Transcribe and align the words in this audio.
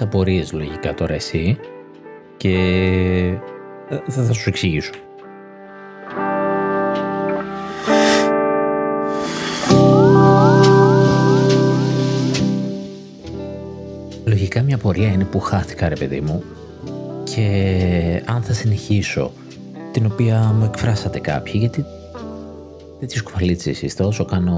Ε, 0.00 0.04
οκ. 0.04 0.08
Okay. 0.08 0.08
Έχεις 0.08 0.08
απορίες 0.08 0.52
λογικά 0.52 0.94
τώρα 0.94 1.14
εσύ 1.14 1.58
και 2.36 3.38
θα, 4.06 4.22
θα 4.22 4.32
σου 4.32 4.48
εξηγήσω. 4.48 4.92
Λογικά 14.24 14.62
μια 14.62 14.74
απορία 14.74 15.08
είναι 15.08 15.24
πού 15.24 15.40
χάθηκα 15.40 15.88
ρε 15.88 15.96
παιδί 15.96 16.20
μου 16.20 16.42
και 17.24 18.22
αν 18.24 18.42
θα 18.42 18.52
συνεχίσω 18.52 19.32
την 19.92 20.06
οποία 20.06 20.54
μου 20.58 20.64
εκφράσατε 20.64 21.18
κάποιοι 21.18 21.52
γιατί 21.56 21.84
δεν 22.98 23.08
τις 23.08 23.22
κουβαλίτσες 23.22 23.82
εσείς 23.82 24.00
όσο 24.00 24.24
κάνω 24.24 24.54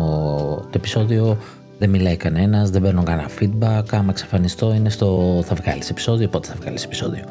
το 0.63 0.73
επεισόδιο 0.77 1.39
δεν 1.79 1.91
μιλάει 1.91 2.17
κανένας, 2.17 2.71
δεν 2.71 2.83
παίρνω 2.83 3.03
κανένα 3.03 3.29
feedback. 3.41 3.83
Άμα 3.91 4.11
εξαφανιστώ 4.11 4.75
είναι 4.75 4.91
στο 4.91 5.41
θα 5.45 5.55
βγάλεις 5.55 5.91
επεισόδιο. 5.91 6.29
Πότε 6.29 6.49
θα 6.49 6.55
βγάλεις 6.61 6.85
επεισόδιο. 6.85 7.25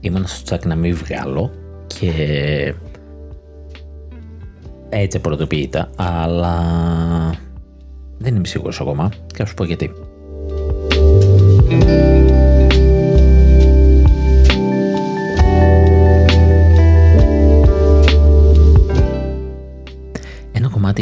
Ήμουν 0.00 0.26
στο 0.26 0.44
τσάκ 0.44 0.64
να 0.64 0.74
μην 0.74 0.96
βγάλω 0.96 1.50
και 1.86 2.74
έτσι 4.88 5.18
πρωτοποιείται, 5.18 5.88
αλλά 5.96 6.56
δεν 8.18 8.34
είμαι 8.34 8.46
σίγουρος 8.46 8.80
ακόμα 8.80 9.08
και 9.26 9.36
θα 9.36 9.44
σου 9.44 9.54
πω 9.54 9.64
γιατί. 9.64 9.90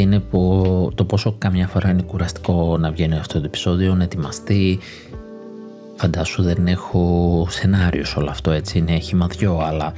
Είναι 0.01 0.23
το 0.95 1.05
πόσο 1.05 1.35
καμιά 1.37 1.67
φορά 1.67 1.89
είναι 1.89 2.01
κουραστικό 2.01 2.77
να 2.77 2.91
βγαίνει 2.91 3.17
αυτό 3.17 3.39
το 3.39 3.45
επεισόδιο, 3.45 3.95
να 3.95 4.03
ετοιμαστεί. 4.03 4.79
Φαντάσου 5.95 6.43
δεν 6.43 6.67
έχω 6.67 7.45
σενάριο 7.49 8.05
σε 8.05 8.19
όλο 8.19 8.29
αυτό 8.29 8.51
έτσι, 8.51 8.77
είναι 8.77 8.99
χυμαδιό, 8.99 9.59
αλλά 9.59 9.93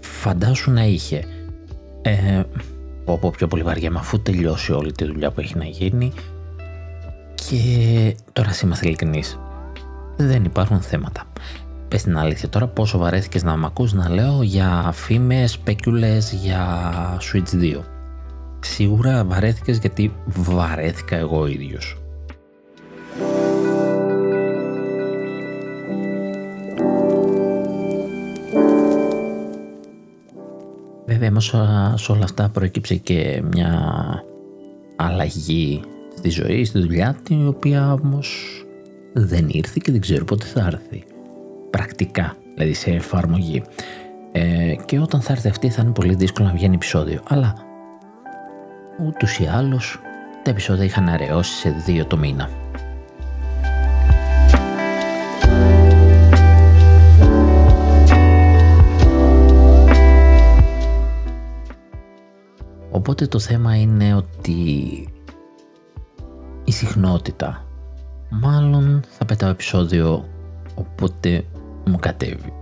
φαντάσου 0.00 0.70
να 0.70 0.84
είχε. 0.84 1.24
Ε, 2.02 2.42
πω 3.04 3.32
πιο 3.36 3.46
πολύ 3.46 3.62
βαριά, 3.62 3.92
αφού 3.96 4.20
τελειώσει 4.20 4.72
όλη 4.72 4.92
τη 4.92 5.04
δουλειά 5.04 5.30
που 5.30 5.40
έχει 5.40 5.56
να 5.56 5.64
γίνει 5.64 6.12
και 7.34 8.16
τώρα 8.32 8.50
είμαστε 8.62 8.86
ειλικρινείς, 8.86 9.38
δεν 10.16 10.44
υπάρχουν 10.44 10.80
θέματα. 10.80 11.24
Πες 11.88 12.02
την 12.02 12.18
αλήθεια 12.18 12.48
τώρα 12.48 12.66
πόσο 12.66 12.98
βαρέθηκες 12.98 13.42
να 13.42 13.56
μ' 13.56 13.64
ακούς 13.64 13.92
να 13.92 14.08
λέω 14.08 14.42
για 14.42 14.90
φήμες, 14.94 15.50
σπέκιουλες, 15.50 16.32
για 16.32 16.82
Switch 17.20 17.54
2 17.54 17.97
σίγουρα 18.68 19.24
βαρέθηκες 19.24 19.78
γιατί 19.78 20.12
βαρέθηκα 20.26 21.16
εγώ 21.16 21.40
ο 21.40 21.46
ίδιος. 21.46 21.96
Βέβαια 31.06 31.30
μέσα 31.30 31.94
σε 31.98 32.12
όλα 32.12 32.24
αυτά 32.24 32.48
προέκυψε 32.48 32.94
και 32.94 33.42
μια 33.50 34.02
αλλαγή 34.96 35.80
στη 36.16 36.28
ζωή, 36.28 36.64
στη 36.64 36.78
δουλειά 36.78 37.16
την 37.22 37.48
οποία 37.48 37.92
όμως 37.92 38.28
δεν 39.12 39.48
ήρθε 39.48 39.80
και 39.82 39.92
δεν 39.92 40.00
ξέρω 40.00 40.24
πότε 40.24 40.46
θα 40.46 40.60
έρθει. 40.66 41.04
Πρακτικά, 41.70 42.36
δηλαδή 42.54 42.74
σε 42.74 42.90
εφαρμογή. 42.90 43.62
Ε, 44.32 44.74
και 44.84 44.98
όταν 44.98 45.20
θα 45.20 45.32
έρθει 45.32 45.48
αυτή 45.48 45.70
θα 45.70 45.82
είναι 45.82 45.92
πολύ 45.92 46.14
δύσκολο 46.14 46.48
να 46.48 46.54
βγαίνει 46.54 46.74
επεισόδιο. 46.74 47.20
Αλλά 47.28 47.67
Ούτως 49.06 49.38
ή 49.38 49.46
άλλως, 49.46 50.00
τα 50.42 50.50
επεισόδια 50.50 50.84
είχαν 50.84 51.08
αραιώσει 51.08 51.52
σε 51.52 51.70
δύο 51.70 52.04
το 52.06 52.16
μήνα. 52.16 52.50
Οπότε 62.90 63.26
το 63.26 63.38
θέμα 63.38 63.76
είναι 63.76 64.14
ότι 64.14 64.62
η 66.64 66.72
συχνότητα 66.72 67.64
μάλλον 68.30 69.02
θα 69.08 69.24
πετάω 69.24 69.50
επεισόδιο 69.50 70.28
οπότε 70.74 71.44
μου 71.86 71.98
κατέβει. 71.98 72.52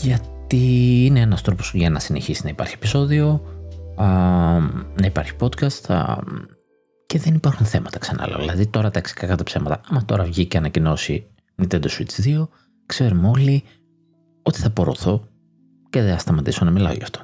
Γιατί 0.00 1.04
είναι 1.04 1.20
ένας 1.20 1.42
τρόπος 1.42 1.72
για 1.74 1.90
να 1.90 1.98
συνεχίσει 1.98 2.40
να 2.44 2.50
υπάρχει 2.50 2.74
επεισόδιο 2.74 3.40
να 3.96 5.06
υπάρχει 5.06 5.32
podcast 5.40 6.06
και 7.06 7.18
δεν 7.18 7.34
υπάρχουν 7.34 7.66
θέματα 7.66 7.98
ξανά. 7.98 8.28
Δηλαδή 8.38 8.66
τώρα 8.66 8.90
τα 8.90 9.00
κακά 9.00 9.36
τα 9.36 9.44
ψέματα. 9.44 9.80
Άμα 9.88 10.04
τώρα 10.04 10.24
βγει 10.24 10.46
και 10.46 10.56
ανακοινώσει 10.56 11.26
Nintendo 11.62 11.86
Switch 11.86 12.40
2, 12.40 12.48
ξέρουμε 12.86 13.28
όλοι 13.28 13.62
ότι 14.42 14.58
θα 14.58 14.70
πορωθώ 14.70 15.28
και 15.90 16.02
δεν 16.02 16.12
θα 16.12 16.18
σταματήσω 16.18 16.64
να 16.64 16.70
μιλάω 16.70 16.92
γι' 16.92 17.02
αυτό. 17.02 17.20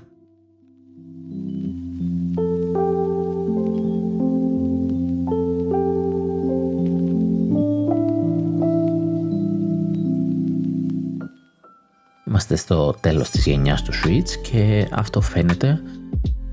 Είμαστε 12.26 12.56
στο 12.56 12.94
τέλος 13.00 13.30
της 13.30 13.46
γενιάς 13.46 13.82
του 13.82 13.92
Switch 13.92 14.30
και 14.50 14.88
αυτό 14.92 15.20
φαίνεται 15.20 15.82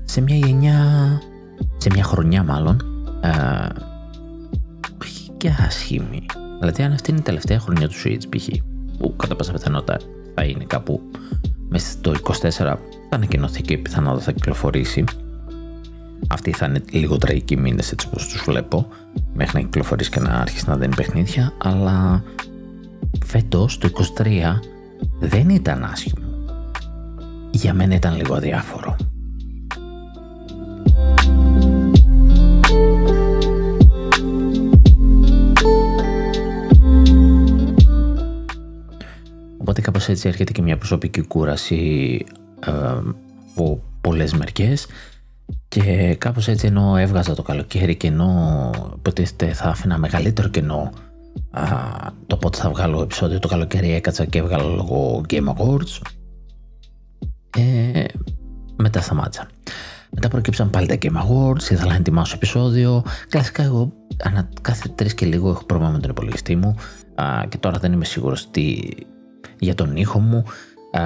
σε 0.08 0.20
μια 0.20 0.36
γενιά, 0.36 0.78
σε 1.76 1.88
μια 1.92 2.04
χρονιά 2.04 2.42
μάλλον, 2.42 2.80
ε, 3.20 3.66
όχι 5.02 5.30
και 5.36 5.50
άσχημη. 5.66 6.26
Δηλαδή 6.58 6.82
αν 6.82 6.92
αυτή 6.92 7.10
είναι 7.10 7.20
η 7.20 7.22
τελευταία 7.22 7.58
χρονιά 7.58 7.88
του 7.88 7.94
Switch 8.04 8.36
π.χ. 8.36 8.48
που 8.98 9.16
κατά 9.16 9.36
πάσα 9.36 9.52
πιθανότητα 9.52 9.98
θα 10.34 10.44
είναι 10.44 10.64
κάπου 10.64 11.00
μέσα 11.68 11.90
στο 11.90 12.12
24 12.22 12.50
θα 12.50 12.78
ανακοινωθεί 13.10 13.62
και 13.62 13.78
πιθανότατα 13.78 14.22
θα 14.22 14.32
κυκλοφορήσει. 14.32 15.04
Αυτοί 16.28 16.52
θα 16.52 16.66
είναι 16.66 16.82
λίγο 16.90 17.16
τραγικοί 17.16 17.56
μήνες 17.56 17.92
έτσι 17.92 18.06
όπως 18.06 18.28
τους 18.28 18.42
βλέπω, 18.46 18.86
μέχρι 19.34 19.56
να 19.56 19.64
κυκλοφορήσει 19.64 20.10
και 20.10 20.20
να 20.20 20.30
άρχισει 20.30 20.68
να 20.68 20.76
δίνει 20.76 20.94
παιχνίδια. 20.94 21.52
Αλλά 21.62 22.22
φέτος 23.24 23.78
το 23.78 23.88
23 24.18 24.26
δεν 25.20 25.48
ήταν 25.48 25.84
άσχημο. 25.84 26.26
Για 27.50 27.74
μένα 27.74 27.94
ήταν 27.94 28.16
λίγο 28.16 28.34
αδιάφορο. 28.34 28.96
Οπότε 39.68 39.82
κάπως 39.82 40.08
έτσι 40.08 40.28
έρχεται 40.28 40.52
και 40.52 40.62
μια 40.62 40.76
προσωπική 40.76 41.22
κούραση 41.22 42.24
ε, 42.66 42.70
από 43.50 43.82
πολλές 44.00 44.32
μερικές 44.32 44.86
και 45.68 46.14
κάπως 46.18 46.48
έτσι 46.48 46.66
ενώ 46.66 46.96
έβγαζα 46.96 47.34
το 47.34 47.42
καλοκαίρι 47.42 47.96
και 47.96 48.06
ενώ 48.06 48.70
υποτίθεται 48.96 49.52
θα 49.52 49.64
άφηνα 49.64 49.98
μεγαλύτερο 49.98 50.48
κενό 50.48 50.92
α, 51.50 51.64
το 52.26 52.36
πότε 52.36 52.58
θα 52.58 52.70
βγάλω 52.70 53.02
επεισόδιο 53.02 53.38
το 53.38 53.48
καλοκαίρι 53.48 53.92
έκατσα 53.92 54.24
και 54.24 54.38
έβγαλα 54.38 54.64
λόγω 54.64 55.20
Game 55.28 55.54
Awards 55.54 56.00
ε, 57.56 58.04
μετά 58.76 59.00
σταμάτησα. 59.00 59.48
Μετά 60.10 60.28
προκύψαν 60.28 60.70
πάλι 60.70 60.86
τα 60.86 60.98
Game 61.00 61.16
Awards, 61.16 61.62
ήθελα 61.62 61.90
να 61.90 61.94
ετοιμάσω 61.94 62.34
επεισόδιο. 62.36 63.04
Κλασικά 63.28 63.62
εγώ 63.62 63.92
ανά 64.22 64.48
κάθε 64.62 64.88
τρεις 64.88 65.14
και 65.14 65.26
λίγο 65.26 65.48
έχω 65.50 65.64
πρόβλημα 65.64 65.92
με 65.92 65.98
τον 65.98 66.10
υπολογιστή 66.10 66.56
μου 66.56 66.74
α, 67.14 67.44
και 67.48 67.58
τώρα 67.58 67.78
δεν 67.78 67.92
είμαι 67.92 68.04
σίγουρος 68.04 68.50
τι 68.50 68.78
για 69.58 69.74
τον 69.74 69.96
ήχο 69.96 70.18
μου. 70.18 70.44
Α, 70.92 71.02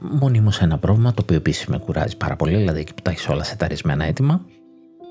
μονίμως 0.00 0.60
ένα 0.60 0.78
πρόβλημα 0.78 1.14
το 1.14 1.22
οποίο 1.22 1.36
επίσης 1.36 1.66
με 1.66 1.78
κουράζει 1.78 2.16
πάρα 2.16 2.36
πολύ, 2.36 2.56
δηλαδή 2.56 2.80
εκεί 2.80 2.94
που 2.94 3.02
τα 3.02 3.10
έχεις 3.10 3.28
όλα 3.28 3.42
σεταρισμένα 3.42 4.04
έτοιμα. 4.04 4.44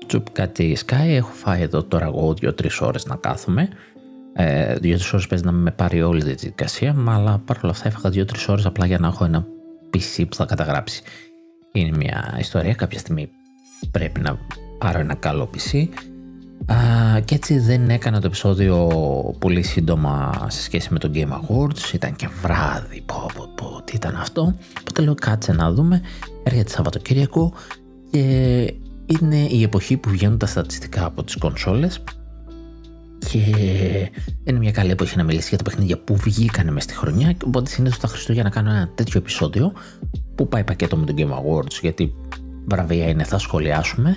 Τσουπ 0.06 0.30
κάτι 0.30 0.76
sky, 0.86 1.06
έχω 1.08 1.30
φάει 1.32 1.62
εδώ 1.62 1.82
τώρα 1.82 2.04
εγώ 2.04 2.34
δύο-τρει 2.34 2.68
ώρες 2.80 3.06
να 3.06 3.16
κάθομαι. 3.16 3.68
Ε, 4.32 4.74
δύο-τρει 4.74 5.08
ώρες 5.12 5.26
παίζει 5.26 5.44
να 5.44 5.52
με 5.52 5.70
πάρει 5.70 6.02
όλη 6.02 6.20
τη 6.20 6.26
διαδικασία, 6.26 6.96
αλλά 7.06 7.38
παρόλα 7.38 7.72
αυτά 7.72 7.88
έφαγα 7.88 8.10
δύο-τρει 8.10 8.38
ώρες 8.48 8.66
απλά 8.66 8.86
για 8.86 8.98
να 8.98 9.06
έχω 9.06 9.24
ένα 9.24 9.46
PC 9.94 10.24
που 10.28 10.34
θα 10.34 10.44
καταγράψει. 10.44 11.02
Είναι 11.72 11.96
μια 11.96 12.36
ιστορία, 12.38 12.74
κάποια 12.74 12.98
στιγμή 12.98 13.30
πρέπει 13.90 14.20
να 14.20 14.38
πάρω 14.78 14.98
ένα 14.98 15.14
καλό 15.14 15.50
PC 15.54 15.88
Α, 16.66 17.20
και 17.20 17.34
έτσι 17.34 17.58
δεν 17.58 17.90
έκανα 17.90 18.20
το 18.20 18.26
επεισόδιο 18.26 18.88
πολύ 19.38 19.62
σύντομα 19.62 20.46
σε 20.48 20.62
σχέση 20.62 20.92
με 20.92 20.98
το 20.98 21.10
Game 21.14 21.28
Awards. 21.28 21.94
Ήταν 21.94 22.16
και 22.16 22.28
βράδυ, 22.42 23.00
πω, 23.06 23.30
πω, 23.34 23.48
πω, 23.54 23.82
τι 23.84 23.92
ήταν 23.94 24.16
αυτό. 24.16 24.54
Οπότε 24.80 25.02
λέω 25.02 25.14
κάτσε 25.14 25.52
να 25.52 25.72
δούμε. 25.72 26.00
Έρχεται 26.42 26.70
Σαββατοκύριακο 26.70 27.52
και 28.10 28.18
είναι 29.06 29.36
η 29.36 29.62
εποχή 29.62 29.96
που 29.96 30.10
βγαίνουν 30.10 30.38
τα 30.38 30.46
στατιστικά 30.46 31.04
από 31.04 31.22
τις 31.22 31.36
κονσόλες 31.36 32.02
και 33.30 33.38
είναι 34.44 34.58
μια 34.58 34.70
καλή 34.70 34.90
εποχή 34.90 35.16
να 35.16 35.22
μιλήσεις 35.22 35.48
για 35.48 35.58
τα 35.58 35.64
παιχνίδια 35.64 35.98
που 35.98 36.16
βγήκαν 36.16 36.72
μέσα 36.72 36.88
στη 36.88 36.94
χρονιά. 36.94 37.36
Οπότε 37.44 37.70
συνήθως 37.70 37.98
τα 37.98 38.08
Χριστούγεννα 38.08 38.50
κάνω 38.50 38.70
ένα 38.70 38.90
τέτοιο 38.94 39.20
επεισόδιο 39.20 39.72
που 40.34 40.48
πάει 40.48 40.64
πακέτο 40.64 40.96
με 40.96 41.06
τον 41.06 41.14
Game 41.18 41.32
Awards 41.32 41.80
γιατί 41.80 42.14
βραβεία 42.64 43.08
είναι, 43.08 43.24
θα 43.24 43.38
σχολιάσουμε. 43.38 44.16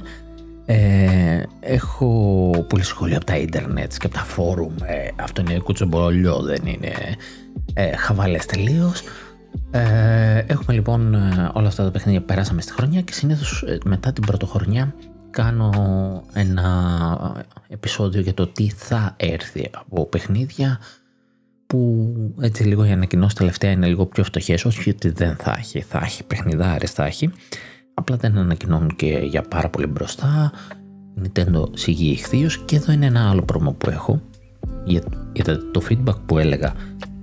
Ε, 0.65 1.43
έχω 1.59 2.65
πολλή 2.69 2.83
σχόλια 2.83 3.15
από 3.15 3.25
τα 3.25 3.37
ίντερνετ 3.37 3.93
και 3.97 4.05
από 4.05 4.15
τα 4.15 4.23
φόρουμ. 4.23 4.75
Ε, 4.83 5.07
αυτό 5.15 5.41
είναι 5.41 5.59
κουτσομπολιό, 5.59 6.41
δεν 6.41 6.61
είναι 6.65 6.93
ε, 7.73 7.95
χαβαλές 7.95 8.45
τελείως. 8.45 9.03
Ε, 9.71 10.43
έχουμε 10.47 10.73
λοιπόν 10.73 11.13
ε, 11.13 11.51
όλα 11.53 11.67
αυτά 11.67 11.83
τα 11.83 11.91
παιχνίδια 11.91 12.19
που 12.19 12.25
περάσαμε 12.25 12.61
στη 12.61 12.71
χρονιά 12.71 13.01
και 13.01 13.13
συνήθως 13.13 13.63
ε, 13.67 13.77
μετά 13.85 14.13
την 14.13 14.25
πρωτοχρονιά 14.25 14.95
κάνω 15.29 15.71
ένα 16.33 17.45
επεισόδιο 17.67 18.21
για 18.21 18.33
το 18.33 18.47
τι 18.47 18.69
θα 18.69 19.13
έρθει 19.17 19.69
από 19.73 20.05
παιχνίδια 20.05 20.79
που 21.67 22.05
έτσι 22.41 22.63
λίγο 22.63 22.85
οι 22.85 22.91
ανακοινώσεις 22.91 23.33
τελευταία 23.33 23.71
είναι 23.71 23.87
λίγο 23.87 24.05
πιο 24.05 24.23
φτωχές, 24.23 24.65
όχι 24.65 24.89
ότι 24.89 25.09
δεν 25.09 25.35
θα 25.35 25.55
έχει, 25.57 25.81
θα 25.81 26.01
έχει 26.03 26.23
παιχνιδάρες, 26.23 26.91
θα 26.91 27.05
έχει, 27.05 27.31
απλά 27.95 28.15
δεν 28.15 28.37
ανακοινώνουν 28.37 28.95
και 28.95 29.07
για 29.23 29.41
πάρα 29.41 29.69
πολύ 29.69 29.85
μπροστά, 29.85 30.51
Nintendo 31.21 31.63
σιγεί 31.73 32.09
ηχθείως. 32.09 32.57
Και 32.65 32.75
εδώ 32.75 32.91
είναι 32.91 33.05
ένα 33.05 33.29
άλλο 33.29 33.41
πρόμο 33.41 33.71
που 33.71 33.89
έχω, 33.89 34.21
για, 34.85 35.03
για 35.33 35.71
το 35.71 35.81
feedback 35.89 36.15
που 36.25 36.37
έλεγα. 36.37 36.73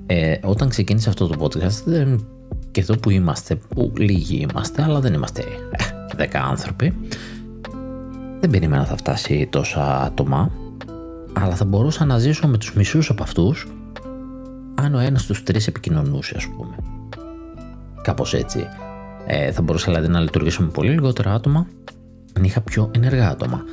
Ε, 0.07 0.39
όταν 0.43 0.69
ξεκίνησε 0.69 1.09
αυτό 1.09 1.27
το 1.27 1.45
podcast 1.45 1.83
δεν, 1.85 2.27
και 2.71 2.81
εδώ 2.81 2.97
που 2.97 3.11
είμαστε, 3.11 3.55
που 3.55 3.93
λίγοι 3.97 4.47
είμαστε, 4.51 4.83
αλλά 4.83 5.01
δεν 5.01 5.15
είμαστε 5.15 5.43
ε, 6.17 6.25
10 6.25 6.29
άνθρωποι, 6.35 6.97
δεν 8.41 8.51
περίμενα 8.51 8.85
θα 8.85 8.97
φτάσει 8.97 9.49
τόσα 9.51 10.03
άτομα, 10.03 10.51
αλλά 11.33 11.55
θα 11.55 11.65
μπορούσα 11.65 12.05
να 12.05 12.19
ζήσω 12.19 12.49
με 12.49 12.59
τους 12.59 12.75
μισούς 12.75 13.11
από 13.11 13.23
αυτούς 13.23 13.67
αν 14.75 14.95
ο 14.95 14.99
ένας 14.99 15.23
στους 15.23 15.43
τρεις 15.43 15.67
επικοινωνούσε 15.67 16.35
ας 16.37 16.47
πούμε. 16.49 16.75
Κάπως 18.03 18.35
έτσι. 18.35 18.69
Ε, 19.27 19.53
θα 19.53 19.63
μπορούσα 19.63 19.85
δηλαδή 19.93 20.09
να 20.09 20.21
λειτουργήσω 20.21 20.63
με 20.63 20.69
πολύ 20.69 20.91
λιγότερα 20.91 21.35
άτομα 21.35 21.67
αν 22.37 22.45
είχα 22.45 22.61
πιο 22.61 22.91
ενεργά 22.95 23.29
άτομα. 23.31 23.65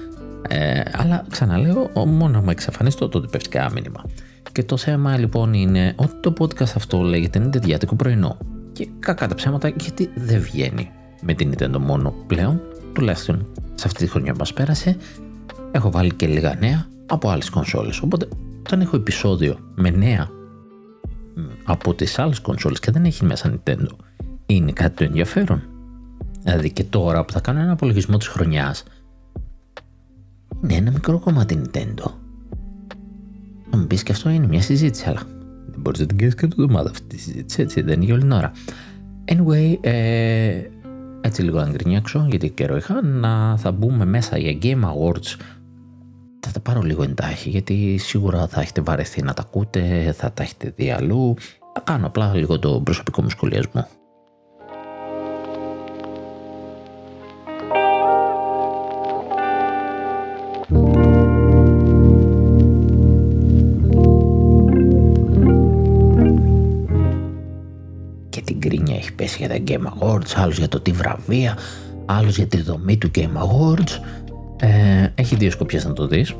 Ε, 0.47 0.81
αλλά 0.91 1.25
ξαναλέω, 1.29 1.89
μόνο 2.05 2.41
να 2.41 2.51
εξαφανιστώ 2.51 3.09
το 3.09 3.21
τυπευτικά 3.21 3.71
μήνυμα. 3.71 4.03
Και 4.51 4.63
το 4.63 4.77
θέμα 4.77 5.17
λοιπόν 5.17 5.53
είναι 5.53 5.93
ότι 5.95 6.13
το 6.19 6.33
podcast 6.39 6.73
αυτό 6.75 6.99
λέγεται 7.01 7.39
Νιτεντιάτικο 7.39 7.95
πρωινό. 7.95 8.37
Και 8.73 8.87
κακά 8.99 9.27
τα 9.27 9.35
ψέματα 9.35 9.67
γιατί 9.67 10.09
δεν 10.15 10.41
βγαίνει 10.41 10.91
με 11.21 11.33
την 11.33 11.53
Nintendo 11.53 11.77
μόνο 11.79 12.13
πλέον, 12.27 12.61
τουλάχιστον 12.93 13.47
σε 13.75 13.87
αυτή 13.87 14.03
τη 14.03 14.09
χρονιά 14.09 14.31
που 14.31 14.37
μας 14.39 14.53
πέρασε. 14.53 14.97
Έχω 15.71 15.91
βάλει 15.91 16.13
και 16.13 16.27
λίγα 16.27 16.55
νέα 16.59 16.85
από 17.05 17.29
άλλες 17.29 17.49
κονσόλες. 17.49 18.01
Οπότε 18.01 18.27
όταν 18.59 18.81
έχω 18.81 18.95
επεισόδιο 18.95 19.57
με 19.75 19.89
νέα 19.89 20.29
από 21.63 21.93
τις 21.93 22.19
άλλες 22.19 22.39
κονσόλες 22.39 22.79
και 22.79 22.91
δεν 22.91 23.05
έχει 23.05 23.25
μέσα 23.25 23.53
Nintendo, 23.53 23.95
είναι 24.53 24.71
κάτι 24.71 24.95
το 24.95 25.03
ενδιαφέρον. 25.03 25.61
Δηλαδή 26.43 26.71
και 26.71 26.83
τώρα 26.83 27.25
που 27.25 27.33
θα 27.33 27.39
κάνω 27.39 27.59
ένα 27.59 27.71
απολογισμό 27.71 28.17
της 28.17 28.27
χρονιάς, 28.27 28.83
είναι 30.63 30.73
ένα 30.73 30.91
μικρό 30.91 31.19
κομμάτι 31.19 31.61
Nintendo. 31.61 32.11
Θα 33.69 33.77
μου 33.77 33.87
πεις 33.87 34.03
και 34.03 34.11
αυτό 34.11 34.29
είναι 34.29 34.47
μια 34.47 34.61
συζήτηση, 34.61 35.05
αλλά 35.07 35.21
δεν 35.67 35.79
μπορείς 35.79 35.99
να 35.99 36.05
την 36.05 36.17
κάνεις 36.17 36.35
κάθε 36.35 36.53
εβδομάδα 36.57 36.89
αυτή 36.89 37.07
τη 37.07 37.17
συζήτηση, 37.17 37.61
έτσι 37.61 37.81
δεν 37.81 37.93
είναι 37.93 38.05
για 38.05 38.13
όλη 38.13 38.23
την 38.23 38.31
ώρα. 38.31 38.51
Anyway, 39.25 39.77
ε, 39.81 40.61
έτσι 41.21 41.41
λίγο 41.41 41.59
να 41.59 41.69
γκρινιάξω, 41.69 42.25
γιατί 42.29 42.49
καιρό 42.49 42.77
είχα, 42.77 43.01
να 43.01 43.57
θα 43.57 43.71
μπούμε 43.71 44.05
μέσα 44.05 44.37
για 44.37 44.57
Game 44.61 44.83
Awards. 44.83 45.35
Θα 46.39 46.51
τα 46.51 46.59
πάρω 46.59 46.81
λίγο 46.81 47.03
εντάχει, 47.03 47.49
γιατί 47.49 47.97
σίγουρα 47.97 48.47
θα 48.47 48.61
έχετε 48.61 48.81
βαρεθεί 48.81 49.21
να 49.21 49.33
τα 49.33 49.41
ακούτε, 49.41 50.13
θα 50.17 50.31
τα 50.31 50.43
έχετε 50.43 50.73
δει 50.75 50.91
αλλού. 50.91 51.33
Θα 51.73 51.81
κάνω 51.83 52.07
απλά 52.07 52.35
λίγο 52.35 52.59
το 52.59 52.81
προσωπικό 52.83 53.21
μου 53.21 53.29
σχολιασμό. 53.29 53.87
Για 69.37 69.49
τα 69.49 69.57
Game 69.67 69.85
Awards, 69.99 70.33
άλλος 70.35 70.57
για 70.57 70.67
το 70.67 70.79
τι 70.79 70.91
βραβεία, 70.91 71.57
άλλος 72.05 72.35
για 72.35 72.47
τη 72.47 72.61
δομή 72.61 72.97
του 72.97 73.11
Game 73.15 73.21
Awards. 73.21 73.99
Ε, 74.59 75.07
έχει 75.15 75.35
δύο 75.35 75.51
σκοπιές 75.51 75.85
να 75.85 75.93
το 75.93 76.07
δεις. 76.07 76.35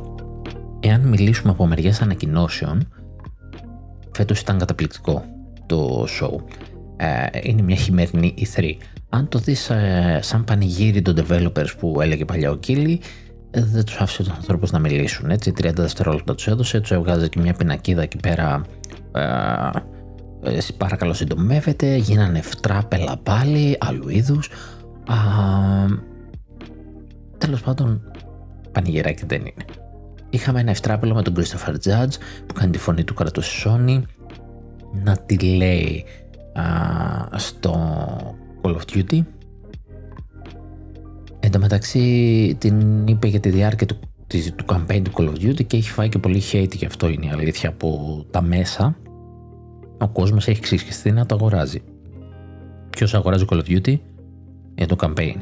Εάν 0.80 1.02
μιλήσουμε 1.02 1.52
από 1.52 1.68
μεριές 1.68 2.02
ανακοινώσεων, 2.02 2.88
φέτος 4.12 4.40
ήταν 4.40 4.58
καταπληκτικό 4.58 5.24
το 5.66 6.08
show. 6.20 6.44
Ε, 6.98 7.26
είναι 7.44 7.62
μια 7.62 7.76
χειμερινή 7.76 8.34
E3. 8.38 8.74
Αν 9.10 9.28
το 9.28 9.40
δεις 9.40 9.70
ε, 9.70 10.20
σαν 10.22 10.44
πανηγύρι 10.44 11.02
των 11.02 11.16
developers 11.18 11.78
που 11.80 12.02
έλεγε 12.02 12.26
παλιά 12.26 12.52
ο 12.52 12.56
Κίλι, 12.56 13.02
ε, 13.52 13.64
δεν 13.64 13.86
τους 13.86 13.96
άφησε 13.96 14.24
τους 14.24 14.32
ανθρώπους 14.32 14.72
να 14.72 14.80
μιλήσουν. 14.80 15.30
Έτσι, 15.30 15.54
30 15.62 15.72
δευτερόλεπτα 15.76 16.36
τους 16.36 16.48
έδωσε, 16.48 16.80
τους 16.80 16.92
έβγαζε 16.92 17.28
και 17.28 17.40
μια 17.40 17.54
πινακίδα 17.54 18.02
εκεί 18.02 18.18
πέρα 18.18 18.62
εσύ 19.12 19.99
παρακαλώ 20.78 21.14
συντομεύετε, 21.14 21.96
γίνανε 21.96 22.42
φτράπελα 22.42 23.18
πάλι, 23.18 23.78
άλλου 23.80 24.10
είδους. 24.10 24.50
Α, 25.06 25.16
τέλος 27.38 27.62
πάντων, 27.62 28.12
πανηγυράκι 28.72 29.26
δεν 29.26 29.40
είναι. 29.40 29.66
Είχαμε 30.30 30.60
ένα 30.60 30.70
ευτράπελο 30.70 31.14
με 31.14 31.22
τον 31.22 31.36
Christopher 31.38 31.74
Judge 31.74 32.14
που 32.46 32.54
κάνει 32.54 32.72
τη 32.72 32.78
φωνή 32.78 33.04
του 33.04 33.14
κράτους 33.14 33.66
Sony 33.66 34.02
να 35.04 35.18
τη 35.18 35.40
λέει 35.40 36.06
α, 36.54 36.64
στο 37.38 37.76
Call 38.62 38.76
of 38.76 38.96
Duty. 38.96 39.20
Εν 41.40 41.52
τω 41.52 41.60
μεταξύ 41.60 42.56
την 42.58 43.08
είπε 43.08 43.28
για 43.28 43.40
τη 43.40 43.50
διάρκεια 43.50 43.88
του, 43.88 44.00
του 44.56 44.66
campaign 44.68 45.02
του 45.02 45.12
Call 45.14 45.30
of 45.30 45.50
Duty 45.50 45.66
και 45.66 45.78
έχει 45.78 45.90
φάει 45.90 46.10
και 46.10 46.20
πολύ 46.20 46.42
hate 46.52 46.76
γι' 46.76 46.86
αυτό 46.86 47.10
είναι 47.10 47.26
η 47.26 47.30
αλήθεια 47.30 47.70
από 47.70 48.26
τα 48.32 48.42
μέσα 48.42 48.98
ο 50.00 50.08
κόσμος 50.08 50.48
έχει 50.48 50.60
ξυσχιστεί 50.62 51.12
να 51.12 51.26
το 51.26 51.36
αγοράζει. 51.36 51.82
Ποιος 52.90 53.14
αγοράζει 53.14 53.46
Call 53.50 53.62
of 53.64 53.70
Duty; 53.70 54.00
Για 54.76 54.88
το 54.88 54.96
campaign. 55.00 55.36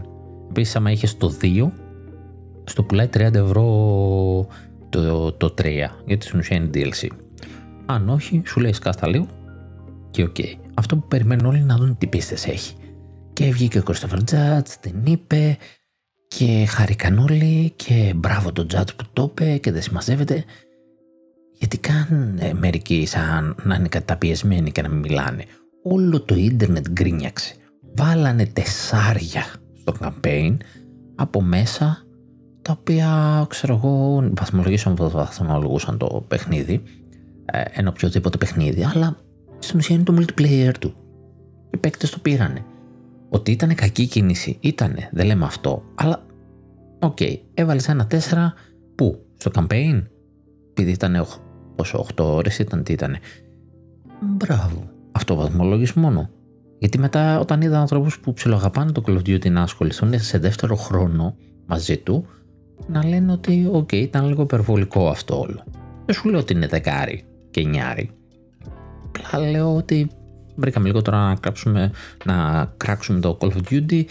Επίσης, 0.49 0.75
άμα 0.75 0.91
είχες 0.91 1.17
το 1.17 1.33
2, 1.41 1.71
στο 2.63 2.83
πουλάει 2.83 3.09
30 3.13 3.33
ευρώ 3.33 3.63
το, 4.89 5.31
το 5.31 5.53
3, 5.57 5.63
γιατί 6.05 6.25
στην 6.25 6.39
ουσία 6.39 6.57
είναι 6.57 6.69
DLC. 6.73 7.07
Αν 7.85 8.09
όχι, 8.09 8.41
σου 8.45 8.59
λέει 8.59 8.73
σκάσ' 8.73 8.98
τα 8.98 9.07
λίγο 9.07 9.27
και 10.11 10.23
okay. 10.23 10.53
Αυτό 10.73 10.95
που 10.95 11.07
περιμένουν 11.07 11.45
όλοι 11.45 11.61
να 11.61 11.75
δουν 11.75 11.97
τι 11.97 12.07
πίστες 12.07 12.47
έχει. 12.47 12.75
Και 13.33 13.51
βγήκε 13.51 13.79
ο 13.79 13.83
Christopher 13.87 14.19
Judge, 14.31 14.69
την 14.81 15.05
είπε 15.05 15.57
και 16.27 16.65
χαρήκαν 16.67 17.17
όλοι 17.17 17.73
και 17.75 18.13
μπράβο 18.15 18.51
τον 18.51 18.67
Judge 18.73 18.95
που 18.95 19.03
το 19.13 19.31
είπε 19.31 19.57
και 19.57 19.71
δεν 19.71 19.81
συμμαζεύεται 19.81 20.43
γιατί 21.57 21.77
καν 21.77 22.37
ε, 22.39 22.53
μερικοί 22.53 23.05
σαν 23.05 23.55
να 23.63 23.75
είναι 23.75 23.87
καταπιεσμένοι 23.87 24.71
και 24.71 24.81
να 24.81 24.89
μην 24.89 24.99
μιλάνε. 24.99 25.43
Όλο 25.83 26.21
το 26.21 26.35
ίντερνετ 26.35 26.87
γκρίνιαξε. 26.89 27.55
Βάλανε 27.95 28.45
τεσσάρια 28.45 29.45
στο 29.79 29.93
campaign 29.99 30.57
από 31.15 31.41
μέσα 31.41 32.01
τα 32.61 32.77
οποία 32.79 33.45
ξέρω 33.49 33.73
εγώ 33.73 34.23
βαθμολογήσαν 34.37 34.95
βαθμολογούσαν 34.95 35.97
το 35.97 36.25
παιχνίδι 36.27 36.83
ε, 37.45 37.61
ένα 37.71 37.89
οποιοδήποτε 37.89 38.37
παιχνίδι 38.37 38.83
αλλά 38.83 39.17
στην 39.59 39.79
ουσία 39.79 39.95
είναι 39.95 40.03
το 40.03 40.15
multiplayer 40.19 40.73
του. 40.79 40.93
Οι 41.69 41.77
παίκτες 41.77 42.09
το 42.09 42.19
πήρανε. 42.21 42.65
Ότι 43.29 43.51
ήταν 43.51 43.75
κακή 43.75 44.05
κίνηση, 44.05 44.57
ήτανε, 44.61 45.09
δεν 45.11 45.25
λέμε 45.25 45.45
αυτό, 45.45 45.83
αλλά 45.95 46.25
okay, 46.99 47.37
έβαλες 47.53 47.87
ένα 47.87 48.07
4 48.11 48.15
που, 48.95 49.25
στο 49.37 49.51
campaign, 49.55 50.03
επειδή 50.69 50.91
ήταν 50.91 51.15
πόσο 51.77 52.05
8 52.15 52.23
ώρες 52.23 52.59
ήταν, 52.59 52.83
τι 52.83 52.93
ήταν. 52.93 53.17
Μπράβο. 54.21 54.89
Αυτό 55.11 55.35
βαθμολόγηση 55.35 55.99
μόνο. 55.99 56.29
Γιατί 56.79 56.99
μετά 56.99 57.39
όταν 57.39 57.61
είδα 57.61 57.79
ανθρώπους 57.79 58.19
που 58.19 58.33
ψιλοαγαπάνε 58.33 58.91
το 58.91 59.03
Call 59.05 59.11
of 59.11 59.17
Duty 59.17 59.51
να 59.51 59.61
ασχοληθούν 59.61 60.19
σε 60.19 60.37
δεύτερο 60.37 60.75
χρόνο 60.75 61.35
μαζί 61.65 61.97
του, 61.97 62.25
να 62.87 63.05
λένε 63.05 63.31
ότι 63.31 63.69
οκ, 63.71 63.91
ήταν 63.91 64.27
λίγο 64.27 64.41
υπερβολικό 64.41 65.09
αυτό 65.09 65.39
όλο. 65.39 65.63
Δεν 66.05 66.15
σου 66.15 66.29
λέω 66.29 66.39
ότι 66.39 66.53
είναι 66.53 66.67
δεκάρι 66.67 67.23
και 67.51 67.63
νιάρι. 67.63 68.09
Απλά 69.05 69.49
λέω 69.49 69.75
ότι 69.75 70.09
βρήκαμε 70.55 70.87
λίγο 70.87 71.01
τώρα 71.01 71.27
να, 71.27 71.35
κάψουμε, 71.35 71.91
να 72.25 72.65
κράξουμε 72.77 73.19
το 73.19 73.37
Call 73.41 73.51
of 73.51 73.61
Duty 73.71 74.03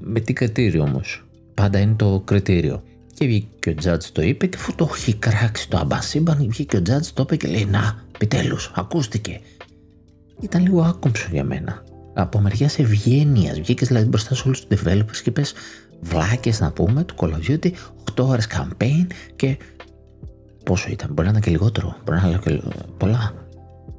με 0.00 0.20
τι 0.20 0.32
κριτήριο 0.32 0.82
όμως; 0.82 1.26
Πάντα 1.54 1.78
είναι 1.78 1.94
το 1.94 2.22
κριτήριο. 2.24 2.82
Και 3.18 3.26
βγήκε 3.26 3.70
ο 3.70 3.74
Τζάτζ 3.74 4.06
το 4.06 4.22
είπε 4.22 4.46
και 4.46 4.56
αφού 4.56 4.74
το 4.74 4.90
έχει 4.94 5.14
κράξει 5.14 5.68
το 5.68 5.78
αμπασίμπαν, 5.78 6.46
βγήκε 6.48 6.76
ο 6.76 6.82
Τζάτζ 6.82 7.08
το 7.08 7.22
είπε 7.22 7.36
και 7.36 7.48
λέει 7.48 7.64
Να, 7.64 8.04
επιτέλους, 8.14 8.72
ακούστηκε. 8.74 9.40
Ήταν 10.40 10.62
λίγο 10.62 10.82
άκομψο 10.82 11.28
για 11.32 11.44
μένα. 11.44 11.84
Από 12.14 12.40
μεριά 12.40 12.70
ευγένειας. 12.76 13.60
Βγήκες 13.60 13.88
δηλαδή 13.88 14.06
μπροστά 14.06 14.34
σε 14.34 14.42
όλους 14.46 14.66
τους 14.66 14.80
developers 14.80 15.16
και 15.22 15.28
είπες 15.28 15.54
βλάκες 16.00 16.60
να 16.60 16.72
πούμε 16.72 17.04
του 17.04 17.14
Call 17.18 17.30
of 17.30 17.50
Duty, 17.50 17.70
8 18.16 18.24
ώρες 18.24 18.46
campaign 18.50 19.06
και 19.36 19.56
πόσο 20.64 20.88
ήταν, 20.90 21.08
μπορεί 21.12 21.22
να 21.22 21.30
ήταν 21.30 21.40
και 21.42 21.50
λιγότερο, 21.50 21.96
μπορεί 22.04 22.20
να 22.20 22.28
ήταν 22.28 22.40
και 22.40 22.62
πολλά. 22.96 23.34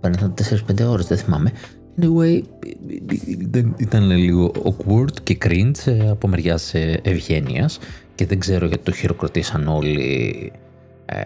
Μπορεί 0.01 0.15
να 0.19 0.31
ήταν 0.33 0.33
4-5 0.83 0.89
ώρες, 0.89 1.07
δεν 1.07 1.17
θυμάμαι. 1.17 1.51
Anyway, 2.01 2.41
ήταν 3.77 4.09
λίγο 4.11 4.51
awkward 4.63 5.21
και 5.23 5.37
cringe 5.41 6.07
από 6.09 6.27
μεριά 6.27 6.59
ευγένειας 7.01 7.79
και 8.17 8.25
δεν 8.25 8.39
ξέρω 8.39 8.65
γιατί 8.65 8.83
το 8.83 8.91
χειροκροτήσαν 8.91 9.67
όλοι 9.67 10.51
ε, 11.05 11.21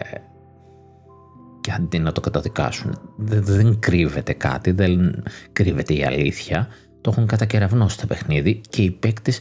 και 1.60 1.72
αντί 1.72 1.98
να 1.98 2.12
το 2.12 2.20
καταδικάσουν. 2.20 2.98
Δεν, 3.16 3.44
δεν 3.44 3.78
κρύβεται 3.78 4.32
κάτι, 4.32 4.70
δεν 4.70 5.22
κρύβεται 5.52 5.94
η 5.94 6.04
αλήθεια. 6.04 6.68
Το 7.00 7.10
έχουν 7.10 7.26
κατακεραυνώσει 7.26 7.98
το 7.98 8.06
παιχνίδι 8.06 8.60
και 8.68 8.82
οι 8.82 8.90
παίκτες 8.90 9.40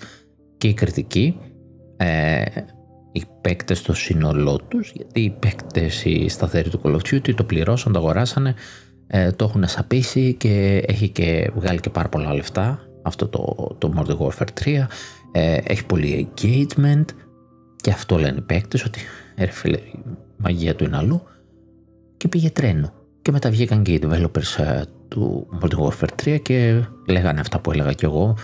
και 0.58 0.68
οι 0.68 0.74
κριτικοί 0.74 1.40
ε, 1.98 2.44
οι 3.12 3.24
παίκτες 3.42 3.78
στο 3.78 3.94
σύνολό 3.94 4.60
τους 4.68 4.92
γιατί 4.96 5.22
οι 5.22 5.30
παίκτες 5.30 6.06
οι 6.06 6.28
σταθεροί 6.28 6.70
του 6.70 6.82
Call 6.84 6.94
of 6.94 7.14
Duty 7.14 7.34
το 7.36 7.44
πληρώσαν, 7.44 7.94
το 7.94 8.00
αγοράσανε 8.00 8.56
ε, 9.08 9.32
το 9.32 9.46
έχουν 9.46 9.68
σαπίσει 9.68 10.34
και 10.34 10.84
έχει 10.88 11.10
και 11.10 11.52
βγάλει 11.56 11.80
και 11.80 11.90
πάρα 11.90 12.10
πολλά 12.10 12.34
λεφτά 12.34 12.80
αυτό 13.04 13.28
το, 13.28 13.76
το 13.78 13.94
Modern 13.98 14.18
Warfare 14.18 14.64
3 14.64 14.86
ε, 15.32 15.58
έχει 15.64 15.86
πολύ 15.86 16.30
engagement 16.36 17.06
και 17.82 17.92
αυτό 17.92 18.18
λένε 18.18 18.38
οι 18.38 18.42
παίκτες 18.42 18.84
ότι 18.84 19.00
ρε 19.38 19.52
φίλε 19.52 19.78
η 19.78 20.04
μαγεία 20.38 20.76
του 20.76 20.84
είναι 20.84 20.98
αλλού 20.98 21.22
και 22.18 22.28
πήγε 22.28 22.50
τρένο. 22.50 22.94
Και 23.22 23.32
μετά 23.32 23.50
βγήκαν 23.50 23.84
και 23.84 23.92
οι 23.92 24.02
developers 24.04 24.58
ε, 24.58 24.82
του 25.08 25.48
Modern 25.62 25.88
Warfare 25.88 26.36
3 26.36 26.42
και 26.42 26.84
λέγανε 27.08 27.40
αυτά 27.40 27.60
που 27.60 27.72
έλεγα 27.72 27.92
κι 27.92 28.06
εγώ 28.06 28.38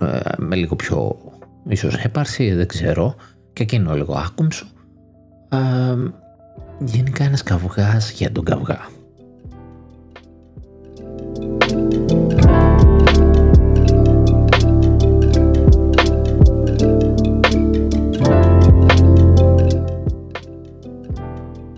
ε, 0.00 0.18
με 0.38 0.56
λίγο 0.56 0.76
πιο 0.76 1.16
ίσως 1.68 1.94
έπαρση 1.94 2.52
δεν 2.52 2.66
ξέρω. 2.66 3.14
Και 3.52 3.62
εκείνο 3.62 3.94
λίγο 3.94 4.14
άκουμσο 4.14 4.66
ε, 5.48 5.58
γενικά 6.78 7.24
ένας 7.24 7.42
καυγάς 7.42 8.10
για 8.10 8.32
τον 8.32 8.44
καυγά 8.44 8.88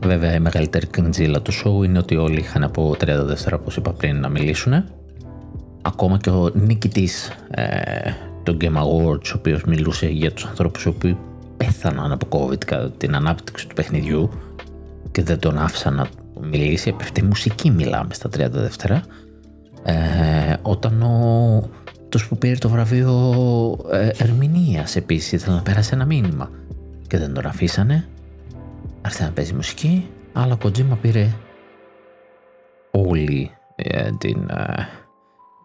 Βέβαια 0.07 0.35
η 0.35 0.41
μεγαλύτερη 0.41 0.87
κριντζίλα 0.87 1.43
του 1.43 1.53
show 1.53 1.85
είναι 1.85 1.99
ότι 1.99 2.17
όλοι 2.17 2.39
είχαν 2.39 2.63
από 2.63 2.91
30 2.91 2.97
δεύτερα 3.05 3.57
όπως 3.57 3.77
είπα 3.77 3.93
πριν 3.93 4.21
να 4.21 4.29
μιλήσουν. 4.29 4.85
Ακόμα 5.83 6.19
και 6.19 6.31
ο 6.31 6.51
νικητής 6.55 7.31
ε, 7.51 7.65
του 8.43 8.57
Game 8.61 8.77
Awards 8.77 9.27
ο 9.27 9.35
οποίος 9.35 9.65
μιλούσε 9.65 10.07
για 10.07 10.33
τους 10.33 10.45
ανθρώπους 10.45 10.85
οι 10.85 10.89
οποίοι 10.89 11.17
πέθαναν 11.57 12.13
από 12.13 12.27
COVID 12.31 12.65
κατά 12.65 12.91
την 12.91 13.15
ανάπτυξη 13.15 13.69
του 13.69 13.75
παιχνιδιού 13.75 14.31
και 15.11 15.23
δεν 15.23 15.39
τον 15.39 15.59
άφησαν 15.59 15.95
να 15.95 16.09
μιλήσει. 16.41 16.89
Επ' 16.89 17.25
μουσική 17.25 17.71
μιλάμε 17.71 18.15
στα 18.15 18.29
30 18.29 18.51
δεύτερα. 18.51 19.03
Ε, 19.85 20.55
όταν 20.63 21.03
ο 21.03 21.71
τους 22.09 22.29
που 22.29 22.39
πήρε 22.39 22.55
το 22.55 22.69
βραβείο 22.69 23.13
ε, 23.93 24.11
ερμηνείας 24.19 24.97
επίσης 24.97 25.33
ήθελε 25.33 25.55
να 25.55 25.63
περάσει 25.63 25.91
ένα 25.93 26.05
μήνυμα 26.05 26.51
και 27.07 27.19
δεν 27.19 27.35
τον 27.35 27.47
αφήσανε 27.47 28.09
άρχισε 29.07 29.25
να 29.25 29.31
παίζει 29.31 29.55
μουσική, 29.55 30.11
αλλά 30.33 30.55
ο 30.55 30.59
Kojima 30.63 30.99
πήρε 31.01 31.35
όλη 32.91 33.51
ε, 33.77 34.11
την... 34.19 34.49
Ε, 34.49 34.89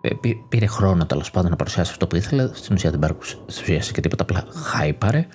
ε 0.01 0.10
πήρε 0.50 0.65
χρόνο 0.65 1.05
τέλος 1.05 1.31
πάντων 1.31 1.50
να 1.50 1.55
παρουσιάσει 1.55 1.91
αυτό 1.91 2.07
που 2.07 2.15
ήθελε. 2.15 2.50
Στην 2.53 2.75
ουσία 2.75 2.91
δεν 2.91 3.00
παρουσίασε 3.00 3.91
και 3.91 4.01
τίποτα, 4.01 4.24
απλά 4.24 4.45
χάιπαρε. 4.51 5.27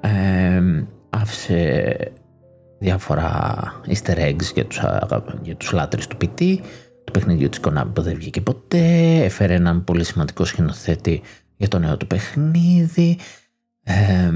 Ε, 0.00 0.62
άφησε 1.10 1.96
διάφορα 2.78 3.54
easter 3.86 4.16
eggs 4.16 4.52
για 4.54 4.66
τους, 4.66 4.80
για 5.42 5.56
τους 5.56 5.72
λάτρες 5.72 6.06
του 6.06 6.16
PT, 6.20 6.58
το 7.04 7.12
παιχνίδι 7.12 7.48
της 7.48 7.60
Konami 7.62 7.90
που 7.92 8.02
δεν 8.02 8.14
βγήκε 8.14 8.40
ποτέ, 8.40 9.14
έφερε 9.24 9.54
έναν 9.54 9.84
πολύ 9.84 10.04
σημαντικό 10.04 10.44
σκηνοθέτη 10.44 11.22
για 11.56 11.68
το 11.68 11.78
νέο 11.78 11.96
του 11.96 12.06
παιχνίδι 12.06 13.18
ε, 13.82 14.30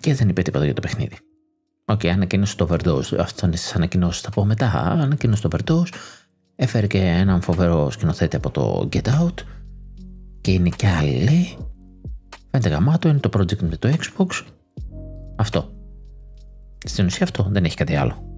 και 0.00 0.14
δεν 0.14 0.28
είπε 0.28 0.42
τίποτα 0.42 0.64
για 0.64 0.74
το 0.74 0.80
παιχνίδι. 0.80 1.16
Okay, 1.92 2.08
ανακοίνωσε 2.08 2.56
το 2.56 2.68
Overdose. 2.70 3.16
Αυτό 3.18 3.46
είναι 3.46 3.56
στις 3.56 3.74
ανακοινώσεις, 3.74 4.20
θα 4.20 4.30
πω 4.30 4.44
μετά. 4.44 4.96
Ανακοίνωσε 5.00 5.48
το 5.48 5.56
Overdose. 5.56 5.92
Έφερε 6.56 6.86
και 6.86 6.98
έναν 6.98 7.42
φοβερό 7.42 7.90
σκηνοθέτη 7.90 8.36
από 8.36 8.50
το 8.50 8.88
Get 8.92 9.02
Out. 9.02 9.34
Και 10.40 10.50
είναι 10.50 10.68
και 10.68 10.88
άλλοι, 10.88 11.10
λέει. 11.10 11.56
Φαίνεται 12.50 12.68
γαμάτο, 12.68 13.08
είναι 13.08 13.18
το 13.18 13.30
project 13.36 13.58
με 13.58 13.76
το 13.76 13.88
Xbox. 13.88 14.44
Αυτό. 15.36 15.70
Στην 16.84 17.06
ουσία 17.06 17.24
αυτό, 17.24 17.46
δεν 17.50 17.64
έχει 17.64 17.76
κάτι 17.76 17.96
άλλο. 17.96 18.30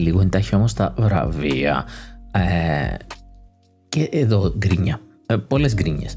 Λίγο 0.00 0.20
εντάχει 0.20 0.54
όμως 0.54 0.72
τα 0.72 0.94
βραβεία. 0.98 1.86
Ε, 2.32 2.94
και 3.88 4.08
εδώ 4.12 4.54
γκρίνια. 4.58 5.00
Ε, 5.26 5.36
πολλές 5.36 5.74
γκρίνιες. 5.74 6.14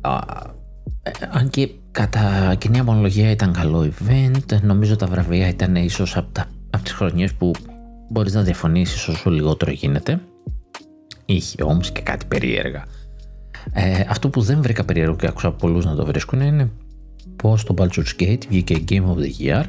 Ε, 0.00 1.10
αν 1.30 1.50
και 1.50 1.70
κατά 1.90 2.54
κοινή 2.58 2.80
ομολογία 2.80 3.30
ήταν 3.30 3.52
καλό 3.52 3.92
event, 3.92 4.60
νομίζω 4.62 4.96
τα 4.96 5.06
βραβεία 5.06 5.48
ήταν 5.48 5.76
ίσως 5.76 6.16
από, 6.16 6.32
τα, 6.32 6.46
από 6.70 6.84
τις 6.84 6.92
χρονιές 6.92 7.32
που 7.32 7.50
μπορείς 8.10 8.34
να 8.34 8.42
διαφωνήσεις 8.42 9.08
όσο 9.08 9.30
λιγότερο 9.30 9.70
γίνεται. 9.70 10.20
Είχε 11.24 11.62
όμως 11.62 11.90
και 11.92 12.00
κάτι 12.00 12.26
περίεργα. 12.26 12.84
Ε, 13.72 14.04
αυτό 14.08 14.28
που 14.28 14.40
δεν 14.40 14.62
βρήκα 14.62 14.84
περίεργο 14.84 15.16
και 15.16 15.26
άκουσα 15.26 15.52
πολλούς 15.52 15.84
να 15.84 15.94
το 15.94 16.06
βρίσκουν 16.06 16.40
είναι 16.40 16.70
πως 17.36 17.64
το 17.64 17.74
Baldur's 17.78 18.22
Gate 18.22 18.42
βγήκε 18.48 18.84
Game 18.88 19.04
of 19.04 19.16
the 19.16 19.46
Year 19.46 19.64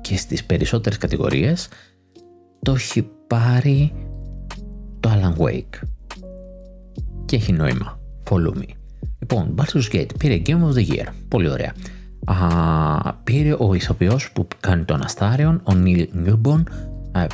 και 0.00 0.16
στις 0.16 0.44
περισσότερες 0.44 0.98
κατηγορίες 0.98 1.68
το 2.62 2.72
έχει 2.72 3.10
πάρει 3.26 3.92
το 5.00 5.10
Alan 5.12 5.42
Wake. 5.42 5.82
Και 7.24 7.36
έχει 7.36 7.52
νόημα. 7.52 7.98
Follow 8.30 8.54
me. 8.58 8.68
Λοιπόν, 9.18 9.54
Baldur's 9.56 9.94
Gate 9.94 10.10
πήρε 10.18 10.42
Game 10.46 10.62
of 10.62 10.74
the 10.74 10.88
Year. 10.88 11.06
Πολύ 11.28 11.50
ωραία. 11.50 11.74
Α, 12.24 13.14
πήρε 13.14 13.56
ο 13.58 13.74
ηθοποιός 13.74 14.32
που 14.32 14.48
κάνει 14.60 14.84
τον 14.84 15.02
Αστάριον, 15.02 15.54
ο 15.54 15.72
Neil 15.84 16.06
Newborn, 16.26 16.62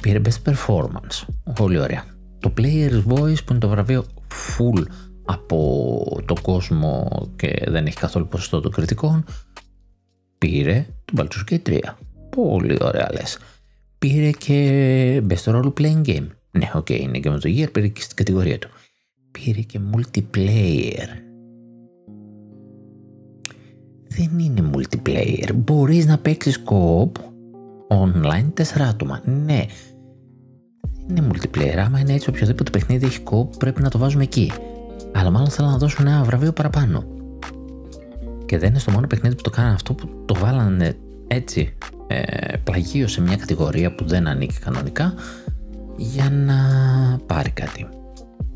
πήρε 0.00 0.20
Best 0.24 0.52
Performance. 0.52 1.24
Πολύ 1.54 1.78
ωραία. 1.78 2.04
Το 2.38 2.52
Player's 2.58 3.02
Voice 3.08 3.44
που 3.44 3.50
είναι 3.50 3.58
το 3.58 3.68
βραβείο 3.68 4.04
full 4.28 4.82
από 5.24 6.22
το 6.24 6.34
κόσμο 6.42 7.08
και 7.36 7.64
δεν 7.66 7.86
έχει 7.86 7.96
καθόλου 7.96 8.28
ποσοστό 8.28 8.60
των 8.60 8.72
κριτικών, 8.72 9.24
πήρε 10.38 10.86
το 11.04 11.12
Baldur's 11.16 11.52
Gate 11.52 11.68
3. 11.68 11.78
Πολύ 12.30 12.78
ωραία 12.80 13.08
λες 13.12 13.38
πήρε 13.98 14.30
και 14.30 15.22
Best 15.28 15.52
Role 15.52 15.72
Playing 15.80 16.04
Game. 16.04 16.26
Ναι, 16.50 16.70
okay, 16.74 17.00
είναι 17.00 17.20
Game 17.22 17.32
of 17.32 17.40
the 17.40 17.58
Year, 17.58 17.72
πήρε 17.72 17.88
και 17.88 18.00
στην 18.00 18.16
κατηγορία 18.16 18.58
του. 18.58 18.68
Πήρε 19.30 19.60
και 19.60 19.80
Multiplayer. 19.94 21.26
Δεν 24.08 24.38
είναι 24.38 24.70
multiplayer. 24.72 25.50
Μπορείς 25.54 26.06
να 26.06 26.18
παίξεις 26.18 26.62
co-op 26.64 27.10
online 27.88 28.52
4 28.60 28.62
άτομα. 28.88 29.20
Ναι. 29.24 29.64
Δεν 31.06 31.16
είναι 31.16 31.26
multiplayer. 31.32 31.76
Άμα 31.76 32.00
είναι 32.00 32.12
έτσι 32.12 32.28
οποιοδήποτε 32.28 32.70
παιχνίδι 32.70 33.06
έχει 33.06 33.22
co-op 33.30 33.58
πρέπει 33.58 33.82
να 33.82 33.90
το 33.90 33.98
βάζουμε 33.98 34.22
εκεί. 34.22 34.52
Αλλά 35.12 35.30
μάλλον 35.30 35.48
θέλω 35.48 35.68
να 35.68 35.78
δώσουν 35.78 36.06
ένα 36.06 36.24
βραβείο 36.24 36.52
παραπάνω. 36.52 37.04
Και 38.46 38.58
δεν 38.58 38.68
είναι 38.68 38.78
στο 38.78 38.90
μόνο 38.90 39.06
παιχνίδι 39.06 39.34
που 39.34 39.42
το 39.42 39.50
κάνανε 39.50 39.74
αυτό 39.74 39.94
που 39.94 40.08
το 40.24 40.34
βάλανε 40.34 40.96
έτσι 41.26 41.74
ε, 42.06 42.56
πλαγίω 42.64 43.08
σε 43.08 43.20
μια 43.20 43.36
κατηγορία 43.36 43.94
που 43.94 44.04
δεν 44.06 44.26
ανήκει 44.26 44.58
κανονικά 44.58 45.14
για 45.96 46.30
να 46.30 46.54
πάρει 47.26 47.50
κάτι. 47.50 47.88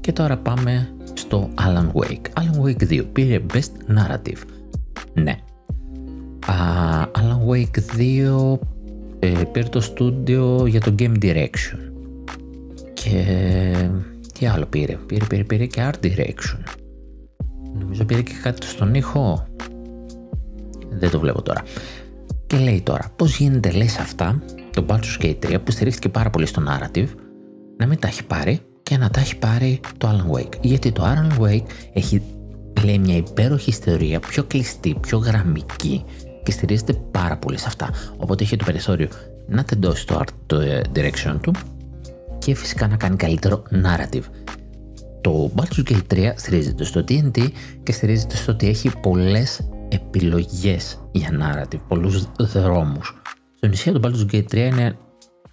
Και 0.00 0.12
τώρα 0.12 0.36
πάμε 0.36 0.94
στο 1.14 1.50
Alan 1.54 1.92
Wake. 1.92 2.40
Alan 2.40 2.64
Wake 2.64 2.88
2 2.90 3.04
πήρε 3.12 3.40
Best 3.52 3.98
Narrative. 3.98 4.42
Ναι. 5.12 5.36
Uh, 6.46 7.02
Alan 7.02 7.48
Wake 7.48 7.98
2 7.98 8.58
ε, 9.18 9.42
πήρε 9.52 9.68
το 9.68 9.80
στούντιο 9.80 10.66
για 10.66 10.80
το 10.80 10.94
Game 10.98 11.22
Direction. 11.22 11.78
Και 12.94 13.24
τι 14.34 14.46
άλλο 14.46 14.66
πήρε; 14.66 14.94
Πήρε, 15.06 15.24
πήρε, 15.24 15.44
πήρε 15.44 15.66
και 15.66 15.90
Art 15.90 16.06
Direction. 16.06 16.58
Νομίζω 17.78 18.04
πήρε 18.04 18.22
και 18.22 18.32
κάτι 18.42 18.66
στον 18.66 18.94
ήχο. 18.94 19.46
Δεν 20.90 21.10
το 21.10 21.20
βλέπω 21.20 21.42
τώρα. 21.42 21.62
Και 22.50 22.58
λέει 22.58 22.80
τώρα, 22.80 23.12
πώς 23.16 23.36
γίνεται 23.36 23.70
λες 23.70 23.98
αυτά, 23.98 24.42
το 24.72 24.84
Baldur's 24.88 25.24
Gate 25.24 25.36
3 25.46 25.56
που 25.64 25.70
στηρίχθηκε 25.70 26.08
πάρα 26.08 26.30
πολύ 26.30 26.46
στο 26.46 26.62
narrative, 26.68 27.08
να 27.76 27.86
μην 27.86 27.98
τα 27.98 28.08
έχει 28.08 28.24
πάρει 28.24 28.60
και 28.82 28.96
να 28.96 29.10
τα 29.10 29.20
έχει 29.20 29.36
πάρει 29.36 29.80
το 29.98 30.08
Alan 30.08 30.36
Wake. 30.36 30.60
Γιατί 30.60 30.92
το 30.92 31.02
Alan 31.04 31.42
Wake 31.42 31.64
έχει, 31.92 32.22
λέει, 32.84 32.98
μια 32.98 33.16
υπέροχη 33.16 33.70
ιστορία, 33.70 34.20
πιο 34.20 34.44
κλειστή, 34.44 34.96
πιο 35.00 35.18
γραμμική 35.18 36.04
και 36.42 36.50
στηρίζεται 36.50 36.92
πάρα 36.92 37.36
πολύ 37.36 37.58
σε 37.58 37.64
αυτά. 37.66 37.90
Οπότε 38.16 38.44
έχει 38.44 38.56
το 38.56 38.64
περιθώριο 38.64 39.08
να 39.48 39.64
τεντώσει 39.64 40.06
το 40.06 40.18
art 40.20 40.32
το 40.46 40.60
direction 40.94 41.36
του 41.40 41.52
και 42.38 42.54
φυσικά 42.54 42.88
να 42.88 42.96
κάνει 42.96 43.16
καλύτερο 43.16 43.62
narrative. 43.70 44.24
Το 45.20 45.50
Baldur's 45.56 45.90
Gate 45.90 46.14
3 46.14 46.32
στηρίζεται 46.36 46.84
στο 46.84 47.04
TNT 47.08 47.48
και 47.82 47.92
στηρίζεται 47.92 48.36
στο 48.36 48.52
ότι 48.52 48.68
έχει 48.68 48.90
πολλές 49.00 49.60
επιλογές 49.90 51.00
για 51.12 51.30
narrative, 51.30 51.80
πολλούς 51.88 52.28
δρόμους. 52.38 53.20
Στην 53.56 53.70
ουσία 53.70 53.92
το 53.92 54.00
Baldur's 54.02 54.34
Gate 54.34 54.48
3 54.50 54.54
είναι 54.54 54.96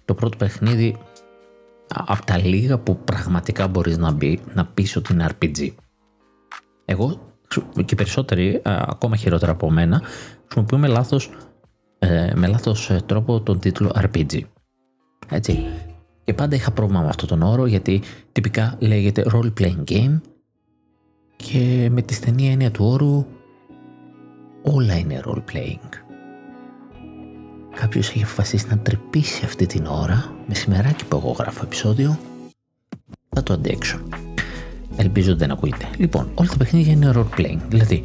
το 0.04 0.14
πρώτο 0.14 0.36
παιχνίδι 0.36 0.96
από 1.88 2.24
τα 2.24 2.38
λίγα 2.38 2.78
που 2.78 2.98
πραγματικά 2.98 3.68
μπορείς 3.68 3.98
να, 3.98 4.12
μπει, 4.12 4.40
να 4.54 4.66
πεις 4.66 4.96
ότι 4.96 5.12
είναι 5.12 5.28
RPG. 5.30 5.68
Εγώ 6.84 7.20
και 7.84 7.94
περισσότεροι, 7.94 8.60
ακόμα 8.64 9.16
χειρότερα 9.16 9.52
από 9.52 9.70
μένα, 9.70 10.02
χρησιμοποιούμε 10.42 10.86
λάθος, 10.86 11.30
ε, 11.98 12.32
με 12.34 12.46
λάθος 12.46 12.90
ε, 12.90 13.00
τρόπο 13.06 13.40
τον 13.40 13.58
τίτλο 13.58 13.92
RPG. 13.94 14.40
Έτσι. 15.28 15.64
Και 16.24 16.34
πάντα 16.34 16.54
είχα 16.54 16.70
πρόβλημα 16.70 17.00
με 17.02 17.08
αυτόν 17.08 17.28
τον 17.28 17.42
όρο 17.42 17.66
γιατί 17.66 18.02
τυπικά 18.32 18.76
λέγεται 18.78 19.24
role 19.32 19.52
playing 19.60 19.84
game 19.84 20.20
και 21.36 21.88
με 21.90 22.02
τη 22.02 22.14
στενή 22.14 22.48
έννοια 22.48 22.70
του 22.70 22.84
όρου 22.84 23.26
όλα 24.74 24.98
είναι 24.98 25.20
role 25.24 25.42
playing. 25.52 25.88
Κάποιος 27.74 28.08
έχει 28.08 28.22
αποφασίσει 28.22 28.66
να 28.68 28.78
τρυπήσει 28.78 29.44
αυτή 29.44 29.66
την 29.66 29.86
ώρα 29.86 30.32
με 30.46 30.54
σημεράκι 30.54 31.04
που 31.04 31.16
εγώ 31.16 31.30
γράφω 31.30 31.60
επεισόδιο. 31.64 32.18
Θα 33.28 33.42
το 33.42 33.52
αντέξω. 33.52 33.98
Ελπίζω 34.96 35.30
ότι 35.30 35.38
δεν 35.38 35.50
ακούγεται. 35.50 35.88
Λοιπόν, 35.96 36.30
όλα 36.34 36.48
τα 36.48 36.56
παιχνίδια 36.56 36.92
είναι 36.92 37.12
role 37.14 37.40
playing. 37.40 37.58
Δηλαδή, 37.68 38.02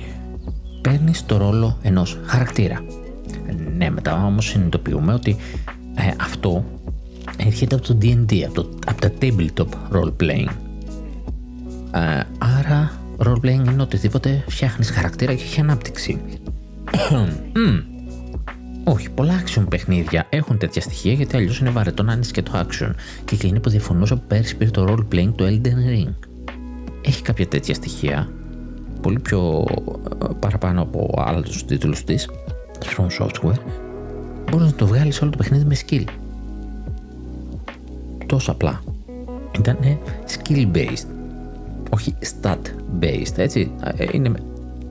παίρνεις 0.82 1.26
το 1.26 1.38
ρόλο 1.38 1.78
ενός 1.82 2.20
χαρακτήρα. 2.26 2.84
Ναι, 3.78 3.90
μετά 3.90 4.26
όμως 4.26 4.46
συνειδητοποιούμε 4.46 5.14
ότι 5.14 5.36
ε, 5.96 6.12
αυτό 6.22 6.66
έρχεται 7.38 7.76
από 7.76 7.88
το 7.88 7.98
D&D, 8.02 8.42
από, 8.42 8.54
το, 8.54 8.70
από 8.86 9.02
τα 9.02 9.12
tabletop 9.22 9.68
role 9.92 10.14
playing. 10.22 10.50
Ε, 11.92 12.24
άρα 12.38 12.92
role 13.18 13.46
playing 13.46 13.68
είναι 13.72 13.82
οτιδήποτε 13.82 14.44
φτιάχνεις 14.48 14.90
χαρακτήρα 14.90 15.34
και 15.34 15.44
έχει 15.44 15.60
ανάπτυξη. 15.60 16.22
Όχι, 18.84 19.10
πολλά 19.10 19.44
action 19.44 19.66
παιχνίδια 19.70 20.28
έχουν 20.30 20.58
τέτοια 20.58 20.82
στοιχεία 20.82 21.14
γιατί 21.14 21.36
αλλιώς 21.36 21.60
είναι 21.60 21.70
βαρετό 21.70 22.04
να 22.04 22.14
είναι 22.14 22.26
και 22.32 22.42
το 22.42 22.52
action. 22.56 22.92
Και 23.26 23.36
εκεί 23.36 23.48
είναι 23.48 23.60
που 23.60 23.70
διαφωνούσα 23.70 24.16
που 24.16 24.24
πέρσι 24.28 24.56
πήρε 24.56 24.70
το 24.70 24.86
role 24.90 25.16
playing 25.16 25.34
του 25.36 25.44
Elden 25.44 26.08
Ring. 26.08 26.14
Έχει 27.06 27.22
κάποια 27.22 27.48
τέτοια 27.48 27.74
στοιχεία, 27.74 28.30
πολύ 29.02 29.20
πιο 29.20 29.66
ε, 30.24 30.28
παραπάνω 30.40 30.82
από 30.82 31.14
άλλους 31.18 31.66
τίτλους 31.66 32.04
της, 32.04 32.30
From 32.96 33.24
Software, 33.24 33.60
μπορείς 34.52 34.66
να 34.66 34.74
το 34.74 34.88
βγάλεις 34.88 35.22
όλο 35.22 35.32
το 35.32 35.38
παιχνίδι 35.38 35.66
με 35.66 35.76
skill 35.88 36.04
τόσο 38.26 38.52
απλά. 38.52 38.82
Ήταν 39.60 39.78
skill 40.28 40.72
based, 40.76 41.08
όχι 41.90 42.16
stat 42.42 42.60
based, 43.00 43.38
έτσι. 43.38 43.72
Ε, 43.98 44.06
είναι 44.12 44.32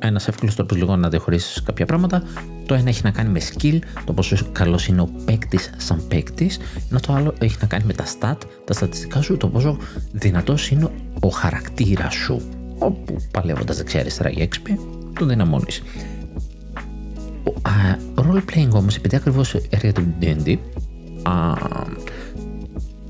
ένας 0.03 0.29
εύκολος 0.29 0.55
τρόπος 0.55 0.77
λίγο 0.77 0.97
να 0.97 1.09
διαχωρίσεις 1.09 1.63
κάποια 1.63 1.87
πράγματα. 1.87 2.23
Το 2.67 2.75
ένα 2.75 2.89
έχει 2.89 3.01
να 3.05 3.11
κάνει 3.11 3.29
με 3.29 3.41
skill, 3.41 3.79
το 4.05 4.13
πόσο 4.13 4.37
καλός 4.53 4.87
είναι 4.87 5.01
ο 5.01 5.09
παίκτης 5.25 5.71
σαν 5.77 6.03
παίκτης, 6.09 6.59
ενώ 6.91 7.01
το 7.01 7.13
άλλο 7.13 7.35
έχει 7.39 7.57
να 7.61 7.67
κάνει 7.67 7.85
με 7.85 7.93
τα 7.93 8.05
stat, 8.05 8.37
τα 8.65 8.73
στατιστικά 8.73 9.23
σου, 9.23 9.37
το 9.37 9.49
πόσο 9.49 9.77
δυνατός 10.13 10.71
είναι 10.71 10.89
ο 11.21 11.29
χαρακτήρας 11.29 12.15
σου. 12.15 12.43
Όπου 12.79 13.17
παλεύοντας 13.31 13.77
δεξιά-αριστερά 13.77 14.31
για 14.31 14.43
έξυπη, 14.43 14.81
τον 15.19 15.29
δυναμώνεις. 15.29 15.83
Role 18.17 18.43
playing 18.53 18.71
όμως, 18.71 18.97
επειδή 18.97 19.17
ακριβώς 19.17 19.55
έρχεται 19.55 20.01
το 20.01 20.07
DD, 20.21 20.57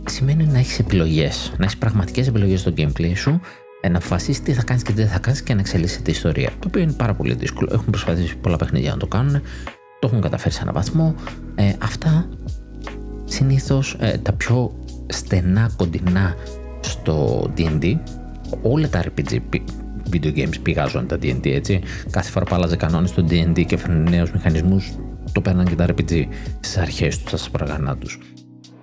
σημαίνει 0.05 0.45
να 0.45 0.59
έχεις 0.59 0.79
επιλογές, 0.79 1.53
να 1.57 1.65
έχεις 1.65 1.77
πραγματικές 1.77 2.27
επιλογές 2.27 2.61
στο 2.61 2.73
gameplay 2.77 3.13
σου, 3.15 3.31
ε, 3.31 3.41
να 3.91 3.97
αποφασίσεις 3.97 4.43
τι 4.43 4.53
θα 4.53 4.63
κάνεις 4.63 4.83
και 4.83 4.93
τι 4.93 5.01
δεν 5.01 5.11
θα 5.11 5.19
κάνεις 5.19 5.43
και 5.43 5.55
να 5.55 5.61
εξελίσσει 5.61 6.03
την 6.03 6.13
ιστορία. 6.13 6.51
Το 6.59 6.67
οποίο 6.67 6.81
είναι 6.81 6.93
πάρα 6.93 7.15
πολύ 7.15 7.35
δύσκολο. 7.35 7.69
Έχουν 7.73 7.87
προσπαθήσει 7.91 8.37
πολλά 8.37 8.57
παιχνίδια 8.57 8.91
να 8.91 8.97
το 8.97 9.07
κάνουν, 9.07 9.43
το 10.01 10.07
έχουν 10.07 10.21
καταφέρει 10.21 10.55
σε 10.55 10.61
έναν 10.63 10.75
βαθμό. 10.75 11.15
Ε, 11.55 11.73
αυτά 11.79 12.29
συνήθως 13.25 13.97
ε, 14.01 14.19
τα 14.19 14.33
πιο 14.33 14.75
στενά 15.07 15.71
κοντινά 15.77 16.35
στο 16.81 17.47
DD, 17.57 17.95
όλα 18.63 18.89
τα 18.89 19.05
RPG 19.05 19.39
video 20.13 20.37
games 20.37 20.61
πηγάζουν 20.63 21.07
τα 21.07 21.17
D&D 21.23 21.47
έτσι. 21.47 21.81
Κάθε 22.11 22.31
φορά 22.31 22.45
που 22.45 22.55
άλλαζε 22.55 22.77
κανόνες 22.77 23.11
στο 23.11 23.25
D&D 23.31 23.65
και 23.67 23.75
έφερνε 23.75 24.11
νέους 24.11 24.31
μηχανισμούς, 24.31 24.93
το 25.33 25.41
παίρναν 25.41 25.67
και 25.67 25.75
τα 25.75 25.87
RPG 25.87 26.27
στις 26.61 26.77
αρχές 26.77 27.19
τους, 27.19 27.29
στα 27.29 27.37
σπραγανά 27.37 27.97
τους. 27.97 28.19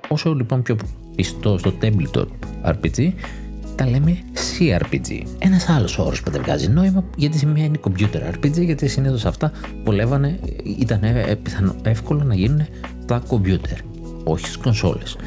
Όσο 0.07 0.33
λοιπόν 0.33 0.61
πιο 0.61 0.77
πιστό 1.15 1.57
στο 1.57 1.73
tabletop 1.81 2.27
RPG, 2.63 3.13
τα 3.79 3.89
λέμε 3.89 4.17
CRPG. 4.33 5.21
Ένας 5.39 5.69
άλλος 5.69 5.97
όρος 5.97 6.23
που 6.23 6.31
δεν 6.31 6.41
βγάζει 6.41 6.67
νόημα 6.67 7.03
γιατί 7.15 7.37
σημαίνει 7.37 7.79
computer 7.83 8.33
RPG, 8.33 8.61
γιατί 8.61 8.87
συνήθως 8.87 9.25
αυτά 9.25 9.51
βολεύανε, 9.83 10.39
ήταν 10.79 10.99
πιθανό, 11.43 11.75
εύκολο 11.83 12.23
να 12.23 12.35
γίνουν 12.35 12.65
στα 13.03 13.23
computer, 13.29 13.77
όχι 14.23 14.45
στις 14.45 14.57
κονσόλες. 14.57 15.17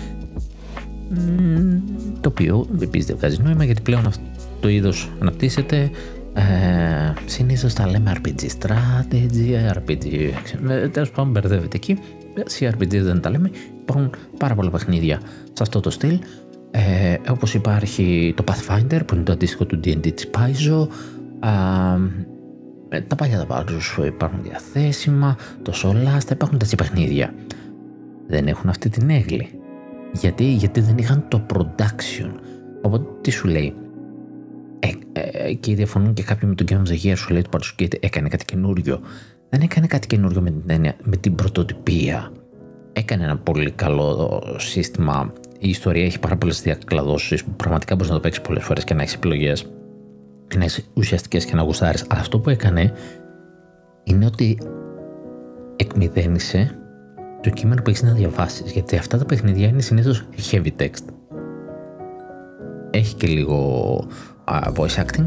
Το 2.20 2.28
οποίο 2.28 2.66
επίσης 2.80 3.06
δεν 3.06 3.16
βγάζει 3.16 3.42
νόημα 3.42 3.64
γιατί 3.64 3.80
πλέον 3.80 4.06
αυτό 4.06 4.22
το 4.60 4.68
είδος 4.68 5.10
αναπτύσσεται. 5.20 5.90
Ε, 6.34 6.42
Συνήθως 7.24 7.74
τα 7.74 7.86
λέμε 7.86 8.12
RPG 8.16 8.42
strategy, 8.60 9.72
RPG. 9.76 10.30
Ε, 10.68 10.88
Τέλος 10.88 11.10
πάντων, 11.10 11.30
μπερδεύεται 11.30 11.76
εκεί. 11.76 11.98
CRPG 12.58 13.00
δεν 13.02 13.20
τα 13.20 13.30
λέμε. 13.30 13.50
Υπάρχουν 13.82 14.10
πάρα 14.38 14.54
πολλά 14.54 14.70
παιχνίδια 14.70 15.20
σε 15.52 15.62
αυτό 15.62 15.80
το 15.80 15.90
στυλ. 15.90 16.18
Ε, 16.74 17.16
όπως 17.30 17.54
υπάρχει 17.54 18.34
το 18.36 18.44
Pathfinder 18.46 19.00
που 19.06 19.14
είναι 19.14 19.24
το 19.24 19.32
αντίστοιχο 19.32 19.64
του 19.66 19.80
D&D 19.84 20.12
της 20.14 20.30
Paizo. 20.34 20.88
Ε, 22.88 23.00
τα 23.00 23.14
παλιά 23.16 23.38
τα 23.38 23.46
πάντως 23.46 23.98
υπάρχουν 24.06 24.42
διαθέσιμα, 24.42 25.36
το 25.62 25.72
Solasta, 25.82 26.30
υπάρχουν 26.30 26.58
τέτοια 26.58 26.76
παιχνίδια. 26.76 27.34
Δεν 28.26 28.46
έχουν 28.46 28.68
αυτή 28.68 28.88
την 28.88 29.10
έγκλη. 29.10 29.48
Γιατί, 30.12 30.44
γιατί 30.44 30.80
δεν 30.80 30.98
είχαν 30.98 31.24
το 31.28 31.46
production. 31.52 32.30
Οπότε 32.82 33.06
τι 33.20 33.30
σου 33.30 33.48
λέει; 33.48 33.74
Ε, 34.78 34.90
ε, 35.12 35.52
και 35.52 35.74
διαφωνούν 35.74 36.12
και 36.12 36.22
κάποιοι 36.22 36.48
με 36.48 36.54
τον 36.54 36.66
Game 36.70 36.88
of 36.88 36.92
the 36.92 37.06
Year 37.06 37.16
σου 37.16 37.32
λέει 37.32 37.42
το 37.42 37.48
Baldur's 37.52 37.82
Gate 37.82 37.94
έκανε 38.00 38.28
κάτι 38.28 38.44
καινούριο 38.44 39.00
δεν 39.54 39.60
έκανε 39.60 39.86
κάτι 39.86 40.06
καινούριο 40.06 40.40
με 40.40 40.50
την, 40.50 40.94
με 41.02 41.16
την 41.16 41.34
πρωτοτυπία. 41.34 42.32
Έκανε 42.92 43.24
ένα 43.24 43.36
πολύ 43.36 43.70
καλό 43.70 44.42
σύστημα. 44.58 45.32
Η 45.64 45.68
ιστορία 45.68 46.04
έχει 46.04 46.18
πάρα 46.18 46.36
πολλές 46.36 46.62
διακλαδώσεις 46.62 47.44
που 47.44 47.50
πραγματικά 47.50 47.94
μπορείς 47.94 48.08
να 48.08 48.14
το 48.14 48.20
παίξεις 48.20 48.42
πολλές 48.42 48.64
φορές 48.64 48.84
και 48.84 48.94
να 48.94 49.02
έχεις 49.02 49.14
επιλογές. 49.14 49.72
Και 50.48 50.58
να 50.58 50.64
έχεις 50.64 50.90
ουσιαστικές 50.94 51.44
και 51.44 51.54
να 51.54 51.62
γουστάρεις. 51.62 52.04
Αλλά 52.08 52.20
αυτό 52.20 52.38
που 52.38 52.50
έκανε 52.50 52.92
είναι 54.04 54.26
ότι 54.26 54.58
εκμυδένισε 55.76 56.78
το 57.42 57.50
κείμενο 57.50 57.82
που 57.82 57.90
έχεις 57.90 58.02
να 58.02 58.12
διαβάσεις. 58.12 58.72
Γιατί 58.72 58.96
αυτά 58.96 59.18
τα 59.18 59.24
παιχνίδια 59.24 59.66
είναι 59.66 59.80
συνήθως 59.80 60.24
heavy 60.50 60.70
text. 60.78 61.04
Έχει 62.90 63.14
και 63.14 63.26
λίγο 63.26 64.06
voice 64.76 65.04
acting 65.04 65.26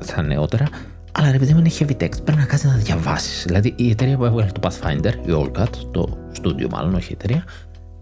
στα 0.00 0.22
νεότερα, 0.22 0.68
αλλά 1.12 1.30
ρε 1.30 1.38
παιδί 1.38 1.52
μου 1.52 1.58
είναι 1.58 1.70
heavy 1.78 2.02
text. 2.02 2.24
Πρέπει 2.24 2.38
να 2.38 2.44
κάτσει 2.46 2.66
να 2.66 2.74
διαβάσεις. 2.76 3.44
Δηλαδή 3.44 3.74
η 3.76 3.90
εταιρεία 3.90 4.16
που 4.16 4.24
έβγαλε 4.24 4.50
το 4.50 4.60
Pathfinder, 4.68 5.12
η 5.26 5.30
Allcat, 5.30 5.70
το 5.90 6.18
studio 6.42 6.68
μάλλον, 6.70 6.94
όχι 6.94 7.12
η 7.12 7.16
εταιρεία, 7.18 7.44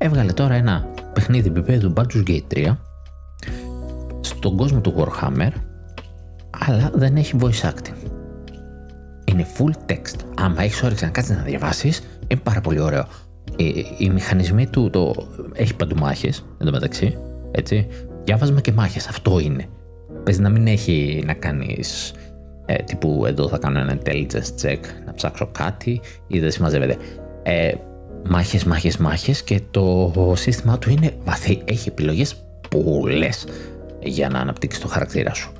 έβγαλε 0.02 0.32
τώρα 0.32 0.54
ένα 0.54 0.86
παιχνίδι 1.12 1.48
επίπεδου 1.48 1.92
Baldur's 1.96 2.28
Gate 2.28 2.54
3 2.54 2.76
στον 4.20 4.56
κόσμο 4.56 4.80
του 4.80 4.94
Warhammer, 4.96 5.50
αλλά 6.68 6.90
δεν 6.94 7.16
έχει 7.16 7.36
voice 7.40 7.70
acting. 7.70 8.10
Είναι 9.24 9.46
full 9.58 9.92
text. 9.92 10.24
Άμα 10.38 10.62
έχεις 10.62 10.82
όρεξη 10.82 11.04
να 11.04 11.10
κάτσεις 11.10 11.36
να 11.36 11.42
διαβάσεις, 11.42 12.02
είναι 12.28 12.40
πάρα 12.42 12.60
πολύ 12.60 12.80
ωραίο. 12.80 13.06
Οι, 13.56 13.86
οι 13.98 14.10
μηχανισμοί 14.10 14.66
του 14.66 14.90
το, 14.90 15.14
έχει 15.52 15.76
παντού 15.76 15.96
μάχες, 15.96 16.44
εν 16.58 16.66
τω 16.66 16.72
μεταξύ. 16.72 17.18
Έτσι. 17.50 17.86
Διάβασμα 18.24 18.60
και 18.60 18.72
μάχες. 18.72 19.06
Αυτό 19.08 19.38
είναι. 19.38 19.66
Παίζει 20.24 20.40
να 20.40 20.48
μην 20.48 20.66
έχει 20.66 21.22
να 21.26 21.32
κάνεις 21.32 22.12
ε, 22.66 22.74
τύπου 22.74 23.24
εδώ 23.26 23.48
θα 23.48 23.58
κάνω 23.58 23.78
ένα 23.78 23.98
intelligence 23.98 24.64
check 24.64 24.80
να 25.06 25.14
ψάξω 25.14 25.48
κάτι 25.52 26.00
ή 26.26 26.38
δεν 26.38 26.50
συμμαζεύεται. 26.50 26.96
Ε, 27.42 27.72
μάχες, 28.28 28.64
μάχες, 28.64 28.96
μάχες 28.96 29.42
και 29.42 29.60
το 29.70 30.12
σύστημά 30.36 30.78
του 30.78 30.90
είναι 30.90 31.12
βαθύ. 31.24 31.62
Έχει 31.64 31.88
επιλογές 31.88 32.34
πολλές 32.70 33.46
για 34.02 34.28
να 34.28 34.38
αναπτύξει 34.38 34.80
το 34.80 34.88
χαρακτήρα 34.88 35.34
σου. 35.34 35.52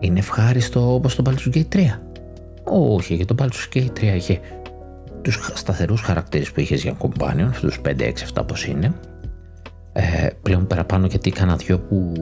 Είναι 0.00 0.18
ευχάριστο 0.18 0.94
όπως 0.94 1.14
το 1.14 1.22
Baldur's 1.26 1.56
Gate 1.56 1.76
3. 1.76 1.98
Όχι, 2.64 3.14
γιατί 3.14 3.34
το 3.34 3.44
Baldur's 3.44 3.76
Gate 3.76 3.90
3 4.00 4.02
είχε 4.16 4.40
τους 5.22 5.52
σταθερούς 5.54 6.00
χαρακτήρες 6.00 6.52
που 6.52 6.60
είχες 6.60 6.82
για 6.82 6.96
companion, 6.98 7.46
αυτούς 7.48 7.80
5, 7.80 8.04
6, 8.06 8.22
7 8.22 8.42
πώς 8.46 8.64
είναι, 8.66 8.94
ε, 9.92 10.28
πλέον 10.42 10.66
παραπάνω 10.66 11.06
γιατί 11.06 11.30
κάνα 11.30 11.56
δυο 11.56 11.78
που 11.78 12.12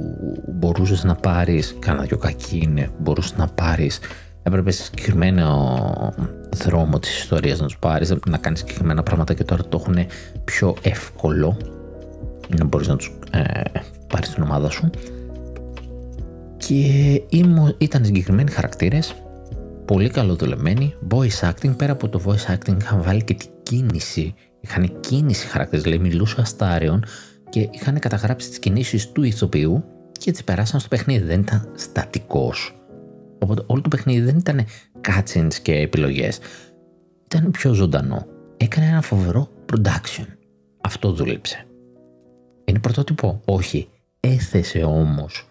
μπορούσες 0.48 1.04
να 1.04 1.14
πάρεις, 1.14 1.76
κάνα 1.78 2.02
δυο 2.02 2.16
κακοί 2.16 2.60
είναι, 2.62 2.90
μπορούσες 2.98 3.36
να 3.36 3.46
πάρεις 3.46 4.00
έπρεπε 4.42 4.70
σε 4.70 4.82
συγκεκριμένο 4.82 5.74
δρόμο 6.56 6.98
της 6.98 7.18
ιστορίας 7.18 7.60
να 7.60 7.66
τους 7.66 7.78
πάρεις, 7.78 8.14
να 8.28 8.36
κάνεις 8.36 8.58
συγκεκριμένα 8.58 9.02
πράγματα 9.02 9.34
και 9.34 9.44
τώρα 9.44 9.62
το 9.64 9.78
έχουν 9.80 10.06
πιο 10.44 10.76
εύκολο 10.82 11.56
να 12.58 12.64
μπορείς 12.64 12.88
να 12.88 12.96
τους 12.96 13.18
ε, 13.30 13.62
πάρεις 14.06 14.30
την 14.30 14.42
ομάδα 14.42 14.70
σου. 14.70 14.90
Και 16.56 17.22
ήταν 17.78 18.04
συγκεκριμένοι 18.04 18.50
χαρακτήρες 18.50 19.14
πολύ 19.84 20.08
καλοδουλεμένοι 20.08 20.94
voice 21.08 21.50
acting, 21.50 21.76
πέρα 21.76 21.92
από 21.92 22.08
το 22.08 22.20
voice 22.26 22.54
acting 22.54 22.76
είχαν 22.80 23.02
βάλει 23.02 23.24
και 23.24 23.34
την 23.34 23.48
κίνηση 23.62 24.34
είχαν 24.60 25.00
κίνηση 25.00 25.46
χαρακτήρες, 25.46 25.84
δηλαδή 25.84 26.02
μιλούσε 26.02 26.40
αστάριον 26.40 27.04
και 27.48 27.68
είχαν 27.70 27.98
καταγράψει 27.98 28.48
τις 28.48 28.58
κινήσεις 28.58 29.12
του 29.12 29.22
ηθοποιού 29.22 29.84
και 30.12 30.30
τις 30.30 30.44
περάσαν 30.44 30.80
στο 30.80 30.88
παιχνίδι, 30.88 31.24
δεν 31.24 31.40
ήταν 31.40 31.68
στατικός 31.74 32.77
Οπότε 33.38 33.62
όλο 33.66 33.80
το 33.80 33.88
παιχνίδι 33.88 34.20
δεν 34.20 34.36
ήταν 34.36 34.64
cutscenes 35.08 35.54
και 35.62 35.74
επιλογές. 35.74 36.38
Ήταν 37.24 37.50
πιο 37.50 37.72
ζωντανό. 37.72 38.26
Έκανε 38.56 38.86
ένα 38.86 39.00
φοβερό 39.00 39.48
production. 39.72 40.26
Αυτό 40.80 41.12
δούλεψε. 41.12 41.66
Είναι 42.64 42.78
πρωτότυπο; 42.78 43.40
Όχι. 43.44 43.88
Έθεσε 44.20 44.82
όμως 44.82 45.48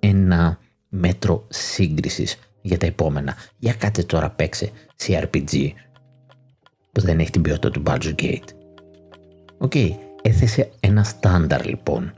ένα 0.00 0.58
μέτρο 0.88 1.46
σύγκρισης 1.48 2.36
για 2.60 2.78
τα 2.78 2.86
επόμενα. 2.86 3.34
Για 3.58 3.72
κάτσε 3.74 4.04
τώρα 4.04 4.30
παίξε 4.30 4.70
CRPG 5.06 5.70
που 6.92 7.00
δεν 7.00 7.18
έχει 7.18 7.30
την 7.30 7.42
ποιότητα 7.42 7.70
του 7.70 7.82
Baldur's 7.86 8.14
Gate. 8.22 8.48
Okay. 9.58 9.90
Έθεσε 10.22 10.70
ένα 10.80 11.02
στάνταρ 11.02 11.66
λοιπόν. 11.66 12.12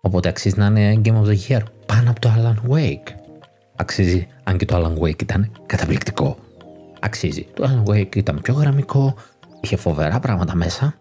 Οπότε 0.00 0.28
αξίζει 0.28 0.58
να 0.58 0.66
είναι 0.66 1.00
Game 1.04 1.22
of 1.22 1.26
the 1.26 1.36
Year 1.48 1.62
πάνω 1.86 2.10
από 2.10 2.20
το 2.20 2.30
Alan 2.36 2.70
Wake. 2.70 3.25
Αξίζει, 3.76 4.28
αν 4.44 4.56
και 4.56 4.64
το 4.64 4.76
Alan 4.76 5.02
Wake 5.02 5.22
ήταν 5.22 5.50
καταπληκτικό. 5.66 6.36
Αξίζει. 7.00 7.46
Το 7.54 7.64
Alan 7.68 7.90
Wake 7.90 8.16
ήταν 8.16 8.40
πιο 8.42 8.54
γραμμικό, 8.54 9.14
είχε 9.60 9.76
φοβερά 9.76 10.20
πράγματα 10.20 10.54
μέσα. 10.54 10.94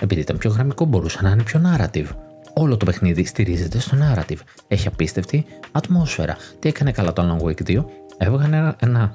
Επειδή 0.00 0.20
ήταν 0.20 0.38
πιο 0.38 0.50
γραμμικό, 0.50 0.84
μπορούσε 0.84 1.18
να 1.22 1.30
είναι 1.30 1.42
πιο 1.42 1.60
narrative. 1.64 2.06
Όλο 2.54 2.76
το 2.76 2.84
παιχνίδι 2.84 3.24
στηρίζεται 3.24 3.78
στο 3.78 3.96
narrative. 4.00 4.38
Έχει 4.68 4.86
απίστευτη 4.86 5.44
ατμόσφαιρα. 5.72 6.36
Τι 6.58 6.68
έκανε 6.68 6.92
καλά 6.92 7.12
το 7.12 7.22
Alan 7.22 7.44
Wake 7.44 7.78
2, 7.78 7.84
έβγαλε 8.18 8.56
ένα, 8.56 8.76
ένα 8.80 9.14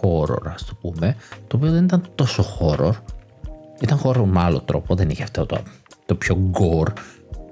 horror, 0.00 0.46
ας 0.54 0.64
το 0.64 0.74
πούμε, 0.80 1.16
το 1.46 1.56
οποίο 1.56 1.70
δεν 1.70 1.84
ήταν 1.84 2.02
τόσο 2.14 2.44
horror. 2.58 2.92
Ήταν 3.80 4.00
horror 4.04 4.24
με 4.24 4.40
άλλο 4.40 4.60
τρόπο, 4.60 4.94
δεν 4.94 5.10
είχε 5.10 5.22
αυτό 5.22 5.46
το, 5.46 5.62
το 6.06 6.14
πιο 6.14 6.50
gore 6.52 6.92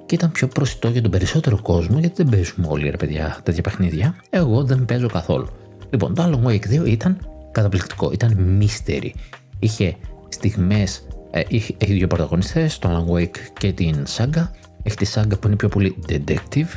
και 0.08 0.14
ήταν 0.14 0.30
πιο 0.30 0.48
προσιτό 0.48 0.88
για 0.88 1.02
τον 1.02 1.10
περισσότερο 1.10 1.62
κόσμο 1.62 1.98
γιατί 1.98 2.22
δεν 2.22 2.32
παίζουμε 2.32 2.66
όλοι 2.70 2.90
ρε 2.90 2.96
παιδιά 2.96 3.38
τέτοια 3.42 3.62
παιχνίδια. 3.62 4.16
Εγώ 4.30 4.64
δεν 4.64 4.84
παίζω 4.84 5.08
καθόλου. 5.08 5.48
Λοιπόν, 5.90 6.14
το 6.14 6.22
Alan 6.26 6.48
Wake 6.48 6.82
2 6.82 6.86
ήταν 6.86 7.18
καταπληκτικό, 7.52 8.10
ήταν 8.12 8.60
mystery. 8.60 9.10
Είχε 9.58 9.96
στιγμές, 10.28 11.06
ε, 11.30 11.42
είχε, 11.48 11.74
έχει 11.78 11.92
δύο 11.92 12.06
πρωταγωνιστές, 12.06 12.78
τον 12.78 12.90
Alan 12.90 13.14
Wake 13.14 13.36
και 13.58 13.72
την 13.72 14.04
Saga. 14.16 14.48
Έχει 14.82 14.96
τη 14.96 15.10
Saga 15.14 15.40
που 15.40 15.46
είναι 15.46 15.56
πιο 15.56 15.68
πολύ 15.68 15.96
detective, 16.08 16.68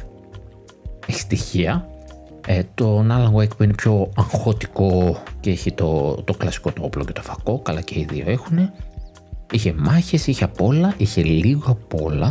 έχει 1.07 1.19
στοιχεία. 1.19 1.89
Ε, 2.47 2.61
τον 2.73 3.09
Alan 3.11 3.41
Wake 3.41 3.57
που 3.57 3.63
είναι 3.63 3.73
πιο 3.73 4.11
αγχωτικό 4.15 5.23
και 5.39 5.49
έχει 5.49 5.71
το, 5.71 6.21
το 6.23 6.33
κλασικό 6.33 6.71
το 6.71 6.83
όπλο 6.83 7.05
και 7.05 7.11
το 7.11 7.21
φακό, 7.21 7.59
καλά 7.59 7.81
και 7.81 7.99
οι 7.99 8.07
δύο 8.09 8.23
έχουν. 8.27 8.71
Είχε 9.51 9.73
μάχες, 9.77 10.27
είχε 10.27 10.43
απ' 10.43 10.61
όλα, 10.61 10.93
είχε 10.97 11.23
λίγο 11.23 11.71
απ' 11.71 12.01
όλα 12.01 12.29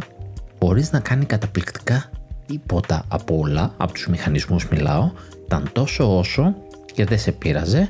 χωρίς 0.61 0.93
να 0.93 1.01
κάνει 1.01 1.25
καταπληκτικά 1.25 2.11
τίποτα 2.47 3.05
από 3.09 3.39
όλα, 3.39 3.75
από 3.77 3.93
τους 3.93 4.09
μηχανισμούς 4.09 4.69
μιλάω, 4.69 5.11
ήταν 5.45 5.71
τόσο 5.73 6.19
όσο 6.19 6.55
και 6.95 7.05
δεν 7.05 7.19
σε 7.19 7.33
πείραζε 7.33 7.89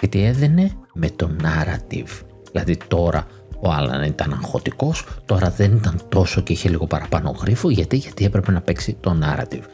γιατί 0.00 0.24
έδαινε 0.24 0.70
με 0.94 1.10
το 1.10 1.30
narrative. 1.42 2.24
Δηλαδή 2.52 2.76
τώρα 2.88 3.26
ο 3.60 3.70
Άλαν 3.70 4.02
ήταν 4.02 4.32
αγχωτικός, 4.32 5.06
τώρα 5.26 5.50
δεν 5.50 5.76
ήταν 5.76 6.00
τόσο 6.08 6.40
και 6.40 6.52
είχε 6.52 6.68
λίγο 6.68 6.86
παραπάνω 6.86 7.30
γρίφο 7.40 7.70
γιατί, 7.70 7.96
γιατί 7.96 8.24
έπρεπε 8.24 8.52
να 8.52 8.60
παίξει 8.60 8.96
το 9.00 9.16
narrative. 9.22 9.64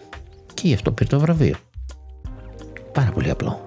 Και 0.55 0.69
γι' 0.69 0.75
αυτό 0.75 0.93
πήρε 0.93 1.09
το 1.09 1.21
βραβείο. 1.21 1.55
Πάρα 2.93 3.11
πολύ 3.11 3.31
απλό. 3.31 3.65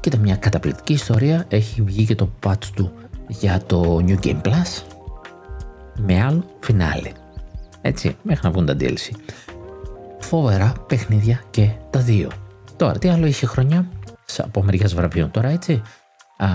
Κοίτα 0.00 0.16
μια 0.16 0.36
καταπληκτική 0.36 0.92
ιστορία, 0.92 1.44
έχει 1.48 1.82
βγει 1.82 2.04
και 2.04 2.14
το 2.14 2.30
patch 2.46 2.64
του 2.74 2.92
για 3.28 3.60
το 3.66 4.04
New 4.06 4.18
Game 4.24 4.40
Plus 4.40 4.82
με 5.96 6.22
άλλο 6.22 6.44
φινάλε. 6.60 7.12
Έτσι, 7.82 8.16
μέχρι 8.22 8.40
να 8.46 8.50
βγουν 8.50 8.66
τα 8.66 8.76
DLC. 8.80 9.16
Φοβερά 10.18 10.72
παιχνίδια 10.86 11.40
και 11.50 11.70
τα 11.90 12.00
δύο. 12.00 12.30
Τώρα, 12.76 12.98
τι 12.98 13.08
άλλο 13.08 13.26
είχε 13.26 13.46
χρονιά; 13.46 13.88
Από 14.38 14.62
μεριάς 14.62 14.94
βραβείων 14.94 15.30
τώρα, 15.30 15.48
έτσι. 15.48 15.82
Α, 16.36 16.48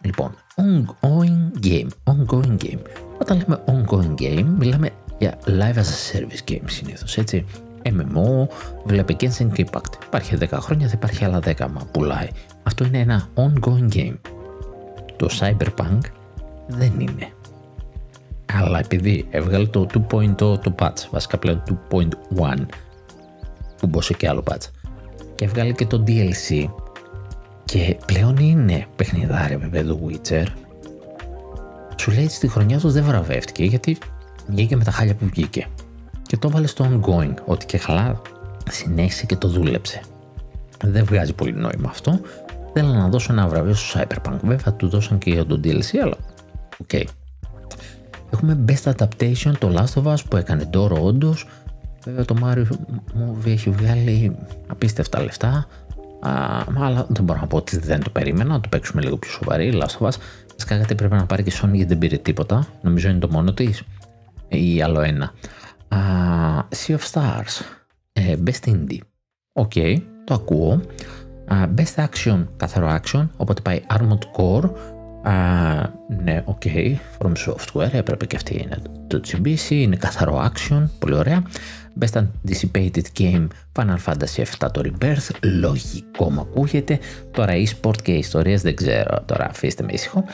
λοιπόν, 0.00 0.34
ongoing 0.56 1.66
game. 1.66 1.88
Ongoing 2.04 2.56
game. 2.62 2.80
Όταν 3.20 3.38
λέμε 3.38 3.62
ongoing 3.66 4.14
game, 4.22 4.46
μιλάμε 4.58 4.90
για 5.18 5.38
live 5.46 5.76
as 5.76 5.76
a 5.76 6.16
service 6.16 6.50
game 6.50 6.64
συνήθως, 6.66 7.18
έτσι. 7.18 7.44
MMO, 7.82 8.46
βλέπει 8.84 9.16
Genshin 9.20 9.50
Impact. 9.56 9.92
Υπάρχει 10.06 10.36
10 10.40 10.58
χρόνια, 10.60 10.86
θα 10.86 10.92
υπάρχει 10.96 11.24
άλλα 11.24 11.38
10 11.44 11.54
μα 11.58 11.84
πουλάει. 11.92 12.28
Αυτό 12.62 12.84
είναι 12.84 12.98
ένα 12.98 13.28
ongoing 13.34 13.94
game. 13.94 14.16
Το 15.16 15.28
Cyberpunk 15.40 15.98
δεν 16.66 16.92
είναι 17.00 17.32
αλλά 18.52 18.78
επειδή 18.78 19.26
έβγαλε 19.30 19.66
το 19.66 19.86
2.0 20.10 20.34
το 20.36 20.74
patch, 20.78 21.08
βασικά 21.10 21.38
πλέον 21.38 21.62
2.1 21.90 22.06
που 23.76 23.86
μπωσε 23.86 24.14
και 24.14 24.28
άλλο 24.28 24.42
patch. 24.50 24.66
Και 25.34 25.44
έβγαλε 25.44 25.72
και 25.72 25.86
το 25.86 26.04
DLC 26.06 26.68
και 27.64 27.98
πλέον 28.06 28.36
είναι 28.36 28.86
παιχνιδάρι 28.96 29.56
βέβαια 29.56 29.84
το 29.84 30.00
Witcher. 30.06 30.46
Σου 31.96 32.10
λέει 32.10 32.28
στη 32.28 32.48
χρονιά 32.48 32.78
του 32.78 32.90
δεν 32.90 33.04
βραβεύτηκε 33.04 33.64
γιατί 33.64 33.98
βγήκε 34.46 34.76
με 34.76 34.84
τα 34.84 34.90
χάλια 34.90 35.14
που 35.14 35.26
βγήκε. 35.26 35.66
Και 36.22 36.36
το 36.36 36.48
έβαλε 36.48 36.66
στο 36.66 36.84
ongoing 36.84 37.34
ότι 37.44 37.66
και 37.66 37.78
καλά 37.78 38.20
συνέχισε 38.70 39.26
και 39.26 39.36
το 39.36 39.48
δούλεψε. 39.48 40.00
Δεν 40.84 41.04
βγάζει 41.04 41.32
πολύ 41.32 41.52
νόημα 41.52 41.88
αυτό. 41.88 42.20
Θέλω 42.72 42.88
να 42.88 43.08
δώσω 43.08 43.32
ένα 43.32 43.48
βραβείο 43.48 43.74
στο 43.74 44.00
Cyberpunk. 44.00 44.38
Βέβαια 44.42 44.72
του 44.72 44.88
δώσαν 44.88 45.18
και 45.18 45.30
για 45.30 45.46
το 45.46 45.60
DLC 45.64 45.96
αλλά 46.02 46.16
okay. 46.78 47.04
Έχουμε 48.30 48.64
Best 48.68 48.92
Adaptation, 48.92 49.52
το 49.58 49.74
Last 49.74 50.02
of 50.02 50.12
Us 50.12 50.18
που 50.30 50.36
έκανε 50.36 50.64
τώρα 50.64 51.00
όντως. 51.00 51.46
Βέβαια 52.04 52.24
το 52.24 52.34
Mario 52.42 52.66
Movie 53.18 53.46
έχει 53.46 53.70
βγάλει 53.70 54.36
απίστευτα 54.66 55.22
λεφτά. 55.22 55.66
Α, 56.20 56.64
αλλά 56.78 57.06
δεν 57.08 57.24
μπορώ 57.24 57.40
να 57.40 57.46
πω 57.46 57.56
ότι 57.56 57.78
δεν 57.78 58.02
το 58.02 58.10
περίμενα, 58.10 58.50
να 58.50 58.60
το 58.60 58.68
παίξουμε 58.68 59.02
λίγο 59.02 59.16
πιο 59.16 59.30
σοβαροί. 59.30 59.72
Last 59.74 59.98
of 59.98 60.08
Us. 60.08 60.16
Βασικά 60.50 60.78
κάτι 60.78 60.94
πρέπει 60.94 61.14
να 61.14 61.26
πάρει 61.26 61.42
και 61.42 61.52
Sony 61.62 61.72
γιατί 61.72 61.88
δεν 61.88 61.98
πήρε 61.98 62.16
τίποτα. 62.16 62.66
Νομίζω 62.82 63.08
είναι 63.08 63.18
το 63.18 63.28
μόνο 63.30 63.52
της. 63.52 63.82
Ή 64.48 64.82
άλλο 64.82 65.00
ένα. 65.00 65.32
Α, 65.88 65.98
Sea 66.86 66.96
of 66.96 67.10
Stars. 67.12 67.64
Ε, 68.12 68.36
best 68.46 68.68
Indie. 68.68 68.98
Okay, 69.52 69.96
το 70.24 70.34
ακούω. 70.34 70.80
best 71.48 72.04
Action, 72.04 72.44
καθαρό 72.56 72.98
action. 73.02 73.28
Οπότε 73.36 73.62
πάει 73.62 73.80
Armored 73.90 74.40
Core 74.40 74.70
ναι, 76.22 76.42
οκ, 76.44 76.62
okay. 76.64 76.94
From 77.18 77.32
Software, 77.46 77.92
έπρεπε 77.92 78.26
και 78.26 78.36
αυτή 78.36 78.54
να 78.54 78.78
το 79.06 79.20
τσιμπήσει, 79.20 79.82
είναι 79.82 79.96
καθαρό 79.96 80.50
action, 80.52 80.84
πολύ 80.98 81.14
ωραία. 81.14 81.42
Best 82.00 82.22
Anticipated 82.22 83.02
Game 83.18 83.46
Final 83.78 83.96
Fantasy 84.04 84.42
VII 84.42 84.68
το 84.72 84.82
Rebirth, 84.84 85.30
λογικό 85.42 86.30
μου 86.30 86.40
ακούγεται. 86.40 86.98
Τώρα 87.30 87.52
e-sport 87.52 88.02
και 88.02 88.12
ιστορίες 88.12 88.62
δεν 88.62 88.76
ξέρω, 88.76 89.22
τώρα 89.26 89.46
αφήστε 89.46 89.82
με 89.82 89.92
ήσυχο. 89.92 90.24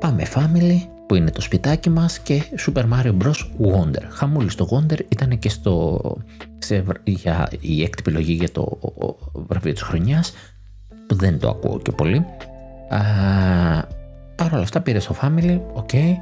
Πάμε 0.00 0.22
Family, 0.34 0.88
που 1.06 1.14
είναι 1.14 1.30
το 1.30 1.40
σπιτάκι 1.40 1.90
μας 1.90 2.18
και 2.18 2.42
Super 2.66 2.82
Mario 2.82 3.16
Bros. 3.22 3.70
Wonder. 3.72 4.02
Χαμούλη 4.08 4.50
στο 4.50 4.68
Wonder 4.70 4.98
ήταν 5.08 5.38
και 5.38 5.48
στο, 5.48 6.00
σε, 6.58 6.84
για, 7.04 7.48
η 7.60 7.82
έκτη 7.82 8.02
επιλογή 8.06 8.32
για 8.32 8.50
το 8.50 8.78
βραβείο 9.32 9.72
της 9.72 9.82
χρονιάς, 9.82 10.32
που 11.06 11.14
δεν 11.14 11.38
το 11.38 11.48
ακούω 11.48 11.78
και 11.78 11.92
πολύ. 11.92 12.26
Παρ' 14.36 14.52
όλα 14.52 14.62
αυτά 14.62 14.80
πήρε 14.80 14.98
στο 14.98 15.14
Family, 15.22 15.60
okay. 15.72 16.12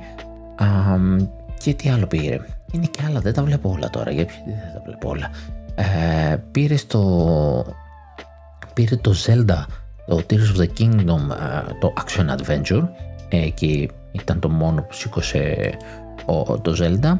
και 1.59 1.75
τι 1.75 1.88
άλλο 1.88 2.07
πήρε; 2.07 2.40
Είναι 2.72 2.87
και 2.87 3.03
άλλα, 3.07 3.20
δεν 3.20 3.33
τα 3.33 3.42
βλέπω 3.42 3.70
όλα 3.70 3.90
τώρα. 3.90 4.11
Γιατί 4.11 4.35
δεν 4.46 4.72
τα 4.75 4.83
βλέπω 4.85 5.09
όλα; 5.09 5.31
Ε, 5.75 6.37
πήρε 6.51 6.77
στο. 6.77 7.64
Πήρε 8.75 8.96
το 8.96 9.14
Zelda, 9.27 9.64
το 10.07 10.22
Tears 10.31 10.57
of 10.57 10.61
the 10.61 10.68
Kingdom, 10.79 11.31
ε, 11.31 11.72
το 11.81 11.92
Action 11.96 12.37
Adventure. 12.37 12.88
Ε, 13.29 13.48
και 13.48 13.88
ήταν 14.12 14.40
το 14.40 14.48
μόνο 14.48 14.83
που 14.83 14.92
σήκωσε 14.92 15.72
ο, 16.27 16.59
το 16.61 16.77
Zelda. 16.79 17.16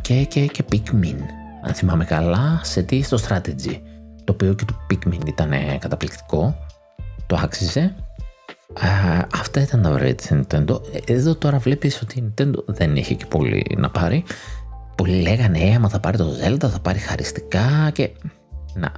και, 0.00 0.24
και, 0.24 0.46
και 0.46 0.64
Pikmin. 0.72 1.16
Αν 1.64 1.74
θυμάμαι 1.74 2.04
καλά, 2.04 2.60
σε 2.62 2.82
τι 2.82 3.02
στο 3.02 3.18
Strategy. 3.28 3.80
Το 4.24 4.32
οποίο 4.32 4.54
και 4.54 4.64
το 4.64 4.74
Pikmin 4.90 5.26
ήταν 5.26 5.50
καταπληκτικό. 5.78 6.56
Το 7.26 7.38
άξιζε. 7.42 7.94
Uh, 8.76 9.22
αυτά 9.34 9.60
ήταν 9.60 9.82
τα 9.82 9.90
βράδια 9.90 10.14
της 10.14 10.32
Nintendo. 10.32 10.80
Εδώ 11.06 11.34
τώρα 11.34 11.58
βλέπεις 11.58 12.02
ότι 12.02 12.18
η 12.18 12.32
Nintendo 12.34 12.64
δεν 12.66 12.96
έχει 12.96 13.14
και 13.14 13.26
πολύ 13.26 13.76
να 13.76 13.90
πάρει. 13.90 14.24
Πολλοί 14.94 15.20
λέγανε, 15.20 15.58
ε, 15.58 15.74
άμα 15.74 15.88
θα 15.88 16.00
πάρει 16.00 16.16
το 16.16 16.26
Zelda 16.44 16.68
θα 16.68 16.78
πάρει 16.82 16.98
χαριστικά 16.98 17.90
και... 17.92 18.10
Να, 18.74 18.92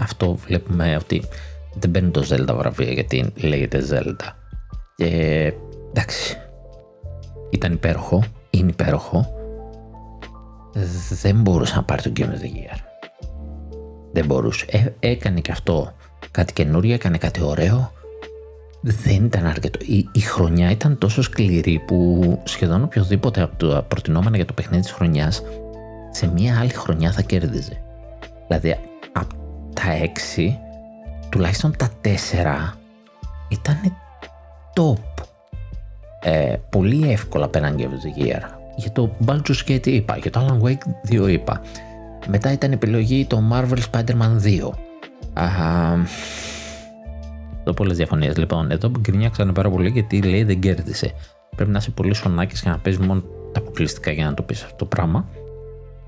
αυτό 0.00 0.34
βλέπουμε 0.34 0.96
ότι 0.96 1.22
δεν 1.74 1.90
παίρνει 1.90 2.10
το 2.10 2.26
Zelda 2.30 2.54
βραβεία 2.56 2.92
γιατί 2.92 3.32
λέγεται 3.36 3.82
Zelda. 3.90 4.32
Και 4.96 5.52
εντάξει, 5.88 6.36
ήταν 7.50 7.72
υπέροχο, 7.72 8.22
είναι 8.50 8.70
υπέροχο. 8.70 9.34
Δεν 11.22 11.40
μπορούσε 11.40 11.74
να 11.74 11.82
πάρει 11.82 12.02
το 12.02 12.12
Game 12.16 12.20
of 12.20 12.24
the 12.24 12.56
Year. 12.56 12.78
Δεν 14.12 14.26
μπορούσε. 14.26 14.66
Ε, 14.70 14.84
έκανε 15.00 15.40
και 15.40 15.52
αυτό 15.52 15.92
κάτι 16.30 16.52
καινούριο, 16.52 16.94
έκανε 16.94 17.18
κάτι 17.18 17.42
ωραίο. 17.42 17.92
Δεν 18.80 19.24
ήταν 19.24 19.46
αρκετό. 19.46 19.78
Η, 19.82 20.08
η 20.12 20.20
χρονιά 20.20 20.70
ήταν 20.70 20.98
τόσο 20.98 21.22
σκληρή 21.22 21.82
που 21.86 22.40
σχεδόν 22.44 22.82
οποιοδήποτε 22.82 23.42
από 23.42 23.66
τα 23.66 23.82
προτινόμενα 23.82 24.36
για 24.36 24.44
το 24.44 24.52
παιχνίδι 24.52 24.82
της 24.82 24.92
χρονιάς 24.92 25.42
σε 26.10 26.30
μια 26.32 26.58
άλλη 26.58 26.72
χρονιά 26.72 27.12
θα 27.12 27.22
κέρδιζε. 27.22 27.82
Δηλαδή 28.46 28.76
από 29.12 29.34
τα 29.74 29.90
έξι, 29.92 30.58
τουλάχιστον 31.28 31.76
τα 31.76 31.90
τέσσερα 32.00 32.74
ήταν 33.48 33.96
top. 34.74 35.24
Ε, 36.22 36.56
πολύ 36.70 37.10
εύκολα 37.10 37.48
πέραν 37.48 37.76
και 37.76 37.88
the 37.88 38.22
Year. 38.22 38.42
Για 38.76 38.92
το 38.92 39.10
Baldur's 39.26 39.68
Gate 39.68 39.86
είπα, 39.86 40.16
για 40.16 40.30
το 40.30 40.46
Alan 40.46 40.66
Wake 40.66 41.14
2 41.24 41.28
είπα. 41.28 41.60
Μετά 42.26 42.52
ήταν 42.52 42.72
επιλογή 42.72 43.26
το 43.26 43.42
Marvel 43.52 43.78
Spider-Man 43.90 44.40
2. 44.42 44.70
Α, 45.32 45.46
εδώ 47.66 47.74
πολλές 47.74 47.96
διαφωνίες. 47.96 48.36
Λοιπόν, 48.36 48.70
εδώ 48.70 48.90
γκρινιάξανε 49.00 49.52
πάρα 49.52 49.70
πολύ 49.70 49.88
γιατί 49.88 50.22
λέει 50.22 50.44
δεν 50.44 50.60
κέρδισε. 50.60 51.12
Πρέπει 51.56 51.70
να 51.70 51.78
είσαι 51.78 51.90
πολύ 51.90 52.14
σονάκι 52.14 52.60
και 52.60 52.68
να 52.68 52.78
παίζεις 52.78 53.06
μόνο 53.06 53.22
τα 53.52 53.60
αποκλειστικά 53.60 54.10
για 54.10 54.24
να 54.24 54.34
το 54.34 54.42
πεις 54.42 54.62
αυτό 54.62 54.76
το 54.76 54.84
πράγμα. 54.84 55.28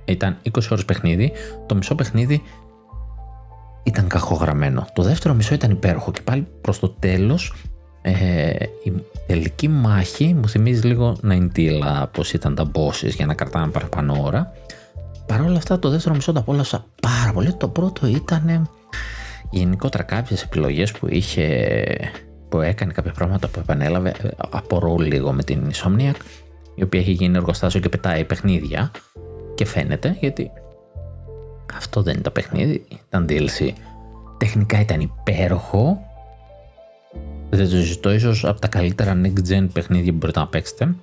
Ήταν 0.05 0.37
20 0.53 0.61
ώρες 0.71 0.85
παιχνίδι. 0.85 1.33
Το 1.67 1.75
μισό 1.75 1.95
παιχνίδι 1.95 2.43
ήταν 3.83 4.09
κακογραμμένο. 4.09 4.87
Το 4.93 5.03
δεύτερο 5.03 5.35
μισό 5.35 5.55
ήταν 5.55 5.71
υπέροχο 5.71 6.11
και 6.11 6.21
πάλι 6.25 6.47
προς 6.61 6.79
το 6.79 6.89
τέλος 6.89 7.55
ε, 8.03 8.51
η 8.85 8.93
τελική 9.27 9.69
μάχη 9.69 10.35
μου 10.35 10.49
θυμίζει 10.49 10.87
λίγο 10.87 11.17
να 11.21 11.35
εντύλα 11.35 12.09
πώς 12.13 12.33
ήταν 12.33 12.55
τα 12.55 12.71
bosses 12.75 13.11
για 13.15 13.27
να 13.27 13.35
κρατάνε 13.35 13.67
παραπάνω 13.73 14.17
ώρα. 14.21 14.53
Παρ' 15.27 15.41
όλα 15.41 15.57
αυτά 15.57 15.79
το 15.79 15.89
δεύτερο 15.89 16.15
μισό 16.15 16.33
το 16.33 16.39
απόλαυσα 16.39 16.85
πάρα 17.03 17.33
πολύ. 17.33 17.53
Το 17.53 17.69
πρώτο 17.69 18.07
ήταν 18.07 18.71
γενικότερα 19.51 20.03
κάποιες 20.03 20.43
επιλογές 20.43 20.93
που 20.93 21.07
είχε 21.11 21.85
που 22.49 22.61
έκανε 22.61 22.93
κάποια 22.93 23.13
πράγματα 23.13 23.49
που 23.49 23.61
επανέλαβε 23.61 24.15
απορώ 24.37 24.97
λίγο 24.97 25.33
με 25.33 25.43
την 25.43 25.71
Insomniac 25.71 26.15
η 26.75 26.83
οποία 26.83 27.01
έχει 27.01 27.11
γίνει 27.11 27.37
εργοστάσιο 27.37 27.81
και 27.81 27.89
πετάει 27.89 28.25
παιχνίδια 28.25 28.91
και 29.55 29.65
φαίνεται 29.65 30.17
γιατί 30.21 30.51
αυτό 31.77 32.03
δεν 32.03 32.17
ήταν 32.19 32.33
παιχνίδι, 32.33 32.85
ήταν 33.09 33.27
DLC. 33.29 33.71
Τεχνικά 34.37 34.81
ήταν 34.81 35.01
υπέροχο. 35.01 36.03
Δεν 37.51 37.71
το 37.71 37.77
ζητώ, 37.77 38.13
ίσως 38.13 38.45
από 38.45 38.61
τα 38.61 38.69
καλύτερα 38.69 39.21
next 39.25 39.53
gen 39.53 39.67
παιχνίδια 39.73 40.13
που 40.13 40.19
μπορείτε 40.19 40.39
να 40.39 40.47
παίξετε. 40.47 40.95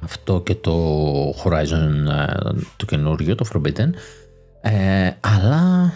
Αυτό 0.00 0.40
και 0.40 0.54
το 0.54 0.74
Horizon 1.30 2.10
ε, 2.10 2.52
το 2.76 2.84
καινούριο, 2.86 3.34
το 3.34 3.46
Forbidden. 3.52 3.90
Ε, 4.60 5.10
αλλά 5.20 5.92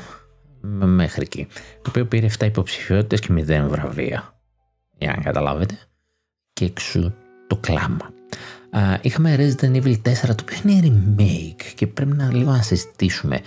μέχρι 0.69 1.23
εκεί. 1.23 1.47
Το 1.83 1.89
οποίο 1.89 2.07
πήρε 2.07 2.27
7 2.39 2.45
υποψηφιότητες 2.47 3.21
και 3.21 3.29
0 3.33 3.69
βραβεία. 3.69 4.35
Για 4.99 5.13
να 5.17 5.23
καταλάβετε. 5.23 5.79
Και 6.53 6.65
εξού 6.65 7.13
το 7.47 7.57
κλάμα. 7.57 8.11
Uh, 8.73 8.97
είχαμε 9.01 9.37
Resident 9.39 9.83
Evil 9.83 9.95
4 9.95 10.03
το 10.23 10.35
οποίο 10.43 10.57
είναι 10.65 10.81
remake 11.17 11.63
και 11.75 11.87
πρέπει 11.87 12.17
να 12.17 12.33
λίγο 12.33 12.51
να 12.51 12.63
συζητήσουμε. 12.63 13.41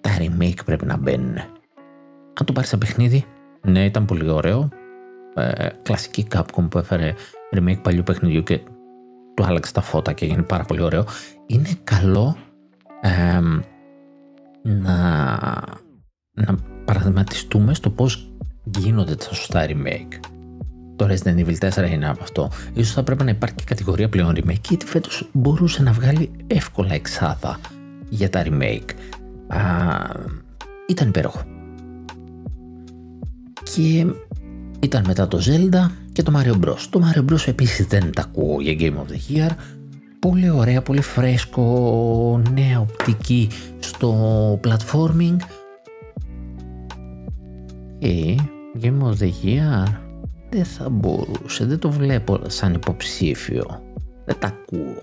Τα 0.00 0.10
remake 0.18 0.64
πρέπει 0.64 0.86
να 0.86 0.96
μπαίνουν. 0.96 1.36
Αν 2.34 2.46
το 2.46 2.52
πάρεις 2.52 2.68
σαν 2.68 2.78
παιχνίδι, 2.78 3.24
ναι, 3.62 3.84
ήταν 3.84 4.04
πολύ 4.04 4.30
ωραίο. 4.30 4.68
Ε, 5.34 5.68
κλασική 5.82 6.26
Capcom 6.34 6.68
που 6.70 6.78
έφερε 6.78 7.14
remake 7.56 7.82
παλιού 7.82 8.02
παιχνιδιού 8.02 8.42
και 8.42 8.60
του 9.34 9.44
άλλαξε 9.44 9.72
τα 9.72 9.80
φώτα 9.80 10.12
και 10.12 10.24
έγινε 10.24 10.42
πάρα 10.42 10.64
πολύ 10.64 10.82
ωραίο. 10.82 11.04
Είναι 11.46 11.68
καλό 11.84 12.36
ε, 13.00 13.40
να 14.62 14.98
να 16.46 16.54
παραδειγματιστούμε 16.84 17.74
στο 17.74 17.90
πώς 17.90 18.30
γίνονται 18.78 19.14
τα 19.14 19.34
σωστά 19.34 19.66
remake. 19.66 20.20
Το 20.96 21.06
Resident 21.08 21.46
Evil 21.46 21.70
4 21.70 21.90
είναι 21.90 22.08
από 22.08 22.22
αυτό. 22.22 22.50
Ίσως 22.74 22.94
θα 22.94 23.02
πρέπει 23.02 23.24
να 23.24 23.30
υπάρχει 23.30 23.54
και 23.54 23.64
κατηγορία 23.66 24.08
πλέον 24.08 24.34
remake 24.36 24.68
γιατί 24.68 24.86
φέτος 24.86 25.28
μπορούσε 25.32 25.82
να 25.82 25.92
βγάλει 25.92 26.30
εύκολα 26.46 26.94
εξάδα 26.94 27.58
για 28.08 28.30
τα 28.30 28.44
remake. 28.46 28.90
Α, 29.46 29.60
ήταν 30.88 31.08
υπέροχο. 31.08 31.42
Και 33.62 34.06
ήταν 34.80 35.04
μετά 35.06 35.28
το 35.28 35.38
Zelda 35.46 35.90
και 36.12 36.22
το 36.22 36.32
Mario 36.36 36.66
Bros. 36.66 36.78
Το 36.90 37.02
Mario 37.04 37.32
Bros 37.32 37.46
επίσης 37.46 37.86
δεν 37.86 38.12
τα 38.12 38.22
ακούω 38.22 38.60
για 38.60 38.76
Game 38.78 38.94
of 38.94 39.12
the 39.12 39.36
Year. 39.36 39.50
Πολύ 40.18 40.50
ωραία, 40.50 40.82
πολύ 40.82 41.00
φρέσκο, 41.00 42.42
νέα 42.54 42.80
οπτική 42.80 43.48
στο 43.78 44.60
platforming 44.64 45.36
ε, 48.00 48.34
Game 48.82 49.02
of 49.02 49.14
the 49.22 49.30
Year 49.44 49.84
δεν 50.50 50.64
θα 50.64 50.88
μπορούσε, 50.88 51.64
δεν 51.64 51.78
το 51.78 51.90
βλέπω 51.90 52.38
σαν 52.46 52.74
υποψήφιο. 52.74 53.82
Δεν 54.24 54.36
τα 54.38 54.46
ακούω. 54.46 55.02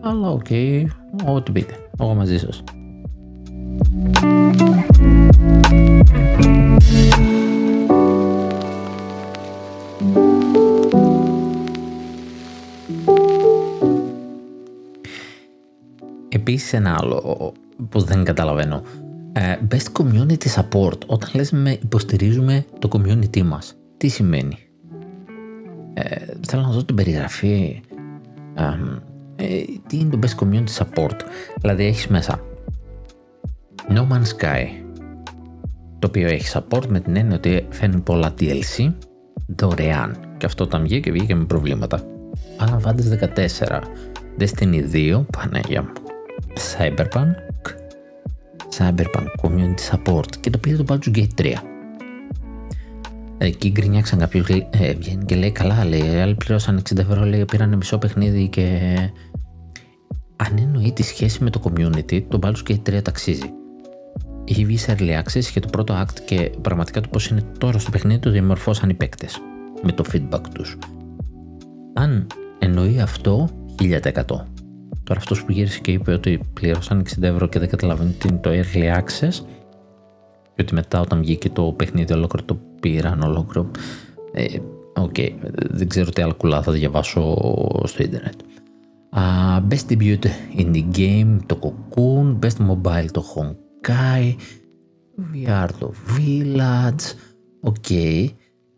Αλλά 0.00 0.30
okay, 0.30 0.84
ό,τι 1.26 1.52
πείτε. 1.52 1.74
Εγώ 2.00 2.14
μαζί 2.14 2.38
σας. 2.38 2.64
Επίσης 16.28 16.72
ένα 16.72 16.96
άλλο 17.00 17.52
που 17.88 18.00
δεν 18.00 18.24
καταλαβαίνω 18.24 18.76
ε, 18.76 19.01
best 19.68 19.92
Community 20.02 20.48
Support. 20.54 20.98
Όταν 21.06 21.30
λες 21.34 21.50
με 21.50 21.78
υποστηρίζουμε 21.82 22.64
το 22.78 22.88
community 22.92 23.42
μας, 23.42 23.74
τι 23.96 24.08
σημαίνει; 24.08 24.58
Ε, 25.94 26.24
θέλω 26.40 26.62
να 26.62 26.70
δω 26.70 26.84
την 26.84 26.94
περιγραφή. 26.94 27.80
Ε, 29.36 29.46
τι 29.86 29.98
είναι 29.98 30.16
το 30.16 30.18
Best 30.22 30.44
Community 30.44 30.84
Support; 30.84 31.16
Δηλαδή 31.60 31.84
έχεις 31.84 32.06
μέσα 32.08 32.40
No 33.88 34.00
Man's 34.00 34.38
Sky, 34.38 34.66
το 35.98 36.06
οποίο 36.06 36.28
έχει 36.28 36.52
support 36.58 36.86
με 36.88 37.00
την 37.00 37.16
έννοια 37.16 37.36
ότι 37.36 37.66
φέρνει 37.70 38.00
πολλά 38.00 38.34
DLC 38.38 38.92
δωρεάν. 39.46 40.16
Και 40.36 40.46
αυτό 40.46 40.64
όταν 40.64 40.82
βγήκε, 40.82 41.10
βγήκε 41.10 41.34
με 41.34 41.44
προβλήματα. 41.44 42.00
Final 42.58 42.88
Fantasy 42.88 43.34
14, 43.68 43.80
Destiny 44.38 44.92
2, 44.92 45.24
Παναγία 45.38 45.82
μου, 45.82 45.92
Cyberpunk, 46.78 47.51
Cyberpunk 48.78 49.26
Community 49.42 49.90
Support 49.90 50.36
και 50.40 50.50
το 50.50 50.58
πήρε 50.58 50.76
το 50.76 50.84
Baldur's 50.88 51.16
Gate 51.16 51.42
3. 51.42 51.54
Εκεί 53.38 53.70
γκρινιάξαν 53.70 54.18
κάποιο 54.18 54.44
ε, 54.70 54.92
βγαίνει 54.92 55.24
και 55.24 55.34
λέει 55.34 55.50
καλά, 55.50 55.84
λέει, 55.84 56.20
άλλοι 56.20 56.34
πληρώσαν 56.34 56.82
60 56.90 56.98
ευρώ, 56.98 57.24
λέει, 57.24 57.44
πήραν 57.44 57.76
μισό 57.76 57.98
παιχνίδι 57.98 58.48
και 58.48 58.96
αν 60.36 60.58
εννοεί 60.58 60.92
τη 60.92 61.02
σχέση 61.02 61.44
με 61.44 61.50
το 61.50 61.60
community, 61.64 62.22
το 62.28 62.38
Baldur's 62.42 62.70
Gate 62.70 62.96
3 62.96 63.02
ταξίζει. 63.02 63.50
Έχει 64.44 64.64
βγει 64.64 64.78
σε 64.78 64.94
early 64.98 65.22
access 65.22 65.44
και 65.52 65.60
το 65.60 65.68
πρώτο 65.68 66.02
act 66.02 66.20
και 66.24 66.52
πραγματικά 66.62 67.00
το 67.00 67.08
πώς 67.08 67.26
είναι 67.26 67.42
τώρα 67.58 67.78
στο 67.78 67.90
παιχνίδι 67.90 68.20
το 68.20 68.30
διαμορφώσαν 68.30 68.88
οι 68.88 68.94
παίκτες 68.94 69.40
με 69.82 69.92
το 69.92 70.04
feedback 70.12 70.40
τους. 70.54 70.78
Αν 71.94 72.26
εννοεί 72.58 73.00
αυτό, 73.00 73.48
1000%. 73.78 74.51
Τώρα 75.04 75.20
αυτός 75.20 75.44
που 75.44 75.52
γύρισε 75.52 75.80
και 75.80 75.92
είπε 75.92 76.12
ότι 76.12 76.40
πλήρωσαν 76.52 77.04
60 77.18 77.22
ευρώ 77.22 77.48
και 77.48 77.58
δεν 77.58 77.68
καταλαβαίνει 77.68 78.12
τι 78.12 78.28
είναι 78.28 78.38
το 78.38 78.50
early 78.50 78.98
access 79.00 79.44
και 80.54 80.62
ότι 80.62 80.74
μετά 80.74 81.00
όταν 81.00 81.20
βγήκε 81.20 81.50
το 81.50 81.72
παιχνίδι 81.72 82.12
ολόκληρο 82.12 82.46
το 82.46 82.60
πήραν 82.80 83.22
ολόκληρο 83.22 83.70
ε, 84.32 84.44
OK, 84.94 85.14
okay, 85.16 85.30
δεν 85.70 85.88
ξέρω 85.88 86.10
τι 86.10 86.22
άλλα 86.22 86.32
κουλά 86.32 86.62
θα 86.62 86.72
διαβάσω 86.72 87.36
στο 87.84 88.02
ίντερνετ. 88.02 88.40
Uh, 89.14 89.60
best 89.68 89.92
debut 89.92 90.24
indie 90.56 90.96
game 90.96 91.36
το 91.46 91.58
Cocoon, 91.62 92.38
Best 92.38 92.70
Mobile 92.70 93.06
το 93.10 93.24
Honkai, 93.34 94.34
VR 95.34 95.68
το 95.78 95.92
Village, 96.16 97.14
OK. 97.60 97.74
Okay. 97.88 98.26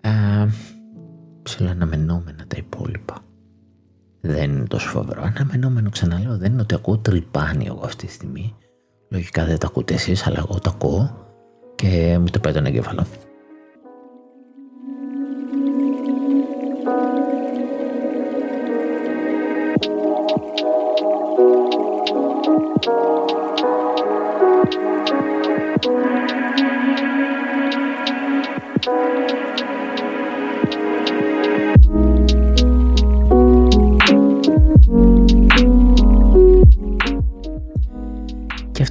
Uh, 0.01 0.49
αναμενόμενα 1.69 2.45
τα 2.49 2.57
υπόλοιπα 2.57 3.25
δεν 4.27 4.51
είναι 4.53 4.65
τόσο 4.65 4.89
φοβερό. 4.89 5.23
Αναμενόμενο 5.23 5.91
ξαναλέω 5.91 6.37
δεν 6.39 6.53
είναι 6.53 6.63
ότι 6.63 6.75
ακούω 6.75 6.99
τρυπάνι 6.99 7.67
εγώ 7.67 7.81
αυτή 7.85 8.07
τη 8.07 8.13
στιγμή. 8.13 8.55
Λογικά 9.09 9.45
δεν 9.45 9.59
τα 9.59 9.67
ακούτε 9.67 9.95
εσείς, 9.95 10.27
αλλά 10.27 10.37
εγώ 10.39 10.59
το 10.59 10.71
ακούω 10.75 11.27
και 11.75 12.17
μου 12.21 12.27
τρυπάει 12.31 12.53
τον 12.53 12.67
εγκέφαλο. 12.67 13.07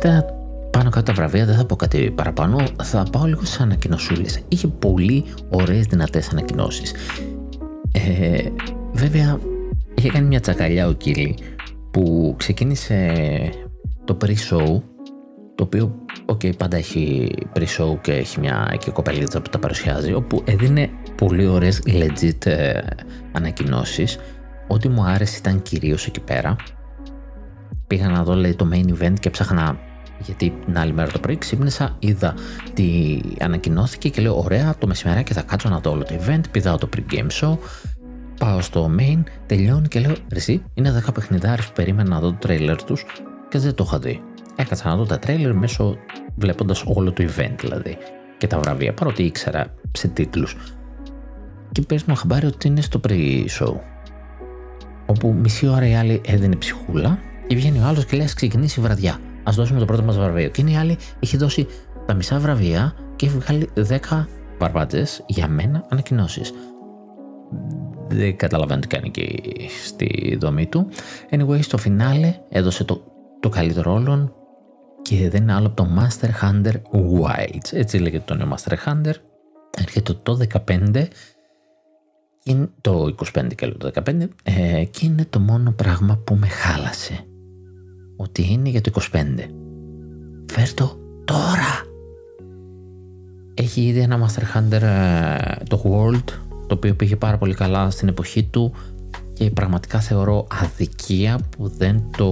Τελευταία 0.03 0.41
πάνω 0.71 0.89
κάτω 0.89 1.05
τα 1.05 1.13
βραβεία, 1.13 1.45
δεν 1.45 1.55
θα 1.55 1.65
πω 1.65 1.75
κάτι 1.75 2.11
παραπάνω, 2.11 2.63
θα 2.83 3.05
πάω 3.11 3.25
λίγο 3.25 3.45
στι 3.45 3.63
ανακοινωσούλες. 3.63 4.39
Είχε 4.47 4.67
πολύ 4.67 5.25
ωραίες 5.49 5.85
δυνατές 5.85 6.29
ανακοινώσεις. 6.29 6.93
Ε, 7.91 8.43
βέβαια, 8.93 9.39
είχε 9.95 10.09
κάνει 10.09 10.27
μια 10.27 10.39
τσακαλιά 10.39 10.87
ο 10.87 10.91
Κίλι 10.91 11.37
που 11.91 12.33
ξεκίνησε 12.37 13.13
το 14.03 14.17
pre-show 14.21 14.81
το 15.55 15.63
οποίο 15.63 15.95
okay, 16.25 16.57
πάντα 16.57 16.77
έχει 16.77 17.31
pre-show 17.55 17.97
και 18.01 18.11
έχει 18.11 18.39
μια 18.39 18.75
και 18.79 18.91
κοπελίτσα 18.91 19.41
που 19.41 19.49
τα 19.49 19.59
παρουσιάζει 19.59 20.13
όπου 20.13 20.41
έδινε 20.45 20.89
πολύ 21.15 21.47
ωραίες 21.47 21.81
legit 21.85 22.45
ε, 22.45 22.79
ανακοινώσεις 23.31 24.17
ό,τι 24.67 24.89
μου 24.89 25.03
άρεσε 25.03 25.37
ήταν 25.37 25.61
κυρίως 25.61 26.05
εκεί 26.05 26.19
πέρα 26.19 26.55
πήγα 27.87 28.09
να 28.09 28.23
δω 28.23 28.33
λέει, 28.33 28.55
το 28.55 28.69
main 28.73 28.93
event 28.93 29.13
και 29.19 29.29
ψάχνα 29.29 29.77
γιατί 30.25 30.53
την 30.65 30.77
άλλη 30.77 30.93
μέρα 30.93 31.11
το 31.11 31.19
πρωί 31.19 31.37
ξύπνησα, 31.37 31.95
είδα 31.99 32.33
τι 32.73 33.19
ανακοινώθηκε 33.39 34.09
και 34.09 34.21
λέω 34.21 34.39
ωραία 34.39 34.75
το 34.77 34.87
μεσημεράκι 34.87 35.33
θα 35.33 35.41
κάτσω 35.41 35.69
να 35.69 35.79
δω 35.79 35.91
όλο 35.91 36.03
το 36.03 36.15
event, 36.25 36.41
πηδάω 36.51 36.77
το 36.77 36.89
pre-game 36.95 37.41
show 37.41 37.57
πάω 38.39 38.61
στο 38.61 38.91
main, 38.99 39.23
τελειώνει 39.45 39.87
και 39.87 39.99
λέω 39.99 40.15
εσύ 40.29 40.63
είναι 40.73 41.03
10 41.07 41.13
παιχνιδάρες 41.13 41.65
που 41.65 41.71
περίμενα 41.73 42.09
να 42.09 42.19
δω 42.19 42.31
το 42.31 42.37
trailer 42.47 42.77
τους 42.85 43.05
και 43.49 43.59
δεν 43.59 43.75
το 43.75 43.83
είχα 43.87 43.99
δει. 43.99 44.21
Έκατσα 44.55 44.89
να 44.89 44.95
δω 44.95 45.05
τα 45.05 45.19
τρέιλερ 45.19 45.53
μέσω 45.53 45.97
βλέποντας 46.35 46.83
όλο 46.85 47.11
το 47.11 47.23
event 47.23 47.55
δηλαδή 47.59 47.97
και 48.37 48.47
τα 48.47 48.59
βραβεία 48.59 48.93
παρότι 48.93 49.23
ήξερα 49.23 49.73
σε 49.91 50.07
τίτλους. 50.07 50.55
Και 51.71 51.81
παίρνω 51.81 52.13
χαμπάρι 52.13 52.45
ότι 52.45 52.67
είναι 52.67 52.81
στο 52.81 52.99
pre-show 53.07 53.73
όπου 55.05 55.33
μισή 55.33 55.67
ώρα 55.67 55.87
η 55.87 55.95
άλλη 55.95 56.21
έδινε 56.25 56.55
ψυχούλα 56.55 57.19
και 57.47 57.55
βγαίνει 57.55 57.79
ο 57.79 57.83
άλλος 57.85 58.05
και 58.05 58.15
λέει 58.15 58.25
ας 58.25 58.33
ξεκινήσει 58.33 58.79
η 58.79 58.83
βραδιά 58.83 59.19
ας 59.43 59.55
δώσουμε 59.55 59.79
το 59.79 59.85
πρώτο 59.85 60.03
μας 60.03 60.17
βραβείο 60.17 60.49
και 60.49 60.61
είναι 60.61 60.71
η 60.71 60.75
άλλη 60.75 60.97
έχει 61.19 61.37
δώσει 61.37 61.67
τα 62.05 62.13
μισά 62.13 62.39
βραβεία 62.39 62.93
και 63.15 63.25
έχει 63.25 63.37
βγάλει 63.37 63.69
10 64.09 64.25
βαρβάτες 64.57 65.23
για 65.27 65.47
μένα 65.47 65.85
ανακοινώσεις 65.89 66.53
δεν 68.07 68.37
καταλαβαίνω 68.37 68.79
τι 68.79 68.87
κάνει 68.87 69.11
και 69.11 69.41
στη 69.85 70.37
δομή 70.41 70.65
του. 70.65 70.87
Anyway, 71.29 71.63
στο 71.63 71.77
φινάλε 71.77 72.35
έδωσε 72.49 72.83
το, 72.83 73.03
το 73.39 73.49
καλύτερο 73.49 73.93
όλων 73.93 74.33
και 75.01 75.29
δεν 75.29 75.41
είναι 75.41 75.53
άλλο 75.53 75.67
από 75.67 75.75
το 75.75 75.87
Master 75.97 76.29
Hunter 76.43 76.73
Wilds. 77.21 77.71
Έτσι 77.71 77.97
λέγεται 77.97 78.23
το 78.25 78.35
νέο 78.35 78.55
Master 78.55 78.73
Hunter. 78.85 79.13
Έρχεται 79.77 80.13
το 80.23 80.39
15 80.67 81.07
το 82.81 83.15
25 83.35 83.55
και 83.55 83.67
το 83.67 83.91
15 83.93 84.27
ε, 84.43 84.83
και 84.83 85.05
είναι 85.05 85.25
το 85.29 85.39
μόνο 85.39 85.71
πράγμα 85.71 86.17
που 86.17 86.35
με 86.35 86.47
χάλασε. 86.47 87.25
Ότι 88.15 88.51
είναι 88.51 88.69
για 88.69 88.81
το 88.81 88.91
25. 89.11 89.25
Φέρ 90.51 90.73
το 90.73 90.97
τώρα! 91.25 91.91
Έχει 93.53 93.81
ήδη 93.81 93.99
ένα 93.99 94.19
Master 94.27 94.57
Hunter 94.57 94.81
ε, 94.81 95.63
το 95.67 95.81
World 95.85 96.23
το 96.67 96.75
οποίο 96.75 96.93
πήγε 96.93 97.15
πάρα 97.15 97.37
πολύ 97.37 97.53
καλά 97.53 97.89
στην 97.89 98.07
εποχή 98.07 98.43
του 98.43 98.73
και 99.33 99.49
πραγματικά 99.49 99.99
θεωρώ 99.99 100.47
αδικία 100.61 101.39
που 101.49 101.67
δεν 101.77 102.03
το 102.17 102.31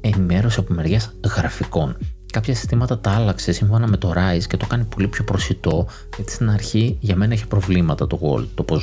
ενημέρωσε 0.00 0.60
από 0.60 0.74
μεριά 0.74 1.00
γραφικών. 1.36 1.96
Κάποια 2.32 2.54
συστήματα 2.54 2.98
τα 2.98 3.10
άλλαξε 3.10 3.52
σύμφωνα 3.52 3.86
με 3.86 3.96
το 3.96 4.12
Rise 4.16 4.42
και 4.48 4.56
το 4.56 4.66
κάνει 4.66 4.84
πολύ 4.84 5.08
πιο 5.08 5.24
προσιτό, 5.24 5.86
γιατί 6.16 6.32
στην 6.32 6.50
αρχή 6.50 6.96
για 7.00 7.16
μένα 7.16 7.34
είχε 7.34 7.46
προβλήματα 7.46 8.06
το 8.06 8.18
World, 8.22 8.46
το 8.54 8.62
πώ 8.62 8.80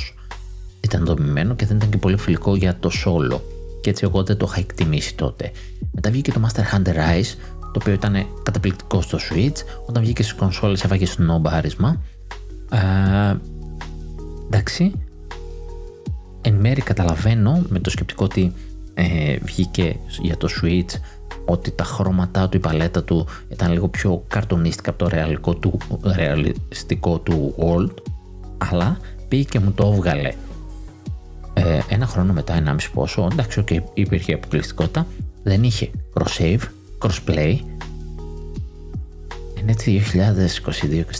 ήταν 0.80 1.04
δομημένο 1.04 1.54
και 1.54 1.66
δεν 1.66 1.76
ήταν 1.76 1.90
και 1.90 1.96
πολύ 1.96 2.16
φιλικό 2.16 2.56
για 2.56 2.76
το 2.80 2.90
solo. 3.04 3.40
Και 3.80 3.90
έτσι 3.90 4.04
εγώ 4.04 4.22
δεν 4.22 4.36
το 4.36 4.46
είχα 4.50 4.60
εκτιμήσει 4.60 5.14
τότε. 5.14 5.50
Μετά 5.92 6.10
βγήκε 6.10 6.32
το 6.32 6.40
Master 6.46 6.76
Hunter 6.76 6.94
Rise, 6.94 7.34
το 7.60 7.78
οποίο 7.80 7.92
ήταν 7.92 8.26
καταπληκτικό 8.42 9.00
στο 9.00 9.18
Switch. 9.30 9.56
Όταν 9.86 10.02
βγήκε 10.02 10.22
στις 10.22 10.34
κονσόλες 10.34 10.84
έφαγε 10.84 11.06
σνόμπαρισμα. 11.06 12.02
Ε, 12.70 13.36
εντάξει. 14.46 14.92
Εν 16.40 16.54
μέρη 16.54 16.80
καταλαβαίνω 16.80 17.62
με 17.68 17.78
το 17.78 17.90
σκεπτικό 17.90 18.24
ότι 18.24 18.52
ε, 18.94 19.36
βγήκε 19.42 19.96
για 20.20 20.36
το 20.36 20.48
Switch 20.62 20.98
ότι 21.44 21.70
τα 21.70 21.84
χρώματά 21.84 22.48
του, 22.48 22.56
η 22.56 22.60
παλέτα 22.60 23.04
του 23.04 23.26
ήταν 23.48 23.72
λίγο 23.72 23.88
πιο 23.88 24.24
καρτονίστικα 24.28 24.90
από 24.90 24.98
το 24.98 25.08
ρεαλικό 25.08 25.54
του, 25.54 25.78
ρεαλιστικό 26.16 27.18
του 27.18 27.54
World 27.58 27.94
αλλά 28.58 28.98
πήγε 29.28 29.42
και 29.42 29.60
μου 29.60 29.72
το 29.72 29.92
έβγαλε 29.94 30.32
ε, 31.52 31.80
ένα 31.88 32.06
χρόνο 32.06 32.32
μετά, 32.32 32.54
ένα 32.54 32.72
μισή 32.72 32.90
πόσο, 32.90 33.28
εντάξει, 33.32 33.64
okay, 33.66 33.78
υπήρχε 33.94 34.34
αποκλειστικότητα, 34.34 35.06
δεν 35.42 35.62
είχε 35.62 35.90
cross-save, 36.14 36.60
cross-play. 36.98 37.58
Είναι 39.60 39.70
έτσι 39.70 40.02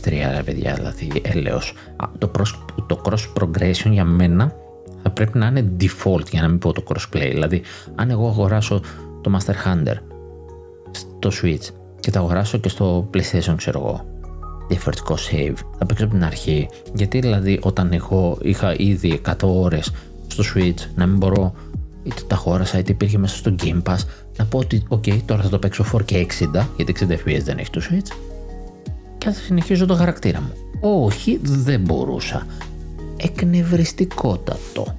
2022-2023, 0.04 0.42
παιδιά, 0.44 0.74
δηλαδή 0.74 1.10
έλεος. 1.22 1.74
Το, 2.18 2.30
το 2.86 3.02
cross-progression 3.04 3.90
για 3.90 4.04
μένα 4.04 4.54
θα 5.02 5.10
πρέπει 5.10 5.38
να 5.38 5.46
είναι 5.46 5.72
default 5.80 6.30
για 6.30 6.42
να 6.42 6.48
μην 6.48 6.58
πω 6.58 6.72
το 6.72 6.82
crossplay. 6.88 7.30
Δηλαδή, 7.30 7.62
αν 7.94 8.10
εγώ 8.10 8.28
αγοράσω 8.28 8.80
το 9.20 9.38
Master 9.38 9.54
Hunter 9.66 9.96
στο 10.90 11.30
Switch 11.42 11.68
και 12.00 12.10
το 12.10 12.18
αγοράσω 12.18 12.58
και 12.58 12.68
στο 12.68 13.10
PlayStation, 13.14 13.54
ξέρω 13.56 13.78
εγώ, 13.78 14.04
διαφορετικό 14.68 15.14
save, 15.30 15.54
θα 15.78 15.86
παίξω 15.86 16.04
από 16.04 16.14
την 16.14 16.24
αρχή. 16.24 16.68
Γιατί 16.94 17.18
δηλαδή, 17.18 17.58
όταν 17.62 17.92
εγώ 17.92 18.38
είχα 18.42 18.74
ήδη 18.76 19.20
100 19.26 19.32
ώρες 19.42 19.92
στο 20.42 20.52
Switch, 20.54 20.86
να 20.94 21.06
μην 21.06 21.16
μπορώ 21.16 21.54
είτε 22.02 22.22
τα 22.26 22.34
αγόρασα 22.34 22.78
είτε 22.78 22.92
υπήρχε 22.92 23.18
μέσα 23.18 23.36
στο 23.36 23.54
Game 23.62 23.82
Pass, 23.82 23.98
να 24.36 24.44
πω 24.44 24.58
ότι, 24.58 24.82
OK, 24.88 25.22
τώρα 25.24 25.42
θα 25.42 25.48
το 25.48 25.58
παίξω 25.58 25.84
4K 25.92 26.12
60, 26.12 26.26
γιατί 26.76 26.94
60 27.00 27.12
FPS 27.12 27.40
δεν 27.42 27.58
έχει 27.58 27.70
το 27.70 27.80
Switch, 27.90 28.16
και 29.18 29.30
θα 29.30 29.40
συνεχίζω 29.40 29.86
το 29.86 29.94
χαρακτήρα 29.94 30.40
μου. 30.40 30.52
Όχι, 30.80 31.40
δεν 31.42 31.80
μπορούσα 31.80 32.46
εκνευριστικότατο. 33.16 34.96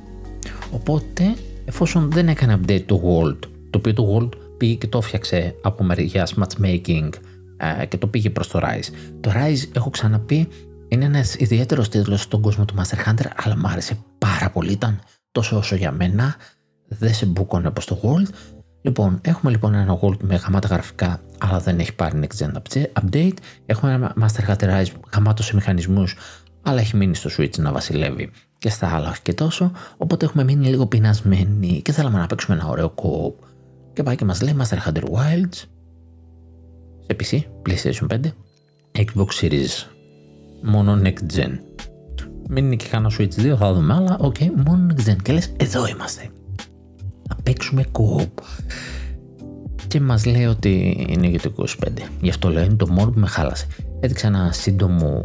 Οπότε, 0.72 1.36
εφόσον 1.66 2.12
δεν 2.12 2.28
έκανε 2.28 2.60
update 2.62 2.84
το 2.86 3.02
World, 3.06 3.40
το 3.70 3.78
οποίο 3.78 3.94
το 3.94 4.18
World 4.18 4.38
πήγε 4.58 4.74
και 4.74 4.88
το 4.88 5.02
φτιάξε 5.02 5.56
από 5.62 5.84
μεριά 5.84 6.28
matchmaking 6.28 7.10
ε, 7.58 7.86
και 7.86 7.98
το 7.98 8.08
πήγε 8.08 8.30
προς 8.30 8.48
το 8.48 8.60
Rise. 8.64 8.94
Το 9.22 9.32
Rise, 9.34 9.70
έχω 9.76 9.90
ξαναπεί, 9.90 10.48
είναι 10.88 11.06
ένας 11.06 11.36
ιδιαίτερος 11.36 11.90
τίτλος 11.90 12.22
στον 12.22 12.42
κόσμο 12.42 12.66
του 12.66 12.76
Master 12.76 13.10
Hunter, 13.10 13.26
αλλά 13.36 13.58
μου 13.58 13.68
άρεσε 13.68 13.98
πάρα 14.18 14.50
πολύ, 14.50 14.72
ήταν 14.72 15.00
τόσο 15.32 15.58
όσο 15.58 15.76
για 15.76 15.92
μένα, 15.92 16.36
δεν 16.88 17.14
σε 17.14 17.26
μπούκωνε 17.26 17.68
όπως 17.68 17.86
το 17.86 18.00
World. 18.04 18.34
Λοιπόν, 18.82 19.20
έχουμε 19.22 19.52
λοιπόν 19.52 19.74
ένα 19.74 20.00
World 20.02 20.18
με 20.22 20.36
γαμάτα 20.36 20.68
γραφικά, 20.68 21.22
αλλά 21.38 21.60
δεν 21.60 21.80
έχει 21.80 21.96
πάρει 21.96 22.20
next 22.24 22.46
gen 22.46 22.52
update. 23.02 23.34
Έχουμε 23.66 23.94
ένα 23.94 24.14
Monster 24.22 24.50
Hunter 24.50 24.70
Rise 24.70 24.92
γαμάτος 25.14 25.46
σε 25.46 25.56
μηχανισμούς, 25.56 26.16
αλλά 26.62 26.80
έχει 26.80 26.96
μείνει 26.98 27.16
στο 27.16 27.30
Switch 27.38 27.58
να 27.58 27.72
βασιλεύει 27.72 28.32
και 28.58 28.70
στα 28.70 28.96
άλλα 28.96 29.10
όχι 29.10 29.22
και 29.22 29.34
τόσο, 29.34 29.72
οπότε 29.98 30.26
έχουμε 30.26 30.44
μείνει 30.44 30.68
λίγο 30.68 30.88
πεινασμένοι 30.88 31.82
και 31.82 31.92
θέλαμε 31.92 32.20
να 32.20 32.28
παίξουμε 32.28 32.58
ένα 32.58 32.68
ωραίο 32.68 32.90
co-op. 32.90 33.40
Και 33.94 34.04
πάει 34.04 34.16
και 34.16 34.26
μας 34.26 34.42
λέει 34.42 34.56
Monster 34.60 34.88
Hunter 34.88 35.04
Wilds 35.04 35.64
σε 37.08 37.16
PC, 37.20 37.40
PlayStation 37.70 38.08
5, 38.08 38.20
Xbox 38.98 39.28
Series, 39.42 39.86
μόνο 40.62 41.02
Next 41.04 41.36
Gen. 41.36 41.60
Μην 42.50 42.66
είναι 42.66 42.76
και 42.76 42.88
κανένα 42.88 43.14
Switch 43.20 43.54
2, 43.54 43.56
θα 43.58 43.74
δούμε, 43.74 43.94
αλλά 43.94 44.18
OK, 44.20 44.36
okay, 44.40 44.48
μόνο 44.66 44.88
Next 44.90 45.10
Gen. 45.10 45.16
Και 45.24 45.34
λες, 45.34 45.52
εδώ 45.58 45.88
είμαστε. 45.88 46.30
Θα 47.28 47.36
παίξουμε 47.44 47.86
co-op. 47.92 48.38
Και 49.88 50.02
μας 50.02 50.26
λέει 50.26 50.46
ότι 50.46 51.06
είναι 51.10 51.28
για 51.28 51.40
το 51.40 51.54
25. 51.58 51.66
Γι' 52.22 52.30
αυτό 52.30 52.50
λέω, 52.50 52.64
είναι 52.64 52.76
το 52.76 52.88
μόνο 52.88 53.12
που 53.12 53.20
με 53.20 53.28
χάλασε. 53.28 53.68
Έδειξε 54.00 54.28
ένα 54.28 54.52
σύντομο 54.52 55.24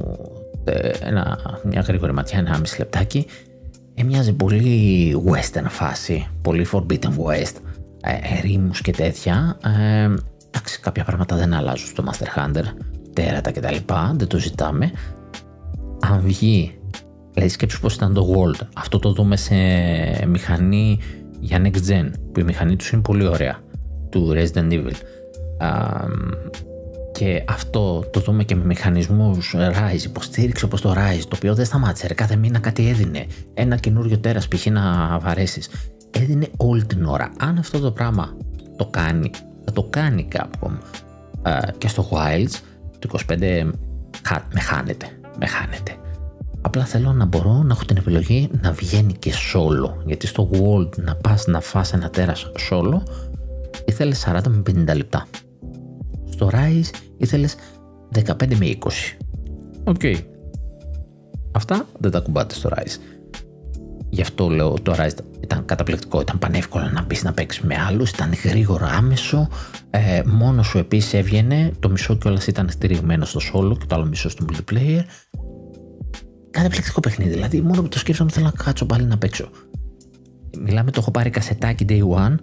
ε, 0.68 0.90
ένα, 1.00 1.38
μια 1.64 1.80
γρήγορη 1.80 2.12
ματιά, 2.12 2.38
ένα 2.38 2.58
μισή 2.58 2.78
λεπτάκι, 2.78 3.26
έμοιαζε 3.94 4.32
πολύ 4.32 5.14
western 5.26 5.66
φάση, 5.68 6.26
πολύ 6.42 6.66
forbidden 6.72 7.10
west, 7.24 7.54
ε, 8.00 8.40
ρήμους 8.40 8.80
και 8.80 8.92
τέτοια. 8.92 9.58
Ε, 9.64 10.14
εντάξει, 10.50 10.80
κάποια 10.80 11.04
πράγματα 11.04 11.36
δεν 11.36 11.54
αλλάζουν 11.54 11.88
στο 11.88 12.04
Master 12.06 12.38
Hunter, 12.38 12.64
τέρατα 13.12 13.50
και 13.50 13.60
τα 13.60 13.72
λοιπά, 13.72 14.14
δεν 14.16 14.28
το 14.28 14.38
ζητάμε. 14.38 14.90
Αν 16.00 16.20
βγει, 16.20 16.75
δηλαδή 17.36 17.52
σκέψου 17.52 17.80
πως 17.80 17.94
ήταν 17.94 18.14
το 18.14 18.34
World, 18.34 18.66
αυτό 18.76 18.98
το 18.98 19.12
δούμε 19.12 19.36
σε 19.36 19.54
μηχανή 20.26 20.98
για 21.40 21.62
Next 21.62 21.90
Gen, 21.90 22.10
που 22.32 22.40
η 22.40 22.42
μηχανή 22.42 22.76
τους 22.76 22.90
είναι 22.90 23.02
πολύ 23.02 23.26
ωραία, 23.26 23.58
του 24.08 24.32
Resident 24.34 24.72
Evil 24.72 24.92
και 27.12 27.44
αυτό 27.48 28.04
το 28.12 28.20
δούμε 28.20 28.44
και 28.44 28.54
με 28.54 28.64
μηχανισμούς 28.64 29.54
Rise, 29.56 30.04
υποστήριξη 30.04 30.64
όπω 30.64 30.80
το 30.80 30.92
Rise, 30.92 31.22
το 31.28 31.36
οποίο 31.36 31.54
δεν 31.54 31.64
σταμάτησε. 31.64 32.14
Κάθε 32.14 32.36
μήνα 32.36 32.58
κάτι 32.58 32.88
έδινε. 32.88 33.26
Ένα 33.54 33.76
καινούριο 33.76 34.18
τέρας 34.18 34.48
π.χ. 34.48 34.66
να 34.66 35.18
βαρέσεις. 35.18 35.70
Έδινε 36.10 36.48
όλη 36.56 36.84
την 36.84 37.04
ώρα. 37.04 37.32
Αν 37.38 37.58
αυτό 37.58 37.78
το 37.78 37.90
πράγμα 37.90 38.36
το 38.76 38.86
κάνει, 38.86 39.30
θα 39.64 39.72
το 39.72 39.82
κάνει 39.90 40.28
Capcom 40.32 40.72
και 41.78 41.88
στο 41.88 42.08
Wilds, 42.10 42.60
το 42.98 43.18
25 43.28 43.70
με 44.52 44.60
χάνεται. 44.60 45.06
Με 45.38 45.46
χάνεται. 45.46 45.92
Απλά 46.66 46.84
θέλω 46.84 47.12
να 47.12 47.24
μπορώ 47.24 47.62
να 47.62 47.72
έχω 47.72 47.84
την 47.84 47.96
επιλογή 47.96 48.50
να 48.62 48.72
βγαίνει 48.72 49.12
και 49.12 49.32
solo. 49.54 49.90
Γιατί 50.06 50.26
στο 50.26 50.50
World 50.52 50.96
να 50.96 51.14
πας 51.14 51.46
να 51.46 51.60
φας 51.60 51.92
ένα 51.92 52.10
τέρας 52.10 52.50
solo 52.70 53.02
ήθελες 53.84 54.26
40 54.26 54.40
με 54.48 54.62
50 54.92 54.96
λεπτά 54.96 55.26
Στο 56.30 56.50
Rise 56.52 56.90
ήθελες 57.16 57.56
15 58.14 58.54
με 58.56 58.66
20. 58.66 58.90
Οκ. 59.84 60.00
Αυτά 61.52 61.86
δεν 61.98 62.10
τα 62.10 62.20
κουμπάτε 62.20 62.54
στο 62.54 62.70
Rise. 62.76 62.96
Γι' 64.08 64.22
αυτό 64.22 64.48
λέω 64.48 64.74
το 64.82 64.94
Rise 64.98 65.18
ήταν 65.40 65.64
καταπληκτικό, 65.64 66.20
ήταν 66.20 66.38
πανεύκολο 66.38 66.90
να 66.92 67.02
μπεις 67.02 67.22
να 67.22 67.32
παίξεις 67.32 67.62
με 67.62 67.74
άλλους, 67.88 68.10
ήταν 68.10 68.32
γρήγορο, 68.44 68.88
άμεσο. 68.96 69.48
Ε, 69.90 70.22
μόνος 70.26 70.66
σου 70.66 70.78
επίσης 70.78 71.14
έβγαινε, 71.14 71.70
το 71.80 71.90
μισό 71.90 72.16
κιόλας 72.16 72.46
ήταν 72.46 72.68
στηριγμένο 72.70 73.24
στο 73.24 73.40
solo 73.52 73.78
και 73.78 73.86
το 73.86 73.94
άλλο 73.94 74.04
μισό 74.06 74.28
στο 74.28 74.44
multiplayer. 74.48 75.02
Καταπληκτικό 76.56 77.00
παιχνίδι, 77.00 77.30
δηλαδή 77.30 77.60
μόνο 77.60 77.82
που 77.82 77.88
το 77.88 77.98
σκέφτομαι 77.98 78.30
θέλω 78.30 78.44
να 78.44 78.64
κάτσω 78.64 78.86
πάλι 78.86 79.04
να 79.04 79.18
παίξω. 79.18 79.50
Μιλάμε, 80.58 80.90
το 80.90 81.00
έχω 81.00 81.10
πάρει 81.10 81.30
κασετάκι 81.30 81.84
day 81.88 82.02
one 82.08 82.34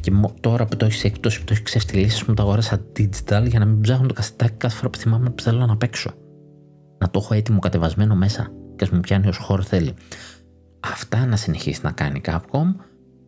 και 0.00 0.12
τώρα 0.40 0.66
που 0.66 0.76
το 0.76 0.84
έχεις 0.84 1.04
έκπτωση, 1.04 1.38
που 1.38 1.44
το 1.44 1.52
έχεις 1.52 1.64
ξεφτυλίσει, 1.64 2.24
μου 2.28 2.34
το 2.34 2.42
αγόρασα 2.42 2.80
digital 2.96 3.44
για 3.46 3.58
να 3.58 3.64
μην 3.64 3.80
ψάχνω 3.80 4.06
το 4.06 4.14
κασετάκι 4.14 4.54
κάθε 4.56 4.76
φορά 4.76 4.90
που 4.90 4.98
θυμάμαι 4.98 5.30
που 5.30 5.42
θέλω 5.42 5.66
να 5.66 5.76
παίξω. 5.76 6.14
Να 6.98 7.10
το 7.10 7.20
έχω 7.22 7.34
έτοιμο 7.34 7.58
κατεβασμένο 7.58 8.14
μέσα 8.14 8.52
και 8.76 8.84
ας 8.84 8.90
μου 8.90 9.00
πιάνει 9.00 9.28
όσο 9.28 9.42
χώρο 9.42 9.62
θέλει. 9.62 9.94
Αυτά 10.80 11.26
να 11.26 11.36
συνεχίσει 11.36 11.80
να 11.82 11.90
κάνει 11.90 12.20
Capcom 12.24 12.74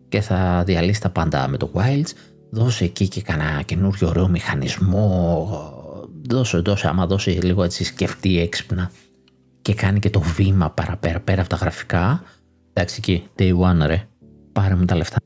και 0.09 0.21
θα 0.21 0.63
διαλύσει 0.67 1.01
τα 1.01 1.11
πάντα 1.11 1.49
με 1.49 1.57
το 1.57 1.71
Wilds. 1.75 2.11
Δώσε 2.51 2.85
εκεί 2.85 3.09
και 3.09 3.23
κανένα 3.23 3.63
καινούριο 3.63 4.09
ωραίο 4.09 4.29
μηχανισμό. 4.29 5.49
Δώσε, 6.29 6.59
δώσε, 6.59 6.89
άμα 6.89 7.07
δώσει 7.07 7.31
λίγο 7.31 7.63
έτσι 7.63 7.85
σκεφτεί 7.85 8.41
έξυπνα 8.41 8.91
και 9.63 9.75
κάνει 9.75 9.99
και 9.99 10.11
το 10.11 10.21
βήμα 10.21 10.71
παραπέρα, 10.71 11.21
πέρα 11.21 11.41
από 11.41 11.51
τα 11.51 11.57
γραφικά. 11.57 12.23
Εντάξει 12.73 12.97
εκεί, 12.99 13.29
day 13.39 13.59
one 13.59 13.87
ρε, 13.87 14.09
πάρε 14.53 14.75
μου 14.75 14.85
τα 14.85 14.97
λεφτά. 14.97 15.17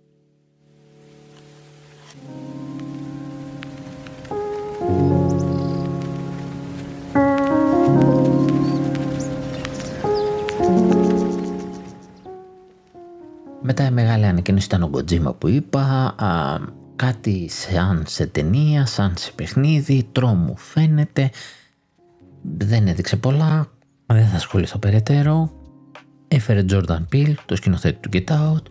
Μετά 13.62 13.86
η 13.86 13.90
μεγάλη 13.90 14.26
ανακοίνωση 14.26 14.66
ήταν 14.66 14.82
ο 14.82 14.90
Kojima 14.92 15.38
που 15.38 15.48
είπα, 15.48 16.14
α, 16.18 16.58
κάτι 16.96 17.48
σαν 17.48 18.04
σε 18.06 18.26
ταινία, 18.26 18.86
σαν 18.86 19.12
σε 19.16 19.32
παιχνίδι, 19.34 20.08
τρόμου 20.12 20.56
φαίνεται, 20.56 21.30
δεν 22.42 22.86
έδειξε 22.86 23.16
πολλά, 23.16 23.70
δεν 24.06 24.26
θα 24.26 24.36
ασχοληθώ 24.36 24.78
περαιτέρω. 24.78 25.50
Έφερε 26.28 26.64
Jordan 26.70 27.04
Peele, 27.12 27.34
το 27.46 27.56
σκηνοθέτη 27.56 28.08
του 28.08 28.08
Get 28.12 28.34
Out. 28.34 28.62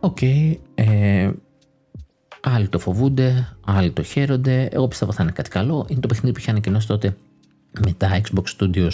OK, 0.00 0.18
okay, 0.20 0.56
ε, 0.74 1.30
άλλοι 2.40 2.68
το 2.68 2.78
φοβούνται, 2.78 3.56
άλλοι 3.66 3.90
το 3.90 4.02
χαίρονται. 4.02 4.68
Εγώ 4.72 4.88
πιστεύω 4.88 5.12
θα 5.12 5.22
είναι 5.22 5.32
κάτι 5.32 5.50
καλό. 5.50 5.86
Είναι 5.88 6.00
το 6.00 6.08
παιχνίδι 6.08 6.32
που 6.34 6.40
είχε 6.40 6.50
ανακοινώσει 6.50 6.86
τότε 6.86 7.16
με 7.80 7.92
τα 7.92 8.20
Xbox 8.20 8.44
Studios 8.58 8.92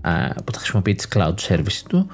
α, 0.00 0.28
που 0.44 0.52
θα 0.52 0.58
χρησιμοποιεί 0.58 0.94
τις 0.94 1.08
cloud 1.14 1.34
service 1.34 1.82
του 1.88 2.06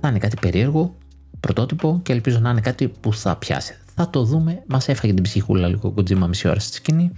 θα 0.00 0.08
είναι 0.08 0.18
κάτι 0.18 0.36
περίεργο, 0.40 0.94
πρωτότυπο 1.40 2.00
και 2.02 2.12
ελπίζω 2.12 2.38
να 2.38 2.50
είναι 2.50 2.60
κάτι 2.60 2.88
που 2.88 3.12
θα 3.12 3.36
πιάσει. 3.36 3.76
Θα 3.94 4.10
το 4.10 4.24
δούμε. 4.24 4.62
Μας 4.66 4.88
έφαγε 4.88 5.14
την 5.14 5.22
ψυχούλα 5.22 5.68
λίγο 5.68 5.90
Kojima 5.90 6.26
μισή 6.26 6.48
ώρα 6.48 6.60
στη 6.60 6.74
σκηνή. 6.74 7.12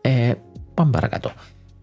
Ε, 0.00 0.32
πάμε 0.74 0.90
παρακάτω. 0.90 1.32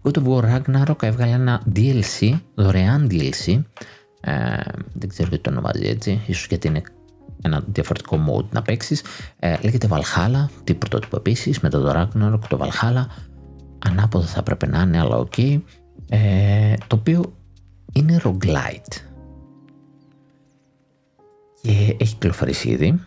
God 0.04 0.16
of 0.16 0.24
War 0.26 0.44
Ragnarok 0.44 1.02
έβγαλε 1.02 1.32
ένα 1.32 1.62
DLC, 1.74 2.38
δωρεάν 2.54 3.08
DLC. 3.10 3.62
Ε, 4.20 4.56
δεν 4.92 5.08
ξέρω 5.08 5.28
γιατί 5.28 5.42
το 5.42 5.50
ονομάζει 5.50 5.86
έτσι, 5.86 6.20
ίσως 6.26 6.46
γιατί 6.46 6.68
είναι 6.68 6.82
ένα 7.42 7.64
διαφορετικό 7.66 8.18
mode 8.28 8.48
να 8.50 8.62
παίξεις. 8.62 9.02
Ε, 9.38 9.56
λέγεται 9.62 9.88
Valhalla, 9.90 10.46
τι 10.64 10.74
πρωτότυπο 10.74 11.16
επίσης, 11.16 11.60
μετά 11.60 11.80
το 11.80 11.92
Ragnarok, 11.94 12.40
το 12.48 12.58
Valhalla. 12.60 13.04
Ανάποδα 13.78 14.26
θα 14.26 14.42
πρέπει 14.42 14.66
να 14.66 14.80
είναι, 14.80 14.98
αλλά 14.98 15.16
OK. 15.16 15.32
Okay. 15.36 15.60
Ε, 16.08 16.74
το 16.86 16.96
οποίο 16.96 17.34
είναι 17.92 18.20
roguelite 18.24 19.04
και 21.62 21.96
έχει 21.98 22.12
κυκλοφορήσει 22.12 22.68
ήδη. 22.68 23.00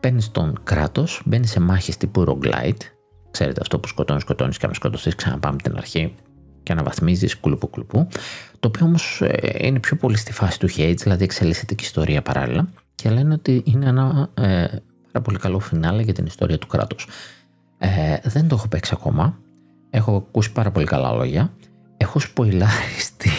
Παίρνεις 0.00 0.30
τον 0.30 0.60
κράτο, 0.62 1.06
μπαίνει 1.24 1.46
σε 1.46 1.60
μάχες 1.60 1.96
τύπου 1.96 2.24
roguelite. 2.28 2.82
Ξέρετε 3.32 3.60
αυτό 3.60 3.78
που 3.78 3.88
σκοτώνεις, 3.88 4.22
σκοτώνεις 4.22 4.58
και 4.58 4.66
αν 4.66 4.74
σκοτωθείς, 4.74 5.14
ξαναπάμε 5.14 5.56
την 5.56 5.76
αρχή 5.76 6.14
και 6.62 6.72
αναβαθμίζεις 6.72 7.36
κουλουπού 7.36 7.68
κουλουπού. 7.68 8.08
Το 8.60 8.68
οποίο 8.68 8.86
όμως 8.86 9.20
ε, 9.24 9.66
είναι 9.66 9.78
πιο 9.78 9.96
πολύ 9.96 10.16
στη 10.16 10.32
φάση 10.32 10.58
του 10.58 10.68
hate, 10.76 10.96
δηλαδή 10.96 11.24
εξελίσσεται 11.24 11.74
και 11.74 11.82
η 11.84 11.86
ιστορία 11.86 12.22
παράλληλα. 12.22 12.68
Και 12.94 13.10
λένε 13.10 13.34
ότι 13.34 13.62
είναι 13.66 13.88
ένα 13.88 14.30
ε, 14.34 14.66
πάρα 15.12 15.24
πολύ 15.24 15.38
καλό 15.38 15.58
φινάλε 15.58 16.02
για 16.02 16.12
την 16.12 16.26
ιστορία 16.26 16.58
του 16.58 16.66
κράτους. 16.66 17.08
Ε, 17.78 18.16
δεν 18.22 18.48
το 18.48 18.54
έχω 18.54 18.68
παίξει 18.68 18.92
ακόμα. 18.94 19.38
Έχω 19.90 20.16
ακούσει 20.16 20.52
πάρα 20.52 20.70
πολύ 20.70 20.86
καλά 20.86 21.12
λόγια. 21.12 21.52
Έχω 21.96 22.18
σποιλάριστεί 22.18 23.30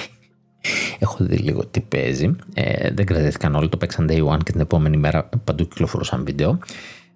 Έχω 0.99 1.23
δει 1.23 1.37
λίγο 1.37 1.65
τι 1.65 1.79
παίζει. 1.79 2.35
Ε, 2.53 2.91
δεν 2.91 3.05
κρατήθηκαν 3.05 3.55
όλοι, 3.55 3.69
το 3.69 3.77
παίξαν 3.77 4.07
day 4.09 4.25
one 4.25 4.43
και 4.43 4.51
την 4.51 4.61
επόμενη 4.61 4.97
μέρα 4.97 5.29
παντού 5.43 5.67
κυκλοφορούσαν 5.67 6.23
βίντεο. 6.25 6.59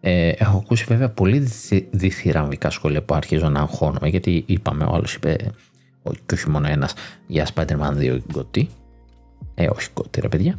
Ε, 0.02 0.30
έχω 0.30 0.58
ακούσει 0.58 0.86
βέβαια 0.88 1.10
πολύ 1.10 1.50
διθυραμβικά 1.92 2.70
σχόλια 2.70 3.04
που 3.04 3.14
αρχίζω 3.16 3.50
να 3.50 3.60
αγχώνομαι 3.60 4.08
γιατί 4.08 4.44
είπαμε, 4.48 4.84
ο 4.84 4.94
άλλος 4.94 5.14
είπε, 5.14 5.36
και 6.26 6.34
όχι 6.34 6.50
μόνο 6.50 6.68
ένας, 6.68 6.94
για 7.28 7.48
Spider-Man 7.54 7.98
2 7.98 8.20
γκωτή. 8.32 8.70
Ε, 9.56 9.68
όχι 9.70 9.90
γκωτή, 9.94 10.22
ρε 10.22 10.28
παιδιά. 10.28 10.58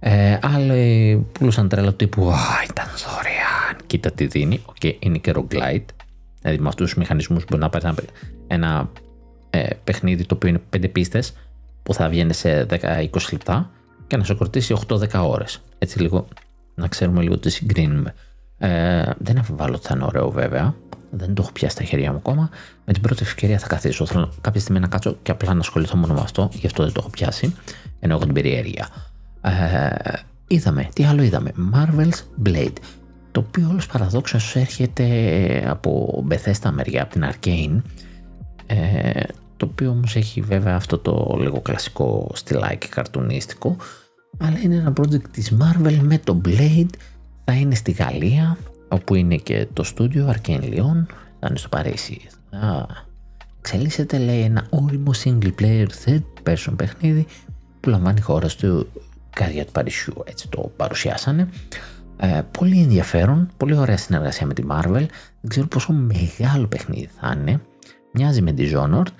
Ε, 0.00 0.38
άλλοι 0.42 1.26
πουλούσαν 1.32 1.68
τρέλα 1.68 1.94
τύπου 1.94 2.30
Α, 2.30 2.36
ήταν 2.70 2.86
δωρεάν. 2.86 3.86
Κοίτα 3.86 4.10
τι 4.10 4.26
δίνει. 4.26 4.62
OK, 4.66 4.76
okay, 4.82 4.96
είναι 4.98 5.18
και 5.18 5.32
roguelite. 5.36 5.84
Δηλαδή 6.40 6.58
με 6.58 6.68
αυτούς 6.68 6.88
τους 6.88 6.98
μηχανισμούς 6.98 7.44
μπορεί 7.44 7.62
να 7.62 7.68
πάρεις 7.68 7.88
ένα, 7.88 7.98
ένα 8.46 8.90
ε, 9.50 9.68
παιχνίδι 9.84 10.26
το 10.26 10.34
οποίο 10.34 10.48
είναι 10.48 10.60
πέντε 10.70 10.88
πίστες 10.88 11.32
που 11.82 11.94
θα 11.94 12.08
βγαίνει 12.08 12.32
σε 12.32 12.66
10-20 12.70 13.06
λεπτά 13.32 13.70
και 14.06 14.16
να 14.16 14.24
σε 14.24 14.34
κρατήσει 14.34 14.76
8-10 14.88 15.06
ώρες. 15.14 15.60
Έτσι 15.78 16.00
λίγο 16.00 16.28
να 16.74 16.88
ξέρουμε 16.88 17.22
λίγο 17.22 17.38
τι 17.38 17.50
συγκρίνουμε. 17.50 18.14
Ε, 18.58 19.10
δεν 19.18 19.38
αμφιβάλλω 19.38 19.74
ότι 19.74 19.86
θα 19.86 19.94
είναι 19.94 20.04
ωραίο 20.04 20.30
βέβαια. 20.30 20.74
Δεν 21.10 21.34
το 21.34 21.42
έχω 21.42 21.52
πιάσει 21.52 21.74
στα 21.74 21.84
χέρια 21.84 22.10
μου 22.10 22.16
ακόμα. 22.16 22.50
Με 22.84 22.92
την 22.92 23.02
πρώτη 23.02 23.22
ευκαιρία 23.22 23.58
θα 23.58 23.66
καθίσω. 23.66 24.06
Θέλω 24.06 24.32
κάποια 24.40 24.60
στιγμή 24.60 24.80
να 24.80 24.86
κάτσω 24.86 25.16
και 25.22 25.30
απλά 25.30 25.54
να 25.54 25.60
ασχοληθώ 25.60 25.96
μόνο 25.96 26.14
με 26.14 26.20
αυτό. 26.20 26.48
Γι' 26.52 26.66
αυτό 26.66 26.82
δεν 26.84 26.92
το 26.92 27.00
έχω 27.00 27.10
πιάσει. 27.10 27.54
Ενώ 28.00 28.14
έχω 28.14 28.24
την 28.24 28.34
περιέργεια. 28.34 28.88
Ε, 29.40 29.90
είδαμε, 30.46 30.88
τι 30.92 31.04
άλλο 31.04 31.22
είδαμε; 31.22 31.52
Marvel's 31.74 32.46
Blade. 32.46 32.76
Το 33.30 33.44
οποίο 33.48 33.68
όλος 33.70 33.86
παραδόξως 33.86 34.56
έρχεται 34.56 35.04
από 35.68 36.24
Bethesda 36.30 36.70
μεριά, 36.70 37.02
από 37.02 37.12
την 37.12 37.24
Arcane. 37.24 37.82
Ε, 38.66 39.20
το 39.56 39.68
οποίο 39.70 39.90
όμως 39.90 40.16
έχει 40.16 40.40
βέβαια 40.40 40.74
αυτό 40.74 40.98
το 40.98 41.36
λίγο 41.40 41.60
κλασικό 41.60 42.30
στυλάκι 42.34 42.88
καρτουνίστικο 42.88 43.76
αλλά 44.38 44.58
είναι 44.58 44.74
ένα 44.74 44.92
project 45.00 45.28
της 45.30 45.56
Marvel 45.60 45.98
με 46.00 46.18
το 46.18 46.40
Blade 46.44 46.88
θα 47.50 47.56
είναι 47.56 47.74
στη 47.74 47.90
Γαλλία 47.90 48.56
όπου 48.88 49.14
είναι 49.14 49.36
και 49.36 49.66
το 49.72 49.82
στούντιο 49.82 50.34
Arcane 50.34 50.62
Lyon 50.62 51.06
θα 51.40 51.46
είναι 51.48 51.58
στο 51.58 51.68
Παρίσι. 51.68 52.20
Θα 52.50 52.86
εξελίσσεται 53.58 54.18
λέει 54.18 54.40
ένα 54.40 54.66
όριμο 54.70 55.10
single 55.24 55.52
player 55.60 55.86
third 56.04 56.50
person 56.50 56.72
παιχνίδι 56.76 57.26
που 57.80 57.88
λαμβάνει 57.88 58.20
χώρα 58.20 58.48
στο 58.48 58.86
καρδιά 59.30 59.64
του 59.64 59.72
Παρισιού. 59.72 60.14
Έτσι 60.24 60.48
το 60.48 60.72
παρουσιάσανε. 60.76 61.48
Ε, 62.16 62.42
πολύ 62.58 62.80
ενδιαφέρον, 62.80 63.50
πολύ 63.56 63.76
ωραία 63.76 63.96
συνεργασία 63.96 64.46
με 64.46 64.54
τη 64.54 64.62
Marvel. 64.70 65.06
Δεν 65.40 65.48
ξέρω 65.48 65.66
πόσο 65.66 65.92
μεγάλο 65.92 66.66
παιχνίδι 66.66 67.10
θα 67.20 67.36
είναι. 67.38 67.60
Μοιάζει 68.12 68.42
με 68.42 68.54
Dishonored. 68.58 69.12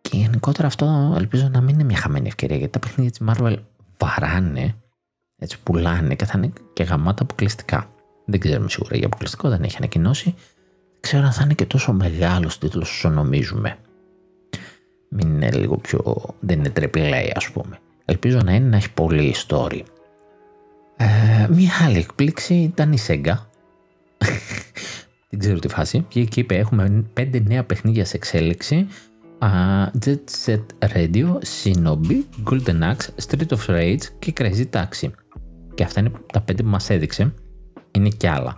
Και 0.00 0.16
γενικότερα 0.16 0.66
αυτό 0.66 1.14
ελπίζω 1.16 1.48
να 1.48 1.60
μην 1.60 1.74
είναι 1.74 1.84
μια 1.84 1.96
χαμένη 1.96 2.28
ευκαιρία 2.28 2.56
γιατί 2.56 2.72
τα 2.72 2.78
παιχνίδια 2.78 3.10
της 3.10 3.20
Marvel 3.26 3.56
βαράνε, 3.98 4.74
έτσι 5.42 5.58
πουλάνε 5.62 6.14
και 6.14 6.24
θα 6.24 6.32
είναι 6.36 6.52
και 6.72 6.82
γαμάτα 6.82 7.22
αποκλειστικά. 7.22 7.90
Δεν 8.24 8.40
ξέρουμε 8.40 8.68
σίγουρα 8.68 8.96
για 8.96 9.06
αποκλειστικό, 9.06 9.48
δεν 9.48 9.62
έχει 9.62 9.76
ανακοινώσει. 9.76 10.24
Δεν 10.24 11.00
ξέρω 11.00 11.24
αν 11.24 11.32
θα 11.32 11.42
είναι 11.44 11.54
και 11.54 11.66
τόσο 11.66 11.92
μεγάλος 11.92 12.58
τίτλος 12.58 12.90
όσο 12.90 13.08
νομίζουμε. 13.08 13.76
Μην 15.08 15.28
είναι 15.28 15.50
λίγο 15.50 15.76
πιο. 15.76 16.16
δεν 16.40 16.58
είναι 16.58 16.70
τρεπιλέη, 16.70 17.32
ας 17.34 17.50
πούμε. 17.50 17.78
Ελπίζω 18.04 18.38
να 18.44 18.54
είναι 18.54 18.68
να 18.68 18.76
έχει 18.76 18.92
πολύ 18.92 19.34
story. 19.48 19.80
Ε, 20.96 21.46
μια 21.50 21.72
άλλη 21.84 21.98
εκπλήξη 21.98 22.54
ήταν 22.54 22.92
η 22.92 22.98
Sega. 23.06 23.36
δεν 25.30 25.38
ξέρω 25.38 25.58
τι 25.58 25.68
φάση. 25.68 26.04
Και 26.08 26.20
εκεί 26.20 26.40
είπε: 26.40 26.56
Έχουμε 26.56 27.04
πέντε 27.12 27.42
νέα 27.46 27.64
παιχνίδια 27.64 28.04
σε 28.04 28.16
εξέλιξη 28.16 28.86
uh, 29.42 29.90
Jet 30.04 30.26
Set 30.44 30.66
Radio, 30.94 31.38
Shinobi, 31.42 32.18
Golden 32.44 32.82
Axe, 32.82 33.10
Street 33.26 33.52
of 33.56 33.66
Rage 33.66 34.04
και 34.18 34.32
Crazy 34.38 34.66
Taxi. 34.70 35.10
Και 35.74 35.82
αυτά 35.82 36.00
είναι 36.00 36.12
τα 36.32 36.40
πέντε 36.40 36.62
που 36.62 36.68
μας 36.68 36.90
έδειξε. 36.90 37.34
Είναι 37.90 38.08
και 38.08 38.28
άλλα. 38.28 38.56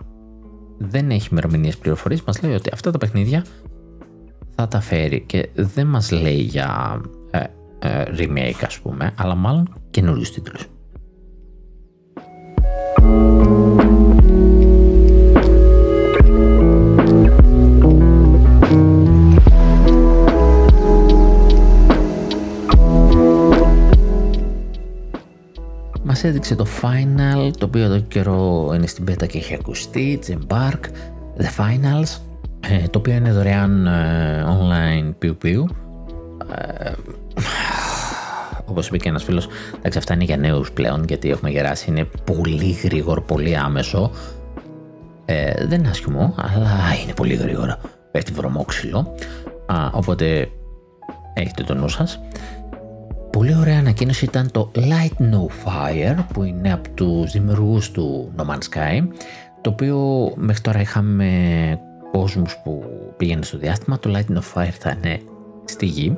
Δεν 0.77 1.09
έχει 1.09 1.27
ημερομηνίες 1.31 1.77
πληροφορίες, 1.77 2.21
μας 2.21 2.41
λέει 2.41 2.53
ότι 2.53 2.69
αυτά 2.73 2.91
τα 2.91 2.97
παιχνίδια 2.97 3.45
θα 4.55 4.67
τα 4.67 4.79
φέρει 4.79 5.21
και 5.21 5.49
δεν 5.55 5.87
μας 5.87 6.11
λέει 6.11 6.41
για 6.41 7.01
ε, 7.31 7.43
ε, 7.79 8.03
remake 8.17 8.63
ας 8.65 8.79
πούμε, 8.79 9.13
αλλά 9.17 9.35
μάλλον 9.35 9.73
καινούριους 9.89 10.31
τίτλους. 10.31 10.69
Έδειξε 26.23 26.55
το 26.55 26.65
Final, 26.81 27.51
το 27.57 27.65
οποίο 27.65 27.83
εδώ 27.83 27.99
καιρό 27.99 28.71
είναι 28.75 28.87
στην 28.87 29.05
beta 29.09 29.27
και 29.27 29.37
έχει 29.37 29.53
ακουστεί, 29.53 30.19
Embark, 30.27 30.79
The 31.37 31.61
Finals, 31.61 32.19
ε, 32.69 32.87
το 32.89 32.99
οποίο 32.99 33.13
είναι 33.13 33.31
δωρεάν 33.31 33.87
ε, 33.87 34.43
online 34.61 35.13
πιου 35.17 35.35
πιου. 35.37 35.67
Ε, 36.55 36.91
όπως 38.65 38.87
είπε 38.87 38.97
και 38.97 39.09
ένας 39.09 39.23
φίλος, 39.23 39.47
εντάξει 39.77 39.97
αυτά 39.97 40.13
είναι 40.13 40.23
για 40.23 40.37
νέους 40.37 40.71
πλέον 40.71 41.03
γιατί 41.07 41.29
έχουμε 41.29 41.49
γεράσει, 41.49 41.89
είναι 41.89 42.07
πολύ 42.23 42.71
γρήγορο, 42.71 43.21
πολύ 43.21 43.57
άμεσο. 43.57 44.11
Ε, 45.25 45.65
δεν 45.67 45.79
είναι 45.79 45.89
άσχημο, 45.89 46.35
αλλά 46.37 46.71
είναι 47.03 47.13
πολύ 47.13 47.33
γρήγορα. 47.33 47.79
Πέφτει 48.11 48.31
βρωμόξυλο. 48.31 49.15
Α, 49.65 49.89
οπότε 49.91 50.49
έχετε 51.33 51.63
το 51.63 51.73
νου 51.73 51.89
σας. 51.89 52.19
Πολύ 53.35 53.55
ωραία 53.55 53.79
ανακοίνωση 53.79 54.25
ήταν 54.25 54.51
το 54.51 54.71
Light 54.75 55.21
No 55.21 55.45
Fire 55.65 56.25
που 56.33 56.43
είναι 56.43 56.73
από 56.73 56.89
τους 56.89 57.31
δημιουργούς 57.31 57.91
του 57.91 58.33
No 58.37 58.41
Man's 58.41 58.75
Sky 58.75 59.07
το 59.61 59.69
οποίο 59.69 60.31
μέχρι 60.35 60.61
τώρα 60.61 60.81
είχαμε 60.81 61.29
κόσμους 62.11 62.57
που 62.63 62.83
πήγαινε 63.17 63.43
στο 63.43 63.57
διάστημα. 63.57 63.99
Το 63.99 64.13
Light 64.15 64.33
No 64.33 64.41
Fire 64.53 64.73
θα 64.79 64.97
είναι 64.97 65.19
στη 65.65 65.85
γη 65.85 66.17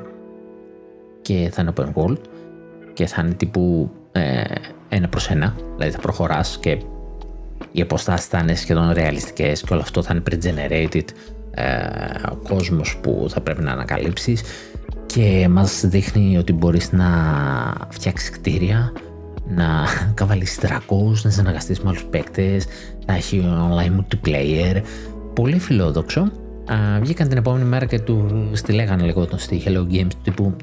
και 1.22 1.50
θα 1.54 1.62
είναι 1.62 1.74
open 1.76 1.94
world 1.94 2.22
και 2.94 3.06
θα 3.06 3.22
είναι 3.26 3.34
τύπου 3.34 3.92
ε, 4.12 4.44
ένα 4.90 5.08
προς 5.08 5.30
ένα. 5.30 5.56
Δηλαδή 5.76 5.92
θα 5.92 6.00
προχωράς 6.00 6.58
και 6.60 6.82
οι 7.72 7.82
αποστάσεις 7.82 8.28
θα 8.28 8.40
είναι 8.40 8.56
σχεδόν 8.56 8.92
ρεαλιστικές 8.92 9.62
και 9.62 9.74
όλο 9.74 9.82
αυτό 9.82 10.04
θα 10.04 10.14
είναι 10.14 10.24
pre-generated 10.30 11.06
ε, 11.52 11.88
ο 12.32 12.36
κόσμος 12.36 12.98
που 13.02 13.26
θα 13.30 13.42
πρέπει 13.42 13.64
να 13.64 13.72
ανακαλύψεις 13.72 14.42
και 15.08 15.48
μας 15.50 15.86
δείχνει 15.86 16.38
ότι 16.38 16.54
μπορείς 16.54 16.92
να 16.92 17.08
φτιάξεις 17.90 18.30
κτίρια, 18.30 18.94
να 19.48 19.66
καβαλήσεις 20.20 20.58
δρακούς, 20.58 21.24
να 21.24 21.30
συνεργαστείς 21.30 21.80
με 21.80 21.90
άλλους 21.90 22.04
παίκτες, 22.04 22.66
να 23.06 23.16
έχει 23.16 23.44
online 23.72 24.00
multiplayer. 24.00 24.82
Πολύ 25.34 25.60
φιλόδοξο. 25.60 26.22
Α, 26.72 27.00
βγήκαν 27.00 27.28
την 27.28 27.38
επόμενη 27.38 27.66
μέρα 27.66 27.86
και 27.86 28.00
του 28.00 28.50
στείλεγανε 28.54 29.04
λίγο 29.04 29.26
τον 29.26 29.40
στη 29.40 29.62
Hello 29.66 29.80
Games 29.80 30.08
του 30.10 30.22
τύπου 30.24 30.56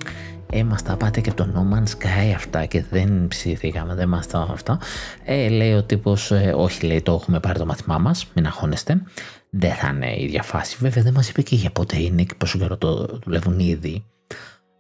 ε, 0.53 0.65
μας 0.65 0.83
τα 0.83 0.97
πάτε 0.97 1.21
και 1.21 1.33
το 1.33 1.49
No 1.55 1.75
Man's 1.75 1.89
Sky 1.89 2.33
αυτά 2.37 2.65
και 2.65 2.85
δεν 2.91 3.29
ψηθήκαμε, 3.29 3.95
δεν 3.95 4.09
μας 4.09 4.27
τα 4.27 4.49
αυτά. 4.53 4.79
Ε, 5.25 5.49
λέει 5.49 5.73
ο 5.73 5.83
τύπος, 5.83 6.31
ε, 6.31 6.55
όχι 6.57 6.87
λέει 6.87 7.03
το 7.03 7.13
έχουμε 7.13 7.41
πάρει 7.41 7.59
το 7.59 7.67
μάθημά 7.67 7.99
μας, 7.99 8.27
μην 8.35 8.47
αγχώνεστε. 8.47 9.03
Δεν 9.51 9.73
θα 9.73 9.93
είναι 9.95 10.15
η 10.15 10.25
ίδια 10.25 10.43
φάση. 10.43 10.77
Βέβαια 10.81 11.03
δεν 11.03 11.13
μας 11.13 11.29
είπε 11.29 11.43
και 11.43 11.55
για 11.55 11.71
πότε 11.71 12.01
είναι 12.03 12.23
και 12.23 12.35
πόσο 12.39 12.59
καιρό 12.59 12.77
το 12.77 13.19
δουλεύουν 13.25 13.59
ήδη. 13.59 14.05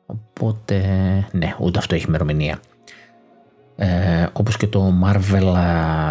Οπότε, 0.07 0.79
ναι, 1.33 1.57
ούτε 1.59 1.79
αυτό 1.79 1.95
έχει 1.95 2.07
ημερομηνία. 2.07 2.61
Ε, 3.77 4.27
όπως 4.33 4.57
και 4.57 4.67
το 4.67 4.93
Marvel, 5.05 5.55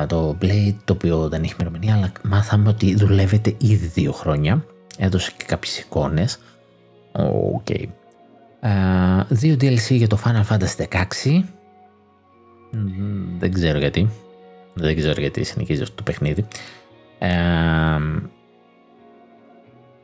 το 0.08 0.38
Blade, 0.42 0.76
το 0.84 0.94
οποίο 0.94 1.30
δεν 1.30 1.44
έχει 1.44 1.54
ημερομηνία, 1.60 1.94
αλλά 1.94 2.12
μάθαμε 2.24 2.70
ότι 2.70 2.96
δουλεύεται 2.96 3.56
ήδη 3.58 3.88
δύο 3.88 4.12
χρόνια. 4.12 4.66
Έδωσε 4.98 5.32
και 5.38 5.44
κάποιες 5.48 5.80
εικόνες. 5.80 6.40
OK. 7.12 7.66
Okay. 7.70 7.86
Ε, 8.60 9.24
δύο 9.28 9.54
DLC 9.54 9.90
για 9.90 10.08
το 10.08 10.20
Final 10.26 10.54
Fantasy 10.54 10.88
16. 10.90 11.44
Δεν 13.38 13.54
ξέρω 13.54 13.78
γιατί. 13.78 14.10
Δεν 14.74 14.96
ξέρω 14.96 15.22
γιατί 15.22 15.44
συνεχίζει 15.44 15.82
αυτό 15.82 15.96
το 15.96 16.04
παιχνίδι. 16.04 16.46
Ε, 17.20 17.32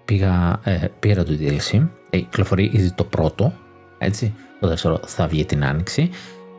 πήγα, 0.05 0.59
ε, 0.63 0.87
πήρα 0.99 1.23
το 1.23 1.37
DLC. 1.39 1.87
Ε, 2.09 2.17
κυκλοφορεί 2.17 2.69
ήδη 2.73 2.91
το 2.91 3.03
πρώτο 3.03 3.53
έτσι. 3.99 4.33
Το 4.59 4.67
δεύτερο 4.67 4.99
θα 5.05 5.27
βγει 5.27 5.45
την 5.45 5.65
άνοιξη 5.65 6.09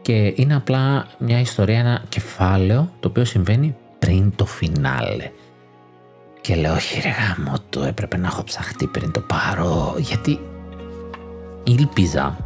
και 0.02 0.32
είναι 0.36 0.54
απλά 0.54 1.06
μια 1.18 1.40
ιστορία, 1.40 1.78
ένα 1.78 2.02
κεφάλαιο 2.08 2.90
το 3.00 3.08
οποίο 3.08 3.24
συμβαίνει 3.24 3.76
πριν 3.98 4.32
το 4.36 4.46
φινάλε. 4.46 5.30
Και 6.40 6.54
λέω, 6.54 6.74
όχι 6.74 7.00
ρε 7.00 7.10
γαμώτο, 7.10 7.82
έπρεπε 7.82 8.16
να 8.16 8.26
έχω 8.26 8.44
ψαχτεί 8.44 8.86
πριν 8.86 9.10
το 9.10 9.20
πάρω, 9.20 9.94
γιατί 9.98 10.38
ήλπιζα, 11.64 12.36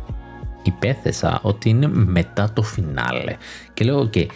υπέθεσα 0.63 1.39
ότι 1.43 1.69
είναι 1.69 1.89
μετά 1.89 2.51
το 2.53 2.63
φινάλε. 2.63 3.37
Και 3.75 3.85
λέω, 3.85 3.99
οκ, 3.99 4.17
η 4.17 4.31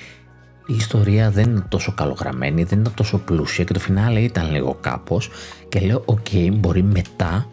ιστορία 0.66 1.30
δεν 1.30 1.50
είναι 1.50 1.64
τόσο 1.68 1.94
καλογραμμένη, 1.94 2.62
δεν 2.64 2.80
ήταν 2.80 2.94
τόσο 2.94 3.18
πλούσια 3.18 3.64
και 3.64 3.72
το 3.72 3.80
φινάλε 3.80 4.20
ήταν 4.20 4.50
λίγο 4.50 4.78
κάπως 4.80 5.30
και 5.68 5.80
λέω, 5.80 6.02
οκ, 6.04 6.28
μπορεί 6.52 6.82
μετά 6.82 7.46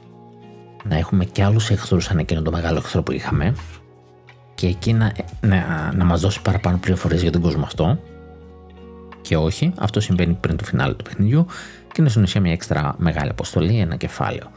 να 0.89 0.97
έχουμε 0.97 1.25
και 1.25 1.43
άλλους 1.43 1.69
εχθρούς 1.69 2.03
σαν 2.03 2.17
εκείνο 2.17 2.41
το 2.41 2.51
μεγάλο 2.51 2.77
εχθρό 2.77 3.03
που 3.03 3.11
είχαμε 3.11 3.55
και 4.55 4.67
εκεί 4.67 4.93
να, 4.93 5.11
να, 5.41 5.91
να 5.95 6.03
μας 6.03 6.21
δώσει 6.21 6.41
παραπάνω 6.41 6.77
πληροφορίες 6.77 7.21
για 7.21 7.31
τον 7.31 7.41
κόσμο 7.41 7.63
αυτό 7.63 7.99
και 9.21 9.38
όχι, 9.38 9.73
αυτό 9.77 9.99
συμβαίνει 9.99 10.38
πριν 10.39 10.57
το 10.57 10.63
φινάλε 10.63 10.93
του 10.93 11.03
παιχνιδιού 11.03 11.45
και 11.88 11.95
είναι 12.01 12.09
στην 12.09 12.23
ουσία 12.23 12.41
μια 12.41 12.51
έξτρα 12.51 12.95
μεγάλη 12.97 13.29
αποστολή, 13.29 13.79
ένα 13.79 13.95
κεφάλαιο. 13.95 14.51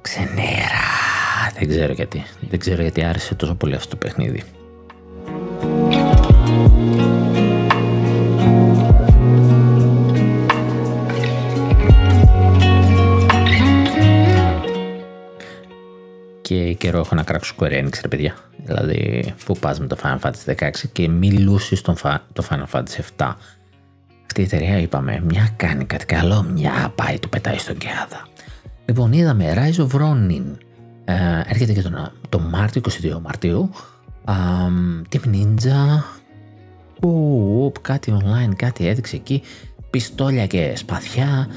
Ξενέρα, 0.00 0.86
δεν 1.58 1.68
ξέρω 1.68 1.92
γιατί, 1.92 2.24
δεν 2.48 2.58
ξέρω 2.58 2.82
γιατί 2.82 3.04
άρεσε 3.04 3.34
τόσο 3.34 3.54
πολύ 3.54 3.74
αυτό 3.74 3.88
το 3.88 3.96
παιχνίδι. 3.96 4.42
Και 16.46 16.72
καιρό 16.72 16.98
έχω 16.98 17.14
να 17.14 17.22
κράξω 17.22 17.54
Square 17.58 17.72
Enix, 17.72 17.98
ρε 18.02 18.08
παιδιά. 18.08 18.34
Δηλαδή, 18.64 19.34
που 19.44 19.56
πας 19.58 19.80
με 19.80 19.86
το 19.86 19.96
Final 20.02 20.18
Fantasy 20.18 20.54
16 20.56 20.70
και 20.92 21.08
μιλούσες 21.08 21.78
στον 21.78 21.94
το 22.32 22.46
Final 22.50 22.76
Fantasy 22.76 23.00
7. 23.16 23.34
Αυτή 24.26 24.40
η 24.40 24.42
εταιρεία 24.42 24.78
είπαμε, 24.78 25.22
μια 25.24 25.48
κάνει 25.56 25.84
κάτι 25.84 26.04
καλό, 26.06 26.42
μια 26.42 26.92
πάει, 26.94 27.18
το 27.18 27.28
πετάει 27.28 27.58
στον 27.58 27.76
Κιάδα. 27.76 28.28
Λοιπόν, 28.84 29.12
είδαμε 29.12 29.54
Rise 29.56 29.86
of 29.86 30.00
Ronin. 30.00 30.44
Ε, 31.04 31.14
έρχεται 31.46 31.72
και 31.72 31.82
το, 31.82 32.12
το 32.28 32.38
Μάρτιο, 32.38 32.82
22 33.02 33.20
Μαρτίου. 33.22 33.70
Team 35.08 35.34
Ninja. 35.34 36.02
Ου, 37.06 37.72
κάτι 37.80 38.16
online, 38.20 38.54
κάτι 38.56 38.88
έδειξε 38.88 39.16
εκεί. 39.16 39.42
Πιστόλια 39.90 40.46
και 40.46 40.72
σπαθιά. 40.76 41.48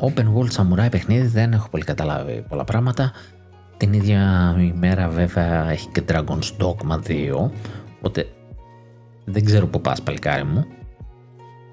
open 0.00 0.24
World 0.34 0.50
Samurai 0.50 0.90
παιχνίδι, 0.90 1.26
δεν 1.26 1.52
έχω 1.52 1.68
πολύ 1.68 1.84
καταλάβει 1.84 2.44
πολλά 2.48 2.64
πράγματα. 2.64 3.12
Την 3.78 3.92
ίδια 3.92 4.54
ημέρα 4.58 5.08
βέβαια 5.08 5.70
έχει 5.70 5.88
και 5.88 6.02
Dragon's 6.08 6.50
Dogma 6.58 6.98
2, 7.08 7.50
οπότε 7.98 8.26
δεν 9.24 9.44
ξέρω 9.44 9.66
που 9.66 9.80
πας 9.80 10.02
παλικάρι 10.02 10.44
μου, 10.44 10.64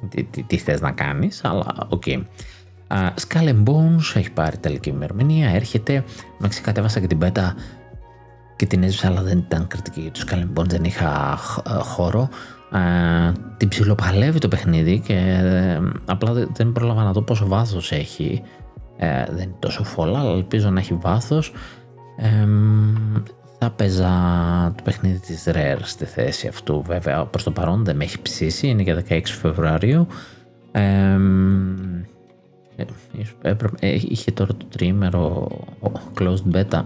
τι, 0.10 0.24
τι, 0.24 0.44
τι 0.44 0.58
θες 0.58 0.82
να 0.82 0.92
κάνεις, 0.92 1.44
αλλά 1.44 1.66
οκ. 1.90 2.04
Okay. 2.06 2.22
Uh, 2.88 3.10
Skull 3.28 3.48
and 3.48 3.64
Bones 3.64 4.16
έχει 4.16 4.32
πάρει 4.32 4.58
τελική 4.58 4.90
ημερομηνία, 4.90 5.50
έρχεται, 5.50 6.04
με 6.38 6.48
ξεκατέβασα 6.48 7.00
και 7.00 7.08
την 7.08 7.18
πέτα 7.18 7.56
και 8.56 8.66
την 8.66 8.84
έζησα 8.84 9.08
αλλά 9.08 9.22
δεν 9.22 9.38
ήταν 9.38 9.68
κριτική 9.68 10.12
του 10.14 10.20
Skull 10.20 10.34
and 10.34 10.62
Bones, 10.62 10.66
δεν 10.66 10.84
είχα 10.84 11.38
χώρο. 11.82 12.30
Uh, 12.74 13.34
την 13.58 13.68
ψιλοπαλεύει 13.68 14.40
το 14.40 14.48
παιχνίδι 14.48 15.00
και 15.00 15.40
uh, 15.80 15.92
απλά 16.06 16.34
δεν 16.34 16.72
πρόλαβα 16.72 17.04
να 17.04 17.12
δω 17.12 17.22
πόσο 17.22 17.48
βάθος 17.48 17.92
έχει. 17.92 18.42
Uh, 19.00 19.28
δεν 19.30 19.44
είναι 19.44 19.56
τόσο 19.60 19.84
φόλα, 19.84 20.20
αλλά 20.20 20.32
ελπίζω 20.32 20.70
να 20.70 20.80
έχει 20.80 20.94
βάθος 20.94 21.52
θα 23.60 23.70
παίζα 23.70 24.12
το 24.76 24.84
παιχνίδι 24.84 25.20
της 25.20 25.44
Rare 25.48 25.80
στη 25.82 26.06
θέση 26.06 26.48
αυτού 26.48 26.82
βέβαια 26.82 27.26
προς 27.26 27.44
το 27.44 27.52
παρόν 27.52 27.84
δεν 27.84 27.96
με 27.96 28.04
έχει 28.04 28.22
ψήσει 28.22 28.68
είναι 28.68 28.82
για 28.82 29.04
16 29.10 29.22
Φεβρουαρίου. 29.26 30.08
Ε, 30.72 31.18
ε, 33.80 33.96
είχε 34.02 34.32
τώρα 34.32 34.54
το 34.54 34.66
τρίμερο 34.66 35.50
closed 36.20 36.54
beta 36.54 36.84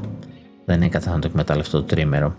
δεν 0.65 0.81
έκατσα 0.81 1.11
να 1.11 1.19
το 1.19 1.27
εκμεταλλευτώ 1.27 1.77
το 1.77 1.83
τρίμερο. 1.83 2.35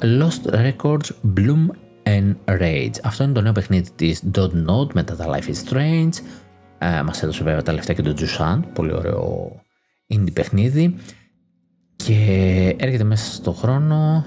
Lost 0.00 0.50
Records 0.52 1.10
Bloom 1.36 1.66
and 2.02 2.34
Rage. 2.44 2.94
Αυτό 3.02 3.24
είναι 3.24 3.32
το 3.32 3.40
νέο 3.40 3.52
παιχνίδι 3.52 3.90
της 3.96 4.22
Dot 4.34 4.50
Note 4.68 4.92
μετά 4.92 5.16
τα 5.16 5.26
Life 5.28 5.48
is 5.48 5.72
Strange. 5.72 6.12
Uh, 6.78 7.02
μας 7.04 7.22
έδωσε 7.22 7.44
βέβαια 7.44 7.62
τα 7.62 7.72
λεφτά 7.72 7.92
και 7.92 8.02
το 8.02 8.14
Jusant 8.18 8.60
πολύ 8.74 8.92
ωραίο 8.92 9.52
indie 10.14 10.32
παιχνίδι 10.32 10.94
και 11.96 12.76
έρχεται 12.78 13.04
μέσα 13.04 13.32
στο 13.32 13.52
χρόνο 13.52 14.24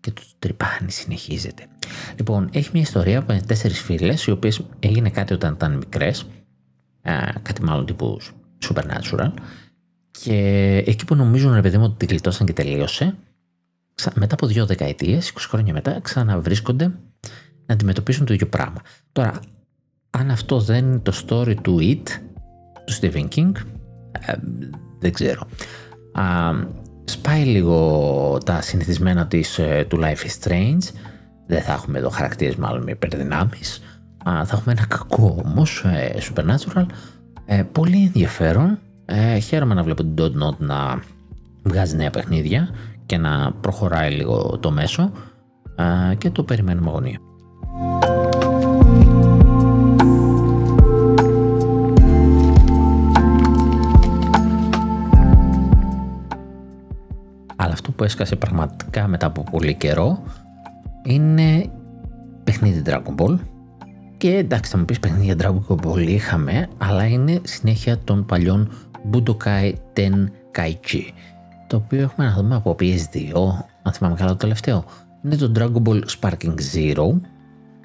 και 0.00 0.10
το 0.10 0.22
τρυπάνι 0.38 0.90
συνεχίζεται. 0.90 1.66
Λοιπόν, 2.16 2.48
έχει 2.52 2.70
μια 2.72 2.82
ιστορία 2.82 3.18
από 3.18 3.46
τέσσερις 3.46 3.80
φίλες, 3.80 4.26
οι 4.26 4.30
οποίες 4.30 4.60
έγινε 4.78 5.10
κάτι 5.10 5.32
όταν 5.32 5.52
ήταν 5.52 5.76
μικρές, 5.76 6.26
κάτι 7.42 7.62
μάλλον 7.62 7.86
τύπου 7.86 8.18
supernatural, 8.68 9.32
και 10.10 10.36
εκεί 10.86 11.04
που 11.04 11.14
νομίζουν 11.14 11.54
ρε 11.54 11.60
παιδί 11.60 11.78
μου 11.78 11.84
ότι 11.84 12.06
τη 12.06 12.06
γλιτώσαν 12.06 12.46
και 12.46 12.52
τελείωσε, 12.52 13.14
μετά 14.14 14.34
από 14.34 14.46
δύο 14.46 14.66
δεκαετίες, 14.66 15.32
20 15.34 15.36
χρόνια 15.48 15.72
μετά, 15.72 16.00
ξαναβρίσκονται 16.00 16.86
να 17.66 17.74
αντιμετωπίσουν 17.74 18.26
το 18.26 18.32
ίδιο 18.34 18.46
πράγμα. 18.46 18.82
Τώρα, 19.12 19.40
αν 20.10 20.30
αυτό 20.30 20.60
δεν 20.60 20.86
είναι 20.86 20.98
το 20.98 21.24
story 21.26 21.54
του 21.62 21.78
It, 21.80 22.02
του 22.84 22.94
Stephen 23.00 23.28
King, 23.28 23.52
ε, 24.26 24.34
δεν 24.98 25.12
ξέρω 25.12 25.46
σπάει 27.04 27.44
λίγο 27.44 28.38
τα 28.44 28.60
συνηθισμένα 28.60 29.26
της, 29.26 29.58
ε, 29.58 29.86
του 29.88 29.98
Life 30.00 30.26
is 30.26 30.48
Strange 30.48 30.94
Δεν 31.46 31.62
θα 31.62 31.72
έχουμε 31.72 31.98
εδώ 31.98 32.08
χαρακτήρες 32.08 32.56
μάλλον 32.56 32.82
με 32.82 32.90
υπερδυνάμεις. 32.90 33.82
θα 34.24 34.48
έχουμε 34.52 34.72
ένα 34.72 34.86
κακό 34.86 35.42
όμως, 35.44 35.84
ε, 35.84 36.16
Supernatural. 36.20 36.86
Ε, 37.46 37.62
πολύ 37.72 38.04
ενδιαφέρον. 38.04 38.78
Ε, 39.04 39.38
χαίρομαι 39.38 39.74
να 39.74 39.82
βλέπω 39.82 40.02
την 40.02 40.14
Dot 40.18 40.56
να 40.58 41.02
βγάζει 41.62 41.96
νέα 41.96 42.10
παιχνίδια 42.10 42.68
και 43.06 43.18
να 43.18 43.52
προχωράει 43.60 44.10
λίγο 44.10 44.58
το 44.60 44.70
μέσο 44.70 45.12
ε, 45.76 46.14
και 46.14 46.30
το 46.30 46.42
περιμένουμε 46.42 46.88
αγωνία. 46.88 47.18
Αλλά 57.68 57.76
αυτό 57.76 57.92
που 57.92 58.04
έσκασε 58.04 58.36
πραγματικά 58.36 59.08
μετά 59.08 59.26
από 59.26 59.42
πολύ 59.50 59.74
καιρό 59.74 60.22
είναι 61.02 61.70
παιχνίδι 62.44 62.82
Dragon 62.86 63.14
Ball. 63.16 63.38
Και 64.16 64.36
εντάξει, 64.36 64.70
θα 64.70 64.78
μου 64.78 64.84
πεις 64.84 65.00
παιχνίδια 65.00 65.34
Dragon 65.38 65.76
Ball 65.76 66.06
είχαμε, 66.06 66.68
αλλά 66.78 67.06
είναι 67.06 67.40
συνέχεια 67.42 67.98
των 67.98 68.26
παλιών 68.26 68.72
Budokai 69.12 69.72
Tenkaichi. 69.96 71.02
Το 71.66 71.76
οποίο 71.76 72.00
έχουμε 72.00 72.26
να 72.26 72.34
δούμε 72.34 72.54
από 72.54 72.76
PS2, 72.80 73.32
αν 73.82 73.92
θυμάμαι 73.92 74.16
καλά 74.16 74.30
το 74.30 74.36
τελευταίο. 74.36 74.84
Είναι 75.24 75.36
το 75.36 75.52
Dragon 75.56 75.88
Ball 75.88 76.00
Sparking 76.20 76.54
Zero. 76.74 77.20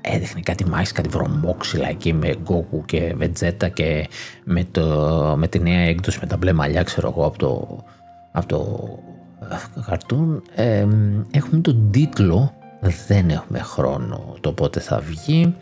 Έδειχνε 0.01 0.41
κάτι 0.41 0.65
μάχης, 0.65 0.91
κάτι 0.91 1.09
βρωμόξυλα 1.09 1.89
εκεί 1.89 2.13
με 2.13 2.36
Goku 2.45 2.86
και 2.86 3.15
Vegeta 3.19 3.73
και 3.73 4.07
με, 4.43 4.63
το, 4.71 5.36
με 5.38 5.47
τη 5.47 5.59
νέα 5.59 5.79
έκδοση 5.79 6.17
με 6.21 6.27
τα 6.27 6.38
μπλε 6.38 6.53
μαλλιά, 6.53 6.84
ξέρω 6.84 7.13
εγώ, 7.15 7.25
από 7.25 7.38
το, 7.38 7.84
από 8.31 8.47
το 8.47 8.88
χαρτούν. 9.82 10.41
Ε, 10.56 10.88
έχουμε 11.32 11.62
τον 11.62 11.91
τίτλο 11.91 12.54
δεν 13.08 13.30
έχουμε 13.30 13.60
χρόνο 13.60 14.36
το 14.41 14.52
πότε 14.52 14.80
θα 14.80 15.00
βγει. 15.00 15.56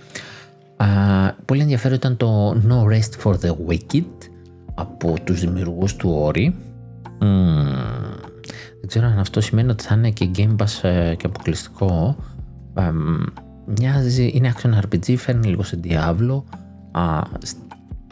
Α, 0.78 0.88
πολύ 1.46 1.62
ενδιαφέρον 1.62 1.98
ήταν 1.98 2.18
το 2.18 2.50
No 2.50 2.84
Rest 2.94 3.24
for 3.24 3.34
the 3.34 3.56
Wicked 3.68 4.30
από 4.74 5.16
τους 5.24 5.40
δημιουργούς 5.40 5.96
του 5.96 6.28
Ori. 6.28 6.54
δεν 8.80 8.88
ξέρω 8.88 9.08
αν 9.08 9.20
αυτό 9.20 9.42
σημαίνει 9.42 9.70
ότι 9.70 9.84
θα 9.84 9.96
είναι 9.96 10.10
και 10.10 10.30
Game 10.36 10.56
Pass 10.56 10.90
ε, 10.90 11.16
και 11.16 11.26
αποκλειστικό. 11.26 12.16
Ε, 12.74 12.92
μοιάζει, 13.66 14.32
είναι 14.34 14.54
action 14.56 14.80
RPG, 14.80 15.16
φέρνει 15.18 15.48
λίγο 15.48 15.64
σε 15.64 15.80
Diablo. 15.84 16.44
Α, 16.92 17.22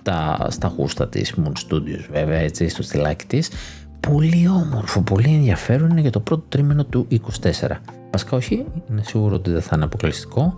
στα, 0.02 0.48
στα 0.50 0.74
γούστα 0.78 1.08
της 1.08 1.34
Moon 1.38 1.52
Studios 1.52 2.08
βέβαια, 2.12 2.40
έτσι, 2.40 2.70
στο 2.70 2.84
στυλάκι 2.84 3.26
της. 3.26 3.50
Πολύ 4.00 4.48
όμορφο, 4.48 5.02
πολύ 5.02 5.34
ενδιαφέρον 5.34 5.90
είναι 5.90 6.02
για 6.02 6.12
το 6.12 6.20
πρώτο 6.20 6.44
τρίμηνο 6.50 6.84
του 6.84 7.08
24. 7.42 7.70
Βασικά 8.12 8.38
όχι, 8.38 8.66
είναι 8.90 9.04
σίγουρο 9.04 9.36
ότι 9.36 9.52
δεν 9.52 9.62
θα 9.62 9.72
είναι 9.76 9.84
αποκλειστικό. 9.86 10.56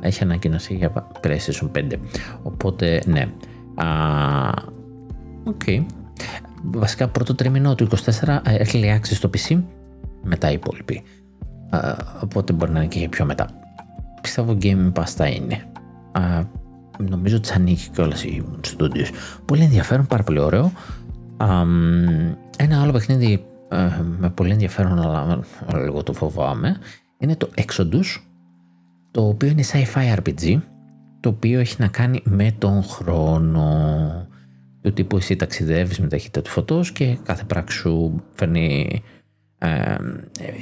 Έχει 0.00 0.22
ανακοινωθεί 0.22 0.74
για 0.74 0.92
PlayStation 1.22 1.70
5. 1.76 1.92
Οπότε 2.42 3.02
ναι. 3.06 3.28
Οκ. 5.44 5.60
Okay. 5.66 5.84
Βασικά 6.64 7.08
πρώτο 7.08 7.34
τρίμηνο 7.34 7.74
του 7.74 7.88
24 8.22 8.38
έχει 8.44 8.78
λιάξει 8.78 9.14
στο 9.14 9.30
PC 9.34 9.62
μετά 10.22 10.50
οι 10.50 10.54
υπόλοιποι. 10.54 11.02
Α, 11.70 11.96
οπότε 12.22 12.52
μπορεί 12.52 12.72
να 12.72 12.78
είναι 12.78 12.88
και 12.88 13.08
πιο 13.08 13.24
μετά. 13.24 13.48
Πιστεύω 14.20 14.56
Game 14.62 14.92
Pass 14.92 15.06
θα 15.06 15.26
είναι. 15.26 15.64
Α, 16.12 16.42
νομίζω 16.98 17.36
ότι 17.36 17.48
θα 17.48 17.54
ανοίγει 17.54 17.88
κιόλας 17.88 18.24
οι 18.24 18.44
Studios. 18.76 19.08
Πολύ 19.44 19.62
ενδιαφέρον, 19.62 20.06
πάρα 20.06 20.22
πολύ 20.22 20.38
ωραίο. 20.38 20.72
Α, 21.36 21.64
ένα 22.58 22.82
άλλο 22.82 22.92
παιχνίδι 22.92 23.44
ε, 23.68 24.02
με 24.18 24.30
πολύ 24.30 24.50
ενδιαφέρον 24.50 24.98
αλλά 24.98 25.42
λίγο 25.84 26.02
το 26.02 26.12
φοβάμαι 26.12 26.76
είναι 27.18 27.36
το 27.36 27.50
Exodus 27.54 28.22
το 29.10 29.26
οποίο 29.26 29.48
είναι 29.48 29.62
sci-fi 29.72 30.18
RPG 30.18 30.60
το 31.20 31.28
οποίο 31.28 31.60
έχει 31.60 31.76
να 31.78 31.88
κάνει 31.88 32.20
με 32.24 32.54
τον 32.58 32.82
χρόνο. 32.82 34.26
Του 34.80 34.92
τύπου 34.92 35.16
εσύ 35.16 35.36
ταξιδεύεις 35.36 35.98
με 35.98 36.06
ταχύτητα 36.06 36.42
του 36.42 36.50
φωτός 36.50 36.92
και 36.92 37.18
κάθε 37.22 37.44
πράξη 37.44 37.78
σου 37.78 38.22
φέρνει 38.32 39.02
ε, 39.58 39.96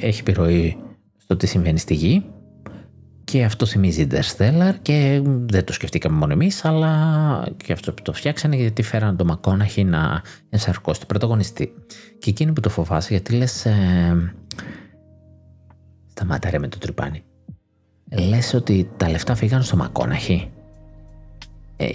έχει 0.00 0.20
επιρροή 0.20 0.76
στο 1.16 1.36
τι 1.36 1.46
συμβαίνει 1.46 1.78
στη 1.78 1.94
γη 1.94 2.24
και 3.30 3.44
αυτό 3.44 3.66
θυμίζει 3.66 4.06
Interstellar 4.10 4.74
και 4.82 5.22
δεν 5.24 5.64
το 5.64 5.72
σκεφτήκαμε 5.72 6.16
μόνο 6.16 6.32
εμείς 6.32 6.64
αλλά 6.64 7.46
και 7.56 7.72
αυτό 7.72 7.92
που 7.92 8.02
το 8.02 8.12
φτιάξανε 8.12 8.56
γιατί 8.56 8.82
φέραν 8.82 9.16
το 9.16 9.24
Μακόναχη 9.24 9.84
να 9.84 10.22
ενσαρκώσει 10.50 11.00
το 11.00 11.06
πρωταγωνιστή. 11.06 11.74
Και 12.18 12.30
εκείνη 12.30 12.52
που 12.52 12.60
το 12.60 12.68
φοβάσαι 12.68 13.08
γιατί 13.10 13.32
λες 13.32 13.66
ε, 13.66 14.34
σταμάτα 16.10 16.50
ρε 16.50 16.58
με 16.58 16.68
το 16.68 16.78
τρυπάνι. 16.78 17.22
Λες 18.28 18.54
ότι 18.54 18.90
τα 18.96 19.10
λεφτά 19.10 19.34
φύγαν 19.34 19.62
στο 19.62 19.76
Μακόναχη 19.76 20.50
ε, 21.76 21.86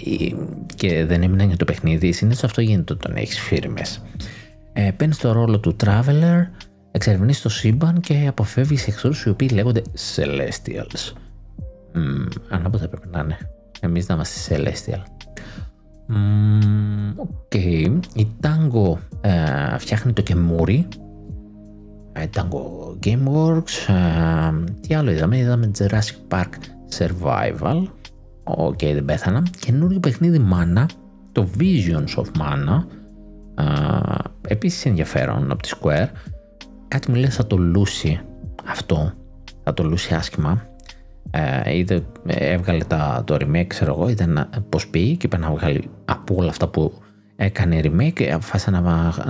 και 0.74 1.04
δεν 1.04 1.22
έμειναν 1.22 1.46
για 1.48 1.56
το 1.56 1.64
παιχνίδι. 1.64 2.12
Συνήθως 2.12 2.44
αυτό 2.44 2.60
γίνεται 2.60 2.92
όταν 2.92 3.16
έχεις 3.16 3.40
φίρμες. 3.40 4.02
Ε, 4.72 4.90
παίρνεις 4.96 5.18
το 5.18 5.32
ρόλο 5.32 5.60
του 5.60 5.76
Traveler, 5.84 6.46
εξερευνείς 6.90 7.40
το 7.40 7.48
σύμπαν 7.48 8.00
και 8.00 8.26
αποφεύγεις 8.28 8.86
εχθρούς 8.86 9.22
οι 9.24 9.28
οποίοι 9.28 9.50
λέγονται 9.52 9.82
Celestials. 10.16 11.12
Mm, 11.96 12.78
θα 12.78 12.88
πρέπει 12.88 13.08
να 13.10 13.20
είναι. 13.20 13.38
Εμείς 13.80 14.08
να 14.08 14.14
είμαστε 14.14 14.56
Celestial. 14.56 15.02
Οκ. 17.16 17.28
Okay. 17.52 17.98
Η 18.14 18.26
Tango 18.40 18.96
ε, 19.20 19.78
φτιάχνει 19.78 20.12
το 20.12 20.22
κεμούρι. 20.22 20.88
Ε, 22.12 22.26
Tango 22.34 23.06
Gameworks. 23.06 23.94
Ε, 23.94 24.72
τι 24.80 24.94
άλλο 24.94 25.10
είδαμε; 25.10 25.38
Είδαμε 25.38 25.70
Jurassic 25.78 26.34
Park 26.34 26.50
Survival. 26.98 27.82
Οκ, 28.44 28.78
okay, 28.78 28.90
δεν 28.94 29.04
πέθανα. 29.04 29.42
Καινούριο 29.60 30.00
παιχνίδι 30.00 30.46
Mana. 30.52 30.86
Το 31.32 31.48
Visions 31.58 32.22
of 32.22 32.26
Mana. 32.40 32.84
Ε, 33.54 34.48
επίσης 34.48 34.84
ενδιαφέρον 34.84 35.50
από 35.50 35.62
τη 35.62 35.68
Square. 35.80 36.08
Κάτι 36.88 37.10
μου 37.10 37.16
λέει 37.16 37.30
θα 37.30 37.46
το 37.46 37.56
λούσει 37.56 38.20
αυτό. 38.66 39.12
Θα 39.62 39.74
το 39.74 39.84
λούσει 39.84 40.14
άσχημα 40.14 40.62
ε, 41.36 41.76
είτε 41.76 42.04
έβγαλε 42.26 42.84
τα, 42.84 43.22
το 43.26 43.34
remake, 43.34 43.66
ξέρω 43.66 43.92
εγώ, 43.92 44.08
είτε 44.08 44.48
πως 44.68 44.88
πει 44.88 45.16
και 45.16 45.26
είπε 45.26 45.38
να 45.38 45.50
βγάλει 45.50 45.90
από 46.04 46.34
όλα 46.34 46.48
αυτά 46.48 46.68
που 46.68 46.92
έκανε 47.36 47.80
remake, 47.82 48.22
αποφάσισε 48.22 48.70
να, 48.70 48.80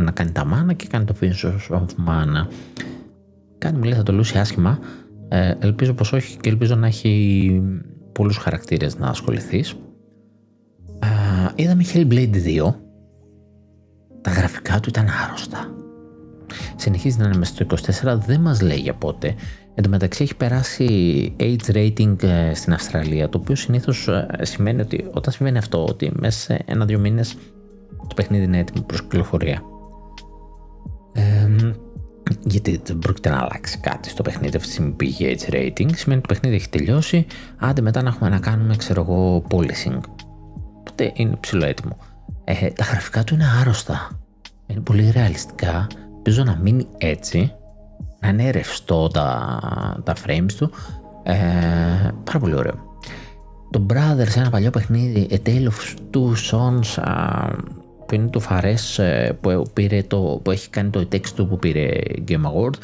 να 0.00 0.10
κάνει 0.10 0.32
τα 0.32 0.44
μάνα 0.44 0.72
και 0.72 0.86
κάνει 0.90 1.04
το 1.04 1.14
Visions 1.20 1.76
of 1.76 1.80
Mana. 1.80 2.46
Κάτι 3.58 3.76
μου 3.76 3.82
λέει 3.82 3.94
θα 3.94 4.02
το 4.02 4.12
λούσει 4.12 4.38
άσχημα. 4.38 4.78
Ε, 5.28 5.54
ελπίζω 5.58 5.92
πως 5.94 6.12
όχι 6.12 6.36
και 6.36 6.48
ελπίζω 6.48 6.74
να 6.74 6.86
έχει 6.86 7.62
πολλούς 8.12 8.36
χαρακτήρες 8.36 8.98
να 8.98 9.08
ασχοληθείς. 9.08 9.74
Ε, 10.98 11.62
είδαμε 11.62 11.84
Hellblade 11.92 12.34
2. 12.66 12.74
Τα 14.20 14.30
γραφικά 14.30 14.80
του 14.80 14.88
ήταν 14.88 15.06
άρρωστα. 15.24 15.70
Συνεχίζει 16.76 17.18
να 17.18 17.24
είναι 17.24 17.36
μέσα 17.36 17.52
στο 17.54 17.66
24, 18.14 18.18
δεν 18.26 18.40
μας 18.40 18.60
λέει 18.60 18.78
για 18.78 18.94
πότε. 18.94 19.34
Εν 19.78 19.82
τω 19.82 19.88
μεταξύ 19.88 20.22
έχει 20.22 20.36
περάσει 20.36 20.86
age 21.40 21.74
rating 21.74 22.22
ε, 22.22 22.54
στην 22.54 22.72
Αυστραλία, 22.72 23.28
το 23.28 23.38
οποίο 23.38 23.54
συνήθως 23.54 24.08
ε, 24.08 24.26
σημαίνει 24.40 24.80
ότι 24.80 25.10
όταν 25.12 25.32
συμβαίνει 25.32 25.58
αυτό, 25.58 25.86
ότι 25.86 26.12
μέσα 26.14 26.38
σε 26.38 26.62
ένα-δύο 26.66 26.98
μήνες 26.98 27.36
το 28.08 28.14
παιχνίδι 28.14 28.44
είναι 28.44 28.58
έτοιμο 28.58 28.84
προς 28.84 29.02
κυκλοφορία. 29.02 29.62
Ε, 31.12 31.48
γιατί 32.44 32.80
δεν 32.84 32.98
πρόκειται 32.98 33.28
να 33.28 33.38
αλλάξει 33.38 33.78
κάτι 33.78 34.08
στο 34.08 34.22
παιχνίδι 34.22 34.56
αυτή 34.56 34.68
τη 34.68 34.74
στιγμή 34.74 34.92
πήγε 34.92 35.34
age 35.34 35.52
rating, 35.52 35.90
σημαίνει 35.94 36.18
ότι 36.18 36.20
το 36.20 36.34
παιχνίδι 36.34 36.54
έχει 36.54 36.68
τελειώσει, 36.68 37.26
άντε 37.56 37.80
μετά 37.80 38.02
να 38.02 38.08
έχουμε 38.08 38.28
να 38.28 38.38
κάνουμε, 38.38 38.76
ξέρω 38.76 39.02
εγώ, 39.02 39.44
polishing. 39.50 40.00
Οπότε 40.78 41.12
είναι 41.14 41.36
ψηλό 41.40 41.64
έτοιμο. 41.64 41.96
Ε, 42.44 42.70
τα 42.70 42.84
γραφικά 42.84 43.24
του 43.24 43.34
είναι 43.34 43.46
άρρωστα. 43.60 44.20
Είναι 44.66 44.80
πολύ 44.80 45.10
ρεαλιστικά. 45.10 45.86
Ελπίζω 46.16 46.44
να 46.44 46.58
μείνει 46.62 46.86
έτσι 46.98 47.52
να 48.20 48.28
είναι 48.28 48.50
ρευστό 48.50 49.08
τα, 49.08 49.60
τα 50.04 50.14
frames 50.26 50.52
του. 50.56 50.70
Ε, 51.22 51.34
πάρα 52.24 52.38
πολύ 52.38 52.54
ωραίο. 52.54 52.74
Το 53.70 53.86
Brothers, 53.90 54.36
ένα 54.36 54.50
παλιό 54.50 54.70
παιχνίδι, 54.70 55.28
A 55.30 55.48
Tale 55.48 55.68
of 55.68 55.96
Two 56.14 56.32
Sons, 56.50 57.02
που 58.06 58.14
είναι 58.14 58.28
το 58.28 58.42
Fares 58.48 59.02
ε, 59.02 59.30
που, 59.40 59.62
πήρε 59.72 60.02
το, 60.02 60.40
που 60.44 60.50
έχει 60.50 60.70
κάνει 60.70 60.90
το 60.90 61.08
text 61.12 61.28
του 61.28 61.48
που 61.48 61.58
πήρε 61.58 61.90
Game 62.28 62.42
Award 62.42 62.74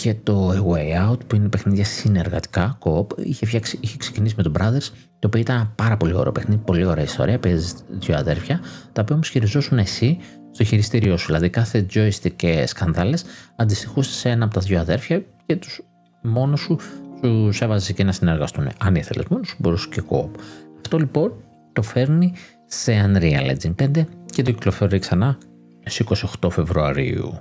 και 0.00 0.14
το 0.22 0.50
A 0.50 0.72
Way 0.72 1.10
Out 1.10 1.18
που 1.26 1.34
είναι 1.36 1.48
παιχνίδια 1.48 1.84
συνεργατικά, 1.84 2.78
co-op, 2.84 3.18
είχε, 3.18 3.46
φτιάξει, 3.46 3.78
είχε 3.80 3.96
ξεκινήσει 3.96 4.34
με 4.36 4.42
το 4.42 4.52
Brothers 4.58 4.90
το 5.18 5.26
οποίο 5.26 5.40
ήταν 5.40 5.72
πάρα 5.74 5.96
πολύ 5.96 6.14
ωραίο 6.14 6.32
παιχνίδι, 6.32 6.62
πολύ 6.64 6.84
ωραία 6.84 7.04
ιστορία, 7.04 7.38
παίζει 7.38 7.74
δύο 7.88 8.16
αδέρφια 8.16 8.60
τα 8.92 9.02
οποία 9.02 9.14
όμως 9.14 9.28
χειριζόσουν 9.28 9.78
εσύ 9.78 10.18
στο 10.50 10.64
χειριστήριό 10.64 11.16
σου. 11.16 11.26
Δηλαδή 11.26 11.50
κάθε 11.50 11.86
joystick 11.94 12.32
και 12.36 12.66
σκανδάλες 12.66 13.24
αντιστοιχούσε 13.56 14.12
σε 14.12 14.28
ένα 14.28 14.44
από 14.44 14.54
τα 14.54 14.60
δύο 14.60 14.80
αδέρφια 14.80 15.24
και 15.46 15.56
τους 15.56 15.82
μόνο 16.22 16.56
σου 16.56 16.78
του 17.20 17.52
έβαζε 17.60 17.92
και 17.92 18.04
να 18.04 18.12
συνεργαστούν. 18.12 18.68
Αν 18.78 18.94
ήθελες 18.94 19.24
μόνο 19.28 19.42
σου, 19.44 19.56
μπορούσες 19.58 19.88
και 19.88 20.02
co 20.10 20.28
Αυτό 20.76 20.98
λοιπόν 20.98 21.32
το 21.72 21.82
φέρνει 21.82 22.32
σε 22.66 22.92
Unreal 23.06 23.56
Engine 23.56 23.74
5 23.82 24.04
και 24.24 24.42
το 24.42 24.50
κυκλοφορεί 24.50 24.98
ξανά 24.98 25.38
στις 25.84 26.06
28 26.40 26.50
Φεβρουαρίου. 26.50 27.38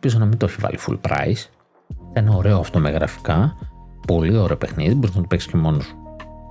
Πίσω 0.00 0.18
να 0.18 0.24
μην 0.24 0.38
το 0.38 0.46
έχει 0.46 0.56
βάλει 0.60 0.78
full 0.86 0.98
price. 1.08 1.57
Ήταν 2.18 2.34
ωραίο 2.34 2.58
αυτό 2.58 2.78
με 2.78 2.90
γραφικά. 2.90 3.56
πολύ 4.06 4.36
ωραίο 4.36 4.56
παιχνίδι, 4.56 4.94
μπορείς 4.94 5.14
να 5.14 5.20
το 5.20 5.26
παίξεις 5.26 5.50
και 5.50 5.56
μόνος 5.56 5.84
σου. 5.84 5.96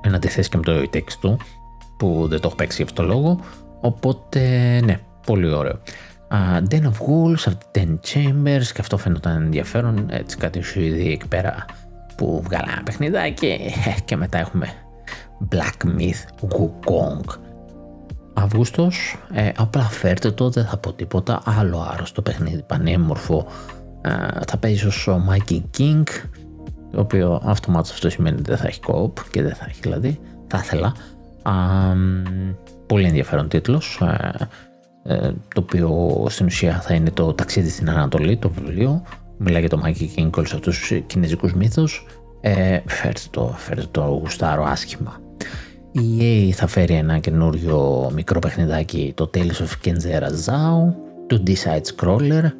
Να 0.09 0.15
αντιθέσει 0.15 0.49
και 0.49 0.57
με 0.57 0.63
το 0.63 0.72
e 0.93 1.01
του, 1.22 1.38
που 1.97 2.26
δεν 2.28 2.39
το 2.39 2.47
έχω 2.47 2.55
παίξει 2.55 2.76
για 2.76 2.86
αυτό 2.86 3.01
το 3.01 3.07
λόγο. 3.07 3.39
Οπότε, 3.82 4.39
ναι, 4.84 4.99
πολύ 5.26 5.51
ωραίο. 5.53 5.80
Uh, 6.32 6.74
Den 6.74 6.82
of 6.82 6.86
Wolves, 6.86 7.51
Ten 7.72 7.99
Chambers, 8.13 8.65
και 8.74 8.80
αυτό 8.80 8.97
φαίνονταν 8.97 9.41
ενδιαφέρον. 9.41 10.05
Έτσι, 10.09 10.38
κάτι 10.38 10.61
σου 10.61 10.82
ήδη 10.82 11.11
εκεί 11.11 11.28
πέρα 11.28 11.65
που 12.18 12.41
βγάλα 12.43 12.68
ένα 12.72 12.84
παιχνιδάκι 12.84 13.45
ε, 13.45 14.01
και 14.05 14.15
μετά 14.15 14.38
έχουμε 14.38 14.68
Black 15.49 15.88
Myth 15.99 16.49
Wukong. 16.49 17.38
Αύγουστος, 18.34 19.18
ε, 19.34 19.49
απλά 19.57 19.82
φέρτε 19.82 20.32
το, 20.32 20.49
δεν 20.49 20.65
θα 20.65 20.78
πω 20.78 20.93
τίποτα, 20.93 21.41
άλλο 21.45 21.88
άρρωστο 21.91 22.22
παιχνίδι, 22.22 22.63
πανέμορφο, 22.68 23.47
ε, 23.47 23.77
θα 24.48 24.58
παίζει 24.60 24.86
ο 24.88 25.24
Mikey 25.30 25.62
King, 25.78 26.04
το 26.91 27.00
οποίο 27.00 27.41
αυτομάτως 27.45 27.91
αυτό 27.91 28.10
σημαίνει 28.10 28.36
ότι 28.36 28.50
δεν 28.50 28.58
θα 28.58 28.68
έχει 28.68 28.80
co 28.88 29.12
και 29.32 29.41
δεν 29.41 29.56
θα 29.56 29.66
έχει 29.70 29.80
δηλαδή, 29.82 30.20
θα 30.48 30.62
ήθελα. 30.64 30.93
πολύ 32.88 33.06
ενδιαφέρον 33.06 33.48
τίτλος, 33.48 34.02
ε, 34.02 34.48
ε, 35.14 35.32
το 35.54 35.62
οποίο 35.62 36.26
στην 36.30 36.45
ουσία 36.45 36.82
θα 36.82 36.93
είναι 36.93 37.10
το 37.10 37.34
ταξίδι 37.34 37.70
στην 37.70 37.89
Ανατολή, 37.89 38.38
το 38.38 38.50
βιβλίο, 38.50 39.04
μιλάει 39.38 39.60
για 39.60 39.70
το 39.70 39.82
Mikey 39.86 40.20
King 40.20 40.30
και 40.32 40.39
όλους 40.39 40.54
αυτούς 40.54 40.80
τους 40.80 41.02
κινέζικους 41.08 41.54
μύθους, 41.54 42.06
ε, 42.41 42.80
φέρτε 42.86 43.22
το, 43.30 43.54
φέρτε 43.58 43.86
το 43.91 44.02
γουστάρο 44.02 44.64
άσχημα. 44.64 45.20
Η 45.91 46.20
EA 46.20 46.52
θα 46.52 46.68
φέρει 46.68 46.93
ένα 46.93 47.20
καινούριο 47.20 48.10
μικρό 48.14 48.39
παιχνιδάκι, 48.39 49.14
το 49.16 49.30
Tales 49.34 49.38
of 49.38 49.88
Kenzera 49.88 50.30
Zao, 50.45 50.93
το 51.28 51.43
D-Side 51.48 51.82
Scroller. 51.95 52.52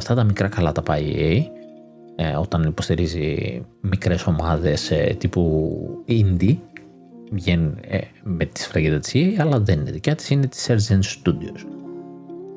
Σε 0.00 0.12
αυτά 0.12 0.14
τα 0.14 0.24
μικρά 0.24 0.48
καλά 0.48 0.72
τα 0.72 0.82
πάει 0.82 1.02
η 1.02 1.16
EA, 1.18 2.24
ε, 2.24 2.36
όταν 2.36 2.62
υποστηρίζει 2.62 3.62
μικρές 3.80 4.26
ομάδες 4.26 4.90
ε, 4.90 5.16
τύπου 5.18 5.78
indie, 6.08 6.56
βγαίνουν 7.32 7.78
ε, 7.80 7.98
με 8.22 8.44
τη 8.44 8.60
σφραγίδα 8.60 8.98
της 8.98 9.12
EA, 9.14 9.34
αλλά 9.38 9.60
δεν 9.60 9.80
είναι 9.80 9.90
δικιά 9.90 10.14
της, 10.14 10.30
είναι 10.30 10.46
της 10.46 10.66
Sergeant 10.68 11.28
Studios. 11.28 11.64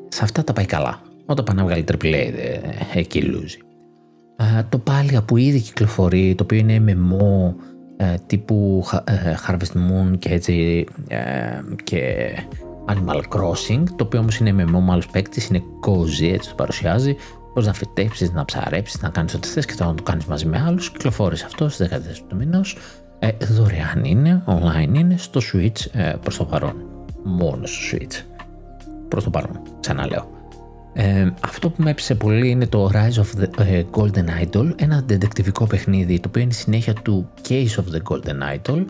Σε 0.07 0.23
αυτά 0.23 0.43
τα 0.43 0.53
πάει 0.53 0.65
καλά. 0.65 1.01
Όταν 1.25 1.45
πάνε 1.45 1.61
να 1.61 1.67
βγάλει 1.67 1.83
AAA, 1.87 2.13
ε, 2.13 2.59
εκεί 2.93 3.21
λούζει 3.21 3.57
το 4.69 4.77
πάλι 4.77 5.21
που 5.25 5.37
ήδη 5.37 5.59
κυκλοφορεί, 5.59 6.35
το 6.35 6.43
οποίο 6.43 6.57
είναι 6.57 6.83
MMO 6.87 7.53
ε, 7.97 8.15
τύπου 8.25 8.83
ε, 9.03 9.35
Harvest 9.47 9.75
Moon 9.75 10.17
και 10.19 10.29
έτσι 10.29 10.85
ε, 11.07 11.59
και 11.83 12.31
Animal 12.89 13.21
Crossing, 13.29 13.83
το 13.95 14.03
οποίο 14.03 14.19
όμως 14.19 14.37
είναι 14.37 14.63
MMO 14.63 14.79
με 14.79 14.91
άλλους 14.91 15.07
παίκτες, 15.07 15.47
είναι 15.47 15.63
cozy, 15.85 16.31
έτσι 16.33 16.49
το 16.49 16.55
παρουσιάζει, 16.55 17.15
Πώς 17.53 17.65
να 17.65 17.73
φυτέψεις, 17.73 18.31
να 18.31 18.45
ψαρέψεις, 18.45 19.01
να 19.01 19.09
κάνεις 19.09 19.33
ό,τι 19.33 19.47
θες 19.47 19.65
και 19.65 19.73
θα 19.73 19.93
το 19.95 20.03
κάνεις 20.03 20.25
μαζί 20.25 20.45
με 20.45 20.63
άλλους. 20.67 20.91
Κυκλοφόρησε 20.91 21.45
αυτό 21.45 21.69
στις 21.69 21.87
14 21.87 22.25
του 22.27 22.35
μήνος. 22.35 22.77
Ε, 23.19 23.31
δωρεάν 23.51 24.03
είναι, 24.03 24.43
online 24.45 24.93
είναι, 24.93 25.17
στο 25.17 25.41
Switch 25.53 25.85
ε, 25.91 26.13
προς 26.21 26.37
το 26.37 26.45
παρόν. 26.45 26.75
Μόνο 27.23 27.65
στο 27.65 27.97
Switch. 27.97 28.23
Προς 29.07 29.23
το 29.23 29.29
παρόν, 29.29 29.61
ξαναλέω. 29.79 30.29
Ε, 30.93 31.31
αυτό 31.41 31.69
που 31.69 31.83
με 31.83 31.89
έπεισε 31.89 32.15
πολύ 32.15 32.49
είναι 32.49 32.67
το 32.67 32.91
Rise 32.93 33.21
of 33.21 33.41
the 33.41 33.65
ε, 33.65 33.83
Golden 33.91 34.45
Idol, 34.45 34.71
ένα 34.75 35.03
δεντεκτιβικό 35.05 35.65
παιχνίδι 35.65 36.19
το 36.19 36.27
οποίο 36.27 36.41
είναι 36.41 36.51
η 36.51 36.55
συνέχεια 36.55 36.93
του 36.93 37.29
Case 37.49 37.75
of 37.75 37.95
the 37.95 38.01
Golden 38.11 38.57
Idol, 38.57 38.85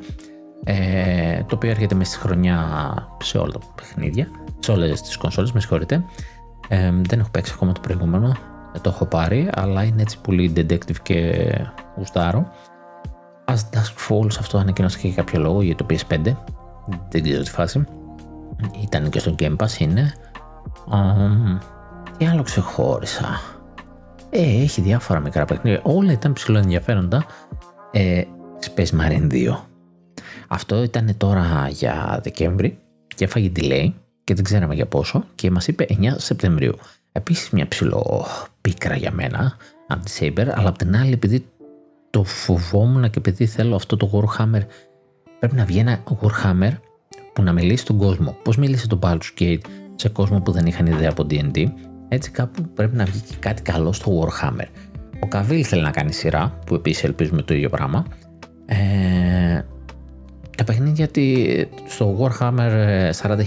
ε, 0.72 1.44
το 1.48 1.56
οποίο 1.56 1.70
έρχεται 1.70 1.96
μέσα 1.96 2.12
στη 2.12 2.20
χρονιά 2.20 2.68
σε 3.22 3.38
όλα 3.38 3.52
τα 3.52 3.60
παιχνίδια, 3.76 4.28
σε 4.60 4.72
όλες 4.72 5.02
τις 5.02 5.18
κονσόλες, 5.18 5.52
με 5.52 5.60
συγχωρείτε. 5.60 6.04
Ε, 6.68 6.92
δεν 7.02 7.20
έχω 7.20 7.30
παίξει 7.32 7.52
ακόμα 7.56 7.72
το 7.72 7.80
προηγούμενο, 7.80 8.36
το 8.82 8.90
έχω 8.90 9.06
πάρει, 9.06 9.50
αλλά 9.54 9.84
είναι 9.84 10.02
έτσι 10.02 10.20
πολύ 10.22 10.54
detective 10.56 10.98
και 11.04 11.48
γουστάρο. 11.98 12.52
As 13.46 13.54
Dusk 13.54 14.10
Falls 14.10 14.36
αυτό 14.40 14.58
ανακοινώθηκε 14.58 15.08
για 15.08 15.16
κάποιο 15.16 15.40
λόγο 15.40 15.62
για 15.62 15.76
το 15.76 15.86
PS5, 15.90 16.36
δεν 17.10 17.24
ξέρω 17.24 17.44
τη 17.44 17.50
φάση. 17.50 17.84
Ήταν 18.82 19.10
και 19.10 19.20
στο 19.20 19.36
Game 19.40 19.56
Pass 19.56 19.80
είναι. 19.80 20.14
Um, 20.92 21.60
τι 22.18 22.26
άλλο 22.26 22.42
ξεχώρισα. 22.44 23.42
Ε, 24.30 24.62
έχει 24.62 24.82
διάφορα 24.82 25.20
μικρά 25.20 25.46
παιχνίδια. 25.46 25.80
Όλα 25.84 26.12
ήταν 26.12 26.34
ψηλό 26.34 26.58
ενδιαφέροντα. 26.58 27.26
Ε, 27.92 28.22
Space 28.66 29.00
Marine 29.00 29.32
2. 29.32 29.69
Αυτό 30.50 30.84
ήταν 30.84 31.14
τώρα 31.18 31.68
για 31.72 32.20
Δεκέμβρη 32.24 32.78
και 33.16 33.24
έφαγε 33.24 33.52
delay 33.56 33.92
και 34.24 34.34
δεν 34.34 34.44
ξέραμε 34.44 34.76
για 34.76 34.86
πόσο 34.86 35.24
και 35.36 35.52
μας 35.52 35.68
είπε 35.68 35.86
9 35.90 35.96
Σεπτεμβρίου. 36.18 36.76
Επίσης 37.12 37.50
μια 37.50 37.68
ψηλό 37.68 38.26
πίκρα 38.62 38.96
για 38.96 39.12
μένα 39.12 39.58
από 39.88 40.06
τη 40.06 40.12
Saber, 40.20 40.48
αλλά 40.54 40.70
απ' 40.70 40.78
την 40.78 40.96
άλλη 40.96 41.12
επειδή 41.12 41.46
το 42.10 42.24
φοβόμουν 42.24 43.10
και 43.10 43.18
επειδή 43.20 43.46
θέλω 43.46 43.76
αυτό 43.76 43.98
το 43.98 44.10
Warhammer 44.14 44.62
πρέπει 45.40 45.56
να 45.56 45.66
βγει 45.66 45.80
ένα 45.80 46.04
Warhammer 46.22 46.72
που 47.34 47.42
να 47.42 47.54
μιλήσει 47.54 47.84
στον 47.84 47.98
κόσμο. 47.98 48.38
Πώς 48.44 48.58
μίλησε 48.58 48.88
το 48.88 49.00
Baldur's 49.02 49.40
Gate 49.40 49.62
σε 49.96 50.10
κόσμο 50.10 50.42
που 50.42 50.52
δεν 50.52 50.66
είχαν 50.66 50.86
ιδέα 50.86 51.10
από 51.10 51.26
D&D 51.30 51.66
έτσι 52.10 52.32
κάπου 52.32 52.62
πρέπει 52.74 52.96
να 52.96 53.06
βγει 53.06 53.20
και 53.20 53.36
κάτι 53.40 53.62
καλό 53.62 53.94
στο 53.94 54.22
Warhammer. 54.22 54.68
Ο 55.20 55.28
Καβίλ 55.28 55.66
θέλει 55.68 55.82
να 55.82 55.92
κάνει 55.92 56.14
σειρά, 56.14 56.60
που 56.66 56.76
επίσης 56.76 57.04
ελπίζουμε 57.04 57.42
το 57.42 57.54
ίδιο 57.54 57.70
πράγμα. 57.70 58.06
Ε, 58.66 59.62
τα 60.60 60.66
παιχνίδια 60.66 61.10
στο 61.88 62.18
Warhammer 62.20 62.72
40.000 63.22 63.38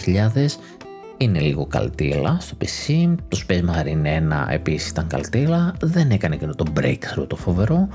είναι 1.17 1.41
λίγο 1.41 1.67
καλτήλα 1.67 2.37
στο 2.41 2.57
PC, 2.61 3.15
το 3.29 3.39
Space 3.49 3.61
Marine 3.61 4.07
1 4.47 4.47
επίσης 4.49 4.89
ήταν 4.89 5.07
καλτήλα, 5.07 5.75
δεν 5.83 6.11
έκανε 6.11 6.37
και 6.37 6.47
το 6.47 6.65
breakthrough 6.81 7.27
το 7.27 7.37
φοβερό. 7.37 7.89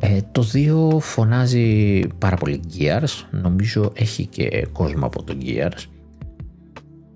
Ε, 0.00 0.18
το 0.32 0.46
2 0.94 1.00
φωνάζει 1.00 2.00
πάρα 2.18 2.36
πολύ 2.36 2.60
Gears, 2.78 3.24
νομίζω 3.30 3.92
έχει 3.94 4.26
και 4.26 4.66
κόσμο 4.72 5.06
από 5.06 5.22
το 5.22 5.36
Gears. 5.42 5.84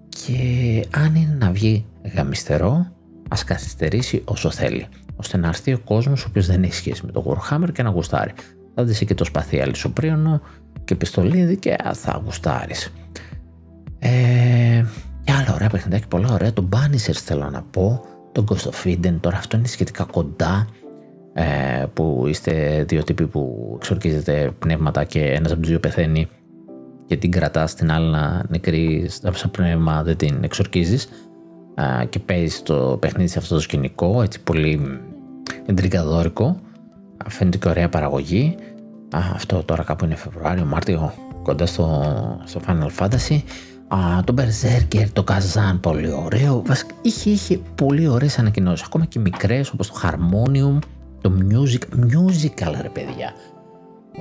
Και 0.08 0.84
αν 0.90 1.14
είναι 1.14 1.36
να 1.38 1.50
βγει 1.50 1.86
γαμιστερό, 2.14 2.86
ας 3.28 3.44
καθυστερήσει 3.44 4.22
όσο 4.24 4.50
θέλει, 4.50 4.86
ώστε 5.16 5.36
να 5.36 5.48
έρθει 5.48 5.72
ο 5.72 5.78
κόσμος 5.78 6.24
ο 6.24 6.26
οποίος 6.28 6.46
δεν 6.46 6.62
έχει 6.62 6.74
σχέση 6.74 7.06
με 7.06 7.12
το 7.12 7.36
Warhammer 7.50 7.72
και 7.72 7.82
να 7.82 7.90
γουστάρει. 7.90 8.32
Θα 8.74 8.84
δει 8.84 9.04
και 9.04 9.14
το 9.14 9.24
σπαθί 9.24 9.60
αλυσοπρίωνο 9.60 10.40
και 10.88 10.94
πιστολίδι 10.94 11.56
και 11.56 11.76
θα 11.92 12.22
γουστάρεις. 12.24 12.92
Ε, 13.98 14.84
και 15.24 15.32
άλλα 15.32 15.54
ωραία 15.54 15.68
παιχνιδάκια, 15.68 16.06
πολλά 16.08 16.32
ωραία. 16.32 16.52
Το 16.52 16.68
Banishers 16.72 17.20
θέλω 17.24 17.50
να 17.50 17.62
πω, 17.62 18.04
το 18.32 18.44
Ghost 18.48 18.70
of 18.70 18.88
Eden, 18.88 19.16
τώρα 19.20 19.36
αυτό 19.36 19.56
είναι 19.56 19.66
σχετικά 19.66 20.04
κοντά. 20.04 20.68
Ε, 21.32 21.84
που 21.94 22.24
είστε 22.28 22.84
δύο 22.88 23.04
τύποι 23.04 23.26
που 23.26 23.72
εξορκίζετε 23.76 24.50
πνεύματα 24.58 25.04
και 25.04 25.24
ένας 25.24 25.50
από 25.50 25.60
τους 25.60 25.70
δύο 25.70 25.80
πεθαίνει 25.80 26.28
και 27.06 27.16
την 27.16 27.30
κρατάς 27.30 27.70
στην 27.70 27.90
άλλη 27.90 28.10
να 28.10 28.42
νεκρή 28.48 29.06
σαν 29.08 29.50
πνεύμα 29.50 30.02
δεν 30.02 30.16
την 30.16 30.38
εξορκίζεις 30.42 31.08
και 32.08 32.18
παίζεις 32.18 32.62
το 32.62 32.96
παιχνίδι 33.00 33.28
σε 33.28 33.38
αυτό 33.38 33.54
το 33.54 33.60
σκηνικό, 33.60 34.22
έτσι 34.22 34.42
πολύ 34.42 35.00
εντριγκαδόρικο. 35.66 36.60
Φαίνεται 37.28 37.58
και 37.58 37.68
ωραία 37.68 37.88
παραγωγή. 37.88 38.56
Αυτό 39.12 39.62
τώρα 39.62 39.82
κάπου 39.82 40.04
είναι 40.04 40.14
Φεβρουάριο, 40.14 40.64
Μάρτιο, 40.64 41.12
κοντά 41.42 41.66
στο, 41.66 42.02
στο 42.44 42.60
Final 42.66 42.88
Fantasy. 42.98 43.42
Α, 43.88 44.24
το 44.24 44.34
Berserker, 44.38 45.06
το 45.12 45.24
Kazan, 45.28 45.78
πολύ 45.80 46.10
ωραίο. 46.12 46.62
Βασικά, 46.66 46.94
είχε, 47.02 47.30
είχε 47.30 47.60
πολύ 47.74 48.08
ωραίες 48.08 48.38
ανακοινώσεις, 48.38 48.86
ακόμα 48.86 49.04
και 49.04 49.18
μικρές 49.18 49.70
όπως 49.70 49.88
το 49.88 49.94
Harmonium, 50.02 50.78
το 51.20 51.32
Music, 51.50 51.94
Musical 51.96 52.74
ρε 52.80 52.88
παιδιά. 52.88 53.32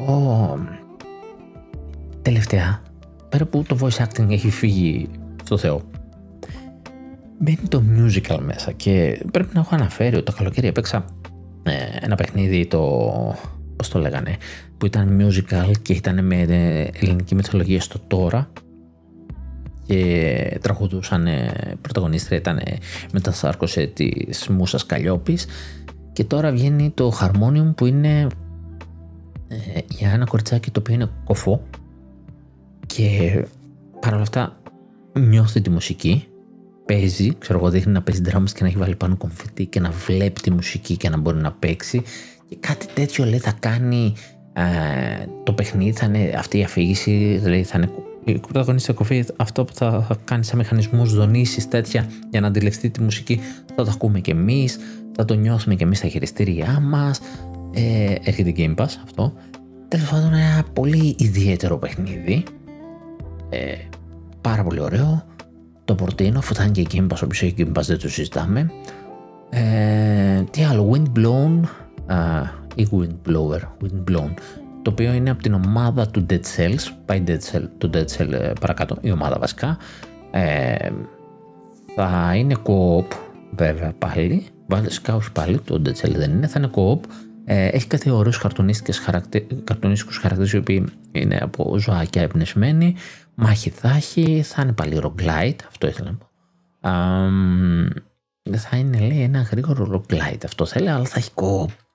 Oh. 0.07 0.59
Τελευταία, 2.21 2.81
πέρα 3.29 3.45
που 3.45 3.63
το 3.67 3.77
voice 3.81 4.05
acting 4.05 4.29
έχει 4.29 4.49
φύγει 4.49 5.09
στο 5.43 5.57
Θεό, 5.57 5.81
μπαίνει 7.39 7.67
το 7.69 7.83
musical 7.97 8.39
μέσα 8.39 8.71
και 8.71 9.25
πρέπει 9.31 9.49
να 9.53 9.59
έχω 9.59 9.75
αναφέρει 9.75 10.15
ότι 10.15 10.25
το 10.25 10.31
καλοκαίρι 10.31 10.67
έπαιξα 10.67 11.05
ε, 11.63 11.71
ένα 12.01 12.15
παιχνίδι 12.15 12.67
το 12.67 13.11
πώς 13.77 13.89
το 13.89 13.99
λέγανε 13.99 14.37
που 14.77 14.85
ήταν 14.85 15.21
musical 15.21 15.71
και 15.81 15.93
ήταν 15.93 16.25
με 16.25 16.41
ε, 16.41 16.87
ελληνική 17.01 17.35
μυθολογία 17.35 17.81
στο 17.81 17.99
τώρα 18.07 18.49
και 19.85 20.59
τραγουδούσαν 20.61 21.27
πρωταγωνίστρια 21.81 22.37
ήταν 22.37 22.59
μετασάρκωσε 23.11 23.85
της 23.85 24.47
Μούσας 24.47 24.85
Καλλιόπης 24.85 25.45
και 26.13 26.23
τώρα 26.23 26.51
βγαίνει 26.51 26.91
το 26.93 27.11
Harmonium 27.21 27.75
που 27.75 27.85
είναι 27.85 28.27
ε, 29.47 29.79
για 29.87 30.11
ένα 30.11 30.25
κοριτσάκι 30.25 30.71
το 30.71 30.79
οποίο 30.79 30.93
είναι 30.93 31.09
κοφό 31.23 31.63
και 32.85 33.45
παρόλα 33.99 34.21
αυτά 34.21 34.59
νιώθει 35.13 35.61
τη 35.61 35.69
μουσική 35.69 36.27
παίζει, 36.87 37.35
ξέρω 37.37 37.59
εγώ, 37.59 37.69
δείχνει 37.69 37.91
να 37.91 38.01
παίζει 38.01 38.21
δράμες 38.21 38.53
και 38.53 38.61
να 38.61 38.67
έχει 38.67 38.77
βάλει 38.77 38.95
πάνω 38.95 39.17
κομφετή 39.17 39.65
και 39.65 39.79
να 39.79 39.89
βλέπει 39.89 40.41
τη 40.41 40.51
μουσική 40.51 40.97
και 40.97 41.09
να 41.09 41.17
μπορεί 41.17 41.37
να 41.37 41.51
παίξει. 41.51 42.03
Και 42.49 42.57
κάτι 42.59 42.85
τέτοιο 42.93 43.25
λέει 43.25 43.39
θα 43.39 43.53
κάνει 43.59 44.13
ε, 44.53 44.63
το 45.43 45.53
παιχνίδι, 45.53 45.91
θα 45.91 46.05
είναι 46.05 46.33
αυτή 46.37 46.57
η 46.57 46.63
αφήγηση, 46.63 47.39
δηλαδή 47.43 47.63
θα 47.63 47.77
είναι 47.77 47.89
η 48.23 48.39
πρωταγωνίστρια 48.39 48.95
κοφή, 48.95 49.23
αυτό 49.35 49.65
που 49.65 49.73
θα 49.73 50.17
κάνει 50.23 50.43
σαν 50.43 50.57
μηχανισμούς 50.57 51.13
δονήσεις 51.13 51.67
τέτοια 51.67 52.09
για 52.29 52.41
να 52.41 52.47
αντιληφθεί 52.47 52.89
τη 52.89 53.01
μουσική, 53.01 53.39
θα 53.75 53.83
το 53.83 53.91
ακούμε 53.93 54.19
κι 54.19 54.29
εμείς, 54.29 54.77
θα 55.15 55.25
το 55.25 55.33
νιώθουμε 55.33 55.75
κι 55.75 55.83
εμείς 55.83 55.97
στα 55.97 56.07
χειριστήριά 56.07 56.79
μας. 56.79 57.19
Ε, 57.73 58.15
έρχεται 58.23 58.53
Game 58.57 58.75
Pass 58.75 58.89
αυτό. 59.03 59.33
Τέλος 59.87 60.09
πάντων, 60.09 60.33
ένα 60.33 60.65
πολύ 60.73 61.15
ιδιαίτερο 61.19 61.77
παιχνίδι. 61.77 62.43
Ε, 63.49 63.75
πάρα 64.41 64.63
πολύ 64.63 64.79
ωραίο. 64.79 65.25
Το 65.85 65.95
προτείνω, 65.95 66.39
αφού 66.39 66.53
θα 66.53 66.63
είναι 66.63 66.71
και 66.71 66.85
Game 66.91 67.07
Pass, 67.07 67.19
όποιος 67.23 67.41
έχει 67.41 67.53
Game 67.57 67.79
Pass 67.79 67.83
δεν 67.83 67.99
το 67.99 68.09
συζητάμε. 68.09 68.71
Ε, 69.49 70.43
τι 70.51 70.63
άλλο, 70.63 70.91
Windblown 70.93 71.61
ή 72.75 72.87
Windblower, 72.91 73.61
Windblown, 73.81 74.33
το 74.81 74.91
οποίο 74.91 75.13
είναι 75.13 75.29
από 75.29 75.41
την 75.41 75.53
ομάδα 75.53 76.07
του 76.07 76.25
Dead 76.29 76.41
Cells, 76.57 76.91
πάει 77.05 77.23
Dead 77.27 77.39
Cell, 77.51 77.63
το 77.77 77.89
Dead 77.93 78.05
Cell 78.17 78.31
ε, 78.31 78.51
παρακάτω, 78.59 78.97
η 79.01 79.11
ομάδα 79.11 79.37
βασικά. 79.39 79.77
Ε, 80.31 80.89
θα 81.95 82.33
είναι 82.35 82.55
co-op 82.63 83.05
βέβαια 83.55 83.93
πάλι, 83.97 84.47
βασικά 84.67 85.15
όχι 85.15 85.31
πάλι, 85.31 85.59
το 85.59 85.81
Dead 85.85 86.05
Cell 86.05 86.15
δεν 86.15 86.31
είναι, 86.31 86.47
θα 86.47 86.59
είναι 86.59 86.69
co-op. 86.75 86.99
Ε, 87.45 87.67
έχει 87.67 87.87
κάτι 87.87 88.09
ωραίους 88.09 88.37
καρτονίστικους 88.37 90.17
χαρακτήρες 90.17 90.51
οι 90.51 90.57
οποίοι 90.57 90.85
είναι 91.11 91.37
από 91.41 91.77
ζωάκια 91.79 92.21
εμπνευσμένοι. 92.21 92.95
Μάχη 93.35 93.69
θα 93.69 93.89
έχει, 93.89 94.41
θα 94.41 94.61
είναι 94.61 94.73
πάλι 94.73 95.01
roguelite, 95.03 95.59
αυτό 95.67 95.87
ήθελα 95.87 96.11
να 96.11 96.17
πω. 96.17 96.29
θα 98.57 98.77
είναι 98.77 98.99
λέει 98.99 99.21
ένα 99.21 99.41
γρήγορο 99.41 99.91
roguelite 99.93 100.43
αυτό 100.45 100.65
θέλει, 100.65 100.89
αλλά 100.89 101.05
θα 101.05 101.19
έχει 101.19 101.31
co-op. 101.35 101.86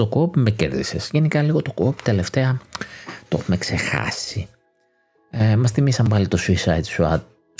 Στο 0.00 0.08
co-op 0.12 0.36
με 0.36 0.50
κέρδισες. 0.50 1.08
Γενικά 1.12 1.42
λίγο 1.42 1.62
το 1.62 1.72
co-op 1.76 1.94
τελευταία 2.02 2.60
το 3.28 3.36
έχουμε 3.40 3.56
ξεχάσει. 3.56 4.48
Ε, 5.30 5.56
μας 5.56 5.70
θυμίσαν 5.70 6.08
πάλι 6.08 6.28
το 6.28 6.38
Suicide 6.46 6.82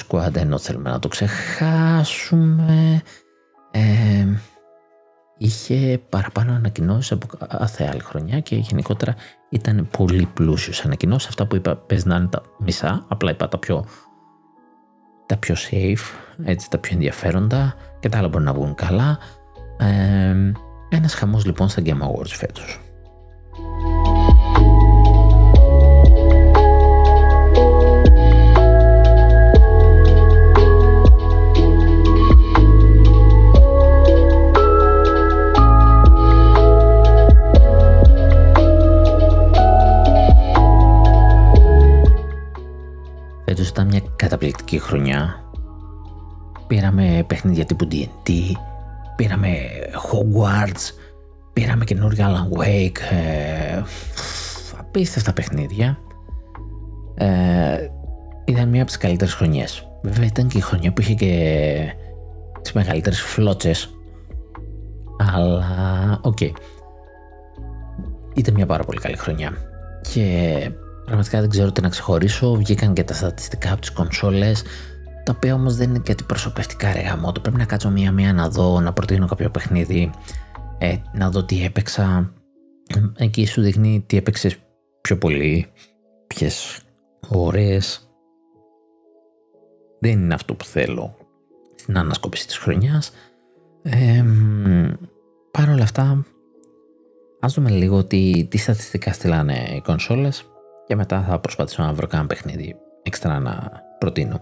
Squad 0.06 0.36
ενώ 0.36 0.58
θέλουμε 0.58 0.90
να 0.90 0.98
το 0.98 1.08
ξεχάσουμε. 1.08 3.02
Ε, 3.70 4.26
είχε 5.38 6.00
παραπάνω 6.08 6.52
ανακοινώσεις 6.52 7.12
από 7.12 7.26
κάθε 7.26 7.88
άλλη 7.92 8.00
χρονιά 8.00 8.40
και 8.40 8.56
γενικότερα 8.56 9.14
ήταν 9.48 9.88
πολύ 9.96 10.28
πλούσιος 10.34 10.84
ανακοινώσεις. 10.84 11.28
Αυτά 11.28 11.46
που 11.46 11.56
είπα 11.56 11.76
πες 11.76 12.04
να 12.04 12.16
είναι 12.16 12.28
τα 12.28 12.42
μισά, 12.58 13.04
απλά 13.08 13.30
είπα 13.30 13.48
τα 13.48 13.58
πιο, 13.58 13.84
τα 15.26 15.36
πιο 15.36 15.54
safe, 15.70 16.36
έτσι, 16.44 16.70
τα 16.70 16.78
πιο 16.78 16.94
ενδιαφέροντα 16.94 17.74
και 18.00 18.08
τα 18.08 18.18
άλλα 18.18 18.28
μπορεί 18.28 18.44
να 18.44 18.52
βγουν 18.52 18.74
καλά. 18.74 19.18
Ε, 19.78 20.52
ένας 20.90 21.14
χαμός 21.14 21.44
λοιπόν 21.44 21.68
στα 21.68 21.82
Game 21.84 22.02
Awards 22.02 22.26
φέτος. 22.26 22.80
Φέτος 43.44 43.68
ήταν 43.68 43.86
μια 43.86 44.00
καταπληκτική 44.16 44.78
χρονιά. 44.78 45.44
Πήραμε 46.66 47.24
παιχνίδια 47.26 47.64
τύπου 47.64 47.88
D&D, 47.90 48.30
πήραμε 49.20 49.48
Hogwarts, 50.10 50.94
πήραμε 51.52 51.84
καινούργια 51.84 52.28
Alan 52.28 52.58
Wake, 52.58 53.00
ε, 53.10 53.82
απίστευτα 54.78 55.32
παιχνίδια. 55.32 55.98
Ε, 57.14 57.88
ήταν 58.44 58.68
μια 58.68 58.80
από 58.82 58.90
τις 58.90 59.00
καλύτερες 59.00 59.34
χρονιές. 59.34 59.88
Βέβαια 60.02 60.26
ήταν 60.26 60.48
και 60.48 60.58
η 60.58 60.60
χρονιά 60.60 60.92
που 60.92 61.00
είχε 61.00 61.14
και 61.14 61.94
τις 62.62 62.72
μεγαλύτερες 62.72 63.20
φλότσες. 63.20 63.94
Αλλά, 65.34 65.64
OK. 66.22 66.36
Okay. 66.40 66.50
Ήταν 68.34 68.54
μια 68.54 68.66
πάρα 68.66 68.84
πολύ 68.84 68.98
καλή 68.98 69.16
χρονιά. 69.16 69.52
Και 70.12 70.70
πραγματικά 71.04 71.40
δεν 71.40 71.48
ξέρω 71.48 71.72
τι 71.72 71.80
να 71.80 71.88
ξεχωρίσω. 71.88 72.54
Βγήκαν 72.54 72.92
και 72.92 73.04
τα 73.04 73.14
στατιστικά 73.14 73.72
από 73.72 73.80
τις 73.80 73.90
κονσόλες 73.90 74.62
τα 75.24 75.32
οποία 75.36 75.54
όμως 75.54 75.76
δεν 75.76 75.88
είναι 75.88 75.98
και 75.98 76.12
αντιπροσωπευτικά 76.12 76.92
ρε 76.92 77.00
γαμό, 77.00 77.32
το 77.32 77.40
πρέπει 77.40 77.56
να 77.56 77.64
κάτσω 77.64 77.90
μία-μία 77.90 78.32
να 78.32 78.48
δω, 78.48 78.80
να 78.80 78.92
προτείνω 78.92 79.26
κάποιο 79.26 79.50
παιχνίδι, 79.50 80.10
ε, 80.78 80.96
να 81.12 81.30
δω 81.30 81.44
τι 81.44 81.64
έπαιξα. 81.64 82.32
Εκεί 83.16 83.46
σου 83.46 83.60
δείχνει 83.60 84.04
τι 84.06 84.16
έπαιξες 84.16 84.56
πιο 85.00 85.18
πολύ, 85.18 85.66
ποιες 86.26 86.80
ώρες. 87.28 88.10
Δεν 90.00 90.10
είναι 90.10 90.34
αυτό 90.34 90.54
που 90.54 90.64
θέλω 90.64 91.16
στην 91.74 91.98
ανασκόπηση 91.98 92.46
της 92.46 92.56
χρονιάς. 92.56 93.12
Ε, 93.82 94.24
Παρ' 95.50 95.68
όλα 95.68 95.82
αυτά, 95.82 96.24
ας 97.40 97.54
δούμε 97.54 97.70
λίγο 97.70 98.04
τι, 98.04 98.46
τι 98.50 98.58
στατιστικά 98.58 99.12
στείλανε 99.12 99.68
οι 99.74 99.80
κονσόλες 99.80 100.44
και 100.86 100.96
μετά 100.96 101.22
θα 101.22 101.38
προσπαθήσω 101.38 101.82
να 101.82 101.92
βρω 101.92 102.06
κανένα 102.06 102.28
παιχνίδι 102.28 102.76
έξτρα 103.02 103.38
να 103.38 103.70
προτείνω. 103.98 104.40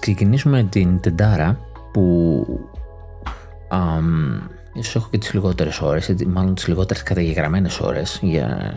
Ξεκινήσουμε 0.00 0.62
την 0.62 1.00
τεντάρα 1.00 1.58
που 1.92 2.46
αμ, 3.68 4.40
ίσως 4.72 4.94
έχω 4.94 5.08
και 5.10 5.18
τις 5.18 5.32
λιγότερες 5.32 5.80
ώρες, 5.80 6.14
μάλλον 6.26 6.54
τις 6.54 6.66
λιγότερες 6.66 7.02
καταγεγραμμένες 7.02 7.80
ώρες 7.80 8.18
για... 8.22 8.74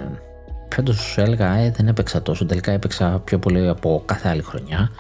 Φέτος 0.70 0.96
σου 0.96 1.22
έλεγα 1.22 1.54
ε, 1.54 1.72
δεν 1.72 1.88
έπαιξα 1.88 2.22
τόσο, 2.22 2.46
τελικά 2.46 2.72
έπαιξα 2.72 3.22
πιο 3.24 3.40
πολύ 3.40 3.68
από 3.68 4.04
κάθε 4.06 4.30
άλλη 4.30 4.42
χρονιά. 4.42 4.92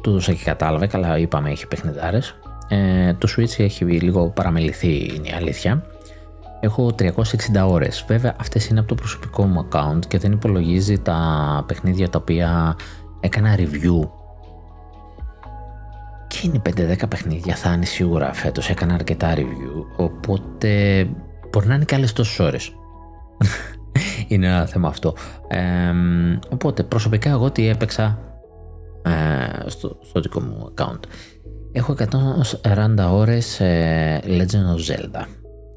Του 0.00 0.12
δώσα 0.12 0.32
και 0.32 0.44
κατάλαβε, 0.44 0.86
καλά 0.86 1.18
είπαμε 1.18 1.50
έχει 1.50 1.66
παιχνιδάρες. 1.66 2.34
Ε, 2.68 3.14
το 3.14 3.28
Switch 3.36 3.58
έχει 3.58 3.84
λίγο 3.84 4.28
παραμεληθεί 4.28 5.14
είναι 5.14 5.28
η 5.28 5.32
αλήθεια. 5.36 5.84
Έχω 6.60 6.94
360 6.98 7.12
ώρες. 7.66 8.04
Βέβαια 8.08 8.36
αυτές 8.40 8.68
είναι 8.68 8.78
από 8.78 8.88
το 8.88 8.94
προσωπικό 8.94 9.44
μου 9.44 9.68
account 9.68 10.06
και 10.08 10.18
δεν 10.18 10.32
υπολογίζει 10.32 10.98
τα 10.98 11.18
παιχνίδια 11.66 12.08
τα 12.08 12.18
οποία 12.18 12.76
έκανα 13.20 13.54
review 13.56 14.08
και 16.40 16.46
είναι 16.46 16.94
5-10 17.02 17.08
παιχνίδια, 17.08 17.54
θα 17.54 17.72
είναι 17.72 17.84
σίγουρα 17.84 18.32
φέτος. 18.32 18.70
Έκανα 18.70 18.94
αρκετά 18.94 19.34
review. 19.34 19.84
Οπότε 19.96 21.04
μπορεί 21.50 21.66
να 21.66 21.74
είναι 21.74 21.84
και 21.84 21.94
άλλες 21.94 22.12
τόσες 22.12 22.38
ώρες. 22.38 22.72
είναι 24.28 24.46
ένα 24.46 24.66
θέμα 24.66 24.88
αυτό. 24.88 25.14
οπότε 26.50 26.82
προσωπικά 26.82 27.30
εγώ 27.30 27.50
τι 27.50 27.68
έπαιξα 27.68 28.18
ε, 29.02 29.68
στο, 29.70 29.98
στο 30.02 30.20
δικό 30.20 30.40
μου 30.40 30.74
account. 30.74 31.00
Έχω 31.72 31.94
140 32.62 33.08
ώρες 33.10 33.60
ε, 33.60 34.20
Legend 34.24 34.76
of 34.76 34.92
Zelda. 34.92 35.24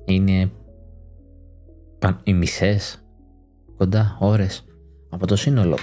Είναι 0.05 0.51
οι 2.23 2.33
μισές 2.33 3.03
κοντά 3.77 4.17
ώρες 4.19 4.65
από 5.09 5.27
το 5.27 5.35
σύνολο. 5.35 5.77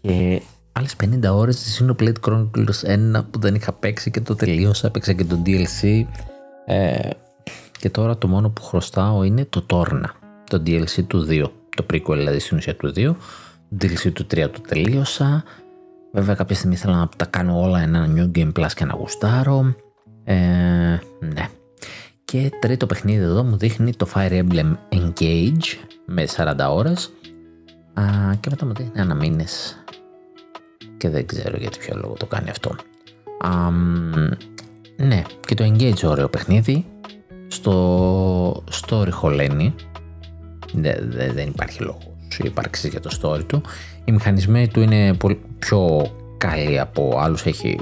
Και 0.00 0.42
άλλες 0.72 0.96
50 1.04 1.34
ώρες 1.34 1.62
της 1.62 1.82
Xenoblade 1.82 2.20
Chronicles 2.26 3.16
1 3.16 3.22
που 3.30 3.38
δεν 3.38 3.54
είχα 3.54 3.72
παίξει 3.72 4.10
και 4.10 4.20
το 4.20 4.34
τελείωσα. 4.34 4.86
Έπαιξα 4.86 5.12
και 5.12 5.24
το 5.24 5.42
DLC. 5.46 6.04
Ε, 6.66 7.08
και 7.78 7.90
τώρα 7.90 8.18
το 8.18 8.28
μόνο 8.28 8.48
που 8.50 8.62
χρωστάω 8.62 9.22
είναι 9.22 9.44
το 9.44 9.66
Torna. 9.70 10.10
Το 10.50 10.62
DLC 10.66 11.04
του 11.06 11.26
2. 11.30 11.44
Το 11.76 11.86
prequel 11.92 12.16
δηλαδή 12.16 12.38
στην 12.38 12.56
ουσία 12.56 12.76
του 12.76 12.92
2. 12.96 13.14
Το 13.68 13.76
DLC 13.80 14.12
του 14.12 14.26
3 14.34 14.48
το 14.52 14.60
τελείωσα. 14.68 15.44
Βέβαια 16.12 16.34
κάποια 16.34 16.56
στιγμή 16.56 16.74
ήθελα 16.74 16.96
να 16.96 17.08
τα 17.16 17.24
κάνω 17.24 17.60
όλα 17.60 17.80
ένα 17.80 18.08
New 18.16 18.38
Game 18.38 18.52
Plus 18.52 18.72
και 18.74 18.84
να 18.84 18.94
γουστάρω. 18.94 19.74
Ε, 20.24 20.34
ναι. 21.20 21.48
Και 22.24 22.50
τρίτο 22.60 22.86
παιχνίδι 22.86 23.22
εδώ 23.22 23.42
μου 23.42 23.56
δείχνει 23.56 23.94
το 23.94 24.08
Fire 24.14 24.44
Emblem 24.44 24.76
Engage 24.88 25.76
με 26.06 26.24
40 26.36 26.54
ώρες. 26.70 27.12
Α, 27.94 28.02
και 28.40 28.48
μετά 28.50 28.66
μου 28.66 28.72
δείχνει 28.72 29.00
ένα 29.00 29.14
μήνες 29.14 29.81
και 31.02 31.08
δεν 31.08 31.26
ξέρω 31.26 31.56
γιατί 31.56 31.78
ποιο 31.78 31.96
λόγο 31.96 32.14
το 32.14 32.26
κάνει 32.26 32.50
αυτό. 32.50 32.76
ναι, 34.96 35.22
και 35.46 35.54
το 35.54 35.64
Engage 35.64 36.04
ωραίο 36.04 36.28
παιχνίδι. 36.28 36.86
Στο 37.48 38.64
story 38.80 39.10
χωλένει. 39.10 39.74
Δεν, 40.72 41.12
δεν, 41.34 41.48
υπάρχει 41.48 41.82
λόγος 41.82 42.38
ύπαρξη 42.44 42.88
για 42.88 43.00
το 43.00 43.18
story 43.22 43.44
του. 43.46 43.62
Οι 44.04 44.12
μηχανισμοί 44.12 44.68
του 44.68 44.80
είναι 44.80 45.14
πολύ 45.14 45.40
πιο 45.58 46.10
καλοί 46.38 46.80
από 46.80 47.18
άλλους, 47.18 47.44
έχει 47.46 47.78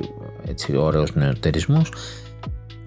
έτσι 0.49 0.77
ωραίους 0.77 1.14
νεοτερισμούς. 1.14 1.93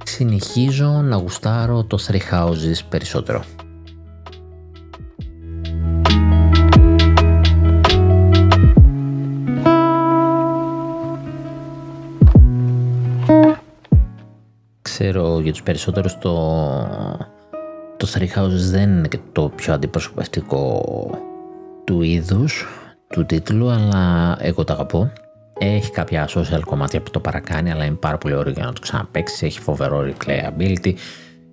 Συνεχίζω 0.04 0.90
να 0.90 1.16
γουστάρω 1.16 1.84
το 1.84 1.98
Three 2.08 2.34
Houses 2.34 2.80
περισσότερο. 2.90 3.44
Για 15.44 15.52
τους 15.52 15.64
περισσότερους 15.64 16.18
το, 16.18 16.34
το 17.98 18.08
Three 18.14 18.40
Houses 18.40 18.70
δεν 18.72 18.90
είναι 18.90 19.08
και 19.08 19.20
το 19.32 19.52
πιο 19.56 19.74
αντιπροσωπευτικό 19.74 20.82
του 21.84 22.02
είδους 22.02 22.68
του 23.08 23.26
τίτλου 23.26 23.70
αλλά 23.70 24.38
εγώ 24.40 24.64
το 24.64 24.74
αγαπώ 24.74 25.12
Έχει 25.60 25.92
κάποια 25.92 26.28
social 26.30 26.62
κομμάτια 26.66 27.02
που 27.02 27.12
το 27.12 27.20
παρακάνει, 27.20 27.72
αλλά 27.72 27.86
είναι 27.86 27.96
πάρα 27.96 28.18
πολύ 28.18 28.34
ωραίο 28.36 28.54
για 28.54 28.66
να 28.66 28.74
το 28.74 28.82
ξαναπέξει. 28.82 29.46
Έχει 29.46 29.60
φοβερό 29.60 30.06
replayability. 30.14 30.94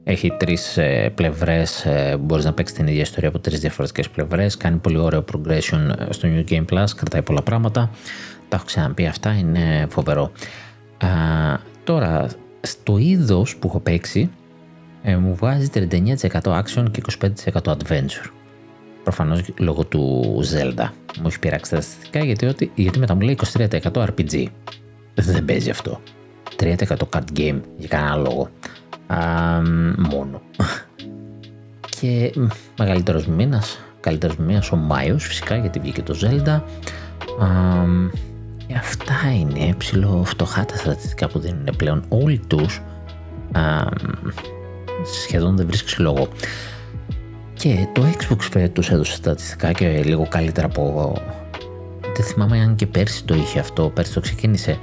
Έχει 0.05 0.31
τρεις 0.39 0.77
ε, 0.77 1.13
πλευρές. 1.15 1.85
Ε, 1.85 2.17
Μπορείς 2.21 2.45
να 2.45 2.53
παίξεις 2.53 2.77
την 2.77 2.87
ίδια 2.87 3.01
ιστορία 3.01 3.29
από 3.29 3.39
τρεις 3.39 3.61
διαφορετικές 3.61 4.09
πλευρές. 4.09 4.57
Κάνει 4.57 4.77
πολύ 4.77 4.99
ωραίο 4.99 5.25
progression 5.33 5.91
ε, 6.09 6.13
στο 6.13 6.29
New 6.33 6.51
Game 6.51 6.65
Plus. 6.73 6.87
Κρατάει 6.97 7.23
πολλά 7.23 7.43
πράγματα. 7.43 7.91
Τα 8.49 8.57
έχω 8.57 8.65
ξαναπεί 8.65 9.07
αυτά. 9.07 9.33
Είναι 9.33 9.87
φοβερό. 9.91 10.33
Α, 10.99 11.09
τώρα, 11.85 12.27
στο 12.61 12.99
είδος 12.99 13.57
που 13.57 13.67
έχω 13.69 13.81
παίξει, 13.81 14.31
ε, 15.03 15.17
μου 15.17 15.35
βγάζει 15.35 15.71
39% 15.75 16.63
action 16.63 16.87
και 16.91 17.01
25% 17.01 17.73
adventure. 17.73 18.31
Προφανώς 19.03 19.43
λόγω 19.59 19.85
του 19.85 20.35
Zelda. 20.53 20.89
Μου 21.21 21.27
έχει 21.27 21.39
πειράξει 21.39 21.71
τα 21.71 21.81
στατιστικά 21.81 22.25
γιατί, 22.25 22.47
ότι, 22.47 22.71
γιατί 22.75 22.99
μετά 22.99 23.15
μου 23.15 23.21
λέει 23.21 23.39
23% 23.55 23.93
RPG. 23.93 24.45
Δεν 25.15 25.45
παίζει 25.45 25.71
αυτό. 25.71 26.01
3% 26.57 26.75
card 27.13 27.39
game 27.39 27.61
για 27.77 27.89
κανένα 27.89 28.17
λόγο. 28.17 28.49
Α, 29.07 29.19
μόνο. 29.97 30.43
και 32.01 32.33
μεγαλύτερος 32.79 33.27
μήνας, 33.27 33.79
καλύτερος 34.01 34.37
μήνας 34.37 34.73
ο 34.73 34.77
Μάιος 34.77 35.25
φυσικά 35.27 35.57
γιατί 35.57 35.79
βγήκε 35.79 36.03
το 36.03 36.19
Zelda. 36.23 36.61
Α, 37.43 37.85
και 38.13 38.30
αυτά 38.79 39.33
είναι 39.41 39.75
ψηλό 39.75 40.23
φτωχά 40.25 40.65
τα 40.65 40.77
στατιστικά 40.77 41.29
που 41.29 41.39
δίνουν 41.39 41.69
πλέον 41.77 42.05
όλοι 42.09 42.39
τους. 42.47 42.83
Α, 43.53 43.63
σχεδόν 45.25 45.57
δεν 45.57 45.67
βρίσκεις 45.67 45.99
λόγο. 45.99 46.29
Και 47.53 47.89
το 47.93 48.03
Xbox 48.19 48.41
φέτος 48.41 48.91
έδωσε 48.91 49.15
στατιστικά 49.15 49.73
και 49.73 50.03
λίγο 50.05 50.27
καλύτερα 50.29 50.67
από... 50.67 51.13
Δεν 52.17 52.25
θυμάμαι 52.25 52.61
αν 52.61 52.75
και 52.75 52.87
πέρσι 52.87 53.25
το 53.25 53.35
είχε 53.35 53.59
αυτό, 53.59 53.91
πέρσι 53.95 54.13
το 54.13 54.21
ξεκίνησε, 54.21 54.79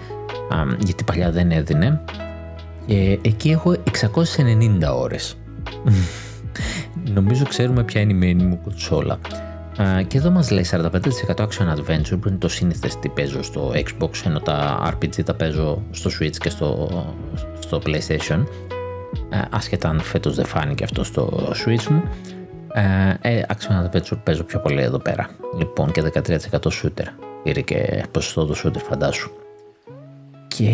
γιατί 0.80 1.04
παλιά 1.04 1.32
δεν 1.32 1.52
έδινε. 1.52 2.02
Και 2.86 3.20
εκεί 3.22 3.50
έχω 3.50 3.76
690 4.38 4.80
ώρες. 4.96 5.38
Νομίζω 7.14 7.46
ξέρουμε 7.46 7.84
ποια 7.84 8.02
είναι 8.02 8.14
η 8.14 8.16
μένη 8.16 8.44
μου 8.44 8.60
κονσόλα. 8.64 9.20
Και 10.08 10.18
εδώ 10.18 10.30
μας 10.30 10.52
λέει 10.52 10.66
45% 10.72 10.92
action 11.36 11.76
adventure 11.76 12.20
που 12.22 12.28
είναι 12.28 12.38
το 12.38 12.50
σύνηθες 12.50 13.00
τι 13.00 13.10
παίζω 13.10 13.44
στο 13.44 13.72
Xbox 13.74 14.12
ενώ 14.26 14.40
τα 14.40 14.90
RPG 14.94 15.24
τα 15.24 15.34
παίζω 15.34 15.84
στο 15.92 16.10
Switch 16.20 16.36
και 16.36 16.50
στο, 16.50 16.90
στο 17.60 17.82
PlayStation. 17.86 18.44
Ασχετά 19.50 19.90
αν 19.90 20.00
φέτος 20.00 20.36
δεν 20.36 20.46
φάνηκε 20.46 20.84
αυτό 20.84 21.04
στο 21.04 21.52
Switch 21.66 21.84
μου. 21.84 22.04
Ε, 23.22 23.42
action 23.48 23.86
adventure 23.86 24.18
παίζω 24.24 24.44
πιο 24.44 24.60
πολύ 24.60 24.82
εδώ 24.82 24.98
πέρα. 24.98 25.30
Λοιπόν 25.58 25.92
και 25.92 26.04
13% 26.14 26.60
shooter. 26.60 27.08
Πήρε 27.44 27.62
και 27.62 28.06
ποσοστό 28.12 28.46
το 28.46 28.56
shooter 28.64 28.82
φαντάσου. 28.90 29.32
Και 30.48 30.72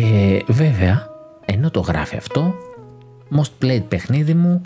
βέβαια 0.48 1.08
ενώ 1.44 1.70
το 1.70 1.80
γράφει 1.80 2.16
αυτό 2.16 2.54
most 3.36 3.64
played 3.64 3.84
παιχνίδι 3.88 4.34
μου 4.34 4.60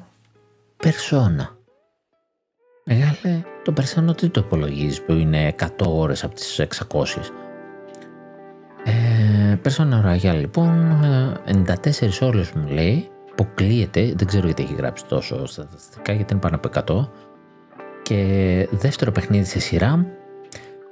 Persona. 0.83 1.47
Μεγάλε, 2.85 3.43
το 3.69 3.83
Persona 3.83 4.17
τι 4.17 4.29
το 4.29 4.41
υπολογίζει 4.45 5.03
που 5.03 5.13
είναι 5.13 5.55
100 5.59 5.67
ώρες 5.87 6.25
από 6.25 6.35
τις 6.35 6.61
600 6.89 7.05
ε, 8.85 9.59
Persona 9.65 10.05
Royale 10.05 10.39
λοιπόν 10.39 11.01
94 11.47 11.87
ε, 12.01 12.25
ώρες 12.25 12.53
μου 12.53 12.67
λέει 12.69 13.09
αποκλείεται, 13.31 14.13
δεν 14.17 14.27
ξέρω 14.27 14.47
γιατί 14.47 14.63
έχει 14.63 14.75
γράψει 14.75 15.05
τόσο 15.05 15.47
στατιστικά 15.47 16.13
γιατί 16.13 16.33
είναι 16.33 16.43
πάνω 16.43 16.57
από 16.57 17.09
100 17.09 17.09
και 18.03 18.69
δεύτερο 18.71 19.13
παιχνίδι 19.13 19.45
σε 19.45 19.61
σειρά 19.61 20.07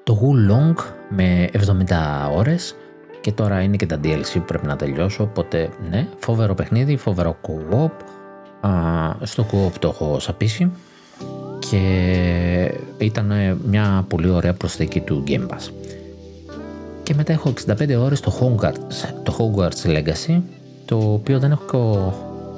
το 0.03 0.21
Long 0.51 0.85
με 1.09 1.49
70 1.53 2.37
ώρες. 2.37 2.77
Και 3.21 3.33
τώρα 3.33 3.61
είναι 3.61 3.77
και 3.77 3.87
τα 3.87 4.01
DLC 4.05 4.33
που 4.33 4.45
πρέπει 4.45 4.67
να 4.67 4.77
τελειώσω 4.77 5.23
οπότε 5.23 5.69
ναι, 5.91 6.09
φοβερό 6.19 6.55
παιχνίδι, 6.55 6.97
φοβερό 6.97 7.37
co-op. 7.43 7.91
Στο 9.23 9.47
co-op 9.53 9.73
το 9.79 9.89
έχω 9.89 10.19
σαπίσει 10.19 10.73
και 11.59 12.75
ήταν 12.99 13.59
μια 13.67 14.05
πολύ 14.09 14.29
ωραία 14.29 14.53
προσθήκη 14.53 15.01
του 15.01 15.25
Game 15.27 15.47
Pass 15.47 15.71
και 17.07 17.15
μετά 17.15 17.33
έχω 17.33 17.53
65 17.67 17.97
ώρες 17.99 18.21
το 18.21 18.33
Hogwarts, 18.41 19.09
το 19.23 19.37
Hogwarts 19.39 19.91
Legacy 19.91 20.41
το 20.85 20.97
οποίο 20.97 21.39
δεν 21.39 21.51
έχω 21.51 22.13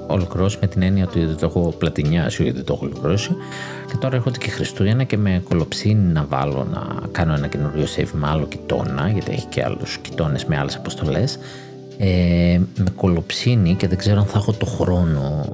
ολοκληρώσει 0.07 0.59
με 0.61 0.67
την 0.67 0.83
έννοια 0.83 1.05
ότι 1.05 1.25
δεν 1.25 1.37
το 1.37 1.47
έχω 1.47 1.75
πλατινιάσει 1.79 2.45
ή 2.45 2.51
δεν 2.51 2.65
το 2.65 2.73
έχω 2.73 2.85
ολοκληρώσει. 2.85 3.31
Και 3.91 3.97
τώρα 3.97 4.17
έρχονται 4.17 4.39
και 4.39 4.51
Χριστούγεννα 4.51 5.05
και 5.05 5.17
με 5.17 5.43
κολοψίνει 5.49 6.13
να 6.13 6.27
βάλω 6.29 6.67
να 6.73 7.09
κάνω 7.13 7.35
ένα 7.35 7.47
καινούριο 7.47 7.85
save 7.97 8.11
με 8.13 8.29
άλλο 8.29 8.47
κοιτώνα, 8.47 9.09
γιατί 9.09 9.33
έχει 9.33 9.47
και 9.47 9.65
άλλους 9.65 9.99
κοιτώνες 9.99 10.45
με 10.45 10.59
άλλες 10.59 10.77
αποστολές. 10.77 11.39
Ε, 11.99 12.61
με 12.77 12.91
κωλοψήνει 12.97 13.75
και 13.75 13.89
δεν 13.89 13.99
ξέρω 13.99 14.21
αν 14.21 14.27
θα 14.27 14.39
έχω 14.39 14.53
το 14.53 14.67
χρόνο 14.67 15.45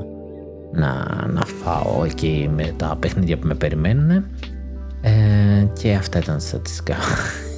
να, 0.75 1.27
να 1.33 1.45
φάω 1.45 2.05
εκεί 2.05 2.51
με 2.55 2.75
τα 2.77 2.97
παιχνίδια 3.01 3.39
που 3.39 3.47
με 3.47 3.55
περιμένουν. 3.55 4.11
Ε, 5.01 5.67
και 5.81 5.95
αυτά 5.95 6.19
ήταν 6.19 6.35
τα 6.35 6.41
στατιστικά 6.41 6.97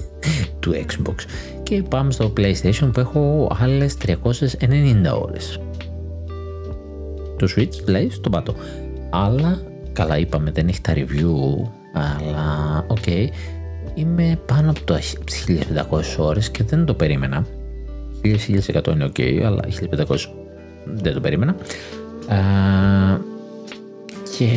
του 0.61 0.73
Xbox. 0.73 1.14
Και 1.62 1.83
πάμε 1.83 2.12
στο 2.12 2.33
PlayStation 2.37 2.91
που 2.93 3.01
έχω 3.01 3.51
άλλες 3.61 3.97
390 4.07 4.17
ώρες 5.23 5.61
το 7.37 7.49
Switch 7.57 7.85
λέει 7.87 8.11
στον 8.11 8.33
πάτο. 8.33 8.55
Αλλά, 9.11 9.61
καλά 9.93 10.19
είπαμε 10.19 10.51
δεν 10.51 10.69
έχει 10.69 10.81
τα 10.81 10.93
review, 10.95 11.69
αλλά 11.93 12.85
OK, 12.89 12.99
okay, 13.07 13.27
είμαι 13.95 14.39
πάνω 14.47 14.71
από 14.71 14.81
το 14.85 14.95
1500 14.95 15.01
ώρες 16.19 16.51
και 16.51 16.64
δεν 16.64 16.85
το 16.85 16.95
περίμενα. 16.95 17.47
1100 18.23 18.87
είναι 18.93 19.07
ok, 19.07 19.41
αλλά 19.45 19.64
1500 20.07 20.17
δεν 20.85 21.14
το 21.14 21.21
περίμενα. 21.21 21.57
Α, 22.29 22.39
και 24.39 24.49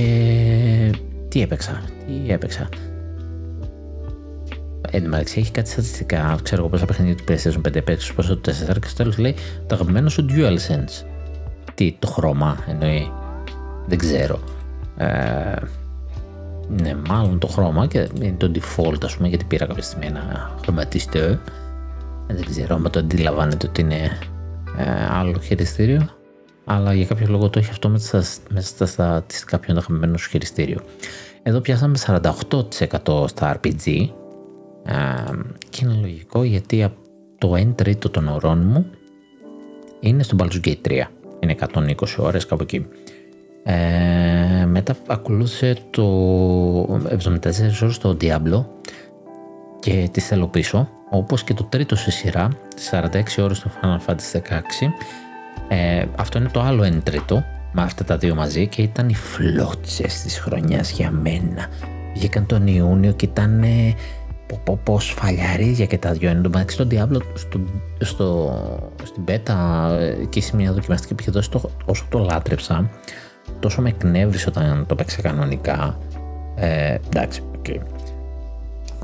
τι 1.28 1.42
έπαιξα, 1.42 1.82
τι 2.06 2.32
έπαιξα. 2.32 2.70
Εν 4.92 5.12
τω 5.12 5.18
έχει 5.18 5.52
κάτι 5.52 5.70
στατιστικά. 5.70 6.40
Ξέρω 6.44 6.62
εγώ 6.62 6.70
πόσα 6.70 6.86
παιχνίδια 6.86 7.16
του 7.16 7.24
PlayStation 7.28 7.68
5 7.68 7.76
έπαιξε, 7.76 8.14
πόσο 8.14 8.38
το 8.38 8.52
4 8.52 8.80
και 8.80 8.88
στο 8.88 8.96
τέλος 8.96 9.18
λέει 9.18 9.36
το 9.68 9.76
αγαπημένο 9.76 10.10
σου 10.10 10.26
DualSense. 10.30 11.06
Τι, 11.76 11.96
το 12.00 12.08
χρώμα 12.08 12.58
εννοεί. 12.68 13.12
Δεν 13.88 13.98
ξέρω. 13.98 14.40
Ε, 14.98 15.56
ναι, 16.82 16.96
μάλλον 17.10 17.40
το 17.40 17.48
χρώμα 17.48 17.88
και 17.88 18.08
είναι 18.22 18.36
το 18.38 18.52
default 18.56 19.04
ας 19.04 19.16
πούμε 19.16 19.28
γιατί 19.28 19.46
πήρα 19.46 19.66
κάποια 19.66 19.84
στιγμή 19.84 20.06
ένα 20.06 20.56
χρωματιστό. 20.62 21.20
Ε, 21.20 21.40
δεν 22.28 22.46
ξέρω 22.46 22.76
αν 22.76 22.92
το 22.92 23.00
αντιλαμβάνετε 23.00 23.68
ότι 23.68 23.82
είναι 23.82 24.18
ε, 24.78 25.08
άλλο 25.10 25.40
χειριστήριο. 25.40 26.19
Αλλά 26.72 26.94
για 26.94 27.06
κάποιο 27.06 27.28
λόγο 27.30 27.50
το 27.50 27.60
έχει 27.60 27.70
αυτό 27.70 27.90
μέσα 27.90 28.22
στα 28.60 28.86
στατιστικά 28.86 29.60
πιο 29.60 29.74
αγαπημένο 29.74 30.18
σου 30.18 30.30
χειριστήριο. 30.30 30.80
Εδώ 31.44 31.60
πιάσαμε 31.60 31.98
48% 32.06 33.28
στα 33.28 33.60
RPG 33.60 34.10
ε, 34.86 34.96
και 35.70 35.80
είναι 35.82 35.98
λογικό 36.02 36.44
γιατί 36.44 36.94
το 37.38 37.54
1 37.54 37.76
τρίτο 37.76 38.10
των 38.10 38.28
ωρών 38.28 38.68
μου 38.68 38.86
είναι 40.00 40.24
στο 40.24 40.36
Baldur's 40.40 40.68
Gate 40.68 40.88
3 40.88 41.02
είναι 41.40 41.56
120 41.74 41.94
ώρες 42.18 42.46
κάπου 42.46 42.64
εκεί. 42.64 42.88
Ε, 43.64 44.66
μετά 44.66 44.96
ακολούθησε 45.08 45.78
το 45.90 46.04
74 47.10 47.40
ώρες 47.82 47.96
στο 47.96 48.18
Diablo 48.22 48.66
και 49.80 50.10
τη 50.12 50.20
θέλω 50.20 50.48
πίσω, 50.48 50.90
όπως 51.10 51.44
και 51.44 51.54
το 51.54 51.64
τρίτο 51.64 51.96
σε 51.96 52.12
σειρά, 52.12 52.50
46 52.92 53.44
ώρες 53.44 53.58
στο 53.58 53.70
Final 53.82 54.10
Fantasy 54.10 54.38
16. 54.38 54.40
Ε, 55.70 56.06
αυτό 56.16 56.38
είναι 56.38 56.50
το 56.50 56.62
άλλο 56.62 56.84
1 56.84 57.04
τρίτο, 57.04 57.44
με 57.72 57.82
αυτά 57.82 58.04
τα 58.04 58.18
δύο 58.18 58.36
μαζί 58.36 58.68
και 58.68 58.82
ήταν 58.82 59.10
οι 59.10 59.16
φλότσες 59.16 60.22
της 60.22 60.40
χρονιάς 60.40 60.92
για 60.92 61.12
μένα. 61.12 61.68
Βγήκαν 62.16 62.46
τον 62.46 62.68
Ιούνιο 62.68 63.12
και 63.12 63.26
ήταν 63.26 63.64
πω, 64.64 64.80
πω, 64.84 65.00
σφαλιαρίδια 65.00 65.86
και 65.86 65.98
τα 65.98 66.12
δυο. 66.12 66.30
Εν 66.30 66.42
τω 66.42 66.50
μεταξύ, 66.50 66.76
στον 66.76 66.88
Diablo, 66.92 67.22
στο, 67.34 67.60
στο, 68.00 68.52
στην 69.04 69.24
Beta, 69.28 69.56
εκεί 70.22 70.42
σε 70.42 70.56
μια 70.56 70.74
δοκιμαστική 70.74 71.14
που 71.14 71.22
είχε 71.22 71.32
δώσει, 71.32 71.50
το, 71.50 71.70
όσο 71.86 72.06
το 72.10 72.20
λάτρεψα, 72.20 72.90
τόσο 73.60 73.82
με 73.82 73.90
εκνεύρισε 73.90 74.50
όταν 74.50 74.86
το 74.88 74.96
παίξα 74.96 75.22
κανονικά. 75.22 75.98
Ε, 76.56 76.96
εντάξει, 77.08 77.44
okay. 77.58 77.78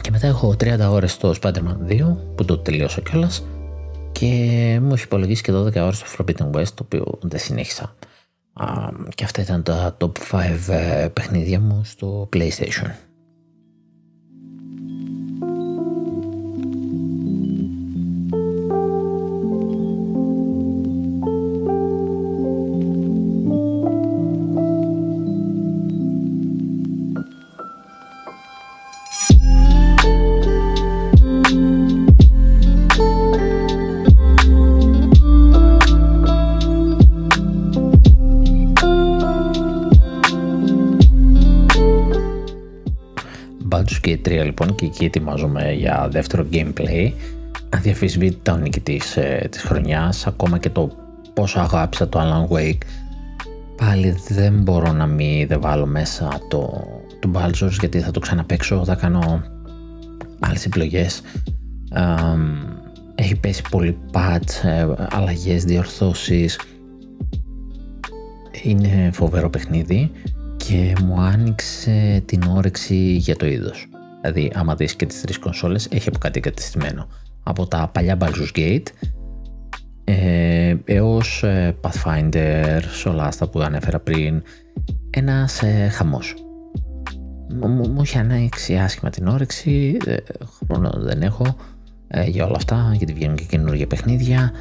Και 0.02 0.12
μετά 0.12 0.28
έχω 0.28 0.56
30 0.60 0.80
ώρες 0.90 1.12
στο 1.12 1.34
Spider-Man 1.42 1.92
2, 1.92 2.16
που 2.36 2.46
το 2.46 2.58
τελείωσα 2.58 3.02
κιόλας. 3.02 3.46
Και 4.20 4.80
μου 4.82 4.94
έχει 4.94 5.04
υπολογίσει 5.04 5.42
και 5.42 5.52
12 5.52 5.76
ώρες 5.76 5.98
στο 5.98 6.08
Forbidden 6.18 6.52
West, 6.52 6.68
το 6.68 6.84
οποίο 6.84 7.20
δεν 7.22 7.40
συνέχισα. 7.40 7.96
και 9.16 9.24
αυτά 9.24 9.42
ήταν 9.42 9.64
τα 9.64 9.98
top 10.00 10.12
5 10.32 10.70
ε, 10.70 11.08
παιχνίδια 11.14 11.60
μου 11.60 11.82
στο 11.84 12.30
PlayStation. 12.34 12.92
Gate 44.36 44.42
3 44.42 44.46
λοιπόν 44.46 44.76
και 44.76 44.86
εκεί 44.86 45.06
ετοιμάζομαι 45.06 45.72
για 45.74 46.08
δεύτερο 46.12 46.46
gameplay. 46.52 47.12
Αδιαφυσβήτητα 47.70 48.54
ο 48.54 48.58
νικητής 48.58 49.18
ε, 49.18 49.48
της 49.52 49.62
χρονιάς, 49.62 50.28
ακόμα 50.28 50.58
και 50.58 50.70
το 50.70 50.92
πόσο 51.34 51.60
αγάπησα 51.60 52.10
το 52.10 52.20
Alan 52.22 52.56
Wake. 52.56 52.82
Πάλι 53.78 54.18
δεν 54.28 54.62
μπορώ 54.62 54.92
να 54.92 55.06
μην 55.06 55.48
δεν 55.48 55.62
βάλω 55.62 55.86
μέσα 55.86 56.40
το, 56.48 56.84
το 57.20 57.32
Baldur's 57.34 57.78
γιατί 57.80 58.00
θα 58.00 58.12
το 58.12 58.20
ξαναπαίξω, 58.20 58.86
θα 58.86 58.96
κάνω 58.96 59.44
άλλες 60.40 60.66
επιλογές. 60.66 61.22
έχει 63.16 63.36
πέσει 63.36 63.62
πολύ 63.70 63.98
patch, 64.12 64.64
ε, 64.64 64.88
αλλαγές, 65.10 65.64
διορθώσεις. 65.64 66.60
Είναι 68.64 69.10
φοβερό 69.14 69.50
παιχνίδι 69.50 70.12
και 70.58 70.96
μου 71.04 71.20
άνοιξε 71.20 72.24
την 72.26 72.44
όρεξη 72.44 72.96
για 72.96 73.36
το 73.36 73.46
είδος. 73.46 73.88
Δηλαδή, 74.26 74.52
άμα 74.56 74.76
δεις 74.76 74.96
και 74.96 75.06
τις 75.06 75.22
τρεις 75.22 75.40
κονσόλες, 75.40 75.88
έχει 75.92 76.10
από 76.10 76.18
κάτι 76.18 76.40
κατεστημένο. 76.40 77.08
Από 77.44 77.68
τα 77.68 77.90
παλιά 77.94 78.18
Baldur's 78.20 78.58
Gate 78.58 78.88
ε, 80.04 80.76
έως 80.86 81.44
ε, 81.44 81.76
Pathfinder, 81.82 82.80
Solasta 83.04 83.52
που 83.52 83.60
ανέφερα 83.60 84.00
πριν, 84.00 84.42
ένας 85.10 85.62
ε, 85.64 85.88
χαμός. 85.88 86.36
Μου 87.62 88.02
είχε 88.02 88.20
ανοίξει 88.20 88.78
άσχημα 88.78 89.10
την 89.10 89.28
όρεξη, 89.28 89.98
ε, 90.06 90.16
χρόνο 90.66 90.92
δεν 90.96 91.22
έχω 91.22 91.56
ε, 92.08 92.24
για 92.24 92.46
όλα 92.46 92.56
αυτά, 92.56 92.94
γιατί 92.98 93.14
βγαίνουν 93.14 93.36
και 93.36 93.46
καινούργια 93.46 93.88
παιχνίδια. 93.88 94.52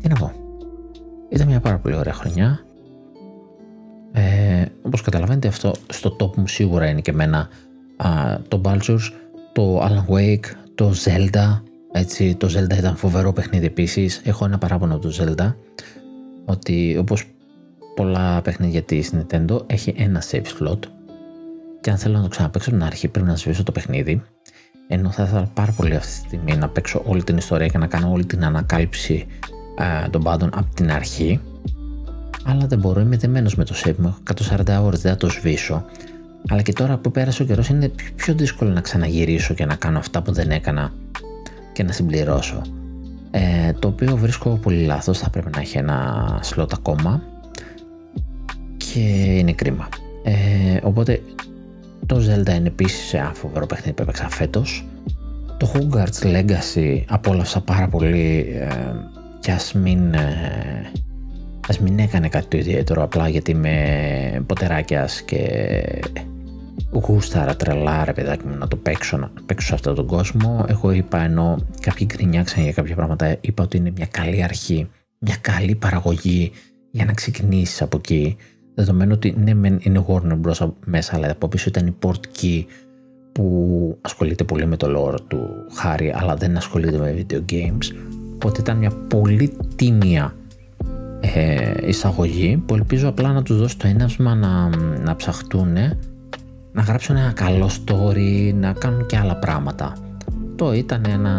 Τι 0.00 0.08
να 0.08 0.14
πω. 0.14 0.32
Ήταν 1.28 1.46
μια 1.46 1.60
πάρα 1.60 1.78
πολύ 1.78 1.94
ωραία 1.94 2.14
χρονιά. 2.14 2.60
Ε, 4.12 4.64
όπως 4.82 5.02
καταλαβαίνετε 5.02 5.48
αυτό 5.48 5.72
στο 5.88 6.16
top 6.20 6.36
μου 6.36 6.46
σίγουρα 6.46 6.86
είναι 6.86 7.00
και 7.00 7.10
εμένα 7.10 7.48
το 8.48 8.60
Baldur's, 8.64 9.10
το 9.52 9.80
Alan 9.82 10.14
Wake, 10.14 10.44
το 10.74 10.92
Zelda. 11.04 11.60
Έτσι, 11.92 12.34
το 12.34 12.46
Zelda 12.46 12.76
ήταν 12.78 12.96
φοβερό 12.96 13.32
παιχνίδι 13.32 13.66
επίσης. 13.66 14.20
Έχω 14.24 14.44
ένα 14.44 14.58
παράπονο 14.58 14.94
από 14.94 15.08
το 15.08 15.14
Zelda 15.20 15.54
ότι 16.44 16.96
όπως 16.98 17.24
πολλά 17.94 18.42
παιχνίδια 18.42 18.82
της 18.82 19.12
Nintendo 19.14 19.58
έχει 19.66 19.94
ένα 19.96 20.22
save 20.30 20.44
slot 20.58 20.78
και 21.80 21.90
αν 21.90 21.96
θέλω 21.96 22.16
να 22.16 22.22
το 22.22 22.28
ξαναπαίξω 22.28 22.70
την 22.70 22.82
αρχή 22.82 23.08
πρέπει 23.08 23.26
να 23.26 23.36
σβήσω 23.36 23.62
το 23.62 23.72
παιχνίδι 23.72 24.22
ενώ 24.88 25.10
θα 25.10 25.22
ήθελα 25.22 25.50
πάρα 25.54 25.72
πολύ 25.72 25.94
αυτή 25.94 26.20
τη 26.20 26.26
στιγμή 26.26 26.56
να 26.56 26.68
παίξω 26.68 27.02
όλη 27.06 27.24
την 27.24 27.36
ιστορία 27.36 27.66
και 27.66 27.78
να 27.78 27.86
κάνω 27.86 28.10
όλη 28.10 28.24
την 28.24 28.44
ανακάλυψη 28.44 29.26
των 30.10 30.22
πάντων 30.22 30.50
από 30.54 30.74
την 30.74 30.92
αρχή 30.92 31.40
αλλά 32.44 32.66
δεν 32.66 32.78
μπορώ, 32.78 33.00
είμαι 33.00 33.16
δεμένος 33.16 33.54
με 33.54 33.64
το 33.64 33.74
save 33.84 33.96
μου. 33.96 34.06
Έχω 34.06 34.56
140 34.56 34.82
ώρες, 34.84 35.00
δεν 35.00 35.12
θα 35.12 35.16
το 35.16 35.28
σβήσω. 35.28 35.84
Αλλά 36.48 36.62
και 36.62 36.72
τώρα 36.72 36.96
που 36.96 37.10
πέρασε 37.10 37.42
ο 37.42 37.46
καιρός 37.46 37.68
είναι 37.68 37.90
πιο 38.16 38.34
δύσκολο 38.34 38.70
να 38.70 38.80
ξαναγυρίσω 38.80 39.54
και 39.54 39.64
να 39.64 39.74
κάνω 39.74 39.98
αυτά 39.98 40.22
που 40.22 40.32
δεν 40.32 40.50
έκανα 40.50 40.92
και 41.72 41.82
να 41.82 41.92
συμπληρώσω. 41.92 42.62
Ε, 43.30 43.72
το 43.78 43.88
οποίο 43.88 44.16
βρίσκω 44.16 44.58
πολύ 44.62 44.84
λάθος, 44.84 45.18
θα 45.18 45.30
πρέπει 45.30 45.50
να 45.54 45.60
έχει 45.60 45.78
ένα 45.78 46.40
slot 46.54 46.72
ακόμα 46.72 47.22
και 48.76 49.00
είναι 49.38 49.52
κρίμα. 49.52 49.88
Ε, 50.22 50.78
οπότε 50.82 51.22
το 52.06 52.16
Zelda 52.16 52.54
είναι 52.54 52.68
επίσης 52.68 53.14
ένα 53.14 53.32
φοβερό 53.34 53.66
παιχνίδι 53.66 53.92
που 53.92 54.02
έπαιξα 54.02 54.28
φέτος. 54.28 54.86
Το 55.56 55.72
Hogwarts 55.74 56.26
Legacy 56.26 57.02
απόλαυσα 57.08 57.60
πάρα 57.60 57.88
πολύ 57.88 58.46
ε, 58.60 58.68
και 59.40 59.52
ας 59.52 59.72
μην 59.72 60.14
ε, 60.14 60.90
ας 61.68 61.78
μην 61.78 61.98
έκανε 61.98 62.28
κάτι 62.28 62.46
το 62.46 62.56
ιδιαίτερο 62.56 63.02
απλά 63.02 63.28
γιατί 63.28 63.50
είμαι 63.50 64.44
ποτεράκιας 64.46 65.22
και 65.22 65.38
γούσταρα 66.92 67.56
τρελά 67.56 68.04
ρε 68.04 68.12
παιδάκι 68.12 68.46
μου 68.46 68.56
να 68.58 68.68
το 68.68 68.76
παίξω, 68.76 69.16
να 69.16 69.30
παίξω 69.46 69.66
σε 69.66 69.74
αυτόν 69.74 69.94
τον 69.94 70.06
κόσμο. 70.06 70.64
Εγώ 70.68 70.90
είπα 70.90 71.22
ενώ 71.22 71.58
κάποιοι 71.80 72.06
γκρινιάξαν 72.12 72.62
για 72.62 72.72
κάποια 72.72 72.94
πράγματα, 72.94 73.36
είπα 73.40 73.62
ότι 73.62 73.76
είναι 73.76 73.92
μια 73.96 74.06
καλή 74.06 74.42
αρχή, 74.42 74.88
μια 75.18 75.36
καλή 75.40 75.74
παραγωγή 75.74 76.52
για 76.90 77.04
να 77.04 77.12
ξεκινήσεις 77.12 77.82
από 77.82 77.96
εκεί. 77.96 78.36
Δεδομένου 78.74 79.12
ότι 79.14 79.34
ναι, 79.38 79.54
μεν 79.54 79.78
είναι 79.82 80.04
Warner 80.08 80.40
Bros. 80.42 80.72
μέσα, 80.84 81.16
αλλά 81.16 81.30
από 81.30 81.48
πίσω 81.48 81.68
ήταν 81.68 81.86
η 81.86 81.94
Portkey 82.02 82.64
που 83.32 83.98
ασχολείται 84.00 84.44
πολύ 84.44 84.66
με 84.66 84.76
το 84.76 84.86
lore 84.96 85.20
του 85.28 85.48
Χάρη, 85.74 86.12
αλλά 86.16 86.34
δεν 86.34 86.56
ασχολείται 86.56 86.98
με 86.98 87.26
video 87.28 87.52
games. 87.52 87.94
Οπότε 88.34 88.60
ήταν 88.60 88.76
μια 88.76 88.90
πολύ 89.08 89.56
τίμια 89.76 90.36
ε, 91.34 91.72
εισαγωγή 91.86 92.62
που 92.66 92.74
ελπίζω 92.74 93.08
απλά 93.08 93.32
να 93.32 93.42
τους 93.42 93.58
δώσει 93.58 93.78
το 93.78 93.86
έναυσμα 93.86 94.34
να, 94.34 94.70
να 95.04 95.16
ψαχτούν 95.16 95.76
να 96.72 96.82
γράψουν 96.82 97.16
ένα 97.16 97.32
καλό 97.32 97.70
story, 97.86 98.52
να 98.54 98.72
κάνουν 98.72 99.06
και 99.06 99.16
άλλα 99.16 99.36
πράγματα. 99.36 99.92
Το 100.56 100.72
ήταν 100.72 101.04
ένα, 101.08 101.32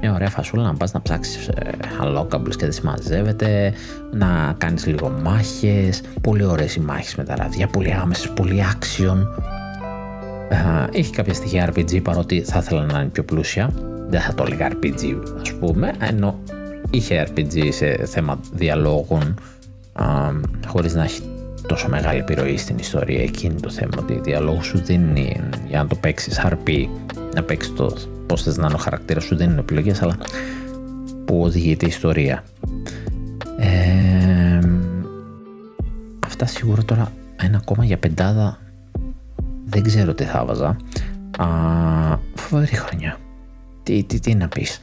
μια 0.00 0.12
ωραία 0.12 0.30
φασούλα 0.30 0.62
να 0.62 0.74
πας 0.74 0.92
να 0.92 1.02
ψάξεις 1.02 1.48
ε, 1.48 1.70
unlockables 2.02 2.56
και 2.56 2.64
δεν 2.64 2.72
συμμαζεύεται, 2.72 3.72
να 4.12 4.54
κάνεις 4.58 4.86
λίγο 4.86 5.08
μάχες, 5.22 6.02
πολύ 6.20 6.44
ωραίες 6.44 6.74
οι 6.74 6.80
μάχες 6.80 7.14
με 7.14 7.24
τα 7.24 7.36
ραδιά, 7.36 7.66
πολύ 7.66 7.92
άμεσες, 7.92 8.30
πολύ 8.30 8.64
action. 8.72 9.16
Ε, 10.48 10.98
έχει 10.98 11.10
κάποια 11.10 11.34
στοιχεία 11.34 11.72
RPG 11.72 12.02
παρότι 12.02 12.40
θα 12.42 12.58
ήθελα 12.58 12.84
να 12.84 13.00
είναι 13.00 13.08
πιο 13.08 13.24
πλούσια, 13.24 13.70
δεν 14.08 14.20
θα 14.20 14.34
το 14.34 14.44
έλεγα 14.46 14.70
RPG 14.72 15.16
ας 15.40 15.52
πούμε, 15.52 15.92
ενώ 15.98 16.38
είχε 16.94 17.26
RPG 17.28 17.68
σε 17.72 18.06
θέμα 18.06 18.40
διαλόγων 18.52 19.34
χωρίς 20.66 20.94
να 20.94 21.02
έχει 21.02 21.22
τόσο 21.66 21.88
μεγάλη 21.88 22.18
επιρροή 22.18 22.56
στην 22.56 22.78
ιστορία. 22.78 23.22
Εκείνη 23.22 23.60
το 23.60 23.70
θέμα 23.70 23.90
ότι 23.98 24.12
η 24.12 24.20
διαλόγου 24.22 24.64
σου 24.64 24.78
δίνει 24.78 25.40
για 25.68 25.82
να 25.82 25.88
το 25.88 25.94
παίξεις 25.94 26.40
RP 26.44 26.86
να 27.34 27.42
παίξεις 27.42 27.74
το 27.74 27.96
πώς 28.26 28.42
θες 28.42 28.56
να 28.56 28.66
είναι 28.66 28.74
ο 28.74 28.78
χαρακτήρας 28.78 29.24
σου 29.24 29.36
δίνουν 29.36 29.58
επιλογές 29.58 30.02
αλλά 30.02 30.16
που 31.24 31.42
οδηγείται 31.42 31.84
η 31.84 31.88
ιστορία. 31.88 32.44
Ε, 33.58 34.58
αυτά 36.26 36.46
σίγουρα 36.46 36.84
τώρα 36.84 37.12
ένα 37.36 37.56
ακόμα 37.56 37.84
για 37.84 37.98
πεντάδα 37.98 38.58
δεν 39.64 39.82
ξέρω 39.82 40.14
τι 40.14 40.24
θα 40.24 40.44
βάζα. 40.44 40.76
Φοβερή 42.34 42.76
χρονιά. 42.76 43.18
Τι, 43.82 44.04
τι, 44.04 44.20
τι 44.20 44.34
να 44.34 44.48
πεις 44.48 44.80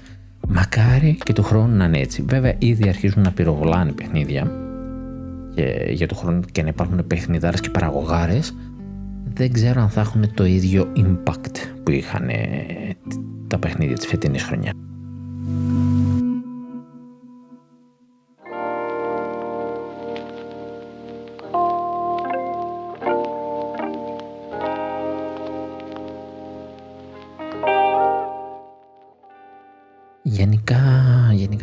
Μακάρι 0.53 1.17
και 1.23 1.33
του 1.33 1.43
χρόνου 1.43 1.75
να 1.75 1.85
είναι 1.85 1.99
έτσι. 1.99 2.25
Βέβαια, 2.27 2.53
ήδη 2.57 2.89
αρχίζουν 2.89 3.21
να 3.21 3.31
πυροβολάνε 3.31 3.91
παιχνίδια 3.91 4.51
και 5.55 5.91
για 5.91 6.07
το 6.07 6.15
χρόνο 6.15 6.39
και 6.51 6.61
να 6.61 6.67
υπάρχουν 6.67 7.07
παιχνιδάρες 7.07 7.61
και 7.61 7.69
παραγωγάρες. 7.69 8.55
Δεν 9.33 9.51
ξέρω 9.51 9.81
αν 9.81 9.89
θα 9.89 10.01
έχουν 10.01 10.33
το 10.33 10.45
ίδιο 10.45 10.91
impact 10.95 11.55
που 11.83 11.91
είχαν 11.91 12.29
τα 13.47 13.57
παιχνίδια 13.57 13.95
της 13.95 14.05
φετινής 14.05 14.43
χρονιάς. 14.43 14.73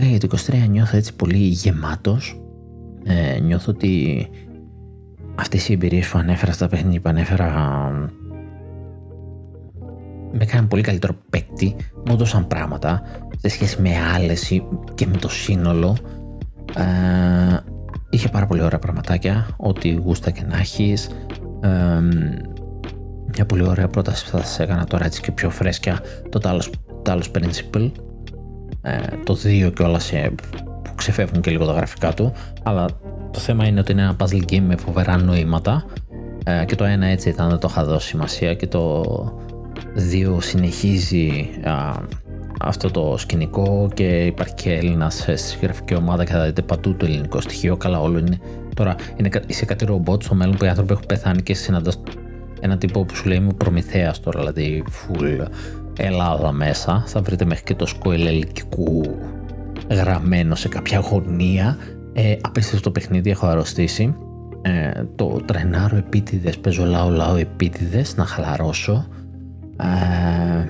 Για 0.06 0.18
το 0.18 0.28
23 0.46 0.68
νιώθω 0.68 0.96
έτσι 0.96 1.14
πολύ 1.14 1.36
γεμάτος. 1.36 2.40
Ε, 3.04 3.40
νιώθω 3.40 3.72
ότι 3.72 4.26
αυτές 5.34 5.68
οι 5.68 5.72
εμπειρίες 5.72 6.08
που 6.08 6.18
ανέφερα 6.18 6.52
στα 6.52 6.68
παιχνίδια 6.68 7.00
που 7.00 7.08
ανέφερα 7.08 7.50
με 10.32 10.38
έκαναν 10.44 10.68
πολύ 10.68 10.82
καλύτερο 10.82 11.16
παίκτη, 11.30 11.76
μου 12.06 12.12
έδωσαν 12.12 12.46
πράγματα 12.46 13.02
σε 13.36 13.48
σχέση 13.48 13.82
με 13.82 13.90
άλλες 14.14 14.62
και 14.94 15.06
με 15.06 15.16
το 15.16 15.28
σύνολο. 15.28 15.96
Ε, 16.76 17.56
είχε 18.10 18.28
πάρα 18.28 18.46
πολύ 18.46 18.62
ωραία 18.62 18.78
πραγματάκια, 18.78 19.48
ό,τι 19.56 19.92
γούστα 19.92 20.30
και 20.30 20.42
να 20.48 20.58
έχεις. 20.58 21.10
Ε, 21.60 22.00
μια 23.34 23.46
πολύ 23.46 23.68
ωραία 23.68 23.88
πρόταση 23.88 24.24
που 24.24 24.30
θα 24.30 24.38
σας 24.38 24.58
έκανα 24.58 24.84
τώρα 24.84 25.04
έτσι 25.04 25.20
και 25.20 25.32
πιο 25.32 25.50
φρέσκια, 25.50 26.00
το 26.28 26.40
Talos, 26.42 26.70
Talos 27.02 27.30
Principle, 27.32 27.90
ε, 27.90 28.07
το 29.24 29.38
2 29.44 29.72
και 29.74 29.82
όλα 29.82 29.98
σε, 29.98 30.32
που 30.82 30.94
ξεφεύγουν 30.94 31.40
και 31.40 31.50
λίγο 31.50 31.66
τα 31.66 31.72
γραφικά 31.72 32.14
του 32.14 32.32
αλλά 32.62 32.86
το 33.30 33.38
θέμα 33.38 33.66
είναι 33.66 33.80
ότι 33.80 33.92
είναι 33.92 34.02
ένα 34.02 34.16
puzzle 34.20 34.52
game 34.52 34.62
με 34.66 34.76
φοβερά 34.76 35.16
νοήματα 35.16 35.84
ε, 36.44 36.64
και 36.64 36.74
το 36.74 36.84
ένα 36.84 37.06
έτσι 37.06 37.28
ήταν 37.28 37.48
δεν 37.48 37.58
το 37.58 37.68
είχα 37.70 37.84
δώσει 37.84 38.06
σημασία 38.06 38.54
και 38.54 38.66
το 38.66 39.02
2 39.96 40.36
συνεχίζει 40.38 41.48
αυτό 42.60 42.90
το 42.90 43.14
σκηνικό 43.18 43.90
και 43.94 44.24
υπάρχει 44.24 44.54
και 44.54 44.72
Έλληνας 44.72 45.26
στη 45.34 45.58
γραφική 45.62 45.94
ομάδα 45.94 46.24
και 46.24 46.32
θα 46.32 46.44
δείτε 46.44 46.62
παντού 46.62 46.94
το 46.94 47.04
ελληνικό 47.04 47.40
στοιχείο. 47.40 47.76
Καλά, 47.76 48.00
όλο 48.00 48.18
είναι. 48.18 48.38
Τώρα 48.74 48.94
είναι, 49.16 49.30
είσαι 49.46 49.64
κάτι 49.64 49.84
ρομπότ 49.84 50.22
στο 50.22 50.34
μέλλον 50.34 50.56
που 50.56 50.64
οι 50.64 50.68
άνθρωποι 50.68 50.92
έχουν 50.92 51.06
πεθάνει 51.06 51.42
και 51.42 51.54
συναντάς 51.54 52.00
ένα 52.60 52.78
τύπο 52.78 53.04
που 53.04 53.16
σου 53.16 53.28
λέει 53.28 53.36
Είμαι 53.36 53.52
προμηθέας 53.52 54.20
τώρα, 54.20 54.38
δηλαδή 54.38 54.84
full 54.86 55.46
Ελλάδα 55.98 56.52
μέσα. 56.52 57.04
Θα 57.06 57.20
βρείτε 57.20 57.44
μέχρι 57.44 57.64
και 57.64 57.74
το 57.74 57.86
σκόιλ 57.86 58.26
ελικικού 58.26 59.02
γραμμένο 59.90 60.54
σε 60.54 60.68
κάποια 60.68 60.98
γωνία. 60.98 61.76
Ε, 62.12 62.36
απίστευτο 62.40 62.90
παιχνίδι, 62.90 63.30
έχω 63.30 63.46
αρρωστήσει. 63.46 64.14
ε, 64.62 64.90
το 65.16 65.40
τρενάρω 65.44 65.96
επίτηδες, 65.96 66.58
παίζω 66.58 66.84
λαό 66.84 67.10
λαό 67.10 67.36
επίτηδες, 67.36 68.16
να 68.16 68.24
χαλαρώσω. 68.24 69.06
Ε, 69.80 70.68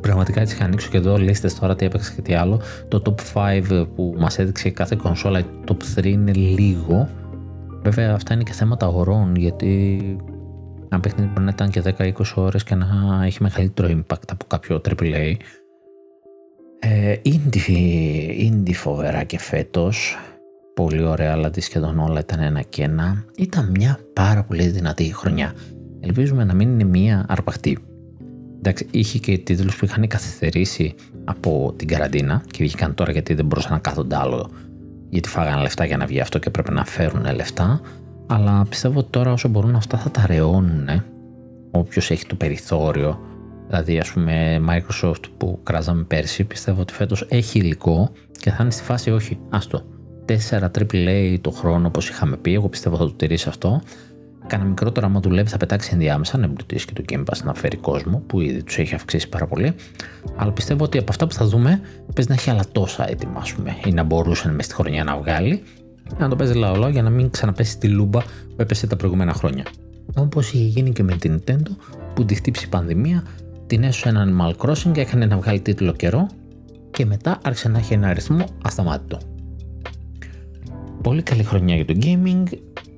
πραγματικά 0.00 0.40
έτσι 0.40 0.54
είχα 0.54 0.64
ανοίξω 0.64 0.88
και 0.90 0.96
εδώ 0.96 1.16
λίστες 1.16 1.58
τώρα 1.58 1.76
τι 1.76 1.84
έπαιξα 1.84 2.12
και 2.14 2.22
τι 2.22 2.34
άλλο. 2.34 2.60
Το 2.88 3.02
top 3.04 3.14
5 3.34 3.86
που 3.94 4.14
μας 4.18 4.38
έδειξε 4.38 4.70
κάθε 4.70 4.96
κονσόλα, 5.02 5.42
το 5.64 5.76
top 5.96 5.98
3 6.00 6.04
είναι 6.04 6.32
λίγο. 6.32 7.08
Βέβαια 7.82 8.14
αυτά 8.14 8.34
είναι 8.34 8.42
και 8.42 8.52
θέματα 8.52 8.86
ωρών 8.86 9.36
γιατί 9.36 10.00
ένα 10.92 11.00
παιχνίδι 11.00 11.28
μπορεί 11.28 11.44
να 11.44 11.50
ήταν 11.50 11.70
και 11.70 11.82
10-20 11.98 12.12
ώρες 12.34 12.64
και 12.64 12.74
να 12.74 13.20
έχει 13.24 13.42
μεγαλύτερο 13.42 13.88
impact 13.88 14.28
από 14.30 14.44
κάποιο 14.46 14.80
AAA. 14.88 15.34
Ε, 16.78 17.14
indie, 17.24 18.50
indie 18.50 18.74
φοβερά 18.74 19.22
και 19.22 19.38
φέτος. 19.38 20.18
Πολύ 20.74 21.02
ωραία 21.02 21.32
αλλά 21.32 21.50
σχεδόν 21.58 21.98
όλα 21.98 22.20
ήταν 22.20 22.40
ένα 22.40 22.62
και 22.62 22.82
ένα. 22.82 23.24
Ήταν 23.36 23.70
μια 23.70 23.98
πάρα 24.12 24.42
πολύ 24.42 24.66
δυνατή 24.66 25.14
χρονιά. 25.14 25.54
Ελπίζουμε 26.00 26.44
να 26.44 26.54
μην 26.54 26.72
είναι 26.72 26.84
μια 26.84 27.24
αρπαχτή. 27.28 27.78
Εντάξει 28.58 28.86
είχε 28.90 29.18
και 29.18 29.38
τίτλους 29.38 29.76
που 29.76 29.84
είχαν 29.84 30.06
καθυστερήσει 30.06 30.94
από 31.24 31.74
την 31.76 31.88
καραντίνα 31.88 32.42
και 32.50 32.64
βγήκαν 32.64 32.94
τώρα 32.94 33.12
γιατί 33.12 33.34
δεν 33.34 33.46
μπορούσαν 33.46 33.72
να 33.72 33.78
κάθονται 33.78 34.16
άλλο. 34.16 34.50
Γιατί 35.08 35.28
φάγανε 35.28 35.62
λεφτά 35.62 35.84
για 35.84 35.96
να 35.96 36.06
βγει 36.06 36.20
αυτό 36.20 36.38
και 36.38 36.50
πρέπει 36.50 36.72
να 36.72 36.84
φέρουν 36.84 37.34
λεφτά 37.34 37.80
αλλά 38.26 38.66
πιστεύω 38.68 38.98
ότι 38.98 39.10
τώρα 39.10 39.32
όσο 39.32 39.48
μπορούν 39.48 39.74
αυτά 39.74 39.98
θα 39.98 40.10
τα 40.10 40.26
ρεώνουν 40.26 40.88
όποιος 41.70 42.10
έχει 42.10 42.26
το 42.26 42.34
περιθώριο 42.34 43.18
Δηλαδή, 43.72 43.98
ας 43.98 44.12
πούμε, 44.12 44.60
Microsoft 44.68 45.22
που 45.36 45.60
κράζαμε 45.62 46.02
πέρσι, 46.02 46.44
πιστεύω 46.44 46.80
ότι 46.80 46.92
φέτος 46.92 47.26
έχει 47.28 47.58
υλικό 47.58 48.10
και 48.40 48.50
θα 48.50 48.58
είναι 48.60 48.70
στη 48.70 48.82
φάση 48.82 49.10
όχι. 49.10 49.38
Άστο. 49.50 49.82
4 50.26 50.70
AAA 50.78 51.38
το 51.40 51.50
χρόνο, 51.50 51.86
όπως 51.86 52.08
είχαμε 52.08 52.36
πει. 52.36 52.54
Εγώ 52.54 52.68
πιστεύω 52.68 52.96
θα 52.96 53.04
το 53.04 53.12
τηρήσει 53.12 53.48
αυτό. 53.48 53.82
Κάνα 54.46 54.64
μικρότερο, 54.64 55.06
άμα 55.06 55.20
δουλεύει, 55.20 55.48
θα 55.48 55.56
πετάξει 55.56 55.90
ενδιάμεσα 55.92 56.38
να 56.38 56.44
εμπλουτίσει 56.44 56.86
και 56.86 56.92
το 56.92 57.02
Game 57.08 57.20
Pass 57.20 57.44
να 57.44 57.54
φέρει 57.54 57.76
κόσμο, 57.76 58.22
που 58.26 58.40
ήδη 58.40 58.62
τους 58.62 58.78
έχει 58.78 58.94
αυξήσει 58.94 59.28
πάρα 59.28 59.46
πολύ. 59.46 59.74
Αλλά 60.36 60.52
πιστεύω 60.52 60.84
ότι 60.84 60.98
από 60.98 61.10
αυτά 61.10 61.26
που 61.26 61.34
θα 61.34 61.46
δούμε, 61.46 61.80
παίζει 62.14 62.28
να 62.28 62.34
έχει 62.34 62.50
άλλα 62.50 62.64
τόσα 62.72 63.10
έτοιμα, 63.10 63.40
ας 63.40 63.52
πούμε, 63.52 63.76
ή 63.84 63.90
να 63.92 64.02
μπορούσε 64.02 64.50
μες 64.50 64.64
στη 64.64 64.74
χρονιά 64.74 65.04
να 65.04 65.16
βγάλει. 65.16 65.62
Να 66.18 66.28
το 66.28 66.36
παίζεις 66.36 66.56
λαό 66.56 66.88
για 66.88 67.02
να 67.02 67.10
μην 67.10 67.30
ξαναπέσει 67.30 67.78
τη 67.78 67.88
λούμπα 67.88 68.20
που 68.20 68.56
έπεσε 68.56 68.86
τα 68.86 68.96
προηγούμενα 68.96 69.32
χρόνια. 69.32 69.64
Όπως 70.14 70.52
είχε 70.52 70.64
γίνει 70.64 70.92
και 70.92 71.02
με 71.02 71.16
την 71.16 71.42
Nintendo, 71.46 71.70
που 72.14 72.24
τη 72.24 72.34
χτύψει 72.34 72.64
η 72.64 72.68
πανδημία, 72.68 73.24
την 73.66 73.82
έσωσε 73.82 74.08
ένα 74.08 74.26
Animal 74.28 74.66
Crossing, 74.66 74.96
έκανε 74.96 75.26
να 75.26 75.36
βγάλει 75.36 75.60
τίτλο 75.60 75.92
καιρό 75.92 76.26
και 76.90 77.06
μετά 77.06 77.38
άρχισε 77.42 77.68
να 77.68 77.78
έχει 77.78 77.92
ένα 77.92 78.08
αριθμό 78.08 78.44
ασταμάτητο. 78.64 79.18
Πολύ 81.02 81.22
καλή 81.22 81.42
χρονιά 81.42 81.76
για 81.76 81.84
το 81.84 81.94
gaming, 82.02 82.42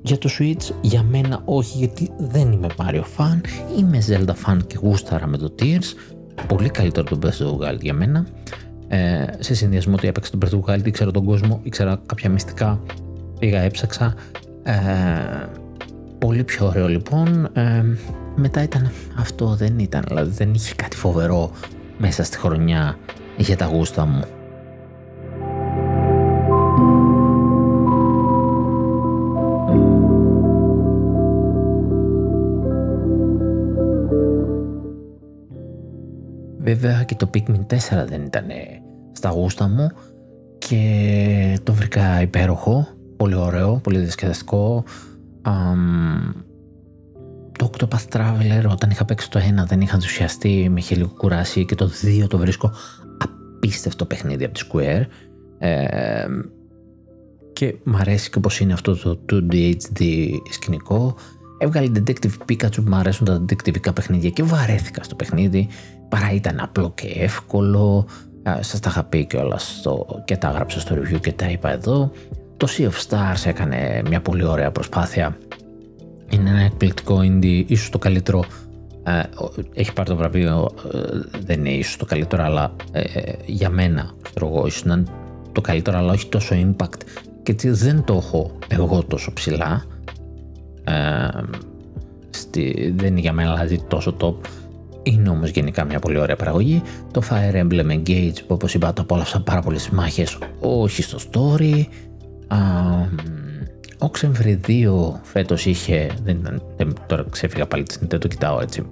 για 0.03 0.19
το 0.19 0.29
Switch, 0.39 0.75
για 0.81 1.03
μένα 1.03 1.43
όχι 1.45 1.79
γιατί 1.79 2.11
δεν 2.19 2.53
είμαι 2.53 2.67
Mario 2.77 3.03
fan, 3.17 3.41
είμαι 3.79 4.03
Zelda 4.09 4.35
fan 4.47 4.59
και 4.67 4.79
γούσταρα 4.81 5.27
με 5.27 5.37
το 5.37 5.55
Tears, 5.59 5.95
πολύ 6.47 6.69
καλύτερο 6.69 7.07
το 7.07 7.19
Breath 7.23 7.45
of 7.45 7.47
the 7.47 7.73
Wild 7.73 7.81
για 7.81 7.95
μένα. 7.95 8.27
Ε, 8.89 9.25
σε 9.39 9.55
συνδυασμό 9.55 9.95
ότι 9.95 10.07
έπαιξε 10.07 10.31
το 10.31 10.39
Breath 10.43 10.55
of 10.55 10.71
the 10.71 10.75
Wild, 10.75 10.87
ήξερα 10.87 11.11
τον 11.11 11.25
κόσμο, 11.25 11.61
ήξερα 11.63 12.01
κάποια 12.07 12.31
μυστικά, 12.31 12.81
πήγα 13.39 13.61
έψαξα. 13.61 14.15
Ε, 14.63 14.73
πολύ 16.19 16.45
πιο 16.45 16.67
ωραίο 16.67 16.89
λοιπόν. 16.89 17.49
Ε, 17.53 17.85
μετά 18.37 18.63
ήταν 18.63 18.91
αυτό 19.19 19.55
δεν 19.55 19.79
ήταν, 19.79 20.05
δηλαδή 20.09 20.31
δεν 20.31 20.55
είχε 20.55 20.75
κάτι 20.75 20.97
φοβερό 20.97 21.51
μέσα 21.99 22.25
στη 22.25 22.39
χρονιά 22.39 22.99
για 23.37 23.57
τα 23.57 23.67
γούστα 23.67 24.05
μου. 24.05 24.25
Βέβαια 36.65 37.03
και 37.03 37.15
το 37.15 37.31
Pikmin 37.35 37.67
4 37.67 38.07
δεν 38.07 38.23
ήταν 38.23 38.47
στα 39.13 39.29
γούστα 39.31 39.69
μου 39.69 39.91
και 40.59 41.59
το 41.63 41.73
βρήκα 41.73 42.21
υπέροχο, 42.21 42.87
πολύ 43.17 43.35
ωραίο, 43.35 43.81
πολύ 43.83 43.99
διασκεδαστικό. 43.99 44.85
Το 47.59 47.71
Octopath 47.73 48.17
Traveler 48.17 48.65
όταν 48.71 48.91
είχα 48.91 49.05
παίξει 49.05 49.31
το 49.31 49.41
1 49.63 49.67
δεν 49.67 49.81
είχα 49.81 49.95
ενθουσιαστεί, 49.95 50.69
με 50.73 50.79
είχε 50.79 50.95
λίγο 50.95 51.13
κουράσει 51.17 51.65
και 51.65 51.75
το 51.75 51.91
2 52.23 52.27
το 52.29 52.39
βρίσκω 52.39 52.73
απίστευτο 53.19 54.05
παιχνίδι 54.05 54.45
από 54.45 54.55
τη 54.55 54.67
Square. 54.71 55.03
Ε, 55.59 56.27
και 57.53 57.75
μ' 57.85 57.97
αρέσει 57.97 58.31
και 58.31 58.41
πως 58.41 58.61
είναι 58.61 58.73
αυτό 58.73 58.97
το 58.97 59.21
2D 59.31 59.55
HD 59.55 60.29
σκηνικό. 60.51 61.15
Έβγαλε 61.59 61.91
Detective 61.95 62.33
Pikachu 62.49 62.77
που 62.77 62.85
μου 62.87 62.95
αρέσουν 62.95 63.27
τα 63.27 63.45
detective 63.49 63.95
παιχνίδια 63.95 64.31
και 64.31 64.43
βαρέθηκα 64.43 65.03
στο 65.03 65.15
παιχνίδι 65.15 65.69
παρά 66.15 66.33
ήταν 66.33 66.61
απλό 66.61 66.93
και 66.95 67.07
εύκολο. 67.07 68.07
Ε, 68.43 68.63
σας 68.63 68.81
τα 68.81 68.91
είχα 68.91 69.05
πει 69.05 69.25
κιόλας 69.25 69.83
και 70.25 70.37
τα 70.37 70.49
έγραψα 70.49 70.81
στο 70.81 70.97
review 70.97 71.21
και 71.21 71.33
τα 71.33 71.51
είπα 71.51 71.71
εδώ. 71.71 72.11
Το 72.57 72.69
Sea 72.71 72.83
of 72.83 73.09
Stars 73.09 73.47
έκανε 73.47 74.03
μια 74.09 74.21
πολύ 74.21 74.45
ωραία 74.45 74.71
προσπάθεια. 74.71 75.39
Είναι 76.31 76.51
ένα 76.51 76.61
εκπληκτικό 76.61 77.19
indie, 77.23 77.65
ίσως 77.67 77.91
το 77.91 77.99
καλύτερο. 77.99 78.45
Ε, 79.03 79.23
έχει 79.75 79.93
πάρει 79.93 80.09
το 80.09 80.17
βραβείο, 80.17 80.71
ε, 80.95 80.99
δεν 81.45 81.59
είναι 81.59 81.71
ίσως 81.71 81.97
το 81.97 82.05
καλύτερο, 82.05 82.43
αλλά 82.43 82.75
ε, 82.93 83.03
για 83.47 83.71
μένα, 83.71 84.11
ξέρω 84.23 84.65
ίσως 84.67 84.85
να 84.85 84.95
είναι 84.95 85.05
το 85.53 85.61
καλύτερο, 85.61 85.99
αλλά 85.99 86.13
όχι 86.13 86.29
τόσο 86.29 86.55
impact. 86.55 87.01
Και 87.43 87.55
δεν 87.71 88.05
το 88.05 88.15
έχω 88.15 88.59
εγώ 88.69 89.03
τόσο 89.03 89.33
ψηλά. 89.33 89.85
Στη, 92.31 92.95
δεν 92.97 93.07
είναι 93.07 93.21
για 93.21 93.33
μένα 93.33 93.55
δηλαδή 93.55 93.85
τόσο 93.89 94.17
top. 94.21 94.35
Είναι 95.05 95.29
όμως 95.29 95.51
γενικά 95.51 95.85
μια 95.85 95.99
πολύ 95.99 96.19
ωραία 96.19 96.37
παραγωγή. 96.37 96.83
Το 97.11 97.23
Fire 97.31 97.55
Emblem 97.55 97.91
Engage 97.91 98.37
που 98.47 98.55
όπως 98.55 98.75
είπα 98.75 98.93
το 98.93 99.03
απόλαυσα 99.03 99.41
πάρα 99.41 99.61
πολλές 99.61 99.89
μάχες, 99.89 100.39
όχι 100.61 101.03
στο 101.03 101.19
story. 101.31 101.85
Oxenfree 103.99 104.59
2 104.67 104.87
φέτος 105.23 105.67
είχε, 105.67 106.11
δεν, 106.25 106.63
δεν, 106.77 106.95
τώρα 107.07 107.25
ξέφυγα 107.31 107.67
πάλι 107.67 107.83
της 107.83 107.99
Nintendo, 108.03 108.29
κοιτάω 108.29 108.61
έτσι 108.61 108.83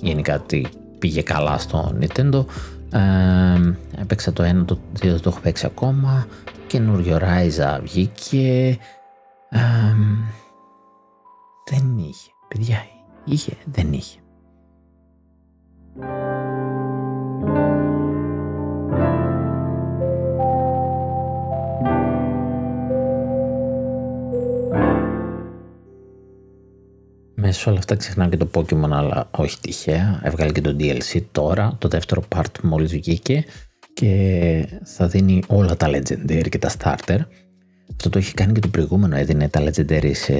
γενικά 0.00 0.40
τι 0.40 0.62
πήγε 0.98 1.22
καλά 1.22 1.58
στο 1.58 1.96
Nintendo. 2.00 2.44
Ε, 2.92 4.00
έπαιξα 4.00 4.32
το 4.32 4.60
1, 4.62 4.64
το 4.64 4.78
2 4.92 5.00
δεν 5.00 5.20
το 5.20 5.28
έχω 5.28 5.40
παίξει 5.40 5.66
ακόμα. 5.66 6.26
Καινούριο 6.66 7.18
Ryza 7.20 7.80
βγήκε. 7.82 8.78
Ε, 9.50 9.58
δεν 11.70 11.96
είχε. 11.98 12.30
Παιδιά, 12.48 12.84
είχε, 13.24 13.52
δεν 13.64 13.92
είχε. 13.92 14.21
Σε 27.52 27.68
όλα 27.68 27.78
αυτά 27.78 27.96
ξεχνάω 27.96 28.28
και 28.28 28.36
το 28.36 28.48
Pokemon, 28.54 28.90
αλλά 28.90 29.28
όχι 29.30 29.60
τυχαία. 29.60 30.20
Έβγαλε 30.24 30.52
και 30.52 30.60
το 30.60 30.76
DLC 30.78 31.22
τώρα, 31.32 31.76
το 31.78 31.88
δεύτερο 31.88 32.22
part 32.36 32.60
μόλις 32.62 32.92
βγήκε 32.92 33.44
και 33.92 34.68
θα 34.84 35.06
δίνει 35.06 35.42
όλα 35.46 35.76
τα 35.76 35.88
Legendary 35.88 36.48
και 36.48 36.58
τα 36.58 36.70
Starter. 36.78 37.18
Αυτό 37.96 38.10
το 38.10 38.18
έχει 38.18 38.34
κάνει 38.34 38.52
και 38.52 38.60
το 38.60 38.68
προηγούμενο, 38.68 39.16
έδινε 39.16 39.48
τα 39.48 39.60
Legendary 39.60 40.10
σε 40.14 40.32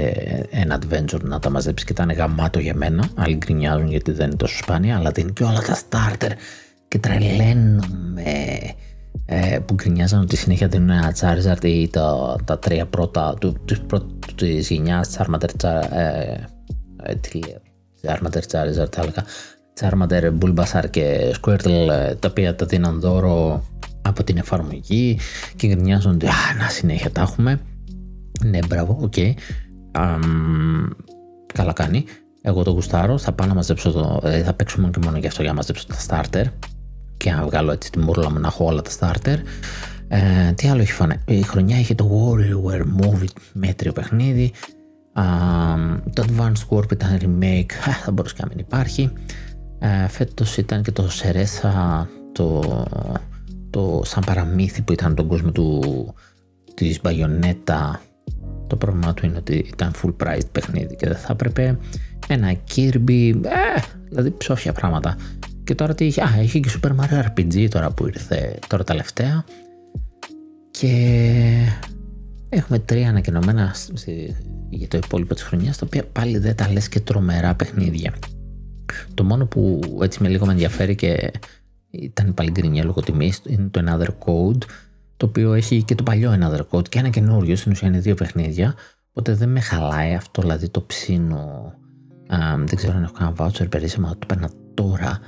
ένα 0.50 0.78
adventure 0.80 1.22
να 1.22 1.38
τα 1.38 1.50
μαζέψει 1.50 1.84
και 1.84 1.92
ήταν 1.92 2.10
γαμάτο 2.10 2.58
για 2.58 2.74
μένα. 2.74 3.08
Άλλοι 3.14 3.34
γκρινιάζουν 3.34 3.88
γιατί 3.88 4.12
δεν 4.12 4.26
είναι 4.26 4.36
τόσο 4.36 4.56
σπάνια, 4.56 4.96
αλλά 4.96 5.10
δίνει 5.10 5.32
και 5.32 5.44
όλα 5.44 5.60
τα 5.60 5.78
Starter. 5.78 6.30
Και 6.88 6.98
τρελαίνομαι. 6.98 8.74
Ε, 9.26 9.58
που 9.66 9.74
γκρινιάζαν 9.74 10.20
ότι 10.20 10.36
συνέχεια 10.36 10.68
δίνουν 10.68 10.90
ένα 10.90 11.14
Charizard 11.20 11.64
ή 11.64 11.88
τα, 11.88 12.36
τα 12.44 12.58
τρία 12.58 12.86
πρώτα 12.86 13.34
του, 13.40 13.56
του, 13.64 13.86
του, 13.86 14.34
της 14.34 14.70
γενιάς 14.70 15.16
Charmander, 15.18 15.64
ε, 15.64 16.34
ε, 17.02 17.14
τι 17.14 17.38
λέω, 17.38 17.60
Charmander, 18.02 18.42
Charizard 18.50 18.92
θα 18.92 19.02
έλεγα, 19.02 19.24
Charmander, 19.80 20.32
Bulbasaur 20.40 20.90
και 20.90 21.34
Squirtle 21.40 21.88
ε, 21.90 22.14
τα 22.14 22.28
οποία 22.28 22.56
τα 22.56 22.66
δίναν 22.66 23.00
δώρο 23.00 23.64
από 24.02 24.24
την 24.24 24.36
εφαρμογή 24.36 25.18
και 25.56 25.66
γκρινιάζουν 25.66 26.12
ότι 26.12 26.26
α, 26.26 26.30
να 26.58 26.68
συνέχεια 26.68 27.10
τα 27.10 27.20
έχουμε. 27.20 27.60
Ναι, 28.44 28.58
μπράβο, 28.66 28.98
OK. 29.00 29.12
Okay. 29.16 29.32
καλά 31.54 31.72
κάνει. 31.72 32.04
Εγώ 32.42 32.62
το 32.62 32.70
γουστάρω, 32.70 33.18
θα 33.18 33.32
πάω 33.32 33.46
να 33.46 33.54
μαζέψω 33.54 33.90
το, 33.90 34.18
δηλαδή 34.22 34.42
θα 34.42 34.52
παίξω 34.52 34.80
μόνο 34.80 34.92
και 34.92 35.00
μόνο 35.04 35.18
γι' 35.18 35.26
αυτό 35.26 35.42
για 35.42 35.50
να 35.50 35.56
μαζέψω 35.56 35.86
τα 35.86 35.96
starter 36.06 36.44
και 37.16 37.30
να 37.30 37.44
βγάλω 37.44 37.72
έτσι 37.72 37.90
τη 37.90 37.98
μούρλα 37.98 38.30
μου 38.30 38.38
να 38.38 38.46
έχω 38.48 38.64
όλα 38.64 38.82
τα 38.82 38.90
starter. 38.98 39.36
Ε, 40.08 40.52
τι 40.52 40.68
άλλο 40.68 40.80
έχει 40.80 40.92
φανεί. 40.92 41.16
Η 41.26 41.42
χρονιά 41.42 41.78
είχε 41.78 41.94
το 41.94 42.10
WarioWare 42.10 43.04
Move 43.04 43.20
It 43.20 43.28
μέτριο 43.52 43.92
παιχνίδι 43.92 44.52
το 46.12 46.24
Advance 46.26 46.68
Wars 46.68 46.92
ήταν 46.92 47.18
remake, 47.20 47.72
θα 48.04 48.10
μπορούσε 48.10 48.34
και 48.34 48.42
να 48.42 48.48
μην 48.48 48.58
υπάρχει. 48.58 49.12
Uh, 49.80 50.06
φέτος 50.08 50.56
ήταν 50.56 50.82
και 50.82 50.92
το 50.92 51.10
Σερέσα, 51.10 52.08
το, 52.32 52.62
το 53.72 54.02
σαν 54.04 54.22
παραμύθι 54.26 54.82
που 54.82 54.92
ήταν 54.92 55.14
τον 55.14 55.28
κόσμο 55.28 55.50
του, 55.52 55.80
της 56.74 57.00
Μπαγιονέτα, 57.00 58.00
Το 58.66 58.76
πρόβλημα 58.76 59.14
του 59.14 59.26
είναι 59.26 59.36
ότι 59.36 59.54
ήταν 59.74 59.92
full 60.02 60.14
price 60.24 60.46
παιχνίδι 60.52 60.96
και 60.96 61.06
δεν 61.06 61.16
θα 61.16 61.28
έπρεπε 61.30 61.78
ένα 62.28 62.56
Kirby, 62.74 63.34
ε, 63.44 63.80
δηλαδή 64.08 64.30
ψόφια 64.30 64.72
πράγματα. 64.72 65.16
Και 65.64 65.74
τώρα 65.74 65.94
τι 65.94 66.04
είχε, 66.04 66.22
α, 66.22 66.42
είχε 66.42 66.58
και 66.58 66.70
Super 66.80 66.90
Mario 66.90 67.26
RPG 67.26 67.68
τώρα 67.70 67.90
που 67.90 68.06
ήρθε 68.06 68.58
τώρα 68.66 68.84
τελευταία. 68.84 69.44
Και 70.70 70.92
έχουμε 72.48 72.78
τρία 72.78 73.08
ανακοινωμένα 73.08 73.74
για 74.68 74.88
το 74.88 74.96
υπόλοιπο 74.96 75.34
της 75.34 75.42
χρονιάς, 75.42 75.78
τα 75.78 75.86
οποία 75.86 76.04
πάλι 76.04 76.38
δεν 76.38 76.56
τα 76.56 76.72
λες 76.72 76.88
και 76.88 77.00
τρομερά 77.00 77.54
παιχνίδια. 77.54 78.12
Το 79.14 79.24
μόνο 79.24 79.46
που 79.46 79.80
έτσι 80.02 80.22
με 80.22 80.28
λίγο 80.28 80.46
με 80.46 80.52
ενδιαφέρει 80.52 80.94
και 80.94 81.30
ήταν 81.92 82.34
πάλι 82.34 82.50
γκρίνια 82.50 82.84
λόγω 82.84 83.00
τιμής 83.00 83.40
είναι 83.46 83.68
το 83.70 83.80
Another 83.86 84.08
Code, 84.08 84.62
το 85.16 85.26
οποίο 85.26 85.52
έχει 85.52 85.82
και 85.82 85.94
το 85.94 86.02
παλιό 86.02 86.38
Another 86.40 86.60
Code 86.70 86.88
και 86.88 86.98
ένα 86.98 87.08
καινούριο, 87.08 87.56
στην 87.56 87.72
ουσία 87.72 87.88
είναι 87.88 87.98
δύο 87.98 88.14
παιχνίδια, 88.14 88.74
οπότε 89.10 89.34
δεν 89.34 89.48
με 89.48 89.60
χαλάει 89.60 90.14
αυτό, 90.14 90.42
δηλαδή 90.42 90.68
το 90.68 90.82
ψήνω. 90.82 91.74
δεν 92.64 92.76
ξέρω 92.76 92.96
αν 92.96 93.02
έχω 93.02 93.12
κανένα 93.12 93.36
voucher 93.38 93.70
περίσσεμα, 93.70 94.16
το 94.18 94.26
παίρνα 94.26 94.50
τώρα. 94.74 95.20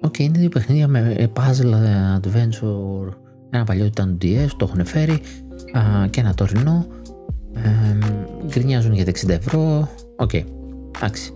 OK, 0.00 0.14
okay, 0.14 0.18
είναι 0.18 0.38
δύο 0.38 0.48
παιχνίδια 0.48 0.88
με 0.88 1.30
puzzle 1.34 1.74
adventure. 2.20 3.12
Ένα 3.50 3.64
παλιό 3.64 3.84
ήταν 3.84 4.18
DS, 4.22 4.48
το 4.56 4.68
έχουν 4.70 4.84
φέρει 4.84 5.20
και 6.10 6.20
ένα 6.20 6.34
τωρινό. 6.34 6.86
Ε, 7.54 7.98
γκρινιάζουν 8.46 8.92
για 8.92 9.04
τα 9.04 9.10
60 9.10 9.28
ευρώ. 9.28 9.88
OK, 10.16 10.30
okay, 10.32 10.44
εντάξει. 10.96 11.32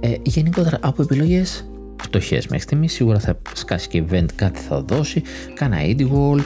Ε, 0.00 0.14
γενικότερα 0.22 0.78
από 0.80 1.02
επιλογές 1.02 1.70
φτωχές 2.02 2.46
μέχρι 2.46 2.64
στιγμής. 2.64 2.92
Σίγουρα 2.92 3.18
θα 3.18 3.38
σκάσει 3.52 3.88
και 3.88 4.04
event, 4.10 4.26
κάτι 4.34 4.60
θα 4.60 4.82
δώσει. 4.82 5.22
Κάνα 5.54 5.76
Indie 5.80 6.08
World. 6.12 6.44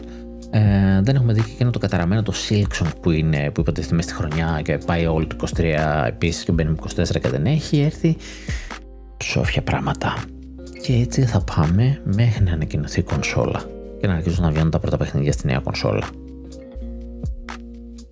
Ε, 0.50 1.00
δεν 1.02 1.14
έχουμε 1.14 1.32
δει 1.32 1.40
και 1.40 1.48
ένα 1.58 1.70
το 1.70 1.78
καταραμένο 1.78 2.22
το 2.22 2.32
Silksong 2.48 2.90
που, 3.00 3.10
είναι, 3.10 3.50
που 3.50 3.60
υποτίθεται 3.60 3.94
μέσα 3.94 4.08
στη 4.08 4.16
χρονιά 4.16 4.60
και 4.64 4.78
πάει 4.86 5.06
όλο 5.06 5.26
το 5.26 5.36
23 5.56 5.64
επίσης 6.06 6.44
και 6.44 6.52
μπαίνει 6.52 6.74
24 6.96 7.20
και 7.20 7.28
δεν 7.28 7.46
έχει 7.46 7.80
έρθει. 7.80 8.16
Σόφια 9.22 9.62
πράγματα. 9.62 10.14
Και 10.82 10.92
έτσι 10.92 11.22
θα 11.22 11.44
πάμε 11.56 12.00
μέχρι 12.04 12.44
να 12.44 12.52
ανακοινωθεί 12.52 13.00
η 13.00 13.02
κονσόλα 13.02 13.62
και 14.00 14.06
να 14.06 14.14
αρχίσουν 14.14 14.44
να 14.44 14.50
βγαίνουν 14.50 14.70
τα 14.70 14.78
πρώτα 14.78 14.96
παιχνίδια 14.96 15.32
στη 15.32 15.46
νέα 15.46 15.58
κονσόλα 15.58 16.08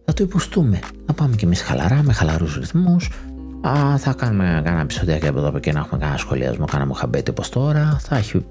θα 0.04 0.12
το 0.12 0.22
υποστούμε. 0.22 0.78
Θα 1.06 1.12
πάμε 1.12 1.34
κι 1.36 1.44
εμείς 1.44 1.62
χαλαρά, 1.62 2.02
με 2.02 2.12
χαλαρούς 2.12 2.56
ρυθμούς. 2.56 3.10
Θα 3.98 4.14
κάνουμε 4.16 4.60
κάνα 4.64 4.80
επεισόδια 4.80 5.28
από 5.28 5.38
εδώ 5.38 5.58
και 5.58 5.72
να 5.72 5.78
έχουμε 5.78 6.00
κανένα 6.00 6.18
σχολιασμό, 6.18 6.64
κάνα 6.64 6.86
μοχαμπέτη 6.86 7.30
όπως 7.30 7.48
τώρα. 7.48 7.98
Θα 8.00 8.16
έχει 8.16 8.46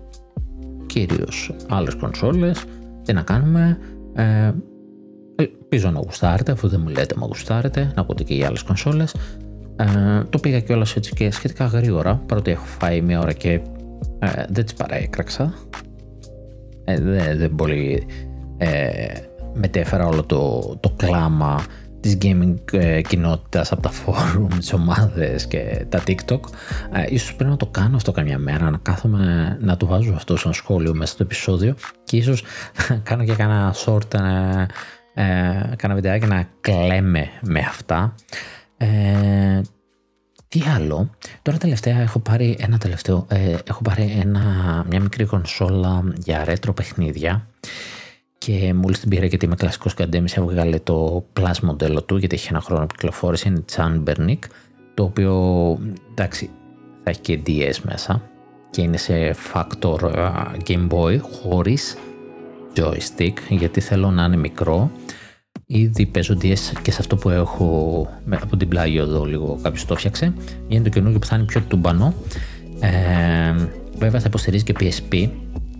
κυρίως 0.85 1.55
άλλες 1.69 1.95
κονσόλες. 1.95 2.63
Τι 3.03 3.13
να 3.13 3.21
κάνουμε. 3.21 3.77
Ε, 4.13 4.51
ελπίζω 5.35 5.89
να 5.89 5.99
γουστάρετε, 5.99 6.51
αφού 6.51 6.67
δεν 6.67 6.79
μου 6.83 6.89
λέτε 6.89 7.15
να 7.19 7.25
γουστάρετε, 7.25 7.91
να 7.95 8.01
ακούτε 8.01 8.23
και 8.23 8.33
οι 8.33 8.43
άλλες 8.43 8.63
κονσόλες. 8.63 9.15
Ε, 9.75 10.23
το 10.29 10.39
πήγα 10.39 10.59
κιόλας 10.59 10.95
έτσι 10.95 11.13
και 11.13 11.31
σχετικά 11.31 11.65
γρήγορα, 11.65 12.21
παρότι 12.25 12.51
έχω 12.51 12.65
φάει 12.65 13.01
μία 13.01 13.19
ώρα 13.19 13.33
και 13.33 13.49
ε, 14.19 14.29
δεν 14.49 14.63
τις 14.63 14.73
παραέκραξα. 14.73 15.53
Ε, 16.83 16.99
δεν, 16.99 17.38
δεν 17.38 17.55
πολύ 17.55 18.05
ε, 18.57 19.05
μετέφερα 19.53 20.07
όλο 20.07 20.23
το, 20.23 20.61
το 20.79 20.93
κλάμα 20.95 21.63
της 22.02 22.18
gaming 22.22 22.56
ε, 22.72 23.02
κοινότητας 23.02 23.72
από 23.72 23.82
τα 23.82 23.91
forum, 23.91 24.48
τις 24.57 24.73
ομάδες 24.73 25.48
και 25.48 25.86
τα 25.90 26.03
TikTok. 26.07 26.40
Ε, 26.94 27.06
ίσως 27.10 27.36
πρέπει 27.36 27.52
να 27.52 27.57
το 27.57 27.65
κάνω 27.65 27.95
αυτό 27.95 28.11
καμιά 28.11 28.38
μέρα, 28.38 28.69
να 28.69 28.78
κάθομαι 28.78 29.57
να 29.61 29.78
το 29.78 29.86
βάζω 29.86 30.14
αυτό 30.14 30.38
σαν 30.38 30.53
σχόλιο 30.53 30.94
μέσα 30.94 31.14
στο 31.14 31.23
επεισόδιο 31.23 31.76
και 32.03 32.18
ίσως 32.18 32.44
κάνω 33.10 33.23
και 33.23 33.34
κάνα 33.34 33.76
short, 33.86 34.14
ε, 34.14 34.65
ε, 35.14 35.76
κάνα 35.76 35.94
βιντεάκι 35.94 36.26
να 36.26 36.48
κλαίμε 36.61 37.30
με 37.41 37.60
αυτά. 37.60 38.15
Ε, 38.78 39.61
τι 40.48 40.61
άλλο, 40.76 41.10
τώρα 41.41 41.57
τελευταία 41.57 41.99
έχω 41.99 42.19
πάρει 42.19 42.57
ένα 42.60 42.78
τελευταίο, 42.78 43.26
ε, 43.30 43.56
έχω 43.68 43.82
πάρει 43.82 44.18
ένα, 44.22 44.41
μια 44.90 44.99
μικρή 44.99 45.26
κονσόλα 45.26 46.03
για 46.18 46.45
retro 46.48 46.76
παιχνίδια 46.76 47.48
και 48.45 48.73
μόλις 48.73 48.99
την 48.99 49.09
πήρα 49.09 49.26
γιατί 49.26 49.45
είμαι 49.45 49.55
κλασικός 49.55 49.93
καντέμις, 49.93 50.38
έβγαλε 50.38 50.80
το 50.80 51.26
Plus 51.39 51.59
μοντέλο 51.61 52.03
του 52.03 52.18
γιατί 52.18 52.35
έχει 52.35 52.47
ένα 52.49 52.61
χρόνο 52.61 52.85
που 52.85 52.95
κυκλοφόρησε. 52.95 53.47
Είναι 53.47 53.59
τη 53.59 53.76
Bernick, 54.05 54.39
το 54.93 55.03
οποίο 55.03 55.77
εντάξει 56.11 56.49
θα 57.03 57.09
έχει 57.09 57.19
και 57.19 57.39
DS 57.47 57.76
μέσα 57.84 58.22
και 58.69 58.81
είναι 58.81 58.97
σε 58.97 59.35
factor 59.53 59.97
Game 60.68 60.88
Boy 60.89 61.19
χωρίς 61.22 61.97
joystick 62.76 63.34
γιατί 63.49 63.81
θέλω 63.81 64.11
να 64.11 64.23
είναι 64.23 64.38
μικρό. 64.38 64.91
Ήδη 65.65 66.05
παίζω 66.05 66.38
DS 66.41 66.81
και 66.81 66.91
σε 66.91 66.97
αυτό 66.99 67.15
που 67.15 67.30
έχω 67.30 68.07
από 68.41 68.57
την 68.57 68.68
πλάγη 68.68 68.97
εδώ 68.97 69.26
λίγο 69.26 69.59
κάποιος 69.61 69.85
το 69.85 69.95
φτιάξε. 69.95 70.34
Είναι 70.68 70.84
το 70.84 70.89
καινούργιο 70.89 71.19
που 71.19 71.26
θα 71.26 71.35
είναι 71.35 71.45
πιο 71.45 71.61
τούμπανο. 71.61 72.13
Ε, 72.80 73.55
βέβαια 73.97 74.19
θα 74.19 74.27
υποστηρίζει 74.27 74.63
και 74.63 74.76
PSP 74.80 75.30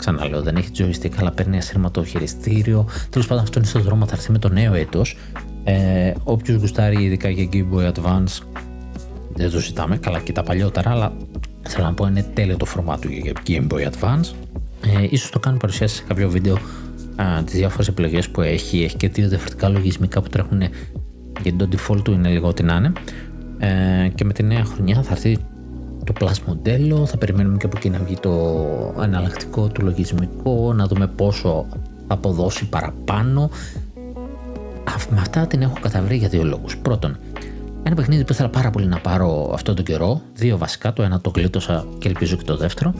Ξαναλέω, 0.02 0.42
δεν 0.42 0.56
έχει 0.56 0.70
joystick, 0.78 1.12
αλλά 1.20 1.32
παίρνει 1.32 1.58
ασύρματο 1.58 2.04
χειριστήριο. 2.04 2.88
Τέλος 3.10 3.28
πάντων, 3.28 3.44
αυτό 3.44 3.60
είναι 3.60 3.68
στο 3.68 3.80
δρόμο, 3.80 4.06
θα 4.06 4.16
έρθει 4.16 4.32
με 4.32 4.38
το 4.38 4.50
νέο 4.50 4.74
έτος. 4.74 5.18
Ε, 5.64 6.14
Όποιος 6.24 6.58
γουστάρει, 6.58 7.04
ειδικά 7.04 7.30
για 7.30 7.50
Game 7.54 7.76
Boy 7.76 7.92
Advance, 7.92 8.44
δεν 9.34 9.52
το 9.52 9.60
ζητάμε. 9.60 9.98
Καλά 9.98 10.20
και 10.20 10.32
τα 10.32 10.44
παλιότερα, 10.44 10.92
αλλά 10.92 11.14
θέλω 11.62 11.86
να 11.86 11.94
πω 11.94 12.08
είναι 12.08 12.26
τέλειο 12.34 12.58
το 12.58 12.66
φορμάτ 12.66 13.02
του 13.02 13.10
για 13.10 13.34
Game 13.48 13.68
Boy 13.68 13.90
Advance. 13.90 14.34
Ε, 15.02 15.08
ίσως 15.10 15.30
το 15.30 15.40
κάνω 15.40 15.58
παρουσιάσει 15.58 15.96
σε 15.96 16.04
κάποιο 16.08 16.30
βίντεο 16.30 16.58
τις 17.46 17.54
διάφορες 17.54 17.88
επιλογές 17.88 18.30
που 18.30 18.42
έχει. 18.42 18.84
Έχει 18.84 18.98
και 18.98 19.10
δύο 19.10 19.30
διαφορετικά 19.30 19.70
λογισμικά 19.70 20.22
που 20.22 20.30
τρέχουν 20.30 20.62
γιατί 21.42 21.58
το 21.58 21.68
default 21.72 22.02
του 22.04 22.12
είναι 22.12 22.30
λίγο 22.30 22.48
ό,τι 22.48 22.64
να 22.64 22.76
είναι. 22.76 22.92
Ε, 23.58 24.08
και 24.16 24.26
με 24.26 24.34
τη 24.34 24.44
νέα 24.44 24.66
χρονιά 24.66 25.02
θα 25.04 25.12
έρθει 25.12 25.38
το 26.04 26.14
Plus 26.20 26.38
μοντέλο, 26.48 27.06
θα 27.06 27.18
περιμένουμε 27.18 27.58
και 27.58 27.66
από 27.66 27.78
εκεί 27.78 27.90
να 27.90 28.00
βγει 28.00 28.18
το 28.20 28.32
εναλλακτικό 29.02 29.68
του 29.68 29.84
λογισμικό, 29.84 30.74
να 30.74 30.86
δούμε 30.86 31.08
πόσο 31.08 31.66
θα 32.08 32.14
αποδώσει 32.14 32.66
παραπάνω. 32.70 33.50
Με 35.10 35.20
αυτά 35.20 35.48
την 35.48 35.62
έχω 35.62 35.76
καταβρει 35.82 36.16
για 36.16 36.28
δύο 36.28 36.44
λόγους. 36.44 36.78
Πρώτον, 36.78 37.18
ένα 37.84 37.96
παιχνίδι 37.96 38.24
που 38.24 38.34
ήθελα 38.34 38.50
πάρα 38.50 38.70
πολύ 38.70 38.86
να 38.86 39.00
πάρω 39.00 39.52
αυτόν 39.54 39.76
τον 39.76 39.86
καιρό, 39.86 40.22
δύο 40.34 40.58
βασικά, 40.58 40.94
το 40.94 41.04
ένα 41.04 41.22
το 41.22 41.32
γλίτωσα 41.36 41.86
και 41.98 42.08
ελπίζω 42.08 42.36
και 42.36 42.44
το 42.44 42.58
δεύτερο, 42.58 42.94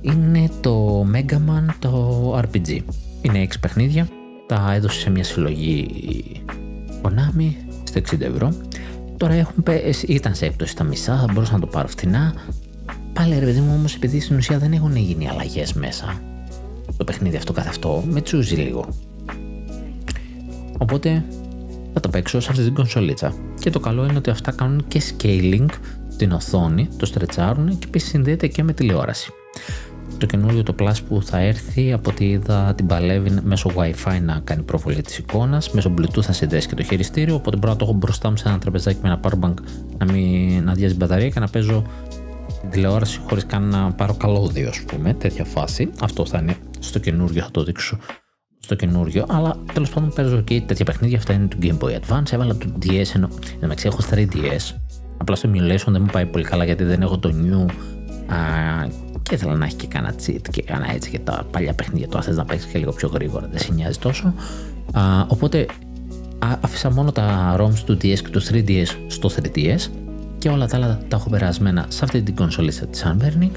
είναι 0.00 0.48
το 0.60 1.04
Mega 1.14 1.34
Man 1.34 1.74
το 1.78 2.38
RPG. 2.38 2.78
Είναι 3.22 3.46
6 3.50 3.54
παιχνίδια, 3.60 4.08
τα 4.46 4.72
έδωσε 4.74 5.00
σε 5.00 5.10
μια 5.10 5.24
συλλογή 5.24 5.86
Konami 7.02 7.52
στα 7.84 8.00
60 8.00 8.20
ευρώ 8.20 8.52
Τώρα 9.24 9.36
έχουν 9.36 9.62
πέσει, 9.62 10.06
ήταν 10.06 10.34
σε 10.34 10.46
έπτωση 10.46 10.76
τα 10.76 10.84
μισά, 10.84 11.16
θα 11.16 11.32
μπορούσα 11.32 11.52
να 11.52 11.60
το 11.60 11.66
πάρω 11.66 11.88
φθηνά. 11.88 12.34
Πάλι 13.12 13.38
ρε 13.38 13.44
παιδί 13.44 13.60
μου 13.60 13.74
όμως, 13.78 13.94
επειδή 13.94 14.20
στην 14.20 14.36
ουσία 14.36 14.58
δεν 14.58 14.72
έχουν 14.72 14.96
γίνει 14.96 15.28
αλλαγές 15.28 15.72
μέσα. 15.72 16.22
Το 16.96 17.04
παιχνίδι 17.04 17.36
αυτό 17.36 17.52
καθ' 17.52 17.66
αυτό 17.66 18.04
με 18.10 18.20
τσούζει 18.20 18.54
λίγο. 18.54 18.88
Οπότε 20.78 21.24
θα 21.94 22.00
το 22.00 22.08
παίξω 22.08 22.40
σε 22.40 22.50
αυτή 22.50 22.64
την 22.64 22.74
κονσολίτσα. 22.74 23.34
Και 23.60 23.70
το 23.70 23.80
καλό 23.80 24.04
είναι 24.04 24.16
ότι 24.16 24.30
αυτά 24.30 24.52
κάνουν 24.52 24.84
και 24.88 25.02
scaling 25.10 25.66
στην 26.08 26.32
οθόνη, 26.32 26.88
το 26.96 27.06
στρετσάρουν 27.06 27.78
και 27.78 27.86
επίσης 27.86 28.08
συνδέεται 28.08 28.46
και 28.46 28.62
με 28.62 28.72
τηλεόραση 28.72 29.32
το 30.18 30.26
καινούριο 30.26 30.62
το 30.62 30.74
Plus 30.78 30.94
που 31.08 31.22
θα 31.22 31.38
έρθει 31.38 31.92
από 31.92 32.10
ό,τι 32.10 32.28
είδα 32.28 32.74
την 32.74 32.86
παλεύει 32.86 33.30
μέσω 33.42 33.70
Wi-Fi 33.74 34.20
να 34.22 34.40
κάνει 34.44 34.62
προβολή 34.62 35.02
της 35.02 35.18
εικόνας. 35.18 35.70
Μέσω 35.70 35.94
Bluetooth 35.98 36.22
θα 36.22 36.32
συνδέσει 36.32 36.68
και 36.68 36.74
το 36.74 36.82
χειριστήριο. 36.82 37.34
Οπότε 37.34 37.56
μπορώ 37.56 37.72
να 37.72 37.78
το 37.78 37.84
έχω 37.84 37.94
μπροστά 37.94 38.30
μου 38.30 38.36
σε 38.36 38.48
ένα 38.48 38.58
τραπεζάκι 38.58 38.98
με 39.02 39.08
ένα 39.08 39.20
powerbank 39.22 39.54
να 39.98 40.12
μην 40.12 40.64
να 40.64 40.72
αδειάζει 40.72 40.94
μπαταρία 40.94 41.28
και 41.28 41.40
να 41.40 41.48
παίζω 41.48 41.84
την 42.60 42.70
τηλεόραση 42.70 43.20
χωρίς 43.28 43.46
καν 43.46 43.62
να 43.62 43.92
πάρω 43.92 44.14
καλώδιο, 44.14 44.68
ας 44.68 44.80
πούμε. 44.86 45.14
Τέτοια 45.14 45.44
φάση. 45.44 45.90
Αυτό 46.00 46.26
θα 46.26 46.38
είναι 46.38 46.56
στο 46.78 46.98
καινούριο, 46.98 47.42
θα 47.42 47.50
το 47.50 47.64
δείξω 47.64 47.98
στο 48.58 48.74
καινούριο. 48.74 49.24
Αλλά 49.28 49.56
τέλος 49.72 49.90
πάντων 49.90 50.12
παίζω 50.14 50.40
και 50.40 50.60
τέτοια 50.60 50.84
παιχνίδια. 50.84 51.18
Αυτά 51.18 51.32
είναι 51.32 51.46
του 51.46 51.58
Game 51.62 51.78
Boy 51.78 51.98
Advance. 52.00 52.32
Έβαλα 52.32 52.56
το 52.56 52.66
DS 52.82 53.14
ενώ. 53.14 53.28
Εντάξει, 53.60 53.86
έχω 53.86 53.98
3DS. 54.10 54.74
Απλά 55.18 55.36
στο 55.36 55.50
emulation 55.52 55.86
δεν 55.92 56.02
μου 56.02 56.08
πάει 56.12 56.26
πολύ 56.26 56.44
καλά 56.44 56.64
γιατί 56.64 56.84
δεν 56.84 57.02
έχω 57.02 57.18
το 57.18 57.34
new 57.34 57.70
και 59.24 59.34
ήθελα 59.34 59.54
να 59.54 59.64
έχει 59.64 59.74
και 59.74 59.86
κανένα 59.86 60.14
cheat 60.26 60.40
και 60.50 60.62
κανένα 60.62 60.92
έτσι 60.92 61.10
και 61.10 61.18
τα 61.18 61.46
παλιά 61.50 61.72
παιχνίδια. 61.72 62.08
Τώρα 62.08 62.22
θες 62.22 62.36
να 62.36 62.44
παίξεις 62.44 62.72
και 62.72 62.78
λίγο 62.78 62.92
πιο 62.92 63.08
γρήγορα 63.08 63.48
δεν 63.50 63.60
σε 63.60 63.72
νοιάζει 63.72 63.98
τόσο. 63.98 64.34
Α, 64.92 65.02
οπότε 65.28 65.66
α, 66.38 66.58
άφησα 66.60 66.90
μόνο 66.90 67.12
τα 67.12 67.56
ROMs 67.60 67.78
του 67.84 67.92
DS 67.92 68.18
και 68.18 68.28
του 68.30 68.42
3DS 68.42 68.86
στο 69.06 69.30
3DS 69.36 69.90
και 70.38 70.48
όλα 70.48 70.66
τα 70.66 70.76
άλλα 70.76 71.00
τα 71.08 71.16
έχω 71.16 71.30
περασμένα 71.30 71.86
σε 71.88 72.04
αυτή 72.04 72.22
την 72.22 72.34
κονσολίστα 72.34 72.86
της 72.86 73.04
Unburning 73.06 73.50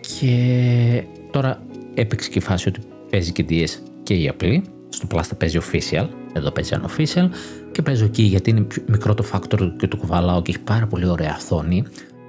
και 0.00 1.04
τώρα 1.30 1.62
έπαιξε 1.94 2.30
και 2.30 2.38
η 2.38 2.42
φάση 2.42 2.68
ότι 2.68 2.80
παίζει 3.10 3.32
και 3.32 3.44
DS 3.48 3.68
και 4.02 4.14
η 4.14 4.28
απλή 4.28 4.64
στο 4.88 5.06
Plus 5.10 5.22
θα 5.22 5.34
παίζει 5.34 5.58
official 5.62 6.06
εδώ 6.32 6.50
παίζει 6.50 6.76
unofficial 6.80 7.28
και 7.72 7.82
παίζω 7.82 8.04
εκεί 8.04 8.22
γιατί 8.22 8.50
είναι 8.50 8.66
μικρό 8.86 9.14
το 9.14 9.24
factor 9.32 9.70
και 9.78 9.88
το 9.88 9.96
κουβαλάω 9.96 10.42
και 10.42 10.50
έχει 10.50 10.60
πάρα 10.60 10.86
πολύ 10.86 11.06
ωραία 11.06 11.36
οθόνη 11.36 11.84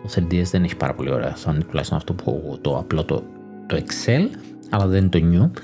το 0.07 0.27
3DS 0.29 0.43
δεν 0.43 0.63
έχει 0.63 0.75
πάρα 0.75 0.93
πολύ 0.93 1.11
ωραία 1.11 1.31
οθόνη, 1.31 1.63
τουλάχιστον 1.63 1.97
αυτό 1.97 2.13
που 2.13 2.57
το 2.61 2.77
απλό 2.77 3.03
το, 3.03 3.23
το 3.67 3.77
Excel, 3.77 4.27
αλλά 4.69 4.87
δεν 4.87 4.99
είναι 4.99 5.09
το 5.09 5.19
New. 5.21 5.59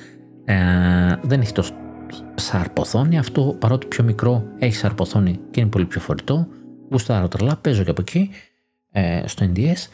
Ε, 0.45 0.55
δεν 1.21 1.41
έχει 1.41 1.51
το 1.51 1.65
σαρποθόνη. 2.35 3.17
Αυτό 3.17 3.55
παρότι 3.59 3.87
πιο 3.87 4.03
μικρό 4.03 4.43
έχει 4.59 4.75
σαρποθόνη 4.75 5.39
και 5.51 5.59
είναι 5.59 5.69
πολύ 5.69 5.85
πιο 5.85 6.01
φορητό. 6.01 6.47
Γουστάρω 6.91 7.27
τρελά, 7.27 7.55
παίζω 7.55 7.83
και 7.83 7.89
από 7.89 8.01
εκεί 8.01 8.29
ε, 8.91 9.23
στο 9.25 9.51
NDS 9.55 9.87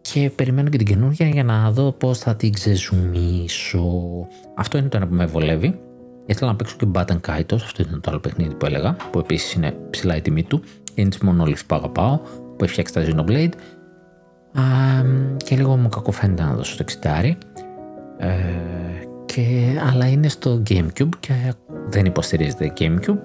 και 0.00 0.30
περιμένω 0.34 0.68
και 0.68 0.76
την 0.76 0.86
καινούργια 0.86 1.26
για 1.26 1.44
να 1.44 1.70
δω 1.70 1.92
πώς 1.92 2.18
θα 2.18 2.36
την 2.36 2.52
ξεζουμίσω. 2.52 3.86
Αυτό 4.56 4.78
είναι 4.78 4.88
το 4.88 4.96
ένα 4.96 5.06
που 5.06 5.14
με 5.14 5.26
βολεύει. 5.26 5.80
Ήθελα 6.26 6.50
να 6.50 6.56
παίξω 6.56 6.76
και 6.76 6.86
Button 6.94 7.20
Kaitos, 7.28 7.54
αυτό 7.54 7.82
ήταν 7.82 8.00
το 8.00 8.10
άλλο 8.10 8.20
παιχνίδι 8.20 8.54
που 8.54 8.66
έλεγα, 8.66 8.96
που 9.10 9.18
επίσης 9.18 9.52
είναι 9.52 9.72
ψηλά 9.90 10.16
η 10.16 10.20
τιμή 10.20 10.42
του. 10.42 10.62
Είναι 10.94 11.08
της 11.08 11.18
μονόληψη 11.18 11.66
που 11.66 11.74
αγαπάω, 11.74 12.20
που 12.60 12.66
έχει 12.66 12.72
φτιάξει 12.72 12.92
τα 12.94 13.04
Xenoblade. 13.04 13.52
Α, 14.58 14.62
και 15.36 15.56
λίγο 15.56 15.76
μου 15.76 15.88
κακοφαίνεται 15.88 16.42
να 16.42 16.54
δώσω 16.54 16.76
το 16.76 16.84
60. 17.02 17.30
Ε, 18.18 18.28
και, 19.26 19.42
αλλά 19.90 20.08
είναι 20.08 20.28
στο 20.28 20.62
Gamecube 20.68 21.08
και 21.20 21.54
δεν 21.88 22.04
υποστηρίζεται 22.04 22.72
Gamecube 22.78 23.20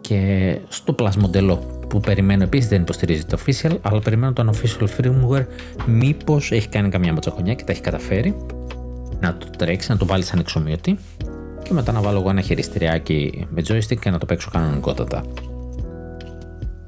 και 0.00 0.58
στο 0.68 0.94
Plus 0.98 1.14
μοντέλο 1.18 1.56
που 1.88 2.00
περιμένω 2.00 2.42
επίσης 2.42 2.68
δεν 2.68 2.80
υποστηρίζεται 2.80 3.36
το 3.36 3.42
official 3.46 3.76
αλλά 3.82 4.00
περιμένω 4.00 4.32
το 4.32 4.50
unofficial 4.50 4.86
firmware 4.96 5.46
μήπως 5.86 6.52
έχει 6.52 6.68
κάνει 6.68 6.88
καμιά 6.88 7.12
ματσακονιά 7.12 7.54
και 7.54 7.64
τα 7.64 7.72
έχει 7.72 7.80
καταφέρει 7.80 8.36
να 9.20 9.36
το 9.36 9.46
τρέξει, 9.58 9.90
να 9.90 9.96
το 9.96 10.06
βάλει 10.06 10.22
σαν 10.22 10.38
εξομοιωτή 10.38 10.98
και 11.62 11.72
μετά 11.72 11.92
να 11.92 12.00
βάλω 12.00 12.18
εγώ 12.18 12.30
ένα 12.30 12.40
χειριστηριάκι 12.40 13.46
με 13.50 13.62
joystick 13.68 13.98
και 14.00 14.10
να 14.10 14.18
το 14.18 14.26
παίξω 14.26 14.50
κανονικότατα. 14.52 15.22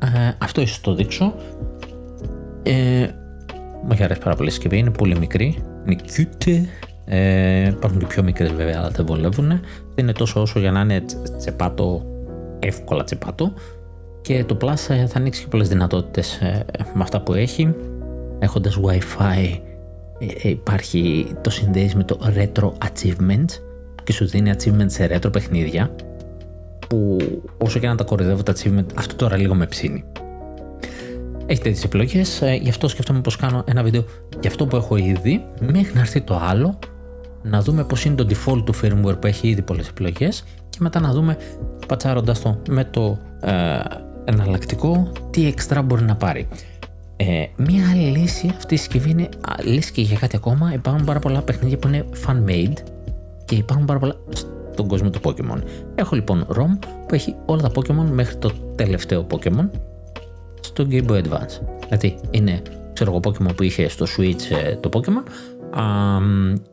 Ε, 0.03 0.33
αυτό 0.39 0.61
ίσως 0.61 0.81
το 0.81 0.95
δείξω. 0.95 1.35
Ε, 2.63 3.09
μου 3.83 3.89
έχει 3.93 4.03
αρέσει 4.03 4.21
πάρα 4.21 4.37
πολύ 4.37 4.51
συσκευή, 4.51 4.79
είναι 4.79 4.91
πολύ 4.91 5.19
μικρή, 5.19 5.63
είναι 5.87 5.97
cute. 6.17 6.65
Ε, 7.05 7.69
υπάρχουν 7.69 7.99
και 7.99 8.07
πιο 8.07 8.23
μικρές 8.23 8.53
βέβαια, 8.53 8.79
αλλά 8.79 8.89
δεν 8.89 9.07
βολεύουν. 9.07 9.49
Δεν 9.49 9.61
είναι 9.97 10.13
τόσο 10.13 10.41
όσο 10.41 10.59
για 10.59 10.71
να 10.71 10.81
είναι 10.81 11.05
τσεπάτο, 11.39 12.05
εύκολα 12.59 13.05
τσεπάτο. 13.05 13.53
Και 14.21 14.45
το 14.45 14.57
Plus 14.61 14.89
ε, 14.89 15.07
θα 15.07 15.19
ανοίξει 15.19 15.43
και 15.43 15.49
πολλές 15.49 15.69
δυνατότητες 15.69 16.37
ε, 16.37 16.65
με 16.95 17.03
αυτά 17.03 17.21
που 17.21 17.35
έχει. 17.35 17.75
Έχοντας 18.39 18.79
Wi-Fi 18.83 19.61
ε, 20.43 20.49
υπάρχει 20.49 21.33
το 21.41 21.51
συνδέεις 21.51 21.95
με 21.95 22.05
το 22.05 22.19
Retro 22.37 22.73
Achievements 22.73 23.61
και 24.05 24.13
σου 24.13 24.27
δίνει 24.27 24.53
achievement 24.59 24.87
σε 24.87 25.09
retro 25.13 25.33
παιχνίδια 25.33 25.91
που 26.89 27.17
όσο 27.59 27.79
και 27.79 27.87
να 27.87 27.95
τα 27.95 28.05
κορυδεύω 28.05 28.43
τα 28.43 28.53
achievement 28.53 28.87
αυτό 28.95 29.15
τώρα 29.15 29.37
λίγο 29.37 29.55
με 29.55 29.67
ψήνει. 29.67 30.05
Έχετε 31.51 31.71
τις 31.71 31.85
επιλογές, 31.85 32.43
γι' 32.61 32.69
αυτό 32.69 32.89
σκέφτομαι 32.89 33.21
πως 33.21 33.37
κάνω 33.37 33.65
ένα 33.67 33.83
βίντεο 33.83 34.05
για 34.41 34.51
αυτό 34.51 34.67
που 34.67 34.77
έχω 34.77 34.97
ήδη 34.97 35.45
μέχρι 35.61 35.95
να 35.95 36.01
έρθει 36.01 36.21
το 36.21 36.41
άλλο 36.43 36.79
να 37.43 37.63
δούμε 37.63 37.85
πως 37.85 38.05
είναι 38.05 38.15
το 38.15 38.27
default 38.29 38.63
του 38.65 38.75
firmware 38.75 39.21
που 39.21 39.27
έχει 39.27 39.49
ήδη 39.49 39.63
πολλές 39.63 39.89
επιλογές 39.89 40.45
και 40.69 40.79
μετά 40.81 41.01
να 41.01 41.13
δούμε 41.13 41.37
πατσάροντας 41.87 42.41
το 42.41 42.61
με 42.69 42.85
το 42.85 43.19
ε, 43.41 43.81
εναλλακτικό 44.25 45.13
τι 45.31 45.47
έξτρα 45.47 45.83
μπορεί 45.83 46.03
να 46.03 46.17
πάρει. 46.17 46.49
Ε, 47.17 47.47
μία 47.57 47.91
άλλη 47.91 48.19
λύση 48.19 48.53
αυτή 48.57 48.75
η 48.75 48.77
συσκευή 48.77 49.11
είναι 49.11 49.29
λύση 49.65 49.93
και 49.93 50.01
για 50.01 50.19
κάτι 50.19 50.37
ακόμα. 50.37 50.73
Υπάρχουν 50.75 51.05
πάρα 51.05 51.19
πολλά 51.19 51.43
παιχνίδια 51.43 51.79
που 51.79 51.89
είναι 51.89 52.05
fan-made 52.27 52.77
και 53.45 53.55
υπάρχουν 53.55 53.87
πάρα 53.87 53.99
πολλά 53.99 54.15
στον 54.73 54.87
κόσμο 54.87 55.11
του 55.11 55.21
Pokemon. 55.23 55.63
Έχω 55.95 56.15
λοιπόν 56.15 56.47
ROM 56.49 56.79
που 57.07 57.15
έχει 57.15 57.35
όλα 57.47 57.61
τα 57.61 57.71
Pokemon 57.75 58.11
μέχρι 58.13 58.37
το 58.37 58.53
τελευταίο 58.75 59.27
Pokemon 59.31 59.69
στο 60.61 60.87
Game 60.91 61.07
Boy 61.07 61.23
Advance. 61.23 61.61
Δηλαδή 61.89 62.21
είναι 62.31 62.63
ξέρω 62.93 63.11
εγώ 63.11 63.21
Pokemon 63.25 63.57
που 63.57 63.63
είχε 63.63 63.89
στο 63.89 64.07
Switch 64.17 64.51
ε, 64.65 64.77
το 64.77 64.89
Pokemon 64.93 65.23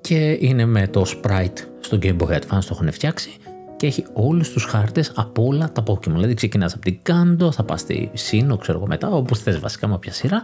και 0.02 0.38
είναι 0.40 0.66
με 0.66 0.88
το 0.88 1.06
sprite 1.08 1.58
στο 1.80 1.98
Game 2.02 2.18
Boy 2.18 2.30
Advance 2.30 2.48
το 2.50 2.70
έχουν 2.72 2.92
φτιάξει 2.92 3.30
και 3.78 3.88
έχει 3.88 4.06
όλους 4.14 4.50
τους 4.50 4.64
χάρτες 4.64 5.12
από 5.16 5.46
όλα 5.46 5.72
τα 5.72 5.84
Pokemon. 5.88 6.12
Δηλαδή 6.12 6.34
ξεκινάς 6.34 6.74
από 6.74 6.82
την 6.82 7.00
Kanto, 7.10 7.52
θα 7.52 7.64
πας 7.64 7.80
στη 7.80 8.12
Sinnoh, 8.14 8.60
ξέρω 8.60 8.78
εγώ 8.78 8.88
μετά, 8.88 9.10
όπου 9.10 9.36
θες 9.36 9.60
βασικά 9.60 9.88
με 9.88 9.94
όποια 9.94 10.14
σειρά. 10.14 10.44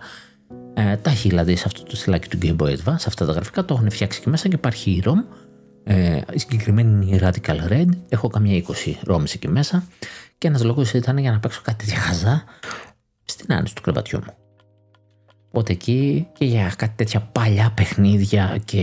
Ε, 0.74 0.96
τα 0.96 1.10
έχει 1.10 1.30
δηλαδή 1.30 1.56
σε 1.56 1.64
αυτό 1.66 1.84
το 1.84 1.96
στυλάκι 1.96 2.28
του 2.28 2.38
Game 2.42 2.64
Boy 2.64 2.70
Advance, 2.70 3.04
αυτά 3.08 3.26
τα 3.26 3.32
γραφικά 3.32 3.66
το 3.66 3.74
έχουν 3.74 3.90
φτιάξει 3.90 4.22
και 4.22 4.30
μέσα 4.30 4.48
και 4.48 4.56
υπάρχει 4.56 4.92
η 4.92 5.04
ROM. 5.06 5.38
Ε, 5.84 6.22
η 6.34 6.40
συγκεκριμένη 6.40 7.08
είναι 7.08 7.16
η 7.16 7.20
Radical 7.24 7.72
Red, 7.72 7.90
έχω 8.10 8.28
καμιά 8.28 8.64
20 9.08 9.12
ROMs 9.14 9.34
εκεί 9.34 9.48
μέσα 9.48 9.84
και 10.38 10.48
ένας 10.48 10.64
λόγος 10.64 10.94
ήταν 10.94 11.18
για 11.18 11.32
να 11.32 11.40
παίξω 11.40 11.62
κάτι 11.64 11.86
διαχαζά 11.86 12.44
στην 13.26 13.54
άνοιξη 13.54 13.76
του 13.76 13.82
κρεβατιού 13.82 14.20
μου. 14.26 14.34
Οπότε 15.48 15.72
εκεί 15.72 16.28
και 16.38 16.46
για 16.46 16.74
κάτι 16.78 16.94
τέτοια 16.96 17.20
παλιά 17.32 17.72
παιχνίδια 17.76 18.58
και 18.66 18.82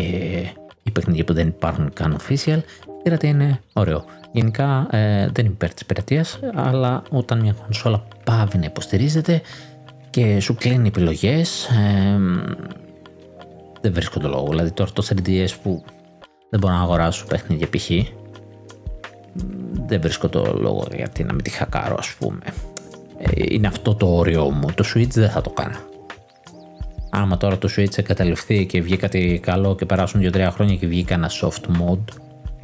οι 0.83 0.91
παιχνίδια 0.91 1.25
που 1.25 1.33
δεν 1.33 1.47
υπάρχουν 1.47 1.93
καν 1.93 2.19
official, 2.21 2.61
πήρατε 3.03 3.27
είναι 3.27 3.61
ωραίο. 3.73 4.05
Γενικά 4.33 4.87
ε, 4.91 5.29
δεν 5.33 5.45
είμαι 5.45 5.55
υπέρ 5.55 5.75
της 5.75 5.87
πειρατείας, 5.87 6.39
αλλά 6.55 7.03
όταν 7.11 7.41
μια 7.41 7.53
κονσόλα 7.53 8.07
πάβει 8.25 8.59
να 8.59 8.65
υποστηρίζεται 8.65 9.43
και 10.11 10.41
σου 10.41 10.55
κλείνει 10.55 10.89
επιλογές, 10.89 11.67
ε, 11.67 12.19
δεν 13.81 13.93
βρίσκω 13.93 14.21
το 14.21 14.29
λόγο. 14.29 14.49
Δηλαδή 14.49 14.71
τώρα 14.71 14.91
το 14.93 15.07
3DS 15.09 15.49
που 15.62 15.85
δεν 16.51 16.61
μπορώ 16.61 16.75
να 16.75 16.81
αγοράσω 16.81 17.27
παιχνίδια 17.27 17.69
π.χ. 17.71 17.91
Δεν 19.87 20.01
βρίσκω 20.01 20.29
το 20.29 20.57
λόγο 20.59 20.87
γιατί 20.95 21.25
να 21.25 21.33
μην 21.33 21.43
τη 21.43 21.51
χακάρω, 21.51 21.97
ας 21.99 22.15
πούμε. 22.19 22.39
Ε, 23.22 23.30
είναι 23.34 23.66
αυτό 23.66 23.94
το 23.94 24.06
όριό 24.06 24.51
μου. 24.51 24.66
Το 24.74 24.84
Switch 24.94 25.10
δεν 25.10 25.30
θα 25.30 25.40
το 25.40 25.51
κάνω 25.51 25.76
άμα 27.10 27.36
τώρα 27.36 27.59
το 27.59 27.68
Switch 27.76 27.98
εγκαταλειφθεί 27.98 28.66
και 28.66 28.80
βγει 28.80 28.97
κάτι 28.97 29.40
καλό 29.42 29.74
και 29.74 29.86
περάσουν 29.86 30.20
2-3 30.32 30.48
χρόνια 30.52 30.76
και 30.76 30.86
βγει 30.86 31.05
ένα 31.09 31.30
soft 31.40 31.80
mode, 31.80 32.14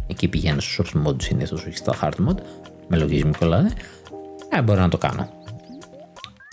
εκεί 0.07 0.29
πηγαίνω 0.29 0.61
στο 0.61 0.85
soft 0.85 1.07
mode 1.07 1.23
συνήθως, 1.23 1.65
όχι 1.65 1.77
στα 1.77 1.95
hard 2.03 2.29
mode, 2.29 2.39
με 2.89 2.97
λογισμικό 2.97 3.39
δηλαδή, 3.41 3.71
ε, 4.49 4.63
μπορώ 4.63 4.81
να 4.81 4.89
το 4.89 4.99
κάνω. 4.99 5.29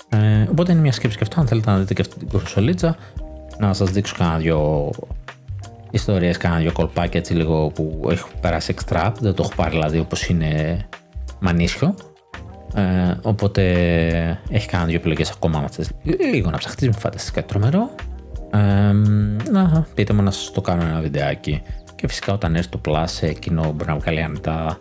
Ε, 0.09 0.47
οπότε 0.51 0.71
είναι 0.71 0.81
μια 0.81 0.91
σκέψη 0.91 1.17
και 1.17 1.23
αυτό, 1.23 1.39
αν 1.39 1.47
θέλετε 1.47 1.71
να 1.71 1.77
δείτε 1.77 1.93
και 1.93 2.01
αυτή 2.01 2.17
την 2.17 2.27
κονσολίτσα, 2.27 2.97
να 3.59 3.73
σας 3.73 3.91
δείξω 3.91 4.15
κάνα 4.17 4.37
δυο 4.37 4.89
ιστορίες, 5.91 6.37
κάνα 6.37 6.57
δυο 6.57 6.71
κολπάκια 6.71 7.19
έτσι 7.19 7.33
λίγο 7.33 7.67
που 7.67 8.07
έχω 8.09 8.29
περάσει 8.41 8.75
extra, 8.77 9.11
δεν 9.19 9.33
το 9.33 9.43
έχω 9.43 9.55
πάρει 9.55 9.71
δηλαδή 9.71 9.99
όπως 9.99 10.27
είναι 10.27 10.77
μανίσιο, 11.39 11.95
ε, 12.75 13.17
οπότε 13.21 13.61
έχει 14.49 14.67
κάνει 14.67 14.85
δύο 14.85 14.95
επιλογές 14.95 15.29
ακόμα 15.29 15.59
με 15.59 15.65
αυτές. 15.65 15.89
Λίγο 16.33 16.49
να 16.49 16.57
ψαχτείς, 16.57 16.87
μην 16.87 16.97
φάτε 16.97 17.17
κάτι 17.33 17.47
τρομερό. 17.47 17.89
Ε, 18.53 18.91
να 19.51 19.87
πείτε 19.93 20.13
μου 20.13 20.21
να 20.21 20.31
σας 20.31 20.51
το 20.51 20.61
κάνω 20.61 20.83
ένα 20.85 20.99
βιντεάκι. 20.99 21.61
Και 21.95 22.07
φυσικά 22.07 22.33
όταν 22.33 22.55
έρθει 22.55 22.69
το 22.69 22.81
Plus 22.85 23.21
εκείνο 23.21 23.71
μπορεί 23.71 23.89
να 23.89 23.97
βγάλει 23.97 24.21
ανετά 24.21 24.79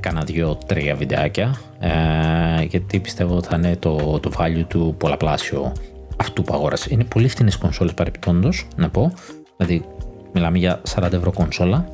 κάνα 0.00 0.24
δύο-τρία 0.24 0.94
βιντεάκια. 0.94 1.54
Ε, 1.78 2.62
γιατί 2.62 3.00
πιστεύω 3.00 3.36
ότι 3.36 3.48
θα 3.48 3.56
είναι 3.56 3.76
το, 3.76 4.18
το 4.22 4.30
value 4.38 4.64
του 4.68 4.94
πολλαπλάσιο 4.98 5.72
αυτού 6.16 6.42
που 6.42 6.54
αγόρασε. 6.54 6.88
Είναι 6.92 7.04
πολύ 7.04 7.28
φθηνές 7.28 7.56
κονσόλες 7.56 7.94
παρεπιπτόντω, 7.94 8.48
να 8.76 8.88
πω. 8.88 9.12
Δηλαδή, 9.56 9.84
μιλάμε 10.32 10.58
για 10.58 10.80
40 10.94 11.12
ευρώ 11.12 11.32
κονσόλα. 11.32 11.88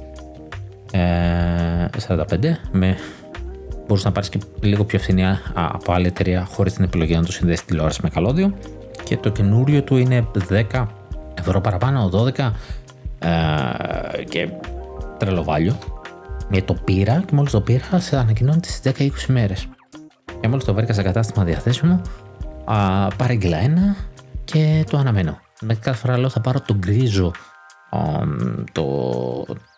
Ε, 0.92 1.88
45 2.08 2.24
με 2.72 2.96
μπορούσε 3.90 4.08
να 4.08 4.14
πάρεις 4.14 4.28
και 4.28 4.38
λίγο 4.60 4.84
πιο 4.84 4.98
φθηνή 4.98 5.24
από 5.54 5.92
άλλη 5.92 6.06
εταιρεία 6.06 6.44
χωρίς 6.44 6.72
την 6.72 6.84
επιλογή 6.84 7.14
να 7.14 7.24
το 7.24 7.32
συνδέσεις 7.32 7.64
τηλεόραση 7.64 8.00
με 8.02 8.08
καλώδιο. 8.08 8.54
Και 9.04 9.16
το 9.16 9.30
καινούριο 9.30 9.82
του 9.82 9.96
είναι 9.96 10.26
10 10.72 10.86
ευρώ 11.34 11.60
παραπάνω, 11.60 12.10
12 12.12 12.50
ε, 13.18 14.24
και 14.24 14.48
τρελό 15.18 15.44
βάλιο. 15.44 15.78
Με 16.48 16.62
το 16.62 16.74
πήρα 16.84 17.22
και 17.26 17.34
μόλις 17.34 17.52
το 17.52 17.60
πήρα 17.60 17.98
σε 17.98 18.16
ανακοινώνεται 18.16 18.68
στις 18.68 18.92
10-20 18.98 19.08
μέρες. 19.26 19.68
Και 20.40 20.48
μόλις 20.48 20.64
το 20.64 20.74
βρήκα 20.74 20.92
σε 20.92 21.02
κατάστημα 21.02 21.44
διαθέσιμο, 21.44 22.00
παρήγγειλα 23.16 23.58
ένα 23.58 23.96
και 24.44 24.84
το 24.90 24.96
αναμένω. 24.98 25.38
Με 25.60 25.74
κάθε 25.74 25.98
φορά 25.98 26.18
λέω 26.18 26.28
θα 26.28 26.40
πάρω 26.40 26.60
τον 26.60 26.76
γκρίζο 26.78 27.32
το, 28.72 28.84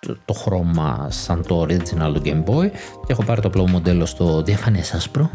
το, 0.01 0.17
το, 0.25 0.33
χρώμα 0.33 1.07
σαν 1.11 1.47
το 1.47 1.63
original 1.63 2.13
του 2.15 2.23
Game 2.25 2.45
Boy. 2.45 2.71
Και 3.07 3.13
έχω 3.13 3.25
πάρει 3.25 3.41
το 3.41 3.49
απλό 3.49 3.69
μοντέλο 3.69 4.07
στο 4.07 4.43
διαφανές 4.43 4.95
άσπρο. 4.95 5.31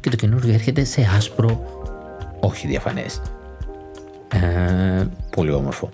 Και 0.00 0.10
το 0.10 0.16
καινούργιο 0.16 0.52
έρχεται 0.52 0.84
σε 0.84 1.08
άσπρο 1.16 1.60
όχι 2.40 2.66
διαφανές. 2.66 3.22
Ε, 4.28 5.06
πολύ 5.30 5.52
όμορφο. 5.52 5.90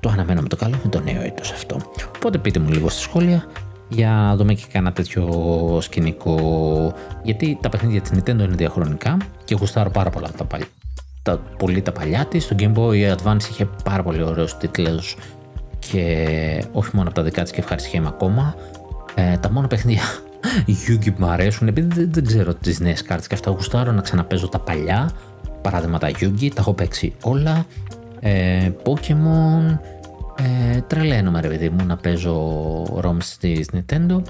Το 0.00 0.08
αναμένω 0.08 0.40
με 0.40 0.48
το 0.48 0.56
καλό 0.56 0.76
με 0.82 0.88
το 0.88 1.00
νέο 1.00 1.22
έτος 1.22 1.52
αυτό. 1.52 1.76
Οπότε 2.16 2.38
πείτε 2.38 2.58
μου 2.58 2.68
λίγο 2.68 2.88
στα 2.88 3.00
σχόλια 3.00 3.44
για 3.88 4.08
να 4.08 4.36
δούμε 4.36 4.54
και 4.54 4.64
κανένα 4.72 4.92
τέτοιο 4.92 5.78
σκηνικό. 5.80 6.92
Γιατί 7.22 7.58
τα 7.60 7.68
παιχνίδια 7.68 8.00
της 8.00 8.10
Nintendo 8.14 8.28
είναι 8.28 8.54
διαχρονικά 8.56 9.16
και 9.44 9.54
γουστάρω 9.54 9.90
πάρα 9.90 10.10
πολλά 10.10 10.30
τα, 10.36 10.44
παλιά, 10.44 10.66
τα, 11.22 11.38
πολύ 11.58 11.82
τα 11.82 11.92
παλιά 11.92 12.26
της. 12.26 12.48
Το 12.48 12.56
Game 12.58 12.74
Boy 12.74 13.16
Advance 13.16 13.48
είχε 13.50 13.68
πάρα 13.84 14.02
πολύ 14.02 14.22
ωραίους 14.22 14.56
τίτλους 14.56 15.16
και 15.90 16.64
όχι 16.72 16.90
μόνο 16.92 17.08
από 17.08 17.16
τα 17.16 17.22
δικά 17.22 17.42
της 17.42 17.52
και 17.52 17.60
ευχαριστιέμαι 17.60 18.08
ακόμα. 18.08 18.54
Ε, 19.14 19.36
τα 19.36 19.50
μόνα 19.50 19.66
παιχνίδια 19.66 20.02
Yugi 20.88 21.12
μου 21.16 21.26
αρέσουν 21.26 21.68
επειδή 21.68 21.94
δεν, 21.94 22.12
δεν 22.12 22.24
ξέρω 22.24 22.54
τις 22.54 22.80
νέες 22.80 23.02
κάρτες 23.02 23.26
και 23.26 23.34
αυτά 23.34 23.50
γουστάρω 23.50 23.92
να 23.92 24.00
ξαναπέζω 24.00 24.48
τα 24.48 24.58
παλιά 24.58 25.10
παράδειγμα 25.62 25.98
τα 25.98 26.10
Yugi, 26.10 26.48
τα 26.48 26.54
έχω 26.58 26.72
παίξει 26.72 27.14
όλα 27.22 27.66
ε, 28.20 28.70
Pokemon 28.84 29.78
ε, 30.36 30.80
τρελαίνομαι 30.80 31.40
ρε 31.40 31.48
παιδί 31.48 31.68
μου 31.68 31.86
να 31.86 31.96
παίζω 31.96 32.82
ROMs 32.82 33.36
της 33.40 33.70
Nintendo 33.72 34.22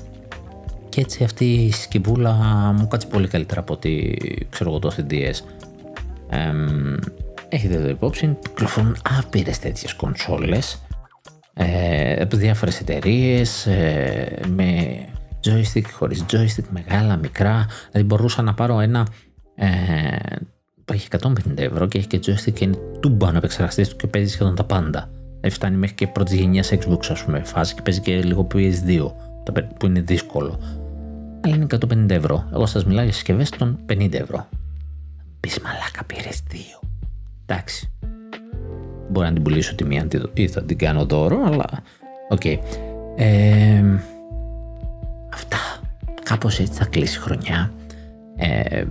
και 0.89 1.01
έτσι 1.01 1.24
αυτή 1.24 1.45
η 1.45 1.73
σκυβούλα 1.73 2.33
μου 2.77 2.89
κάτσει 2.89 3.07
πολύ 3.07 3.28
καλύτερα 3.28 3.61
από 3.61 3.73
ότι 3.73 4.19
ξέρω 4.51 4.70
εγώ 4.70 4.78
το 4.78 4.95
3DS. 4.97 5.35
Ε, 6.31 6.53
έχετε 7.49 7.74
εδώ 7.74 7.89
υπόψη, 7.89 8.37
κυκλοφορούν 8.43 8.97
άπειρες 9.19 9.59
τέτοιες 9.59 9.95
κονσόλες 9.95 10.85
ε, 11.59 12.23
από 12.23 12.37
διάφορες 12.37 12.81
εταιρείες 12.81 13.66
ε, 13.66 14.41
με 14.49 14.99
joystick, 15.45 15.85
χωρίς 15.93 16.24
joystick, 16.31 16.65
μεγάλα, 16.70 17.16
μικρά. 17.16 17.66
Δηλαδή 17.91 18.07
μπορούσα 18.07 18.43
να 18.43 18.55
πάρω 18.55 18.81
ένα 18.81 19.07
ε, 19.55 19.66
που 20.85 20.93
έχει 20.93 21.09
150 21.23 21.33
ευρώ 21.55 21.87
και 21.87 21.99
έχει 21.99 22.07
και 22.07 22.20
joystick 22.27 22.53
και 22.53 22.65
είναι 22.65 22.77
τούμπανο 23.01 23.37
επεξεργαστή 23.37 23.89
του 23.89 23.97
και 23.97 24.07
παίζει 24.07 24.33
σχεδόν 24.33 24.55
τα 24.55 24.65
πάντα. 24.65 25.11
Ε, 25.41 25.49
φτάνει 25.49 25.77
μέχρι 25.77 25.95
και 25.95 26.07
πρώτης 26.07 26.39
γενιάς 26.39 26.73
Xbox, 26.73 27.07
ας 27.09 27.24
πούμε, 27.24 27.45
φάση 27.45 27.74
και 27.74 27.83
παίζει 27.83 28.01
και 28.01 28.23
λίγο 28.23 28.47
PS2, 28.55 29.12
που 29.78 29.87
είναι 29.87 30.01
δύσκολο. 30.01 30.61
Αλλά 31.41 31.55
είναι 31.55 31.66
150 31.70 32.11
ευρώ. 32.11 32.49
Εγώ 32.53 32.66
σας 32.66 32.85
μιλάω 32.85 33.05
για 33.05 33.12
συσκευές 33.12 33.51
των 33.51 33.78
50 33.87 34.12
ευρώ. 34.12 34.49
Πεις 35.41 35.59
μαλάκα, 35.61 36.05
πήρες 36.07 36.41
δύο. 36.49 36.81
Εντάξει. 37.47 37.91
Μπορεί 39.16 39.28
να 39.28 39.34
την 39.34 39.43
πουλήσω 39.43 39.74
τη 39.74 39.84
μία 39.84 40.09
ή 40.32 40.48
θα 40.48 40.62
την 40.62 40.78
κάνω 40.78 41.05
δώρο, 41.05 41.43
αλλά 41.44 41.64
OK. 42.28 42.40
Okay. 42.44 42.59
Ε, 43.16 43.82
αυτά. 45.34 45.56
Κάπως 46.22 46.59
έτσι 46.59 46.72
θα 46.72 46.84
κλείσει 46.84 47.18
η 47.18 47.20
χρονιά. 47.20 47.72
Ε, 48.36 48.84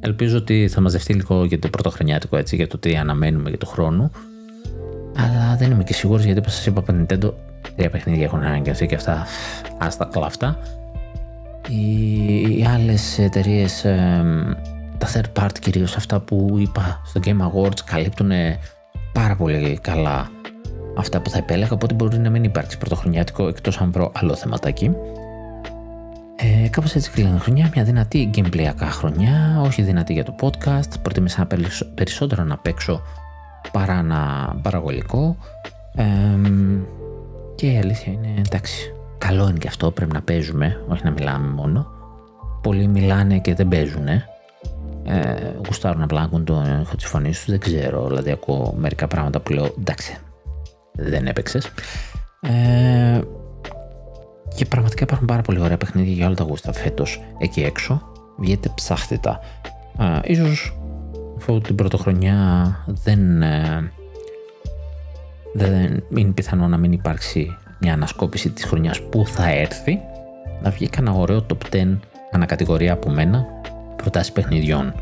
ελπίζω 0.00 0.36
ότι 0.36 0.68
θα 0.68 0.80
μαζευτεί 0.80 1.14
λίγο 1.14 1.44
για 1.44 1.58
το 1.58 1.68
πρωτοχρονιάτικο 1.68 2.36
έτσι, 2.36 2.56
για 2.56 2.66
το 2.66 2.78
τι 2.78 2.96
αναμένουμε 2.96 3.48
για 3.48 3.58
το 3.58 3.66
χρόνο. 3.66 4.10
Αλλά 5.16 5.56
δεν 5.58 5.70
είμαι 5.70 5.84
και 5.84 5.92
σίγουρος 5.92 6.24
γιατί 6.24 6.38
όπως 6.38 6.54
σας 6.54 6.66
είπα 6.66 6.80
από 6.80 6.92
Nintendo 6.92 7.32
τρία 7.76 7.90
παιχνίδια 7.90 8.24
έχουν 8.24 8.42
αναγγελθεί 8.42 8.86
και 8.86 8.94
αυτά 8.94 9.26
άστα 9.78 10.08
κλαφτά. 10.12 10.58
Οι, 11.68 12.58
οι 12.58 12.64
άλλες 12.74 13.18
εταιρείες, 13.18 13.80
τα 14.98 15.08
third 15.14 15.42
party 15.42 15.58
κυρίως 15.60 15.96
αυτά 15.96 16.20
που 16.20 16.56
είπα 16.58 17.00
στο 17.04 17.20
Game 17.24 17.40
Awards 17.40 17.80
καλύπτουν 17.84 18.30
πάρα 19.12 19.36
πολύ 19.36 19.78
καλά 19.82 20.30
αυτά 20.96 21.20
που 21.20 21.30
θα 21.30 21.38
επέλεγα, 21.38 21.72
οπότε 21.72 21.94
μπορεί 21.94 22.18
να 22.18 22.30
μην 22.30 22.44
υπάρξει 22.44 22.78
πρωτοχρονιάτικο 22.78 23.48
εκτός 23.48 23.80
αν 23.80 23.92
βρω 23.92 24.12
άλλο 24.14 24.34
θεματάκι. 24.34 24.94
Ε, 26.36 26.68
κάπως 26.68 26.94
έτσι 26.94 27.10
κλείνει 27.10 27.38
χρονιά, 27.38 27.70
μια 27.74 27.84
δυνατή 27.84 28.30
gameplayακά 28.34 28.86
χρονιά, 28.90 29.60
όχι 29.64 29.82
δυνατή 29.82 30.12
για 30.12 30.24
το 30.24 30.34
podcast, 30.40 31.00
προτίμησα 31.02 31.46
περισσότερο 31.94 32.44
να 32.44 32.58
παίξω 32.58 33.02
παρά 33.72 34.02
να 34.02 34.16
παραγωγικό 34.62 34.90
υλικό. 34.90 35.36
και 37.54 37.66
η 37.66 37.78
αλήθεια 37.78 38.12
είναι, 38.12 38.34
εντάξει, 38.46 38.94
καλό 39.18 39.48
είναι 39.48 39.58
και 39.58 39.68
αυτό, 39.68 39.90
πρέπει 39.90 40.12
να 40.12 40.22
παίζουμε, 40.22 40.80
όχι 40.88 41.04
να 41.04 41.10
μιλάμε 41.10 41.48
μόνο. 41.48 41.86
Πολλοί 42.62 42.86
μιλάνε 42.86 43.38
και 43.38 43.54
δεν 43.54 43.68
παίζουν, 43.68 44.06
ε, 45.08 45.52
γουστάρουν 45.66 46.02
απλά 46.02 46.18
να 46.18 46.24
ακούν 46.24 46.44
τον 46.44 46.80
ήχο 46.80 46.96
τη 46.96 47.06
φωνή 47.06 47.28
τους, 47.28 47.44
δεν 47.46 47.58
ξέρω. 47.58 48.06
Δηλαδή, 48.06 48.30
ακούω 48.30 48.74
μερικά 48.76 49.06
πράγματα 49.06 49.40
που 49.40 49.52
λέω 49.52 49.74
εντάξει, 49.78 50.16
δεν 50.92 51.26
έπαιξες. 51.26 51.70
Ε, 52.40 53.20
και 54.54 54.64
πραγματικά 54.64 55.04
υπάρχουν 55.04 55.26
πάρα 55.26 55.42
πολύ 55.42 55.60
ωραία 55.60 55.76
παιχνίδια 55.76 56.12
για 56.12 56.26
όλα 56.26 56.34
τα 56.34 56.44
γούστα 56.44 56.72
φέτος 56.72 57.22
εκεί 57.38 57.62
έξω. 57.62 58.02
Βγείτε, 58.38 58.72
ψάχτε 58.74 59.18
τα. 59.18 59.40
Ε, 59.98 60.32
ίσως 60.32 60.78
αφού 61.36 61.60
την 61.60 61.74
πρωτοχρονιά 61.74 62.34
δεν, 62.86 63.42
ε, 63.42 63.92
δεν 65.54 66.04
είναι 66.14 66.32
πιθανό 66.32 66.68
να 66.68 66.76
μην 66.76 66.92
υπάρξει 66.92 67.56
μια 67.80 67.92
ανασκόπηση 67.92 68.50
της 68.50 68.64
χρονιάς 68.64 69.02
που 69.02 69.26
θα 69.26 69.50
έρθει 69.50 70.00
να 70.62 70.70
βγει 70.70 70.88
κανένα 70.88 71.16
ωραίο 71.16 71.46
top 71.48 71.74
10 71.74 71.98
ανακατηγορία 72.32 72.92
από 72.92 73.10
μένα 73.10 73.46
προτάσεις 74.02 74.32
παιχνιδιών. 74.32 74.94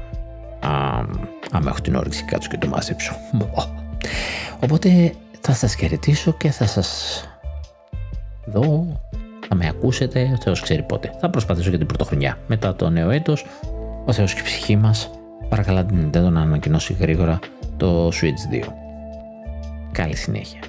άμα 1.50 1.68
έχω 1.68 1.80
την 1.80 1.94
όρεξη 1.94 2.24
κάτσω 2.24 2.48
και 2.48 2.58
το 2.58 2.68
μάσεψω. 2.68 3.16
Οπότε 4.60 5.12
θα 5.40 5.52
σας 5.52 5.74
χαιρετήσω 5.74 6.32
και 6.32 6.50
θα 6.50 6.66
σας 6.66 7.20
δω, 8.46 8.86
θα 9.48 9.54
με 9.54 9.68
ακούσετε, 9.68 10.30
ο 10.34 10.40
Θεός 10.42 10.60
ξέρει 10.60 10.82
πότε. 10.82 11.14
Θα 11.20 11.30
προσπαθήσω 11.30 11.68
για 11.68 11.78
την 11.78 11.86
πρωτοχρονιά. 11.86 12.38
Μετά 12.46 12.74
το 12.74 12.90
νέο 12.90 13.10
έτος, 13.10 13.46
ο 14.04 14.12
Θεός 14.12 14.34
και 14.34 14.40
η 14.40 14.42
ψυχή 14.42 14.76
μας 14.76 15.10
παρακαλά 15.48 15.84
την 15.84 16.10
Nintendo 16.10 16.30
να 16.30 16.40
ανακοινώσει 16.40 16.92
γρήγορα 16.92 17.38
το 17.76 18.08
Switch 18.08 18.54
2. 18.54 18.72
Καλή 19.92 20.16
συνέχεια. 20.16 20.60